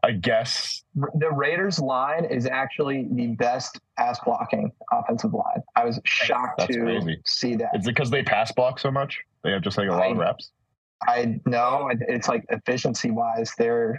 I 0.04 0.12
guess 0.12 0.84
the 0.94 1.28
Raiders 1.32 1.80
line 1.80 2.24
is 2.24 2.46
actually 2.46 3.08
the 3.10 3.28
best 3.34 3.80
pass 3.96 4.20
blocking 4.24 4.70
offensive 4.92 5.34
line. 5.34 5.60
I 5.74 5.84
was 5.84 6.00
shocked 6.04 6.58
That's 6.60 6.74
to 6.74 6.80
crazy. 6.82 7.20
see 7.26 7.56
that. 7.56 7.70
Is 7.74 7.84
it 7.84 7.90
because 7.90 8.08
they 8.08 8.22
pass 8.22 8.52
block 8.52 8.78
so 8.78 8.92
much. 8.92 9.18
They 9.42 9.50
have 9.50 9.62
just 9.62 9.76
like 9.76 9.88
a 9.88 9.92
lot 9.92 10.12
of 10.12 10.16
reps. 10.18 10.52
I 11.08 11.40
know 11.46 11.90
it's 11.92 12.28
like 12.28 12.44
efficiency 12.50 13.10
wise, 13.10 13.52
they're 13.58 13.98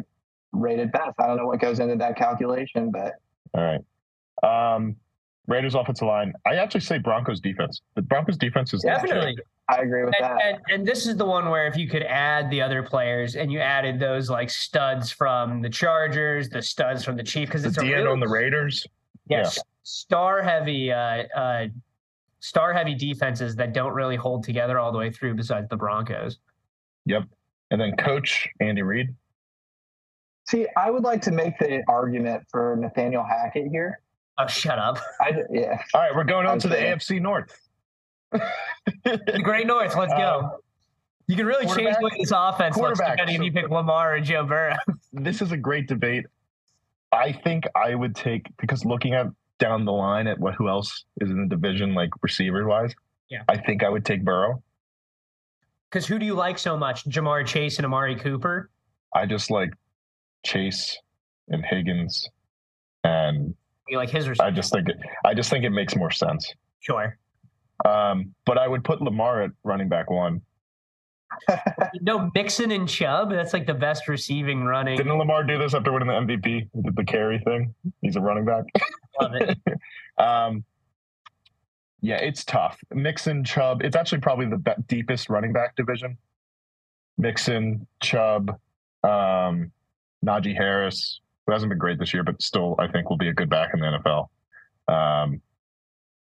rated 0.52 0.92
best. 0.92 1.20
I 1.20 1.28
don't 1.28 1.38
know 1.38 1.46
what 1.48 1.60
goes 1.60 1.80
into 1.80 1.96
that 1.98 2.16
calculation, 2.18 2.92
but 2.92 3.14
All 3.54 3.62
right. 3.64 4.74
Um, 4.76 4.96
Raiders 5.48 5.74
offensive 5.76 6.08
line. 6.08 6.34
I 6.46 6.56
actually 6.56 6.82
say 6.82 7.00
Broncos 7.00 7.40
defense. 7.42 7.82
The 7.96 8.02
Broncos 8.04 8.38
defense 8.38 8.74
is 8.74 8.84
legit. 8.84 9.02
Definitely. 9.02 9.38
I 9.68 9.78
agree 9.82 10.04
with 10.06 10.14
And, 10.20 10.24
that. 10.38 10.42
and, 10.46 10.58
and 10.72 10.88
this 10.88 11.08
is 11.08 11.16
the 11.18 11.26
one 11.26 11.50
where 11.50 11.68
if 11.68 11.76
you 11.76 11.88
could 11.88 12.04
add 12.04 12.50
the 12.50 12.62
other 12.62 12.82
players 12.84 13.36
and 13.36 13.52
you 13.52 13.60
added 13.60 14.00
those 14.00 14.30
like 14.30 14.50
studs 14.50 15.12
from 15.12 15.62
the 15.62 15.70
Chargers, 15.70 16.50
the 16.50 16.62
studs 16.62 17.04
from 17.04 17.16
the 17.18 17.24
Chief, 17.24 17.48
because 17.50 17.64
The 17.64 17.70
it's 17.70 17.78
a 17.78 17.82
DN 17.82 17.94
really, 17.96 18.08
on 18.08 18.20
the 18.20 18.28
Raiders. 18.28 18.86
yes, 19.28 19.60
star 19.84 20.42
heavy, 20.42 20.92
uh, 20.92 21.24
uh, 21.36 21.68
star 22.40 22.74
heavy 22.74 22.96
defenses 22.96 23.56
that 23.58 23.74
don't 23.74 23.94
really 23.94 24.16
hold 24.16 24.44
together 24.44 24.80
all 24.80 24.92
the 24.92 24.98
way 24.98 25.12
through. 25.12 25.34
Besides 25.36 25.68
the 25.70 25.78
Broncos, 25.78 26.38
Yep. 27.06 27.24
And 27.72 27.80
then 27.82 27.96
coach 27.98 28.48
Andy 28.60 28.82
Reid. 28.84 29.14
See, 30.50 30.66
I 30.76 30.90
would 30.90 31.04
like 31.04 31.22
to 31.24 31.32
make 31.32 31.60
the 31.60 31.84
argument 31.88 32.44
for 32.50 32.76
Nathaniel 32.80 33.24
Hackett 33.24 33.68
here. 33.68 34.02
oh 34.40 34.48
shut 34.48 34.80
up, 34.80 34.98
I, 35.22 35.44
yeah, 35.52 35.80
All 35.94 36.02
right, 36.02 36.16
we're 36.16 36.24
going 36.24 36.48
on 36.48 36.58
to 36.60 36.68
the 36.68 36.76
Okay. 36.76 36.92
AFC 36.92 37.22
North. 37.22 37.56
the 38.32 39.42
Great 39.44 39.68
North, 39.68 39.96
let's 39.96 40.14
go. 40.14 40.40
Um, 40.44 40.52
you 41.28 41.36
can 41.36 41.46
really 41.46 41.68
change 41.68 41.96
the 42.00 42.04
way 42.06 42.12
this 42.20 42.32
offense 42.36 42.76
looks 42.78 43.00
quarterback, 43.00 43.18
depending 43.18 43.36
if 43.36 43.44
you 43.44 43.52
pick 43.52 43.70
Lamar 43.70 44.16
or 44.16 44.20
Joe 44.22 44.44
Burrow. 44.44 44.76
this 45.14 45.44
is 45.44 45.52
a 45.52 45.58
great 45.58 45.88
debate. 45.88 46.26
I 47.12 47.32
think 47.32 47.66
I 47.76 47.94
would 47.94 48.16
take 48.16 48.48
because 48.58 48.86
looking 48.86 49.14
at 49.14 49.28
down 49.60 49.86
the 49.86 49.92
line 49.92 50.26
at 50.26 50.40
what 50.40 50.56
who 50.56 50.68
else 50.68 51.06
is 51.22 51.30
in 51.30 51.48
the 51.48 51.56
division, 51.56 51.94
like 51.94 52.10
receiver 52.24 52.68
wise. 52.68 52.96
Yeah. 53.30 53.44
I 53.48 53.58
think 53.58 53.84
I 53.84 53.90
would 53.90 54.04
take 54.06 54.24
Burrow. 54.26 54.64
Because 55.92 56.08
who 56.08 56.18
do 56.18 56.26
you 56.26 56.34
like 56.34 56.58
so 56.58 56.76
much, 56.76 57.06
Ja'Marr 57.06 57.46
Chase 57.46 57.78
and 57.78 57.86
Amari 57.86 58.16
Cooper? 58.16 58.72
I 59.14 59.28
just 59.28 59.52
like 59.52 59.72
Chase 60.46 60.98
and 61.50 61.66
Higgins, 61.66 62.28
and 63.04 63.56
You 63.88 63.98
like 63.98 64.10
his 64.10 64.30
I 64.40 64.52
just 64.52 64.72
think 64.72 64.90
it. 64.90 64.98
I 65.26 65.34
just 65.34 65.50
think 65.50 65.66
it 65.66 65.72
makes 65.72 65.96
more 65.96 66.12
sense. 66.12 66.54
Sure. 66.80 67.18
Um, 67.86 68.34
but 68.46 68.58
I 68.58 68.68
would 68.68 68.84
put 68.84 69.02
Lamar 69.02 69.42
at 69.44 69.52
running 69.64 69.90
back 69.90 70.10
one. 70.10 70.42
No, 72.02 72.30
Mixon 72.34 72.72
and 72.72 72.88
Chubb. 72.88 73.30
That's 73.30 73.54
like 73.54 73.68
the 73.68 73.74
best 73.74 74.08
receiving 74.08 74.64
running. 74.64 74.98
Didn't 74.98 75.18
Lamar 75.18 75.44
do 75.44 75.58
this 75.58 75.74
after 75.74 75.92
winning 75.92 76.08
the 76.08 76.14
MVP? 76.14 76.70
He 76.74 76.82
did 76.82 76.96
the 76.96 77.04
carry 77.04 77.40
thing. 77.40 77.74
He's 78.02 78.16
a 78.16 78.22
running 78.22 78.46
back. 78.46 78.64
Love 79.22 79.36
it. 79.36 79.58
Um, 80.18 80.66
yeah, 82.02 82.18
it's 82.18 82.44
tough. 82.44 82.78
Mixon, 82.94 83.44
Chubb. 83.46 83.82
It's 83.82 83.96
actually 83.96 84.20
probably 84.20 84.48
the 84.48 84.58
be- 84.58 84.72
deepest 84.88 85.30
running 85.30 85.54
back 85.54 85.78
division. 85.78 86.18
Mixon, 87.18 87.88
Chubb, 88.02 88.58
um, 89.04 89.72
Najee 90.26 90.56
Harris, 90.56 91.22
who 91.46 91.54
hasn't 91.54 91.70
been 91.70 91.78
great 91.78 92.00
this 92.00 92.14
year, 92.14 92.24
but 92.24 92.42
still 92.42 92.76
I 92.80 92.88
think 92.88 93.10
will 93.10 93.18
be 93.18 93.30
a 93.30 93.34
good 93.34 93.50
back 93.50 93.72
in 93.74 93.80
the 93.80 93.86
NFL. 93.88 94.28
Um, 94.94 95.42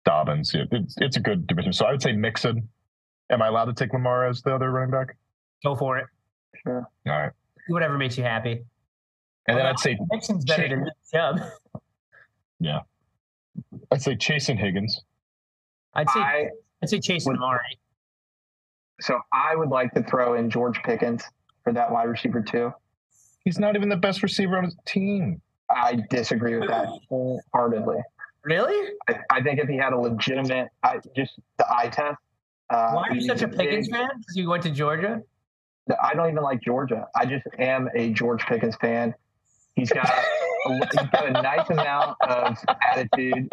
Dobbins. 0.05 0.53
Yeah, 0.55 0.65
it's, 0.71 0.95
it's 0.99 1.17
a 1.17 1.21
good 1.21 1.47
division. 1.47 1.73
So 1.73 1.87
I 1.87 1.93
would 1.93 2.03
say 2.03 2.13
Mixon. 2.13 2.69
Am 3.31 3.41
I 3.41 3.49
allowed 3.49 3.67
to 3.67 3.73
take 3.73 3.93
Lamar 3.93 4.27
as 4.27 4.43
the 4.43 4.55
other 4.55 4.71
running 4.71 4.91
back? 4.91 5.17
Go 5.65 5.75
for 5.75 5.99
it. 5.99 6.07
sure. 6.63 6.87
All 7.07 7.13
right. 7.13 7.33
Do 7.67 7.73
whatever 7.75 7.97
makes 7.97 8.19
you 8.19 8.25
happy. 8.25 8.63
And 9.47 9.57
then 9.57 9.67
I'd 9.67 9.79
say 9.79 9.97
Mixon's 10.11 10.45
better 10.45 10.69
than 10.69 10.91
Chubb. 11.13 11.41
Yeah. 12.61 12.81
I'd 13.91 14.03
say 14.03 14.17
Chase 14.17 14.49
and 14.49 14.59
Higgins. 14.59 15.03
I'd 15.95 16.09
say 16.11 16.21
I 16.21 16.49
I'd 16.83 16.89
say 16.89 17.01
Chase 17.01 17.27
and 17.27 17.37
Amari. 17.37 17.79
so 19.01 19.19
I 19.33 19.57
would 19.57 19.69
like 19.69 19.93
to 19.95 20.03
throw 20.03 20.35
in 20.35 20.51
George 20.51 20.81
Pickens 20.83 21.23
for 21.65 21.73
that 21.73 21.91
wide 21.91 22.05
receiver 22.05 22.41
too. 22.41 22.73
He's 23.45 23.59
not 23.59 23.77
even 23.77 23.89
the 23.89 23.97
best 23.97 24.23
receiver 24.23 24.57
on 24.57 24.65
his 24.65 24.77
team. 24.87 25.41
I 25.71 25.99
disagree 26.11 26.59
with 26.59 26.69
that 26.69 26.87
wholeheartedly. 27.09 27.99
Really? 28.45 28.91
I, 29.09 29.15
I 29.31 29.43
think 29.43 29.59
if 29.59 29.69
he 29.69 29.77
had 29.77 29.93
a 29.93 29.99
legitimate, 29.99 30.69
I, 30.83 30.99
just 31.17 31.33
the 31.59 31.67
eye 31.73 31.89
test. 31.89 32.19
Uh, 32.71 32.93
Why 32.93 33.09
are 33.09 33.15
you 33.15 33.21
such 33.23 33.43
a 33.43 33.49
Pickens 33.49 33.89
big- 33.89 33.97
fan? 33.97 34.09
Because 34.19 34.37
you 34.37 34.49
went 34.49 34.63
to 34.65 34.71
Georgia. 34.71 35.23
I 36.03 36.15
don't 36.15 36.31
even 36.31 36.43
like 36.43 36.61
Georgia. 36.63 37.07
I 37.17 37.27
just 37.27 37.47
am 37.59 37.89
a 37.97 38.11
George 38.11 38.45
Pickens 38.47 38.77
fan. 38.77 39.15
He's 39.75 39.91
got 39.91 40.09
a, 40.09 40.75
he's 40.75 41.09
got 41.11 41.27
a 41.27 41.31
nice 41.33 41.69
amount 41.71 42.17
of 42.23 42.57
attitude. 42.93 43.49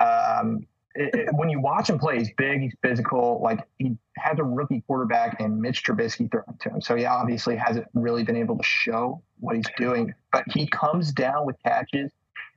Um, 0.00 0.66
it, 0.98 1.14
it- 1.14 1.28
when 1.34 1.48
you 1.48 1.60
watch 1.60 1.88
him 1.90 1.98
play, 1.98 2.18
he's 2.18 2.30
big, 2.36 2.60
he's 2.60 2.74
physical. 2.82 3.40
Like 3.42 3.60
he 3.78 3.96
has 4.16 4.38
a 4.38 4.44
rookie 4.44 4.82
quarterback 4.86 5.40
and 5.40 5.58
Mitch 5.60 5.84
Trubisky 5.84 6.30
throwing 6.30 6.58
to 6.60 6.70
him, 6.70 6.80
so 6.80 6.96
he 6.96 7.04
obviously 7.04 7.56
hasn't 7.56 7.86
really 7.94 8.24
been 8.24 8.36
able 8.36 8.56
to 8.56 8.64
show 8.64 9.22
what 9.40 9.56
he's 9.56 9.66
doing. 9.76 10.12
But 10.32 10.44
he 10.52 10.66
comes 10.66 11.12
down 11.12 11.46
with 11.46 11.56
catches. 11.64 12.10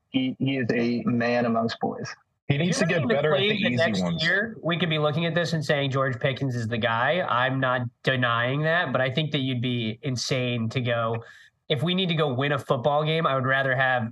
He 0.10 0.36
he 0.40 0.58
is 0.58 0.68
a 0.74 1.04
man 1.06 1.46
amongst 1.46 1.80
boys. 1.80 2.14
He 2.48 2.58
needs 2.58 2.80
to 2.80 2.86
You're 2.90 3.00
get 3.00 3.08
better 3.08 3.34
at 3.34 3.40
the 3.40 3.48
claim 3.48 3.62
that 3.64 3.68
easy 3.70 3.76
next 3.78 4.02
ones. 4.02 4.22
year 4.22 4.58
we 4.62 4.78
could 4.78 4.90
be 4.90 4.98
looking 5.00 5.26
at 5.26 5.34
this 5.34 5.54
and 5.54 5.64
saying 5.64 5.92
George 5.92 6.20
Pickens 6.20 6.54
is 6.54 6.68
the 6.68 6.78
guy. 6.78 7.22
I'm 7.22 7.62
not 7.62 7.84
denying 8.04 8.64
that, 8.64 8.92
but 8.92 9.00
I 9.00 9.10
think 9.10 9.32
that 9.32 9.38
you'd 9.40 9.62
be 9.62 10.00
insane 10.02 10.68
to 10.70 10.82
go. 10.82 11.24
If 11.70 11.82
we 11.82 11.96
need 11.96 12.10
to 12.10 12.16
go 12.16 12.34
win 12.34 12.52
a 12.52 12.60
football 12.60 13.06
game, 13.06 13.26
I 13.26 13.36
would 13.36 13.46
rather 13.46 13.74
have 13.74 14.12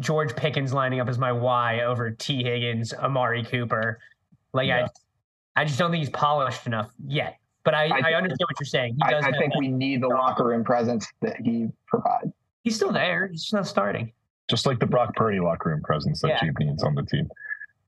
George 0.00 0.34
Pickens 0.34 0.72
lining 0.72 1.00
up 1.00 1.08
as 1.08 1.18
my 1.18 1.32
Y 1.32 1.80
over 1.82 2.10
T 2.10 2.42
Higgins, 2.42 2.92
Amari 2.94 3.44
Cooper. 3.44 3.98
Like 4.52 4.66
Yeah. 4.68 4.86
I, 5.56 5.62
I 5.62 5.64
just 5.64 5.78
don't 5.78 5.90
think 5.90 6.00
he's 6.00 6.10
polished 6.10 6.66
enough 6.66 6.90
yet. 7.06 7.38
But 7.64 7.74
I, 7.74 7.86
I- 7.86 8.10
I, 8.10 8.14
understand 8.14 8.38
what 8.48 8.60
you're 8.60 8.66
saying. 8.66 8.94
He 8.96 9.02
I, 9.02 9.10
does. 9.12 9.24
I 9.24 9.26
have 9.28 9.36
think 9.38 9.54
we 9.56 9.68
need 9.68 10.02
the 10.02 10.08
locker 10.08 10.44
room 10.44 10.62
presence 10.64 11.06
that 11.22 11.36
he 11.40 11.66
provides. 11.86 12.30
he's 12.62 12.76
still 12.76 12.92
there. 12.92 13.28
He's 13.28 13.42
just 13.42 13.54
not 13.54 13.66
starting. 13.66 14.12
just 14.48 14.66
like 14.66 14.78
the 14.78 14.86
Brock 14.86 15.14
Purdy 15.16 15.40
locker 15.40 15.70
room 15.70 15.82
presence 15.82 16.20
that 16.22 16.28
Yeah. 16.42 16.50
Needs 16.60 16.82
on 16.84 16.94
the 16.94 17.02
team. 17.02 17.28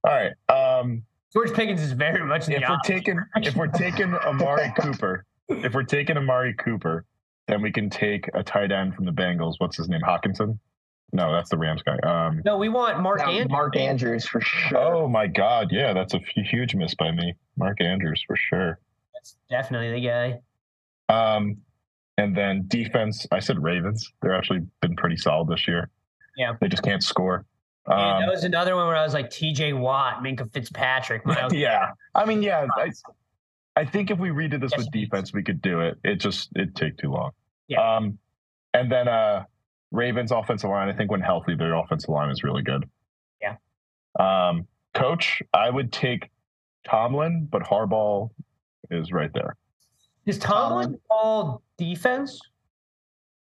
All 0.04 0.12
right. 0.14 0.32
Um, 0.80 1.02
George 1.32 1.52
Pickens 1.52 1.80
is 1.82 1.92
very 1.92 2.24
much 2.24 2.46
in 2.48 2.54
if 2.54 2.60
the 2.62 2.66
we're 2.68 2.74
opposite 2.76 2.94
taking 2.94 3.20
if 3.36 3.54
we're 3.56 3.66
taking 3.66 4.14
Amari 4.14 4.72
Cooper, 4.80 5.24
if 5.48 5.74
we're 5.74 5.82
taking 5.82 6.16
Amari 6.16 6.54
Cooper, 6.54 7.04
then 7.48 7.60
we 7.62 7.70
can 7.70 7.90
take 7.90 8.28
a 8.34 8.42
tight 8.42 8.72
end 8.72 8.94
from 8.94 9.04
the 9.04 9.10
Bengals. 9.12 9.54
What's 9.58 9.76
his 9.76 9.88
name? 9.88 10.00
Hockenson? 10.00 10.58
No, 11.12 11.32
that's 11.32 11.48
the 11.50 11.56
Rams 11.56 11.82
guy. 11.82 11.98
Um, 11.98 12.42
No, 12.44 12.58
we 12.58 12.68
want 12.68 13.00
Mark 13.00 13.18
Now, 13.18 13.30
Andrews. 13.30 13.50
Mark 13.50 13.76
Andrews 13.76 14.26
for 14.26 14.40
sure. 14.40 14.78
oh 14.78 15.08
my 15.08 15.26
God, 15.26 15.68
yeah, 15.70 15.92
that's 15.92 16.14
a 16.14 16.20
huge 16.34 16.74
miss 16.74 16.94
by 16.94 17.10
me. 17.10 17.34
Mark 17.56 17.80
Andrews 17.80 18.22
for 18.26 18.36
sure. 18.36 18.78
That's 19.14 19.36
definitely 19.48 19.92
the 19.92 20.06
guy. 20.06 20.40
Um, 21.08 21.58
and 22.18 22.36
then 22.36 22.64
defense, 22.68 23.26
I 23.32 23.40
said 23.40 23.62
Ravens. 23.62 24.12
They're 24.20 24.34
actually 24.34 24.66
been 24.82 24.96
pretty 24.96 25.16
solid 25.16 25.48
this 25.48 25.66
year. 25.66 25.88
Yeah. 26.36 26.54
They 26.60 26.68
just 26.68 26.82
can't 26.82 27.02
score. 27.02 27.46
Um, 27.86 28.20
that 28.20 28.28
was 28.28 28.44
another 28.44 28.76
one 28.76 28.86
where 28.86 28.96
I 28.96 29.02
was 29.02 29.14
like 29.14 29.30
T.J. 29.30 29.72
Watt, 29.72 30.22
Minkah 30.22 30.52
Fitzpatrick. 30.52 31.24
Myles 31.24 31.52
yeah, 31.54 31.92
I 32.14 32.26
mean, 32.26 32.42
yeah, 32.42 32.66
I, 32.76 32.90
I 33.76 33.86
think 33.86 34.10
if 34.10 34.18
we 34.18 34.28
redid 34.28 34.60
this 34.60 34.72
yes, 34.72 34.78
with 34.78 34.90
defense, 34.90 35.32
we 35.32 35.42
could 35.42 35.62
do 35.62 35.80
it. 35.80 35.96
It 36.04 36.16
just 36.16 36.50
it'd 36.54 36.76
take 36.76 36.98
too 36.98 37.10
long. 37.10 37.30
Yeah. 37.66 37.96
Um, 37.96 38.18
and 38.74 38.92
then 38.92 39.08
uh, 39.08 39.44
Ravens 39.90 40.32
offensive 40.32 40.70
line. 40.70 40.88
I 40.88 40.92
think 40.92 41.10
when 41.10 41.20
healthy, 41.20 41.54
their 41.54 41.74
offensive 41.74 42.10
line 42.10 42.30
is 42.30 42.42
really 42.42 42.62
good. 42.62 42.88
Yeah. 43.40 43.56
Um, 44.18 44.66
coach, 44.94 45.42
I 45.54 45.70
would 45.70 45.92
take 45.92 46.30
Tomlin, 46.88 47.48
but 47.50 47.62
Harbaugh 47.62 48.30
is 48.90 49.12
right 49.12 49.32
there. 49.32 49.56
Is 50.26 50.38
Tomlin 50.38 50.98
all 51.08 51.62
defense? 51.78 52.38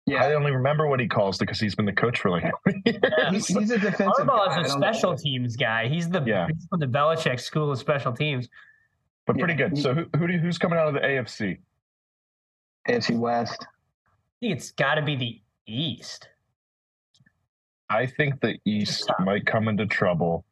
Yeah, 0.06 0.24
I 0.24 0.34
only 0.34 0.50
remember 0.50 0.88
what 0.88 0.98
he 0.98 1.06
calls 1.06 1.36
it 1.36 1.40
because 1.40 1.60
he's 1.60 1.74
been 1.74 1.84
the 1.84 1.92
coach 1.92 2.18
for 2.20 2.30
like 2.30 2.44
years. 2.84 3.46
he's 3.46 3.70
a 3.70 3.78
defensive. 3.78 4.26
Harbaugh 4.26 4.60
is 4.60 4.68
a 4.68 4.76
special 4.76 5.16
teams 5.16 5.56
guy. 5.56 5.88
He's 5.88 6.08
the 6.08 6.22
yeah. 6.22 6.48
he's 6.52 6.66
from 6.66 6.80
the 6.80 6.86
Belichick 6.86 7.40
School 7.40 7.70
of 7.70 7.78
Special 7.78 8.12
Teams. 8.12 8.48
But 9.26 9.38
pretty 9.38 9.54
yeah. 9.54 9.68
good. 9.68 9.78
So 9.78 9.94
who, 9.94 10.06
who 10.16 10.26
do, 10.26 10.38
who's 10.38 10.58
coming 10.58 10.78
out 10.78 10.88
of 10.88 10.94
the 10.94 11.00
AFC? 11.00 11.58
AFC 12.88 13.16
West. 13.16 13.58
I 13.62 14.46
think 14.46 14.56
it's 14.56 14.72
got 14.72 14.94
to 14.94 15.02
be 15.02 15.16
the 15.16 15.40
East. 15.70 16.28
I 17.88 18.06
think 18.06 18.40
the 18.40 18.58
East 18.64 19.10
might 19.20 19.46
come 19.46 19.68
into 19.68 19.86
trouble 19.86 20.44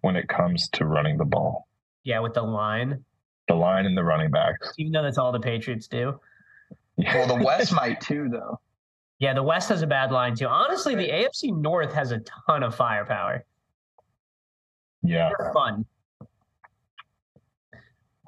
when 0.00 0.16
it 0.16 0.28
comes 0.28 0.68
to 0.70 0.84
running 0.84 1.16
the 1.18 1.24
ball. 1.24 1.66
Yeah, 2.04 2.20
with 2.20 2.34
the 2.34 2.42
line. 2.42 3.04
The 3.48 3.54
line 3.54 3.86
and 3.86 3.96
the 3.96 4.04
running 4.04 4.30
backs. 4.30 4.72
Even 4.78 4.92
though 4.92 5.02
that's 5.02 5.18
all 5.18 5.32
the 5.32 5.40
Patriots 5.40 5.88
do. 5.88 6.20
Well, 6.98 7.26
the 7.26 7.44
West 7.44 7.72
might 7.76 8.00
too, 8.00 8.28
though. 8.30 8.60
Yeah, 9.18 9.34
the 9.34 9.42
West 9.42 9.68
has 9.70 9.82
a 9.82 9.86
bad 9.86 10.12
line 10.12 10.34
too. 10.34 10.46
Honestly, 10.46 10.94
the 10.94 11.08
AFC 11.08 11.56
North 11.56 11.92
has 11.92 12.12
a 12.12 12.20
ton 12.46 12.62
of 12.62 12.74
firepower. 12.74 13.44
Yeah. 15.02 15.30
They're 15.38 15.52
fun. 15.52 15.86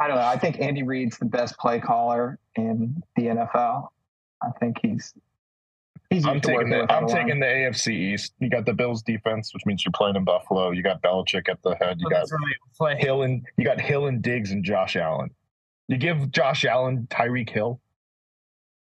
I 0.01 0.07
don't 0.07 0.17
know. 0.17 0.23
I 0.23 0.39
think 0.39 0.61
Andy 0.61 0.85
Reid's 0.85 1.19
the 1.19 1.25
best 1.25 1.59
play 1.59 1.81
caller 1.81 2.39
in 2.55 3.03
the 3.17 3.23
NFL. 3.25 3.89
I 4.41 4.51
think 4.61 4.79
he's 4.81 5.13
he's. 6.11 6.27
I'm 6.27 6.41
taking 6.41 6.71
the 6.71 6.91
I'm 6.93 7.07
taking 7.07 7.41
the 7.41 7.47
AFC 7.47 7.93
East. 7.93 8.33
You 8.41 8.51
got 8.51 8.67
the 8.67 8.73
Bills 8.73 9.03
defense, 9.03 9.53
which 9.55 9.65
means 9.67 9.85
you're 9.85 9.93
playing 9.93 10.17
in 10.17 10.25
Buffalo. 10.25 10.71
You 10.71 10.83
got 10.83 11.03
Belichick 11.03 11.49
at 11.49 11.63
the 11.63 11.75
head. 11.77 11.99
You 12.01 12.07
oh, 12.07 12.11
got 12.11 12.29
right. 12.81 12.99
Hill 12.99 13.23
and 13.23 13.45
you 13.57 13.65
got 13.65 13.81
Hill 13.81 14.07
and 14.07 14.23
Diggs 14.23 14.51
and 14.51 14.65
Josh 14.65 14.97
Allen. 14.97 15.31
You 15.89 15.97
give 15.97 16.31
Josh 16.31 16.65
Allen 16.65 17.07
Tyreek 17.11 17.51
Hill. 17.51 17.81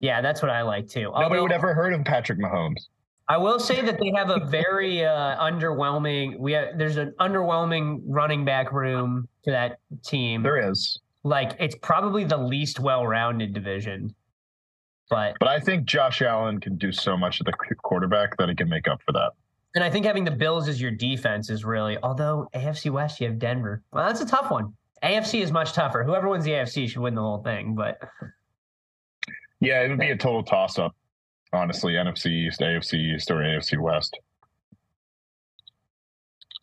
Yeah, 0.00 0.22
that's 0.22 0.42
what 0.42 0.50
I 0.50 0.62
like 0.62 0.88
too. 0.88 1.02
Nobody 1.02 1.24
Although, 1.24 1.42
would 1.42 1.52
ever 1.52 1.74
heard 1.74 1.92
of 1.92 2.04
Patrick 2.04 2.38
Mahomes. 2.38 2.88
I 3.28 3.36
will 3.36 3.60
say 3.60 3.80
that 3.82 3.98
they 4.00 4.12
have 4.16 4.30
a 4.30 4.44
very 4.46 5.04
uh, 5.04 5.36
underwhelming. 5.38 6.38
We 6.38 6.52
have 6.52 6.78
there's 6.78 6.96
an 6.96 7.14
underwhelming 7.20 8.02
running 8.06 8.44
back 8.44 8.72
room 8.72 9.28
to 9.44 9.50
that 9.50 9.78
team. 10.04 10.42
There 10.42 10.70
is. 10.70 11.00
Like 11.22 11.52
it's 11.60 11.76
probably 11.80 12.24
the 12.24 12.38
least 12.38 12.80
well-rounded 12.80 13.52
division. 13.52 14.14
But 15.10 15.36
but 15.40 15.48
I 15.48 15.58
think 15.58 15.84
Josh 15.84 16.22
Allen 16.22 16.60
can 16.60 16.76
do 16.76 16.92
so 16.92 17.16
much 17.16 17.40
at 17.40 17.46
the 17.46 17.52
quarterback 17.82 18.36
that 18.38 18.48
he 18.48 18.54
can 18.54 18.68
make 18.68 18.88
up 18.88 19.02
for 19.04 19.12
that. 19.12 19.32
And 19.74 19.84
I 19.84 19.90
think 19.90 20.06
having 20.06 20.24
the 20.24 20.30
Bills 20.30 20.68
as 20.68 20.80
your 20.80 20.92
defense 20.92 21.50
is 21.50 21.64
really. 21.64 21.98
Although 22.02 22.48
AFC 22.54 22.90
West, 22.90 23.20
you 23.20 23.26
have 23.26 23.38
Denver. 23.38 23.82
Well, 23.92 24.06
that's 24.06 24.20
a 24.20 24.26
tough 24.26 24.50
one. 24.50 24.72
AFC 25.02 25.42
is 25.42 25.50
much 25.52 25.72
tougher. 25.72 26.04
Whoever 26.04 26.28
wins 26.28 26.44
the 26.44 26.52
AFC 26.52 26.88
should 26.88 27.00
win 27.00 27.14
the 27.14 27.20
whole 27.20 27.42
thing. 27.42 27.74
But 27.74 28.00
yeah, 29.60 29.82
it 29.82 29.88
would 29.88 29.98
be 29.98 30.10
a 30.10 30.16
total 30.16 30.42
toss 30.42 30.78
up, 30.78 30.94
honestly. 31.52 31.94
NFC 31.94 32.26
East, 32.46 32.60
AFC 32.60 33.14
East, 33.14 33.30
or 33.30 33.36
AFC 33.36 33.78
West. 33.78 34.18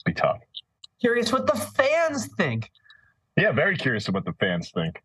Be 0.05 0.13
tough. 0.13 0.39
Curious 1.01 1.31
what 1.33 1.47
the 1.47 1.55
fans 1.55 2.27
think. 2.37 2.71
Yeah, 3.35 3.51
very 3.51 3.77
curious 3.77 4.09
what 4.09 4.25
the 4.25 4.33
fans 4.33 4.71
think. 4.71 5.01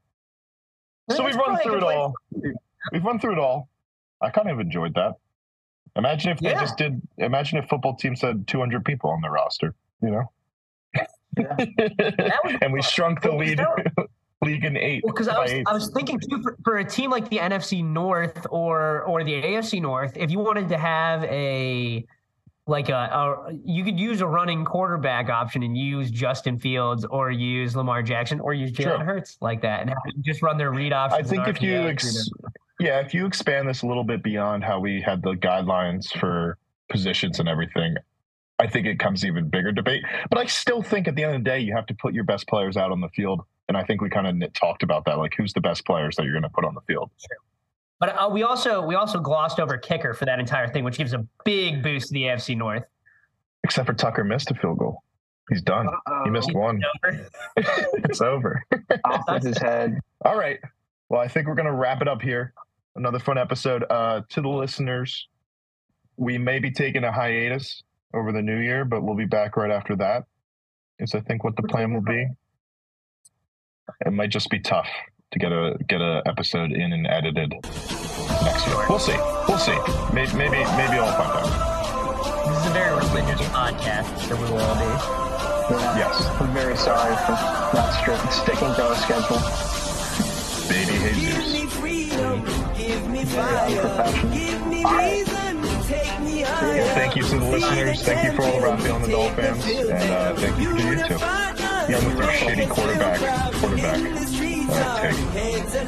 So 1.11 1.24
we've 1.24 1.34
run 1.34 1.59
through 1.59 1.78
it 1.78 1.82
all. 1.82 2.14
We've 2.90 3.04
run 3.04 3.18
through 3.18 3.32
it 3.32 3.38
all. 3.38 3.68
I 4.20 4.30
kind 4.30 4.50
of 4.50 4.60
enjoyed 4.60 4.94
that. 4.94 5.16
Imagine 5.96 6.32
if 6.32 6.38
they 6.38 6.52
just 6.54 6.78
did. 6.78 7.00
Imagine 7.18 7.58
if 7.58 7.68
football 7.68 7.94
teams 7.94 8.20
had 8.20 8.46
200 8.46 8.84
people 8.84 9.10
on 9.10 9.20
their 9.20 9.32
roster. 9.32 9.74
You 10.00 10.10
know. 10.10 10.32
Yeah. 11.38 11.56
and 12.62 12.72
we 12.72 12.82
shrunk 12.82 13.22
the 13.22 13.32
lead 13.32 13.60
league 14.42 14.64
in 14.64 14.76
eight. 14.76 15.02
Because 15.06 15.26
well, 15.26 15.38
I 15.38 15.40
was 15.40 15.52
I 15.66 15.72
was 15.72 15.90
thinking 15.90 16.18
too 16.18 16.42
for, 16.42 16.56
for, 16.64 16.78
a 16.78 16.84
team 16.84 17.10
like 17.10 17.28
the 17.30 17.38
NFC 17.38 17.84
North 17.84 18.46
or 18.50 19.02
or 19.02 19.24
the 19.24 19.32
AFC 19.42 19.80
North, 19.80 20.16
if 20.16 20.30
you 20.30 20.38
wanted 20.38 20.68
to 20.70 20.78
have 20.78 21.24
a 21.24 22.04
like 22.66 22.88
a, 22.88 22.94
a 22.94 23.52
you 23.64 23.84
could 23.84 23.98
use 23.98 24.20
a 24.20 24.26
running 24.26 24.64
quarterback 24.64 25.28
option 25.28 25.62
and 25.62 25.76
use 25.76 26.10
Justin 26.10 26.58
Fields 26.58 27.04
or 27.04 27.30
use 27.30 27.74
Lamar 27.74 28.02
Jackson 28.02 28.40
or 28.40 28.54
use 28.54 28.72
Jalen. 28.72 29.04
Hurts 29.04 29.38
like 29.40 29.62
that 29.62 29.82
and 29.82 29.94
just 30.20 30.42
run 30.42 30.58
their 30.58 30.70
read 30.70 30.92
options. 30.92 31.26
I 31.26 31.28
think 31.28 31.48
if 31.48 31.62
you 31.62 31.74
ex- 31.74 32.30
yeah, 32.82 33.00
if 33.00 33.14
you 33.14 33.26
expand 33.26 33.68
this 33.68 33.82
a 33.82 33.86
little 33.86 34.04
bit 34.04 34.22
beyond 34.22 34.64
how 34.64 34.80
we 34.80 35.00
had 35.00 35.22
the 35.22 35.32
guidelines 35.34 36.12
for 36.18 36.58
positions 36.88 37.38
and 37.40 37.48
everything, 37.48 37.94
I 38.58 38.66
think 38.66 38.86
it 38.86 38.98
comes 38.98 39.24
even 39.24 39.48
bigger 39.48 39.72
debate. 39.72 40.02
But 40.28 40.38
I 40.38 40.46
still 40.46 40.82
think 40.82 41.08
at 41.08 41.14
the 41.14 41.24
end 41.24 41.34
of 41.34 41.44
the 41.44 41.50
day, 41.50 41.60
you 41.60 41.74
have 41.74 41.86
to 41.86 41.94
put 41.94 42.12
your 42.12 42.24
best 42.24 42.46
players 42.48 42.76
out 42.76 42.92
on 42.92 43.00
the 43.00 43.08
field 43.08 43.42
and 43.68 43.76
I 43.76 43.84
think 43.84 44.02
we 44.02 44.10
kind 44.10 44.42
of 44.42 44.52
talked 44.52 44.82
about 44.82 45.04
that. 45.06 45.18
Like, 45.18 45.32
who's 45.34 45.52
the 45.52 45.60
best 45.60 45.86
players 45.86 46.16
that 46.16 46.24
you're 46.24 46.32
going 46.32 46.42
to 46.42 46.50
put 46.50 46.64
on 46.64 46.74
the 46.74 46.80
field? 46.82 47.10
But 48.00 48.16
uh, 48.16 48.28
we 48.28 48.42
also 48.42 48.84
we 48.84 48.96
also 48.96 49.20
glossed 49.20 49.60
over 49.60 49.78
kicker 49.78 50.12
for 50.12 50.24
that 50.24 50.38
entire 50.38 50.68
thing, 50.68 50.84
which 50.84 50.98
gives 50.98 51.14
a 51.14 51.24
big 51.44 51.82
boost 51.82 52.08
to 52.08 52.12
the 52.12 52.24
AFC 52.24 52.56
North. 52.56 52.84
Except 53.64 53.86
for 53.86 53.94
Tucker 53.94 54.24
missed 54.24 54.50
a 54.50 54.54
field 54.54 54.78
goal. 54.78 55.02
He's 55.48 55.62
done. 55.62 55.86
Uh-oh. 55.88 56.24
He 56.24 56.30
missed 56.30 56.52
one. 56.52 56.82
it's 57.56 58.20
over. 58.20 58.62
Off 59.04 59.42
his 59.42 59.56
head. 59.56 59.98
All 60.24 60.36
right. 60.36 60.58
Well, 61.08 61.20
I 61.20 61.28
think 61.28 61.46
we're 61.46 61.54
going 61.54 61.66
to 61.66 61.72
wrap 61.72 62.02
it 62.02 62.08
up 62.08 62.20
here. 62.20 62.52
Another 62.97 63.18
fun 63.18 63.38
episode. 63.38 63.84
Uh, 63.88 64.22
to 64.30 64.40
the 64.40 64.49
listeners, 64.49 65.28
we 66.16 66.38
may 66.38 66.59
be 66.59 66.70
taking 66.70 67.05
a 67.05 67.12
hiatus 67.12 67.82
over 68.14 68.32
the 68.32 68.43
new 68.43 68.59
year, 68.59 68.84
but 68.84 69.03
we'll 69.03 69.16
be 69.16 69.24
back 69.24 69.57
right 69.57 69.70
after 69.70 69.97
that. 69.97 70.24
Is 70.99 71.14
I 71.14 71.20
think 71.20 71.43
what 71.43 71.57
the 71.57 71.62
plan 71.62 71.95
will 71.95 72.03
be 72.03 72.28
it 74.07 74.12
might 74.12 74.30
just 74.30 74.51
be 74.51 74.61
tough 74.61 74.88
to 75.32 75.38
get 75.38 75.53
a 75.53 75.76
get 75.88 76.01
a 76.01 76.22
episode 76.26 76.72
in 76.72 76.93
and 76.93 77.07
edited 77.07 77.53
next 78.43 78.66
year. 78.66 78.86
We'll 78.88 78.99
see. 78.99 79.16
We'll 79.49 79.59
see. 79.59 79.76
Maybe 80.12 80.32
maybe 80.36 80.59
maybe 80.76 80.99
I'll 80.99 81.16
find 81.16 81.32
out. 81.38 82.49
This 82.49 82.59
is 82.59 82.66
a 82.66 82.70
very 82.70 82.95
religious 82.97 83.49
podcast, 83.49 84.28
so 84.28 84.36
we 84.36 84.43
will 84.43 84.59
all 84.59 84.74
be. 84.74 85.32
Yeah, 85.74 85.97
yes. 85.97 86.26
I'm 86.40 86.53
very 86.53 86.76
sorry 86.76 87.14
for 87.24 87.32
not 87.76 87.93
strict, 88.01 88.32
sticking 88.32 88.74
to 88.74 88.84
our 88.84 88.97
schedule. 88.97 89.40
Baby 90.68 91.14
Jesus. 91.14 91.81
Thank 96.94 97.16
you 97.16 97.22
to 97.22 97.38
the 97.38 97.44
listeners. 97.44 98.02
Thank 98.02 98.24
you 98.24 98.32
for 98.36 98.42
all 98.44 98.60
the 98.60 98.66
Rafael 98.66 99.00
Nadal 99.00 99.34
fans, 99.36 99.64
and 99.66 100.10
uh, 100.10 100.34
thank 100.34 100.58
you 100.58 100.76
to 100.76 100.82
you 100.82 100.96
too. 101.06 101.18
Yeah, 101.88 102.06
with 102.06 102.16
their 102.16 102.28
shitty 102.28 102.68
quarterback. 102.68 103.20
Quarterback. 103.54 103.98
Uh, 104.72 105.12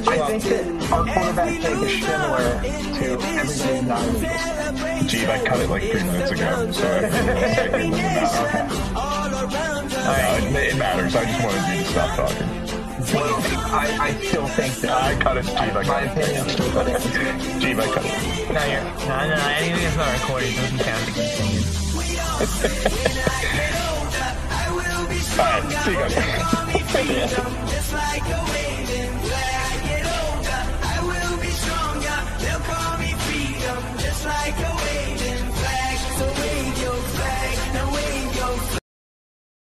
I 0.07 0.17
think 0.27 0.43
that 0.45 0.93
our 0.93 1.05
quarterback 1.05 1.49
take 1.49 1.65
is 1.65 2.03
similar 2.05 2.45
to 2.61 3.05
everybody 3.23 3.79
in 3.79 3.89
non 3.89 4.05
Gee, 5.09 5.27
I 5.27 5.45
cut 5.45 5.61
it 5.61 5.71
like 5.71 5.83
three 5.83 6.03
minutes 6.03 6.31
ago, 6.31 6.71
so 6.73 6.87
I 6.87 6.89
it 6.95 7.91
matter. 7.91 8.69
Uh, 9.97 10.39
it, 10.43 10.75
it 10.75 10.77
matters. 10.77 11.15
I 11.17 11.25
just 11.25 11.45
wanted 11.45 11.79
you 11.79 11.85
to 11.85 11.91
stop 11.91 12.17
talking. 12.17 12.64
Well, 13.13 13.35
I, 13.75 13.99
I 14.01 14.15
still 14.25 14.47
think 14.47 14.75
that. 14.77 14.93
I 14.93 15.15
cut 15.21 15.37
it, 15.37 15.45
Steve. 15.45 15.59
I 15.59 15.85
cut 15.85 16.05
it. 16.05 16.11
Steve, 17.61 17.79
I 17.79 17.87
cut 17.87 18.05
it. 18.05 18.11
No, 18.53 18.65
you're, 18.65 18.85
no, 19.09 19.17
no, 19.29 19.35
anything 19.59 19.85
that's 19.85 19.97
not 19.97 20.13
recorded 20.15 20.55
doesn't 20.55 20.79
count 20.79 21.09
against 21.09 21.41
you. 21.45 21.45
All 25.41 25.45
right, 25.45 25.63
see 25.85 25.91
you 25.91 25.97
guys. 25.99 26.15